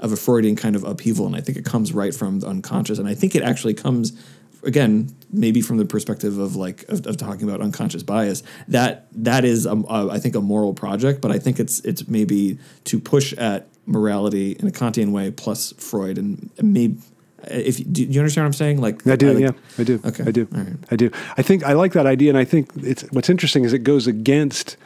of 0.00 0.12
a 0.12 0.16
Freudian 0.16 0.56
kind 0.56 0.74
of 0.76 0.82
upheaval, 0.84 1.26
and 1.26 1.36
I 1.36 1.40
think 1.42 1.58
it 1.58 1.64
comes 1.64 1.92
right 1.92 2.14
from 2.14 2.40
the 2.40 2.46
unconscious, 2.46 2.98
and 2.98 3.06
I 3.08 3.14
think 3.14 3.34
it 3.34 3.42
actually 3.42 3.74
comes 3.74 4.12
again 4.62 5.14
maybe 5.32 5.60
from 5.60 5.76
the 5.78 5.84
perspective 5.84 6.38
of 6.38 6.56
like 6.56 6.84
of, 6.88 7.06
of 7.06 7.16
talking 7.16 7.48
about 7.48 7.60
unconscious 7.60 8.02
bias 8.02 8.42
that 8.68 9.06
that 9.12 9.44
is 9.44 9.66
um, 9.66 9.86
uh, 9.88 10.08
I 10.08 10.18
think 10.18 10.34
a 10.34 10.40
moral 10.40 10.74
project, 10.74 11.20
but 11.20 11.30
I 11.30 11.38
think 11.38 11.58
it's 11.60 11.80
it's 11.80 12.08
maybe 12.08 12.58
to 12.84 12.98
push 12.98 13.32
at 13.34 13.68
morality 13.86 14.52
in 14.52 14.68
a 14.68 14.70
Kantian 14.70 15.12
way 15.12 15.30
plus 15.30 15.72
Freud 15.78 16.18
and 16.18 16.50
maybe 16.60 16.98
if 17.44 17.76
do 17.92 18.02
you 18.04 18.20
understand 18.20 18.44
what 18.44 18.48
I'm 18.48 18.52
saying? 18.52 18.80
Like 18.80 19.06
I 19.06 19.16
do, 19.16 19.32
like- 19.32 19.42
yeah, 19.42 19.52
I 19.78 19.84
do. 19.84 20.00
Okay, 20.04 20.24
I 20.26 20.30
do. 20.30 20.46
right. 20.50 20.66
I 20.90 20.96
do. 20.96 21.10
I 21.36 21.42
think 21.42 21.64
I 21.64 21.72
like 21.72 21.92
that 21.94 22.06
idea, 22.06 22.28
and 22.28 22.38
I 22.38 22.44
think 22.44 22.70
it's 22.76 23.02
what's 23.12 23.30
interesting 23.30 23.64
is 23.64 23.72
it 23.72 23.80
goes 23.80 24.06
against. 24.06 24.76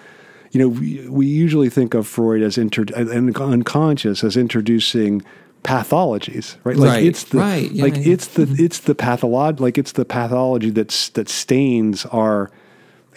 You 0.53 0.61
know, 0.61 0.69
we, 0.69 1.09
we 1.09 1.27
usually 1.27 1.69
think 1.69 1.95
of 1.95 2.07
Freud 2.07 2.41
as 2.41 2.57
inter 2.57 2.85
and 2.95 3.37
unconscious 3.37 4.23
as 4.23 4.37
introducing 4.37 5.23
pathologies, 5.65 6.57
right? 6.63 6.77
Like 6.77 6.89
Right, 6.89 7.05
it's 7.05 7.25
the 7.25 7.39
right, 7.39 7.71
yeah, 7.71 7.83
like 7.83 7.97
yeah. 7.97 8.13
it's 8.13 8.29
the 8.29 8.45
mm-hmm. 8.45 8.65
it's 8.65 8.81
the 8.81 8.95
patholog 8.95 9.59
like 9.59 9.77
it's 9.79 9.93
the 9.93 10.05
pathology 10.05 10.71
that's 10.71 11.09
that 11.11 11.29
stains 11.29 12.05
our 12.07 12.51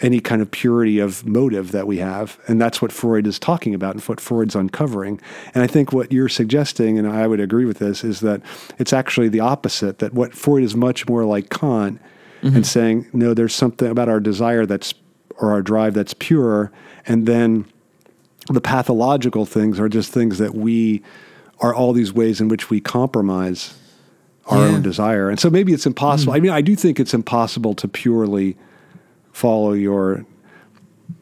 any 0.00 0.20
kind 0.20 0.40
of 0.40 0.50
purity 0.50 0.98
of 0.98 1.26
motive 1.26 1.72
that 1.72 1.86
we 1.86 1.98
have. 1.98 2.38
And 2.46 2.60
that's 2.60 2.80
what 2.80 2.92
Freud 2.92 3.26
is 3.26 3.38
talking 3.38 3.74
about 3.74 3.94
and 3.94 4.04
what 4.04 4.20
Freud's 4.20 4.54
uncovering. 4.54 5.20
And 5.54 5.62
I 5.62 5.66
think 5.66 5.92
what 5.92 6.12
you're 6.12 6.28
suggesting, 6.28 6.98
and 6.98 7.08
I 7.08 7.26
would 7.26 7.40
agree 7.40 7.64
with 7.64 7.78
this, 7.78 8.04
is 8.04 8.20
that 8.20 8.40
it's 8.78 8.92
actually 8.92 9.28
the 9.28 9.40
opposite, 9.40 9.98
that 9.98 10.14
what 10.14 10.34
Freud 10.34 10.62
is 10.62 10.76
much 10.76 11.08
more 11.08 11.24
like 11.24 11.50
Kant 11.50 12.00
and 12.42 12.52
mm-hmm. 12.52 12.62
saying, 12.62 13.08
no, 13.12 13.34
there's 13.34 13.54
something 13.54 13.90
about 13.90 14.08
our 14.08 14.20
desire 14.20 14.66
that's, 14.66 14.94
or 15.38 15.50
our 15.50 15.62
drive 15.62 15.94
that's 15.94 16.14
pure. 16.14 16.70
And 17.06 17.26
then 17.26 17.64
the 18.48 18.60
pathological 18.60 19.46
things 19.46 19.80
are 19.80 19.88
just 19.88 20.12
things 20.12 20.38
that 20.38 20.54
we 20.54 21.02
are 21.60 21.74
all 21.74 21.92
these 21.92 22.12
ways 22.12 22.40
in 22.40 22.48
which 22.48 22.70
we 22.70 22.80
compromise 22.80 23.74
our 24.46 24.66
Yeah. 24.66 24.74
own 24.74 24.82
desire. 24.82 25.28
And 25.28 25.38
so 25.38 25.50
maybe 25.50 25.72
it's 25.72 25.86
impossible. 25.86 26.32
Mm. 26.32 26.36
I 26.36 26.40
mean, 26.40 26.52
I 26.52 26.60
do 26.60 26.74
think 26.74 26.98
it's 26.98 27.14
impossible 27.14 27.74
to 27.74 27.88
purely 27.88 28.56
follow 29.32 29.72
your 29.72 30.24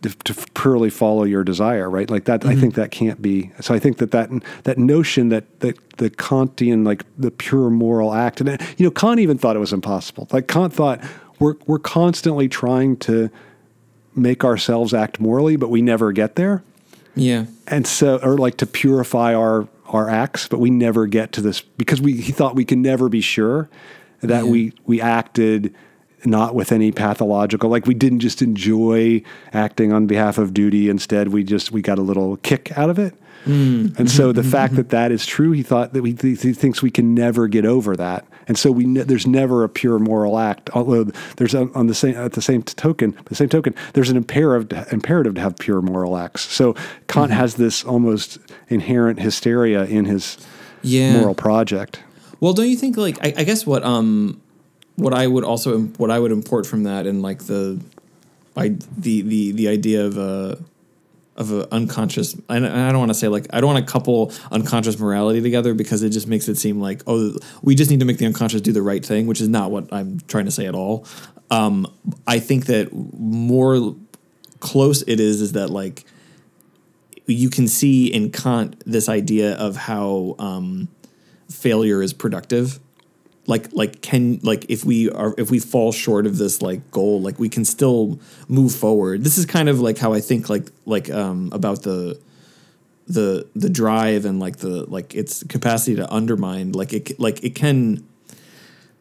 to, 0.02 0.34
purely 0.54 0.90
follow 0.90 1.24
your 1.24 1.42
desire, 1.42 1.88
right? 1.88 2.10
Like 2.10 2.24
that. 2.24 2.44
I 2.44 2.50
mm-hmm. 2.50 2.60
think 2.60 2.74
that 2.74 2.90
can't 2.90 3.20
be. 3.22 3.52
So 3.60 3.74
I 3.74 3.78
think 3.78 3.98
that 3.98 4.10
that 4.12 4.30
that 4.64 4.78
notion 4.78 5.28
that 5.30 5.60
that 5.60 5.76
the 5.98 6.10
Kantian 6.10 6.84
like 6.84 7.04
the 7.18 7.30
pure 7.30 7.70
moral 7.70 8.12
act, 8.12 8.40
and 8.40 8.60
you 8.78 8.84
know, 8.84 8.90
Kant 8.90 9.20
even 9.20 9.38
thought 9.38 9.56
it 9.56 9.60
was 9.60 9.72
impossible. 9.72 10.28
Like 10.32 10.48
Kant 10.48 10.72
thought 10.72 11.00
we're 11.38 11.54
we're 11.66 11.78
constantly 11.78 12.48
trying 12.48 12.96
to 12.98 13.30
make 14.14 14.44
ourselves 14.44 14.94
act 14.94 15.20
morally, 15.20 15.56
but 15.56 15.70
we 15.70 15.82
never 15.82 16.12
get 16.12 16.36
there 16.36 16.62
yeah, 17.16 17.46
and 17.66 17.86
so 17.86 18.18
or 18.18 18.36
like 18.36 18.58
to 18.58 18.66
purify 18.66 19.34
our 19.34 19.66
our 19.88 20.08
acts 20.08 20.48
but 20.48 20.58
we 20.60 20.70
never 20.70 21.06
get 21.06 21.32
to 21.32 21.40
this 21.40 21.60
because 21.60 22.00
we 22.00 22.14
he 22.20 22.32
thought 22.32 22.54
we 22.54 22.64
can 22.64 22.82
never 22.82 23.08
be 23.08 23.20
sure 23.20 23.68
that 24.20 24.44
Yeah. 24.44 24.50
we 24.50 24.72
we 24.86 25.00
acted 25.00 25.74
not 26.24 26.54
with 26.54 26.72
any 26.72 26.90
pathological 26.90 27.70
like 27.70 27.86
we 27.86 27.94
didn't 27.94 28.20
just 28.20 28.42
enjoy 28.42 29.22
acting 29.52 29.92
on 29.92 30.06
behalf 30.06 30.38
of 30.38 30.52
duty 30.54 30.88
instead 30.88 31.28
we 31.28 31.44
just 31.44 31.70
we 31.72 31.80
got 31.82 31.98
a 31.98 32.02
little 32.02 32.36
kick 32.38 32.76
out 32.76 32.90
of 32.90 32.98
it 32.98 33.14
Mm. 33.46 33.96
and 33.98 34.10
so 34.10 34.32
the 34.32 34.42
mm-hmm. 34.42 34.50
fact 34.50 34.74
that 34.74 34.88
that 34.88 35.12
is 35.12 35.24
true 35.24 35.52
he 35.52 35.62
thought 35.62 35.92
that 35.92 36.02
we 36.02 36.10
he 36.20 36.34
thinks 36.34 36.82
we 36.82 36.90
can 36.90 37.14
never 37.14 37.46
get 37.46 37.64
over 37.64 37.96
that. 37.96 38.26
And 38.48 38.58
so 38.58 38.70
we 38.70 38.84
ne- 38.84 39.02
there's 39.02 39.26
never 39.26 39.64
a 39.64 39.68
pure 39.68 39.98
moral 39.98 40.38
act 40.38 40.68
although 40.74 41.04
there's 41.36 41.54
a, 41.54 41.70
on 41.74 41.86
the 41.86 41.94
same 41.94 42.16
at 42.16 42.32
the 42.32 42.42
same 42.42 42.62
token 42.62 43.16
the 43.26 43.34
same 43.34 43.48
token 43.48 43.74
there's 43.92 44.10
an 44.10 44.16
imperative 44.16 44.92
imperative 44.92 45.34
to 45.36 45.40
have 45.40 45.56
pure 45.56 45.80
moral 45.80 46.16
acts. 46.16 46.42
So 46.42 46.74
Kant 47.06 47.30
mm-hmm. 47.30 47.40
has 47.40 47.54
this 47.54 47.84
almost 47.84 48.38
inherent 48.68 49.20
hysteria 49.20 49.84
in 49.84 50.04
his 50.04 50.38
yeah. 50.82 51.18
moral 51.18 51.34
project. 51.34 52.00
Well, 52.40 52.52
don't 52.52 52.68
you 52.68 52.76
think 52.76 52.96
like 52.96 53.18
I, 53.24 53.32
I 53.40 53.44
guess 53.44 53.64
what 53.64 53.84
um 53.84 54.40
what 54.96 55.14
I 55.14 55.26
would 55.26 55.44
also 55.44 55.82
what 55.82 56.10
I 56.10 56.18
would 56.18 56.32
import 56.32 56.66
from 56.66 56.84
that 56.84 57.06
and 57.06 57.22
like 57.22 57.44
the 57.44 57.80
I 58.56 58.68
the 58.96 59.22
the 59.22 59.52
the 59.52 59.68
idea 59.68 60.04
of 60.04 60.18
a 60.18 60.58
of 61.36 61.52
a 61.52 61.72
unconscious 61.72 62.32
don't- 62.32 62.64
I 62.64 62.90
don't 62.90 62.98
want 62.98 63.10
to 63.10 63.14
say 63.14 63.28
like 63.28 63.46
I 63.50 63.60
don't 63.60 63.72
want 63.72 63.86
to 63.86 63.92
couple 63.92 64.32
unconscious 64.50 64.98
morality 64.98 65.40
together 65.40 65.74
because 65.74 66.02
it 66.02 66.10
just 66.10 66.26
makes 66.26 66.48
it 66.48 66.56
seem 66.56 66.80
like 66.80 67.02
oh 67.06 67.36
we 67.62 67.74
just 67.74 67.90
need 67.90 68.00
to 68.00 68.06
make 68.06 68.18
the 68.18 68.26
unconscious 68.26 68.60
do 68.60 68.72
the 68.72 68.82
right 68.82 69.04
thing 69.04 69.26
which 69.26 69.40
is 69.40 69.48
not 69.48 69.70
what 69.70 69.92
I'm 69.92 70.20
trying 70.28 70.46
to 70.46 70.50
say 70.50 70.66
at 70.66 70.74
all. 70.74 71.06
Um, 71.50 71.86
I 72.26 72.38
think 72.40 72.66
that 72.66 72.92
more 72.92 73.94
close 74.60 75.02
it 75.02 75.20
is 75.20 75.40
is 75.40 75.52
that 75.52 75.68
like 75.70 76.04
you 77.26 77.50
can 77.50 77.68
see 77.68 78.06
in 78.06 78.30
Kant 78.30 78.82
this 78.86 79.08
idea 79.08 79.54
of 79.56 79.76
how 79.76 80.36
um, 80.38 80.88
failure 81.50 82.02
is 82.02 82.12
productive. 82.12 82.78
Like 83.48 83.72
like 83.72 84.00
can 84.02 84.40
like 84.42 84.66
if 84.68 84.84
we 84.84 85.08
are 85.10 85.34
if 85.38 85.50
we 85.50 85.58
fall 85.60 85.92
short 85.92 86.26
of 86.26 86.36
this 86.38 86.62
like 86.62 86.90
goal, 86.90 87.20
like 87.22 87.38
we 87.38 87.48
can 87.48 87.64
still 87.64 88.18
move 88.48 88.74
forward. 88.74 89.22
This 89.24 89.38
is 89.38 89.46
kind 89.46 89.68
of 89.68 89.80
like 89.80 89.98
how 89.98 90.12
I 90.12 90.20
think 90.20 90.48
like 90.48 90.66
like 90.84 91.08
um, 91.10 91.50
about 91.52 91.82
the 91.82 92.18
the 93.06 93.46
the 93.54 93.70
drive 93.70 94.24
and 94.24 94.40
like 94.40 94.56
the 94.58 94.84
like 94.90 95.14
its 95.14 95.44
capacity 95.44 95.94
to 95.96 96.12
undermine 96.12 96.72
like 96.72 96.92
it 96.92 97.20
like 97.20 97.44
it 97.44 97.54
can 97.54 98.04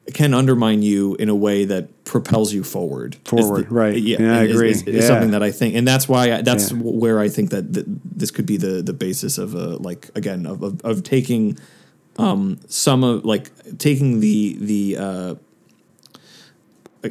it 0.05 0.13
can 0.13 0.35
undermine 0.35 0.84
you 0.84 1.15
in 1.15 1.30
a 1.30 1.35
way 1.35 1.65
that 1.65 2.03
propels 2.05 2.53
you 2.53 2.63
forward. 2.63 3.17
Forward, 3.26 3.72
right. 3.72 3.97
Yeah, 3.99 4.22
Yeah, 4.22 4.39
I 4.39 4.43
is- 4.43 4.51
agree. 4.55 4.69
Is, 4.69 4.84
is 4.84 4.95
Yeah. 4.97 5.01
something 5.07 5.31
that 5.31 5.41
I 5.41 5.49
think, 5.49 5.73
and 5.76 5.88
that's 5.88 6.07
why 6.07 6.31
I, 6.31 6.41
that's 6.43 6.72
Yeah. 6.72 6.77
where 6.84 7.19
I 7.19 7.27
think 7.30 7.49
that 7.49 7.73
th- 7.73 7.88
this 8.15 8.30
could 8.30 8.45
be 8.45 8.57
the 8.57 8.84
the 8.84 8.93
basis 8.93 9.39
of 9.39 9.55
a 9.55 9.77
like 9.77 10.11
again 10.13 10.45
of 10.45 10.61
of, 10.61 10.80
of 10.84 11.01
taking 11.01 11.57
um 12.17 12.59
some 12.67 13.03
of 13.03 13.25
like 13.25 13.51
taking 13.77 14.19
the 14.19 14.57
the 14.59 14.97
uh 14.97 15.35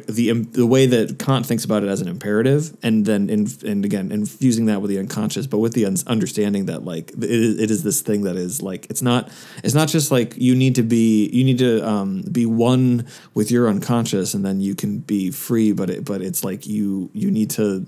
the 0.07 0.31
um, 0.31 0.43
the 0.51 0.65
way 0.65 0.85
that 0.85 1.19
Kant 1.19 1.45
thinks 1.45 1.63
about 1.63 1.83
it 1.83 1.87
as 1.87 2.01
an 2.01 2.07
imperative, 2.07 2.75
and 2.83 3.05
then 3.05 3.29
in, 3.29 3.47
and 3.65 3.85
again 3.85 4.11
infusing 4.11 4.65
that 4.65 4.81
with 4.81 4.89
the 4.89 4.99
unconscious, 4.99 5.47
but 5.47 5.59
with 5.59 5.73
the 5.73 5.85
un- 5.85 5.95
understanding 6.07 6.65
that 6.65 6.83
like 6.83 7.11
it 7.11 7.23
is, 7.23 7.59
it 7.59 7.71
is 7.71 7.83
this 7.83 8.01
thing 8.01 8.23
that 8.23 8.35
is 8.35 8.61
like 8.61 8.87
it's 8.89 9.01
not 9.01 9.29
it's 9.63 9.73
not 9.73 9.87
just 9.87 10.11
like 10.11 10.35
you 10.37 10.55
need 10.55 10.75
to 10.75 10.83
be 10.83 11.27
you 11.29 11.43
need 11.43 11.59
to 11.59 11.87
um, 11.87 12.23
be 12.31 12.45
one 12.45 13.05
with 13.33 13.51
your 13.51 13.67
unconscious, 13.69 14.33
and 14.33 14.45
then 14.45 14.59
you 14.59 14.75
can 14.75 14.99
be 14.99 15.31
free, 15.31 15.71
but 15.71 15.89
it 15.89 16.05
but 16.05 16.21
it's 16.21 16.43
like 16.43 16.67
you 16.67 17.09
you 17.13 17.31
need 17.31 17.49
to, 17.51 17.85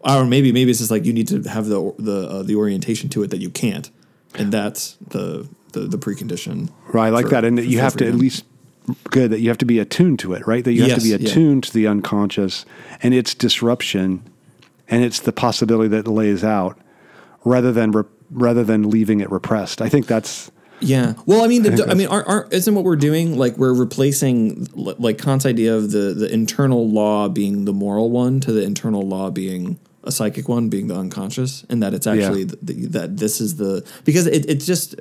or 0.00 0.24
maybe 0.24 0.52
maybe 0.52 0.70
it's 0.70 0.80
just 0.80 0.90
like 0.90 1.04
you 1.04 1.12
need 1.12 1.28
to 1.28 1.42
have 1.42 1.66
the 1.66 1.94
the 1.98 2.28
uh, 2.28 2.42
the 2.42 2.56
orientation 2.56 3.08
to 3.10 3.22
it 3.22 3.30
that 3.30 3.40
you 3.40 3.50
can't, 3.50 3.90
and 4.34 4.52
that's 4.52 4.96
the 5.08 5.48
the, 5.72 5.80
the 5.80 5.98
precondition. 5.98 6.70
Right, 6.92 7.06
I 7.06 7.10
like 7.10 7.26
for- 7.26 7.30
that, 7.32 7.44
and 7.44 7.58
for 7.58 7.64
you 7.64 7.78
have 7.80 7.96
to 7.98 8.06
at 8.06 8.14
least 8.14 8.44
good 9.10 9.30
that 9.30 9.40
you 9.40 9.48
have 9.48 9.58
to 9.58 9.66
be 9.66 9.78
attuned 9.78 10.18
to 10.20 10.32
it, 10.32 10.46
right? 10.46 10.64
That 10.64 10.72
you 10.72 10.82
have 10.82 10.96
to 10.98 11.02
be 11.02 11.10
Yes, 11.10 11.20
yeah. 11.20 11.28
attuned 11.30 11.64
to 11.64 11.72
the 11.72 11.86
unconscious 11.86 12.64
and 13.02 13.14
its 13.14 13.34
disruption, 13.34 14.22
and 14.88 15.04
it's 15.04 15.20
the 15.20 15.32
possibility 15.32 15.88
that 15.88 16.06
it 16.06 16.10
lays 16.10 16.42
out, 16.42 16.78
rather 17.44 17.72
than 17.72 17.92
re- 17.92 18.04
rather 18.30 18.64
than 18.64 18.90
leaving 18.90 19.20
it 19.20 19.30
repressed. 19.30 19.80
I 19.82 19.88
think 19.88 20.06
that's 20.06 20.50
Yeah. 20.80 21.14
Well, 21.26 21.44
I 21.44 21.46
mean, 21.48 21.62
the, 21.62 21.76
think 21.76 21.88
I 21.90 21.94
mean, 21.94 22.08
aren't, 22.08 22.26
aren't, 22.28 22.52
isn't 22.52 22.74
what 22.74 22.84
we're 22.84 22.96
doing 22.96 23.36
like 23.36 23.56
we're 23.58 23.74
replacing 23.74 24.66
like 24.74 25.18
Kant's 25.18 25.44
idea 25.46 25.76
of 25.76 25.90
the 25.92 26.14
the 26.14 26.32
internal 26.32 26.88
law 26.88 27.28
being 27.28 27.64
the 27.66 27.72
moral 27.72 28.10
one 28.10 28.40
to 28.40 28.52
the 28.52 28.62
internal 28.62 29.02
law 29.02 29.30
being 29.30 29.78
a 30.02 30.10
psychic 30.10 30.48
one, 30.48 30.68
being 30.70 30.86
the 30.88 30.96
unconscious, 30.96 31.64
and 31.68 31.82
that 31.82 31.92
it's 31.92 32.06
actually 32.06 32.40
Yeah. 32.40 32.54
the, 32.62 32.72
the, 32.72 32.86
that 32.86 33.16
this 33.18 33.40
is 33.40 33.56
the 33.56 33.84
because 34.04 34.26
it 34.26 34.48
it's 34.48 34.64
just. 34.66 34.94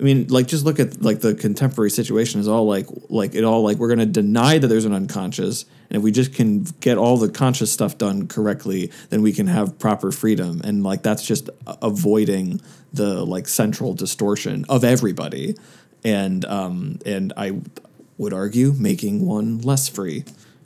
I 0.00 0.02
mean, 0.02 0.28
like 0.28 0.46
just 0.46 0.64
look 0.64 0.80
at 0.80 1.02
like 1.02 1.20
the 1.20 1.34
contemporary 1.34 1.90
situation 1.90 2.40
is 2.40 2.48
all 2.48 2.64
like 2.64 2.86
like 3.10 3.34
it 3.34 3.44
all 3.44 3.62
like 3.62 3.76
we're 3.76 3.90
gonna 3.90 4.06
deny 4.06 4.56
that 4.56 4.66
there's 4.66 4.86
an 4.86 4.94
unconscious, 4.94 5.66
and 5.90 5.98
if 5.98 6.02
we 6.02 6.10
just 6.10 6.32
can 6.32 6.62
get 6.80 6.96
all 6.96 7.18
the 7.18 7.28
conscious 7.28 7.70
stuff 7.70 7.98
done 7.98 8.26
correctly, 8.26 8.90
then 9.10 9.20
we 9.20 9.32
can 9.32 9.46
have 9.46 9.78
proper 9.78 10.10
freedom, 10.10 10.62
and 10.64 10.82
like 10.82 11.02
that's 11.02 11.26
just 11.26 11.50
avoiding 11.82 12.62
the 12.94 13.24
like 13.26 13.46
central 13.46 13.92
distortion 13.92 14.64
of 14.70 14.84
everybody, 14.84 15.54
and 16.02 16.46
um 16.46 16.98
and 17.04 17.34
I 17.36 17.60
would 18.16 18.32
argue 18.32 18.72
making 18.72 19.26
one 19.26 19.58
less 19.60 19.86
free, 19.88 20.24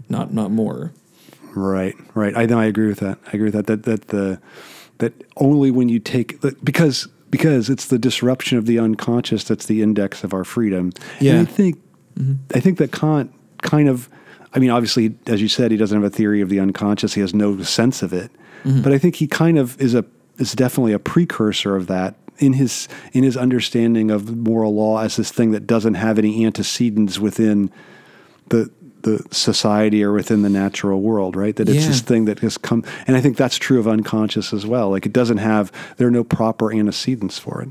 not 0.09 0.33
not 0.33 0.53
more. 0.53 0.93
Right, 1.57 1.97
right. 2.15 2.37
I 2.37 2.47
know. 2.47 2.61
I 2.61 2.67
agree 2.67 2.87
with 2.87 3.01
that. 3.01 3.19
I 3.27 3.31
agree 3.33 3.51
with 3.51 3.55
that. 3.55 3.67
That 3.67 3.83
that 3.83 4.09
the 4.09 4.41
that 4.99 5.13
only 5.37 5.73
when 5.73 5.89
you 5.89 5.99
take 5.99 6.41
because 6.63 7.09
because 7.37 7.69
it's 7.69 7.89
the 7.89 7.99
disruption 7.99 8.59
of 8.59 8.67
the 8.67 8.79
unconscious 8.79 9.43
that's 9.43 9.67
the 9.67 9.83
index 9.83 10.23
of 10.23 10.33
our 10.33 10.45
freedom. 10.45 10.93
Yeah. 11.19 11.33
And 11.33 11.49
I 11.49 11.51
think 11.51 11.83
mm-hmm. 12.17 12.35
I 12.55 12.61
think 12.61 12.79
that 12.79 12.93
Kant 12.93 13.33
kind 13.63 13.89
of. 13.89 14.09
I 14.57 14.61
mean, 14.61 14.71
obviously, 14.71 15.17
as 15.27 15.43
you 15.43 15.49
said, 15.49 15.73
he 15.73 15.77
doesn't 15.77 16.01
have 16.01 16.13
a 16.13 16.15
theory 16.15 16.41
of 16.41 16.49
the 16.49 16.61
unconscious. 16.61 17.15
He 17.15 17.21
has 17.23 17.35
no 17.35 17.61
sense 17.63 18.05
of 18.05 18.13
it. 18.13 18.31
Mm-hmm. 18.63 18.83
But 18.83 18.93
I 18.93 18.99
think 18.99 19.17
he 19.17 19.27
kind 19.27 19.59
of 19.59 19.81
is 19.81 19.97
a 19.97 20.05
is 20.39 20.53
definitely 20.53 20.93
a 20.93 21.01
precursor 21.01 21.75
of 21.75 21.89
that 21.89 22.15
in 22.39 22.53
his 22.53 22.87
in 23.13 23.25
his 23.25 23.37
understanding 23.37 24.13
of 24.13 24.37
moral 24.37 24.77
law 24.77 25.01
as 25.01 25.17
this 25.17 25.33
thing 25.33 25.51
that 25.51 25.67
doesn't 25.67 25.95
have 25.95 26.21
any 26.21 26.45
antecedents 26.45 27.19
within 27.19 27.69
the 28.51 28.71
the 29.05 29.25
society 29.31 30.03
or 30.03 30.13
within 30.13 30.43
the 30.43 30.51
natural 30.51 31.01
world, 31.01 31.37
right? 31.37 31.55
That 31.57 31.69
it's 31.69 31.83
Yeah. 31.85 31.89
this 31.89 32.01
thing 32.01 32.25
that 32.27 32.41
has 32.41 32.59
come, 32.59 32.83
and 33.07 33.17
I 33.17 33.21
think 33.21 33.37
that's 33.37 33.57
true 33.57 33.79
of 33.79 33.87
unconscious 33.87 34.53
as 34.53 34.67
well. 34.67 34.91
Like 34.91 35.07
it 35.07 35.13
doesn't 35.13 35.39
have 35.39 35.71
there 35.97 36.09
are 36.09 36.11
no 36.11 36.25
proper 36.25 36.73
antecedents 36.73 37.39
for 37.39 37.63
it. 37.63 37.69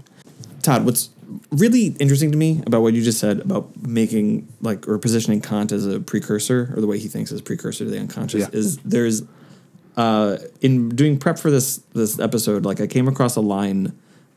Todd, 0.64 0.86
what's 0.86 1.10
really 1.52 1.96
interesting 2.00 2.32
to 2.32 2.38
me 2.38 2.62
about 2.66 2.82
what 2.84 2.94
you 2.94 3.02
just 3.04 3.20
said 3.20 3.40
about 3.42 3.68
making 3.86 4.48
like 4.62 4.88
or 4.88 4.98
positioning 4.98 5.42
Kant 5.42 5.72
as 5.72 5.86
a 5.86 6.00
precursor 6.00 6.72
or 6.76 6.80
the 6.82 6.88
way 6.88 6.98
he 7.00 7.08
thinks 7.08 7.32
as 7.32 7.42
precursor 7.42 7.84
to 7.86 7.90
the 7.92 8.00
unconscious 8.00 8.42
Yeah. 8.42 8.50
is 8.60 8.78
there's 8.86 9.24
uh, 9.98 10.38
in 10.62 10.90
doing 10.90 11.18
prep 11.20 11.38
for 11.38 11.52
this 11.52 11.78
this 11.94 12.20
episode, 12.20 12.66
like 12.66 12.80
I 12.82 12.88
came 12.88 13.08
across 13.08 13.36
a 13.36 13.42
line 13.42 13.94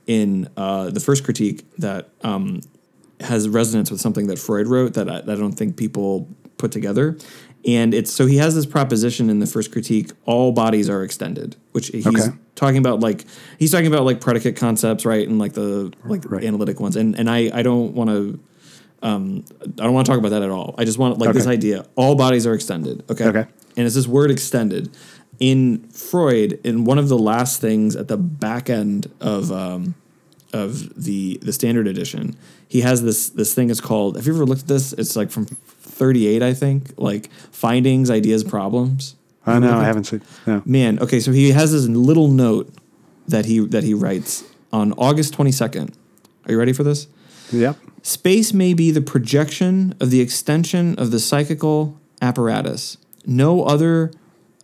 in 0.06 0.48
uh, 0.56 0.90
the 0.90 1.00
first 1.00 1.24
critique 1.24 1.64
that 1.78 2.08
um, 2.22 2.60
has 3.20 3.48
resonance 3.48 3.90
with 3.90 4.00
something 4.00 4.26
that 4.28 4.38
Freud 4.38 4.66
wrote 4.66 4.94
that 4.94 5.08
I, 5.08 5.20
that 5.22 5.30
I 5.32 5.40
don't 5.40 5.52
think 5.54 5.76
people 5.76 6.28
put 6.58 6.72
together. 6.72 7.16
And 7.64 7.92
it's 7.94 8.12
so 8.12 8.26
he 8.26 8.36
has 8.36 8.54
this 8.54 8.66
proposition 8.66 9.28
in 9.28 9.40
the 9.40 9.46
first 9.46 9.72
critique: 9.72 10.12
all 10.24 10.52
bodies 10.52 10.88
are 10.88 11.02
extended, 11.02 11.56
which 11.72 11.88
he's 11.88 12.06
Okay. 12.06 12.28
talking 12.54 12.78
about 12.78 13.00
like 13.00 13.24
he's 13.58 13.72
talking 13.72 13.88
about 13.88 14.04
like 14.04 14.20
predicate 14.20 14.56
concepts, 14.56 15.04
right, 15.04 15.26
and 15.26 15.38
like 15.38 15.54
the 15.54 15.92
like 16.04 16.30
Right. 16.30 16.44
analytic 16.44 16.78
ones. 16.78 16.94
And 16.96 17.18
and 17.18 17.28
I 17.28 17.50
I 17.52 17.62
don't 17.62 17.94
want 17.94 18.10
to. 18.10 18.38
Um, 19.02 19.44
I 19.78 19.84
don't 19.84 19.92
want 19.92 20.06
to 20.06 20.10
talk 20.12 20.18
about 20.18 20.30
that 20.30 20.42
at 20.42 20.50
all. 20.50 20.74
I 20.78 20.84
just 20.84 20.96
want 20.98 21.18
like 21.18 21.32
this 21.34 21.46
idea: 21.46 21.86
all 21.96 22.14
bodies 22.14 22.46
are 22.46 22.54
extended. 22.54 23.02
Okay. 23.10 23.24
Okay. 23.26 23.46
And 23.76 23.84
it's 23.86 23.94
this 23.96 24.06
word 24.06 24.30
extended. 24.30 24.90
In 25.38 25.86
Freud, 25.90 26.58
in 26.64 26.84
one 26.84 26.98
of 26.98 27.08
the 27.08 27.18
last 27.18 27.60
things 27.60 27.94
at 27.94 28.08
the 28.08 28.16
back 28.16 28.70
end 28.70 29.10
of 29.20 29.52
um, 29.52 29.94
of 30.52 31.02
the 31.04 31.38
the 31.42 31.52
standard 31.52 31.86
edition, 31.86 32.36
he 32.68 32.80
has 32.80 33.02
this 33.02 33.28
this 33.28 33.52
thing. 33.54 33.70
It's 33.70 33.80
called. 33.82 34.16
Have 34.16 34.26
you 34.26 34.34
ever 34.34 34.46
looked 34.46 34.62
at 34.62 34.68
this? 34.68 34.92
It's 34.94 35.14
like 35.14 35.30
from 35.30 35.46
thirty 35.96 36.26
eight, 36.26 36.42
I 36.42 36.54
think. 36.54 36.92
Like 36.96 37.30
findings, 37.50 38.10
ideas, 38.10 38.44
problems. 38.44 39.16
I 39.48 39.58
know 39.58 39.78
I 39.78 39.84
haven't 39.84 40.04
seen. 40.04 40.22
No. 40.46 40.62
Man, 40.64 40.98
okay, 40.98 41.20
so 41.20 41.30
he 41.32 41.52
has 41.52 41.72
this 41.72 41.86
little 41.86 42.28
note 42.28 42.72
that 43.28 43.44
he 43.46 43.60
that 43.60 43.84
he 43.84 43.94
writes 43.94 44.44
on 44.72 44.92
August 44.94 45.34
twenty 45.34 45.52
second. 45.52 45.96
Are 46.46 46.52
you 46.52 46.58
ready 46.58 46.72
for 46.72 46.82
this? 46.84 47.06
Yep. 47.52 47.76
Space 48.02 48.52
may 48.52 48.72
be 48.74 48.90
the 48.90 49.00
projection 49.00 49.94
of 50.00 50.10
the 50.10 50.20
extension 50.20 50.96
of 50.98 51.10
the 51.10 51.18
psychical 51.18 51.96
apparatus. 52.22 52.98
No 53.24 53.62
other 53.64 54.12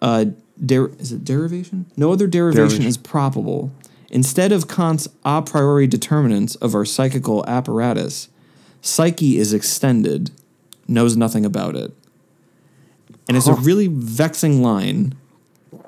uh, 0.00 0.26
der- 0.64 0.90
is 0.98 1.12
it 1.12 1.24
derivation? 1.24 1.86
No 1.96 2.12
other 2.12 2.26
derivation, 2.26 2.60
Derivation. 2.68 2.86
is 2.86 2.96
probable. 2.96 3.72
Instead 4.10 4.52
of 4.52 4.68
Kant's 4.68 5.08
a 5.24 5.42
priori 5.42 5.86
determinants 5.86 6.54
of 6.56 6.74
our 6.74 6.84
psychical 6.84 7.44
apparatus, 7.46 8.28
psyche 8.80 9.38
is 9.38 9.52
extended, 9.52 10.30
knows 10.88 11.16
nothing 11.16 11.44
about 11.44 11.76
it. 11.76 11.92
And 13.28 13.36
it's 13.36 13.46
a 13.46 13.54
really 13.54 13.86
vexing 13.88 14.62
line, 14.62 15.14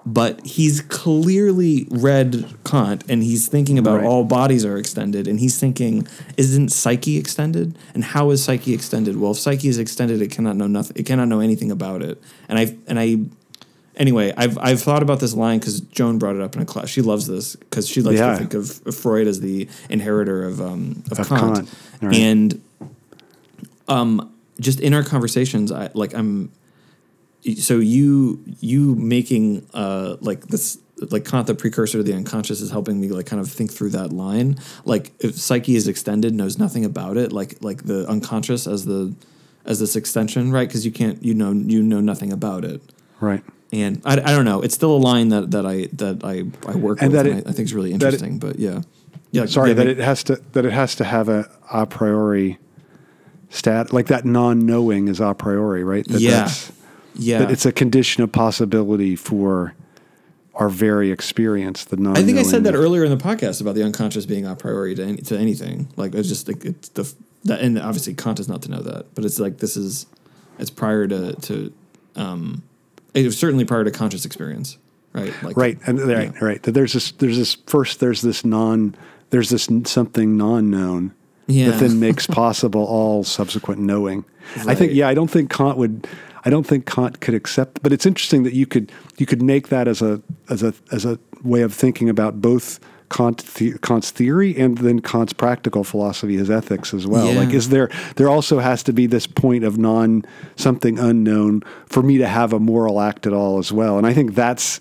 but 0.06 0.44
he's 0.46 0.80
clearly 0.82 1.86
read 1.90 2.46
Kant 2.64 3.04
and 3.08 3.22
he's 3.22 3.48
thinking 3.48 3.76
about 3.78 3.98
Right. 4.00 4.06
all 4.06 4.24
bodies 4.24 4.64
are 4.64 4.78
extended 4.78 5.26
and 5.26 5.40
he's 5.40 5.58
thinking, 5.58 6.06
isn't 6.36 6.70
psyche 6.70 7.16
extended? 7.18 7.76
And 7.92 8.04
how 8.04 8.30
is 8.30 8.42
psyche 8.44 8.72
extended? 8.72 9.16
Well, 9.16 9.32
if 9.32 9.38
psyche 9.38 9.68
is 9.68 9.78
extended, 9.78 10.22
it 10.22 10.30
cannot 10.30 10.56
know 10.56 10.66
nothing. 10.68 10.96
It 10.96 11.06
cannot 11.06 11.28
know 11.28 11.40
anything 11.40 11.70
about 11.70 12.02
it. 12.02 12.22
And 12.48 12.58
I 12.58 12.76
and 12.86 12.98
I 13.00 13.18
anyway, 13.96 14.32
I've 14.36 14.56
I've 14.58 14.80
thought 14.80 15.02
about 15.02 15.20
this 15.20 15.34
line 15.34 15.58
because 15.58 15.80
Joan 15.80 16.18
brought 16.18 16.36
it 16.36 16.42
up 16.42 16.54
in 16.56 16.62
a 16.62 16.66
class. 16.66 16.88
She 16.88 17.02
loves 17.02 17.26
this 17.26 17.56
because 17.56 17.88
she 17.88 18.00
likes 18.00 18.18
Yeah. 18.20 18.32
to 18.32 18.36
think 18.38 18.54
of, 18.54 18.80
of 18.86 18.94
Freud 18.94 19.26
as 19.26 19.40
the 19.40 19.68
inheritor 19.90 20.44
of 20.44 20.60
um 20.60 21.02
of, 21.10 21.18
Of 21.18 21.28
Kant. 21.28 21.54
Kant, 21.56 21.68
right. 22.00 22.14
And 22.14 22.60
um 23.88 24.30
just 24.60 24.80
in 24.80 24.94
our 24.94 25.02
conversations, 25.02 25.70
I 25.72 25.90
like 25.94 26.14
I'm 26.14 26.52
so 27.58 27.78
you 27.78 28.42
you 28.60 28.94
making 28.94 29.66
uh 29.74 30.16
like 30.20 30.46
this 30.48 30.78
like 31.10 31.24
Kant 31.24 31.46
the 31.46 31.54
precursor 31.54 31.98
to 31.98 32.04
the 32.04 32.14
unconscious 32.14 32.60
is 32.60 32.70
helping 32.70 33.00
me 33.00 33.08
like 33.08 33.26
kind 33.26 33.40
of 33.40 33.50
think 33.50 33.72
through 33.72 33.90
that 33.90 34.12
line. 34.12 34.56
Like 34.84 35.12
if 35.20 35.36
psyche 35.36 35.76
is 35.76 35.88
extended, 35.88 36.34
knows 36.34 36.58
nothing 36.58 36.84
about 36.84 37.16
it, 37.16 37.32
like 37.32 37.56
like 37.62 37.84
the 37.84 38.06
unconscious 38.08 38.66
as 38.66 38.84
the 38.86 39.14
as 39.66 39.80
this 39.80 39.96
extension, 39.96 40.52
right? 40.52 40.68
Because 40.68 40.86
you 40.86 40.92
can't 40.92 41.22
you 41.22 41.34
know 41.34 41.52
you 41.52 41.82
know 41.82 42.00
nothing 42.00 42.32
about 42.32 42.64
it. 42.64 42.80
Right. 43.20 43.42
And 43.72 44.00
I, 44.04 44.12
I 44.12 44.30
don't 44.32 44.44
know. 44.44 44.60
It's 44.62 44.74
still 44.74 44.92
a 44.96 44.98
line 44.98 45.30
that, 45.30 45.50
that 45.50 45.66
I 45.66 45.88
that 45.94 46.22
I, 46.22 46.44
I 46.70 46.76
work 46.76 47.02
And 47.02 47.12
with, 47.12 47.22
that 47.22 47.26
and 47.26 47.40
it- 47.40 47.46
I, 47.46 47.50
I 47.50 47.52
think 47.52 47.66
is 47.66 47.74
really 47.74 47.90
that 47.92 47.96
it- 48.02 48.04
interesting. 48.06 48.38
but 48.38 48.58
yeah, 48.58 48.82
yeah. 49.32 49.46
Sorry 49.46 49.70
yeah, 49.70 49.74
that 49.74 49.86
it 49.88 49.98
has 49.98 50.22
to 50.24 50.36
that 50.52 50.64
it 50.64 50.72
has 50.72 50.94
to 50.96 51.04
have 51.04 51.28
a 51.28 51.50
a 51.72 51.86
priori 51.86 52.58
stat 53.54 53.92
like 53.92 54.06
that 54.08 54.24
non-knowing 54.24 55.08
is 55.08 55.20
a 55.20 55.32
priori, 55.34 55.84
right? 55.84 56.06
That 56.08 56.20
Yeah. 56.20 56.30
that's- 56.30 56.72
yeah. 57.16 57.38
That 57.38 57.50
it's 57.52 57.64
a 57.64 57.72
condition 57.72 58.22
of 58.24 58.32
possibility 58.32 59.14
for 59.16 59.74
our 60.54 60.68
very 60.68 61.10
experience. 61.12 61.84
The 61.84 61.96
non. 61.96 62.16
I 62.16 62.22
think 62.22 62.38
I 62.38 62.42
said 62.42 62.64
that 62.64 62.74
earlier 62.74 63.04
in 63.04 63.10
the 63.16 63.22
podcast 63.24 63.60
about 63.60 63.74
the 63.76 63.82
unconscious 63.84 64.26
being 64.26 64.44
a 64.46 64.54
priori 64.56 64.94
to, 64.96 65.04
any, 65.04 65.16
to 65.18 65.38
anything. 65.38 65.88
Like 65.96 66.14
it's 66.14 66.28
just 66.28 66.48
like 66.48 66.64
it's 66.64 66.88
the 66.90 67.12
that, 67.44 67.60
and 67.60 67.78
obviously 67.78 68.14
Kant 68.14 68.40
is 68.40 68.48
not 68.48 68.62
to 68.62 68.70
know 68.70 68.80
that, 68.80 69.14
but 69.14 69.24
it's 69.24 69.38
like 69.38 69.58
this 69.58 69.76
is 69.76 70.06
it's 70.58 70.70
prior 70.70 71.06
to 71.06 71.34
to 71.34 71.72
um, 72.16 72.62
it 73.14 73.24
was 73.24 73.36
certainly 73.38 73.64
prior 73.64 73.84
to 73.84 73.90
conscious 73.92 74.24
experience, 74.24 74.76
right? 75.12 75.32
Like 75.42 75.56
Right, 75.56 75.78
and 75.86 76.00
right, 76.00 76.32
Yeah. 76.34 76.44
right. 76.44 76.62
That 76.64 76.72
there's 76.72 76.92
this, 76.94 77.12
there's 77.12 77.36
this 77.38 77.56
first, 77.66 78.00
there's 78.00 78.22
this 78.22 78.44
non, 78.44 78.94
there's 79.30 79.50
this 79.50 79.68
something 79.84 80.36
non-known, 80.36 81.12
Yeah. 81.46 81.70
that 81.70 81.80
then 81.80 82.00
makes 82.06 82.26
possible 82.26 82.84
all 82.84 83.24
subsequent 83.24 83.80
knowing. 83.80 84.24
I 84.66 84.74
think 84.74 84.92
yeah, 84.92 85.08
I 85.08 85.14
don't 85.14 85.30
think 85.30 85.50
Kant 85.50 85.78
would 85.78 86.06
I 86.44 86.50
don't 86.50 86.66
think 86.66 86.86
Kant 86.86 87.20
could 87.20 87.34
accept 87.34 87.82
but 87.82 87.92
it's 87.92 88.06
interesting 88.06 88.42
that 88.42 88.54
you 88.54 88.66
could 88.66 88.92
you 89.16 89.26
could 89.26 89.42
make 89.42 89.68
that 89.68 89.88
as 89.88 90.02
a 90.02 90.22
as 90.50 90.62
a 90.62 90.74
as 90.92 91.04
a 91.04 91.18
way 91.42 91.62
of 91.62 91.72
thinking 91.72 92.08
about 92.08 92.40
both 92.40 92.80
Kant 93.10 93.44
the, 93.54 93.78
Kant's 93.78 94.10
theory 94.10 94.56
and 94.56 94.78
then 94.78 95.00
Kant's 95.00 95.32
practical 95.32 95.84
philosophy, 95.84 96.36
his 96.36 96.50
ethics 96.50 96.92
as 96.92 97.06
well. 97.06 97.32
Yeah. 97.32 97.40
Like, 97.40 97.54
is 97.54 97.68
there 97.68 97.88
there 98.16 98.28
also 98.28 98.58
has 98.58 98.82
to 98.84 98.92
be 98.92 99.06
this 99.06 99.26
point 99.26 99.64
of 99.64 99.78
non 99.78 100.24
something 100.56 100.98
unknown 100.98 101.62
for 101.86 102.02
me 102.02 102.18
to 102.18 102.26
have 102.26 102.52
a 102.52 102.58
moral 102.58 103.00
act 103.00 103.26
at 103.26 103.32
all 103.32 103.58
as 103.58 103.70
well, 103.70 103.98
and 103.98 104.06
I 104.06 104.14
think 104.14 104.34
that's 104.34 104.80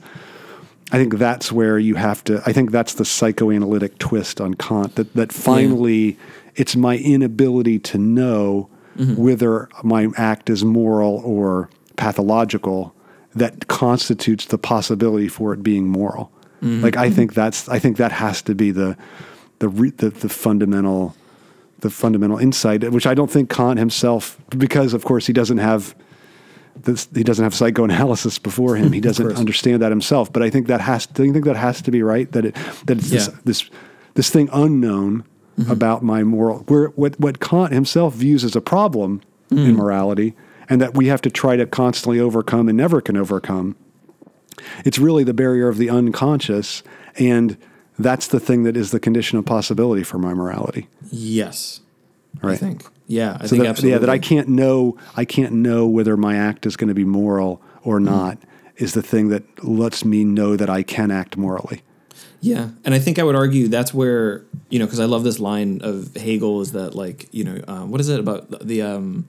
I 0.92 0.98
think 0.98 1.18
that's 1.18 1.52
where 1.52 1.78
you 1.78 1.96
have 1.96 2.24
to. 2.26 2.42
I 2.46 2.54
think 2.54 2.72
that's 2.72 2.96
the 2.96 3.06
psychoanalytic 3.06 3.98
twist 4.00 4.40
on 4.40 4.54
Kant 4.56 4.96
that 4.96 5.14
that 5.14 5.32
finally 5.32 6.18
it's 6.56 6.76
my 6.76 6.98
inability 6.98 7.80
to 7.80 7.98
know 7.98 8.70
mm-hmm. 8.98 9.16
whether 9.16 9.70
my 9.84 10.10
act 10.18 10.50
is 10.50 10.64
moral 10.64 11.22
or 11.26 11.70
pathological 11.96 12.96
that 13.36 13.68
constitutes 13.68 14.46
the 14.46 14.58
possibility 14.58 15.28
for 15.28 15.54
it 15.54 15.64
being 15.64 15.88
moral. 15.88 16.32
Mm-hmm. 16.62 16.84
Like 16.84 16.98
I 16.98 17.10
think 17.10 17.34
that's 17.34 17.68
I 17.68 17.80
think 17.80 17.98
that 17.98 18.12
has 18.12 18.42
to 18.44 18.56
be 18.56 18.72
the 18.72 18.98
the 19.60 19.70
re, 19.70 19.90
the, 19.92 20.10
the 20.10 20.30
fundamental 20.30 21.16
the 21.80 21.90
fundamental 21.90 22.38
insight, 22.38 22.90
which 22.92 23.06
I 23.06 23.14
don't 23.14 23.30
think 23.30 23.50
Kant 23.50 23.78
himself, 23.78 24.40
because 24.50 24.94
of 24.94 25.04
course 25.04 25.28
he 25.28 25.34
doesn't 25.34 25.58
have 25.58 25.96
this, 26.76 27.08
he 27.14 27.24
doesn't 27.24 27.44
have 27.44 27.54
psychoanalysis 27.54 28.40
before 28.40 28.76
him. 28.76 28.92
He 28.94 29.02
doesn't 29.02 29.34
understand 29.34 29.82
that 29.82 29.92
himself. 29.92 30.32
But 30.32 30.44
I 30.44 30.50
think 30.50 30.68
that 30.68 30.82
has. 30.82 31.06
Do 31.06 31.24
you 31.24 31.34
think 31.34 31.46
that 31.46 31.56
has 31.56 31.82
to 31.84 31.92
be 31.92 32.02
right? 32.02 32.32
That 32.32 32.46
it 32.46 32.56
that 32.86 32.98
it's 32.98 33.12
Yeah. 33.12 33.20
this, 33.20 33.28
this 33.44 33.70
this 34.16 34.30
thing 34.30 34.50
unknown 34.52 35.24
about 35.70 36.04
my 36.04 36.24
moral, 36.24 36.60
where 36.68 36.88
what 36.90 37.20
what 37.20 37.40
Kant 37.40 37.74
himself 37.74 38.14
views 38.16 38.44
as 38.44 38.56
a 38.56 38.62
problem 38.62 39.22
in 39.52 39.76
morality, 39.76 40.34
and 40.70 40.82
that 40.82 40.96
we 40.96 41.08
have 41.08 41.22
to 41.22 41.30
try 41.30 41.56
to 41.56 41.66
constantly 41.68 42.20
overcome 42.20 42.68
and 42.70 42.78
never 42.78 43.02
can 43.02 43.16
overcome. 43.18 43.76
It's 44.86 44.98
really 45.00 45.24
the 45.24 45.34
barrier 45.34 45.68
of 45.68 45.78
the 45.78 45.90
unconscious, 45.90 46.82
and 47.20 47.58
that's 48.00 48.28
the 48.28 48.40
thing 48.40 48.64
that 48.64 48.76
is 48.76 48.90
the 48.92 49.00
condition 49.00 49.38
of 49.38 49.46
possibility 49.46 50.04
for 50.04 50.18
my 50.18 50.34
morality. 50.34 50.88
Yes. 51.12 51.82
I 52.42 52.56
think. 52.56 52.86
Yeah. 53.06 53.38
I 53.40 53.44
So 53.46 53.50
think 53.52 53.64
that, 53.64 53.70
absolutely. 53.70 53.92
yeah, 53.92 53.98
that 54.00 54.10
I 54.10 54.18
can't 54.18 54.48
know. 54.50 54.98
I 55.16 55.24
can't 55.24 55.54
know 55.54 55.86
whether 55.86 56.18
my 56.18 56.36
act 56.36 56.66
is 56.66 56.76
going 56.76 56.88
to 56.88 56.96
be 56.96 57.06
moral 57.06 57.62
or 57.84 58.00
Mm. 58.00 58.06
not. 58.06 58.38
Is 58.78 58.94
the 58.96 59.04
thing 59.04 59.28
that 59.30 59.44
lets 59.64 60.04
me 60.04 60.24
know 60.24 60.56
that 60.56 60.68
I 60.68 60.82
can 60.82 61.12
act 61.12 61.38
morally. 61.38 61.84
Yeah, 62.44 62.70
and 62.84 62.94
I 62.94 63.00
think 63.00 63.20
I 63.20 63.24
would 63.24 63.36
argue 63.36 63.70
that's 63.70 63.94
where 63.94 64.44
you 64.70 64.78
know 64.78 64.86
because 64.86 65.00
I 65.00 65.06
love 65.06 65.24
this 65.24 65.40
line 65.40 65.80
of 65.82 66.14
Hegel 66.16 66.60
is 66.60 66.74
that 66.74 66.94
like 66.94 67.28
you 67.32 67.46
know 67.46 67.62
um, 67.70 67.90
what 67.90 68.02
is 68.02 68.10
it 68.10 68.20
about 68.20 68.52
the, 68.52 68.58
the 68.58 68.82
um 68.82 69.26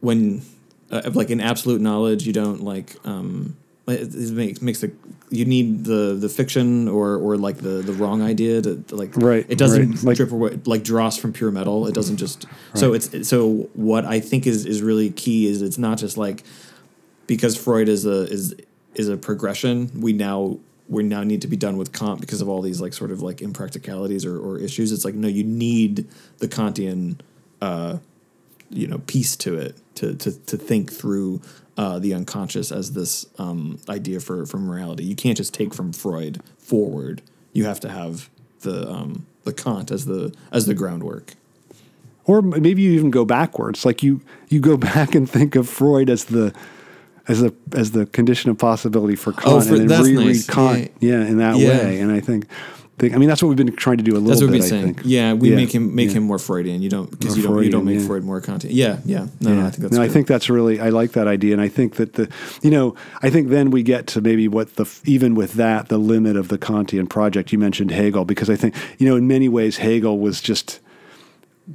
when 0.00 0.42
uh, 0.90 1.10
like 1.14 1.30
in 1.30 1.40
absolute 1.40 1.80
knowledge 1.80 2.26
you 2.26 2.32
don't 2.32 2.62
like 2.64 2.96
um 3.04 3.56
it, 3.86 4.12
it 4.14 4.32
makes 4.32 4.60
makes 4.60 4.80
the 4.80 4.90
you 5.30 5.44
need 5.44 5.84
the 5.84 6.16
the 6.18 6.28
fiction 6.28 6.88
or 6.88 7.14
or 7.16 7.36
like 7.36 7.58
the 7.58 7.82
the 7.82 7.92
wrong 7.92 8.20
idea 8.20 8.60
to, 8.62 8.82
like 8.90 9.16
Right, 9.16 9.46
it 9.48 9.56
doesn't 9.56 9.90
right. 9.90 10.04
Like- 10.04 10.16
drip 10.16 10.32
away 10.32 10.58
like 10.66 10.82
dross 10.82 11.16
from 11.16 11.32
pure 11.32 11.52
metal 11.52 11.86
it 11.86 11.94
doesn't 11.94 12.16
just 12.16 12.46
so 12.74 12.94
it's 12.94 13.28
so 13.28 13.70
what 13.74 14.04
I 14.04 14.18
think 14.18 14.48
is 14.48 14.66
is 14.66 14.82
really 14.82 15.10
key 15.10 15.46
is 15.46 15.62
it's 15.62 15.78
not 15.78 15.98
just 15.98 16.16
like 16.16 16.42
because 17.28 17.56
Freud 17.56 17.88
is 17.88 18.06
a 18.06 18.24
is 18.24 18.56
is 18.94 19.08
a 19.08 19.16
progression. 19.16 19.90
We 20.00 20.12
now 20.12 20.58
we 20.92 21.02
now 21.02 21.22
need 21.22 21.42
to 21.42 21.48
be 21.48 21.56
done 21.56 21.76
with 21.76 21.92
Kant 21.92 22.20
because 22.20 22.40
of 22.40 22.48
all 22.48 22.62
these 22.62 22.80
like 22.80 22.92
sort 22.92 23.10
of 23.10 23.22
like 23.22 23.38
impracticalities 23.38 24.26
or, 24.26 24.38
or 24.38 24.58
issues. 24.58 24.92
It's 24.92 25.04
like 25.04 25.14
no, 25.14 25.28
you 25.28 25.44
need 25.44 26.06
the 26.38 26.48
Kantian, 26.48 27.18
uh, 27.60 27.98
you 28.70 28.86
know, 28.86 28.98
piece 28.98 29.36
to 29.36 29.56
it 29.56 29.76
to 29.96 30.14
to 30.14 30.32
to 30.32 30.56
think 30.56 30.92
through 30.92 31.40
uh, 31.76 31.98
the 31.98 32.14
unconscious 32.14 32.70
as 32.70 32.92
this 32.92 33.26
um, 33.38 33.78
idea 33.88 34.20
for 34.20 34.46
for 34.46 34.58
morality. 34.58 35.04
You 35.04 35.16
can't 35.16 35.36
just 35.36 35.54
take 35.54 35.74
from 35.74 35.92
Freud 35.92 36.42
forward. 36.58 37.22
You 37.52 37.64
have 37.64 37.80
to 37.80 37.88
have 37.88 38.28
the 38.60 38.88
um, 38.88 39.26
the 39.44 39.52
Kant 39.52 39.90
as 39.90 40.04
the 40.04 40.34
as 40.52 40.66
the 40.66 40.74
groundwork. 40.74 41.34
Or 42.24 42.40
maybe 42.40 42.82
you 42.82 42.92
even 42.92 43.10
go 43.10 43.24
backwards. 43.24 43.84
Like 43.84 44.02
you, 44.02 44.20
you 44.48 44.60
go 44.60 44.76
back 44.92 45.14
and 45.14 45.28
think 45.28 45.56
of 45.56 45.68
Freud 45.68 46.08
as 46.08 46.26
the, 46.26 46.54
as 47.28 47.40
the 47.40 47.54
as 47.74 47.92
the 47.92 48.06
condition 48.06 48.50
of 48.50 48.58
possibility 48.58 49.16
for 49.16 49.32
Kant, 49.32 49.46
Oh, 49.46 49.60
for- 49.60 49.74
and 49.76 49.88
then 49.88 50.02
reread 50.04 50.26
nice. 50.26 50.46
Kant, 50.46 50.90
yeah. 51.00 51.24
in 51.26 51.38
that 51.38 51.56
Yeah. 51.58 51.68
way. 51.68 52.00
And 52.00 52.10
I 52.10 52.20
think, 52.20 52.46
think, 52.98 53.14
I 53.14 53.16
mean, 53.16 53.28
that's 53.28 53.42
what 53.42 53.48
we've 53.48 53.56
been 53.56 53.74
trying 53.74 53.96
to 53.98 54.02
do 54.04 54.12
a 54.12 54.14
little 54.14 54.28
That's 54.28 54.42
what 54.42 54.50
bit. 54.50 54.60
we're 54.60 54.66
I 54.66 54.68
saying. 54.68 54.84
think. 54.94 55.00
Yeah, 55.04 55.32
we 55.32 55.50
Yeah, 55.50 55.56
make 55.56 55.72
him 55.74 55.94
make 55.94 56.08
yeah. 56.10 56.16
him 56.16 56.24
more 56.24 56.38
Freudian. 56.38 56.82
You 56.82 56.88
don't 56.90 57.10
because 57.10 57.36
you 57.36 57.42
don't 57.42 57.62
you 57.64 57.70
don't 57.70 57.84
make 57.84 58.00
yeah. 58.00 58.06
Freud 58.06 58.24
more 58.24 58.40
Kantian. 58.40 58.68
Yeah, 58.70 58.98
yeah. 59.04 59.26
No, 59.40 59.54
no, 59.54 59.60
I 59.66 59.70
think 59.70 59.82
that's 59.82 59.94
no, 59.94 60.02
I 60.02 60.08
think 60.08 60.26
that's 60.26 60.50
really 60.50 60.78
I 60.80 60.90
like 60.90 61.12
that 61.12 61.26
idea, 61.28 61.52
and 61.52 61.62
I 61.62 61.68
think 61.68 61.94
that 61.96 62.14
the 62.14 62.28
you 62.62 62.70
know 62.70 62.94
I 63.22 63.30
think 63.30 63.48
then 63.48 63.70
we 63.70 63.82
get 63.82 64.06
to 64.08 64.20
maybe 64.20 64.48
what 64.48 64.76
the 64.76 64.86
even 65.04 65.34
with 65.34 65.54
that 65.54 65.88
the 65.88 65.98
limit 65.98 66.36
of 66.36 66.48
the 66.48 66.58
Kantian 66.58 67.08
project. 67.08 67.52
You 67.52 67.58
mentioned 67.58 67.90
Hegel 67.92 68.24
because 68.24 68.50
I 68.50 68.56
think 68.56 68.74
you 68.98 69.08
know 69.08 69.16
in 69.16 69.26
many 69.26 69.48
ways 69.48 69.78
Hegel 69.78 70.18
was 70.18 70.40
just 70.40 70.80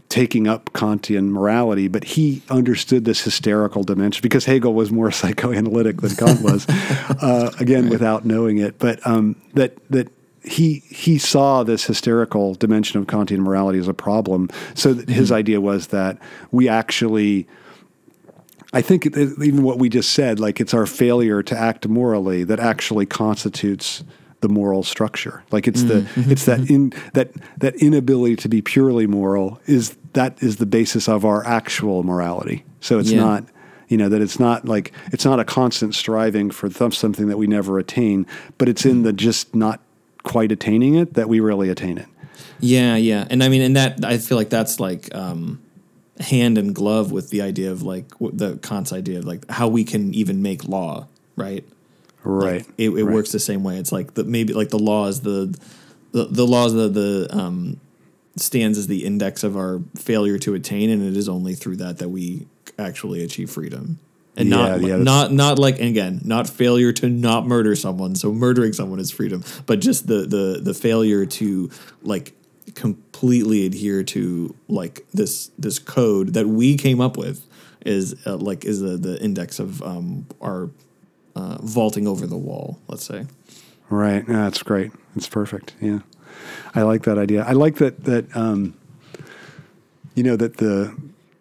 taking 0.10 0.48
up 0.48 0.72
Kantian 0.74 1.30
morality, 1.30 1.88
but 1.88 2.04
he 2.04 2.42
understood 2.50 3.06
this 3.06 3.22
hysterical 3.22 3.84
dimension 3.84 4.22
because 4.22 4.46
Hegel 4.46 4.74
was 4.74 4.92
more 4.92 5.12
psychoanalytic 5.12 6.02
than 6.02 6.16
Kant 6.16 6.42
was. 6.42 6.68
uh, 6.70 7.52
again, 7.60 7.90
without 7.90 8.26
knowing 8.26 8.58
it, 8.58 8.78
but 8.80 9.06
um, 9.06 9.36
that 9.54 9.78
that 9.90 10.10
he 10.44 10.80
he 10.90 11.18
saw 11.18 11.64
this 11.64 11.86
hysterical 11.86 12.56
dimension 12.56 13.00
of 13.00 13.08
Kantian 13.08 13.40
morality 13.40 13.80
as 13.80 13.88
a 13.88 13.94
problem. 13.94 14.50
So 14.74 14.94
that 14.94 15.10
his 15.10 15.32
idea 15.32 15.62
was 15.62 15.88
that 15.88 16.18
we 16.52 16.68
actually. 16.68 17.48
I 18.74 18.82
think 18.82 19.06
even 19.06 19.64
what 19.64 19.80
we 19.80 19.88
just 19.88 20.12
said, 20.12 20.42
like 20.42 20.60
it's 20.60 20.74
our 20.74 20.86
failure 20.86 21.42
to 21.42 21.58
act 21.58 21.88
morally 21.88 22.44
that 22.44 22.60
actually 22.60 23.06
constitutes 23.06 24.04
the 24.48 24.54
moral 24.54 24.84
structure. 24.84 25.44
Like 25.52 25.68
it's 25.68 25.84
the 25.84 26.02
mm-hmm. 26.02 26.32
it's 26.32 26.46
that 26.46 26.60
mm-hmm. 26.60 26.74
in 26.74 26.94
that 27.14 27.32
that 27.58 27.76
inability 27.76 28.36
to 28.38 28.50
be 28.50 28.62
purely 28.62 29.08
moral 29.08 29.60
is 29.66 29.96
that 30.14 30.42
is 30.42 30.58
the 30.58 30.66
basis 30.66 31.08
of 31.08 31.26
our 31.26 31.46
actual 31.46 32.04
morality. 32.04 32.64
So 32.80 33.00
it's 33.00 33.12
Yeah. 33.12 33.20
not 33.20 33.44
you 33.88 33.98
know 33.98 34.10
that 34.10 34.22
it's 34.22 34.40
not 34.40 34.66
like 34.66 34.92
it's 35.12 35.26
not 35.26 35.40
a 35.40 35.46
constant 35.46 35.96
striving 35.96 36.52
for 36.52 36.70
th- 36.70 36.94
something 36.94 37.28
that 37.28 37.38
we 37.38 37.48
never 37.48 37.80
attain, 37.80 38.26
but 38.58 38.70
it's 38.70 38.86
in 38.86 39.04
the 39.04 39.14
mm. 39.14 39.18
just 39.18 39.56
not 39.56 39.80
quite 40.24 40.52
attaining 40.52 40.96
it 40.96 41.14
that 41.14 41.30
we 41.30 41.40
really 41.40 41.70
attain 41.70 41.98
it. 41.98 42.08
Yeah, 42.60 42.96
yeah, 42.96 43.28
and 43.30 43.44
I 43.44 43.50
mean, 43.50 43.62
and 43.62 43.76
that 43.76 44.04
I 44.04 44.18
feel 44.18 44.38
like 44.38 44.50
that's 44.50 44.80
like 44.80 45.14
um, 45.16 45.62
hand 46.20 46.58
and 46.58 46.74
glove 46.74 47.12
with 47.12 47.30
the 47.30 47.42
idea 47.42 47.72
of 47.72 47.84
like 47.84 48.06
the 48.20 48.58
Kant's 48.58 48.92
idea 48.92 49.20
of 49.20 49.26
like 49.26 49.50
how 49.50 49.68
we 49.68 49.84
can 49.84 50.14
even 50.14 50.42
make 50.42 50.68
law, 50.68 51.08
right? 51.36 51.64
Right. 52.28 52.66
Like, 52.66 52.74
it 52.78 52.90
it 52.90 53.06
right. 53.06 53.14
works 53.14 53.32
the 53.32 53.40
same 53.40 53.64
way. 53.64 53.78
It's 53.78 53.92
like 53.92 54.14
the 54.14 54.24
maybe 54.24 54.54
like 54.54 54.70
the 54.70 54.80
law 54.80 55.08
is 55.08 55.22
the 55.22 55.58
the, 56.12 56.26
the 56.26 56.46
law 56.46 56.66
is 56.66 56.74
the 56.74 56.90
the 56.90 57.28
um, 57.32 57.80
stands 58.36 58.78
as 58.78 58.88
the 58.88 59.06
index 59.06 59.44
of 59.44 59.56
our 59.56 59.82
failure 59.96 60.38
to 60.40 60.54
attain, 60.54 60.90
and 60.90 61.02
it 61.02 61.16
is 61.16 61.30
only 61.30 61.56
through 61.56 61.78
that 61.78 62.00
that 62.00 62.10
we 62.10 62.48
actually 62.78 63.24
achieve 63.24 63.50
freedom. 63.50 64.00
And 64.36 64.50
Yeah, 64.50 64.56
not 64.56 64.82
yeah, 64.82 64.98
not 64.98 65.32
not 65.32 65.58
like 65.58 65.80
and 65.80 65.88
again 65.90 66.22
not 66.24 66.48
failure 66.48 66.92
to 66.94 67.10
not 67.10 67.48
murder 67.48 67.76
someone. 67.76 68.16
So 68.16 68.32
murdering 68.32 68.74
someone 68.74 69.00
is 69.00 69.10
freedom, 69.10 69.44
but 69.66 69.80
just 69.80 70.08
the 70.08 70.28
the 70.28 70.60
the 70.62 70.74
failure 70.74 71.26
to 71.26 71.72
like 72.04 72.34
completely 72.76 73.66
adhere 73.66 74.04
to 74.04 74.54
like 74.68 75.06
this 75.14 75.50
this 75.58 75.80
code 75.80 76.34
that 76.34 76.48
we 76.48 76.78
came 76.78 77.02
up 77.02 77.18
with 77.18 77.46
is 77.86 78.16
uh, 78.28 78.36
like 78.36 78.66
is 78.66 78.82
the 78.82 78.98
the 78.98 79.20
index 79.24 79.60
of 79.60 79.82
um, 79.82 80.28
our 80.42 80.70
uh, 81.38 81.58
vaulting 81.62 82.08
over 82.08 82.26
the 82.28 82.38
wall. 82.38 82.80
Let's 82.88 83.06
say. 83.06 83.26
Right. 83.90 84.24
Yeah, 84.28 84.44
that's 84.44 84.64
great. 84.64 84.92
It's 85.16 85.30
perfect. 85.30 85.76
Yeah. 85.80 86.00
I 86.76 86.82
like 86.82 87.04
that 87.04 87.18
idea. 87.18 87.44
I 87.44 87.54
like 87.54 87.76
that 87.78 88.04
that 88.06 88.36
um, 88.36 88.74
you 90.16 90.24
know 90.24 90.36
that 90.36 90.58
the 90.58 90.96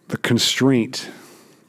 the 0.09 0.17
constraint 0.19 1.11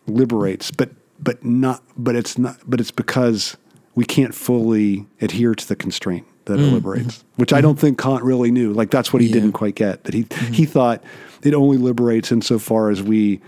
liberates, 0.08 0.72
but 0.72 0.90
but 1.20 1.44
not 1.44 1.82
but 1.98 2.16
it's 2.16 2.38
not 2.38 2.58
but 2.66 2.80
it's 2.80 2.92
because 2.92 3.58
we 3.96 4.06
can't 4.06 4.36
fully 4.36 5.06
adhere 5.22 5.56
to 5.56 5.68
the 5.68 5.76
constraint 5.76 6.26
that 6.46 6.60
it 6.60 6.72
liberates, 6.72 7.24
which 7.36 7.52
I 7.52 7.60
don't 7.62 7.78
think 7.80 8.00
Kant 8.00 8.24
really 8.24 8.52
knew. 8.52 8.72
Like 8.72 8.90
that's 8.92 9.12
what 9.12 9.22
he 9.22 9.28
Yeah. 9.28 9.34
didn't 9.34 9.52
quite 9.54 9.76
get. 9.76 10.04
That 10.06 10.14
he 10.14 10.26
he 10.54 10.66
thought 10.66 11.04
it 11.44 11.54
only 11.54 11.78
liberates 11.78 12.32
insofar 12.32 12.90
as 12.92 13.02
we 13.02 13.42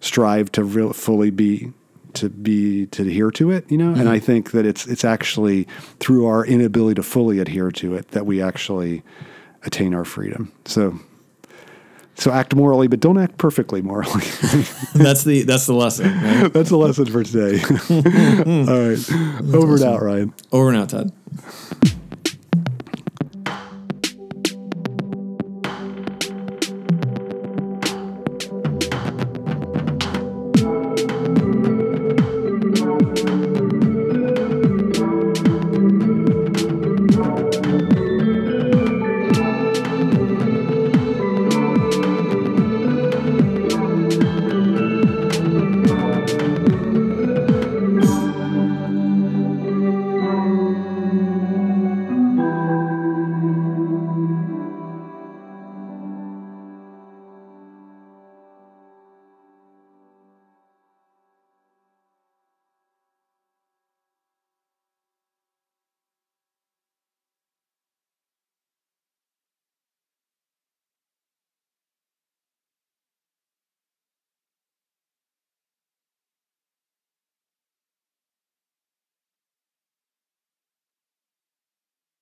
strive 0.00 0.52
to 0.52 0.62
real, 0.62 0.92
fully 0.92 1.30
be 1.30 1.72
to 2.14 2.28
be 2.28 2.86
to 2.86 3.02
adhere 3.02 3.30
to 3.32 3.50
it, 3.50 3.70
you 3.70 3.78
know. 3.78 3.88
And 3.88 3.98
mm-hmm. 3.98 4.08
I 4.08 4.18
think 4.18 4.52
that 4.52 4.66
it's 4.66 4.86
it's 4.86 5.04
actually 5.04 5.66
through 6.00 6.26
our 6.26 6.44
inability 6.44 6.96
to 6.96 7.02
fully 7.02 7.38
adhere 7.38 7.70
to 7.72 7.94
it 7.94 8.08
that 8.08 8.26
we 8.26 8.42
actually 8.42 9.02
attain 9.64 9.94
our 9.94 10.04
freedom. 10.04 10.52
So 10.64 10.98
so 12.16 12.30
act 12.30 12.54
morally, 12.54 12.86
but 12.86 13.00
don't 13.00 13.18
act 13.18 13.38
perfectly 13.38 13.82
morally. 13.82 14.12
that's 14.94 15.24
the 15.24 15.42
that's 15.46 15.66
the 15.66 15.74
lesson. 15.74 16.06
Right? 16.06 16.52
That's 16.52 16.70
the 16.70 16.76
lesson 16.76 17.06
for 17.06 17.24
today. 17.24 17.60
All 17.90 18.88
right, 18.88 19.54
over 19.54 19.74
and 19.74 19.82
out, 19.82 20.02
Ryan. 20.02 20.34
Over 20.52 20.68
and 20.68 20.78
out, 20.78 20.88
Todd. 20.90 21.12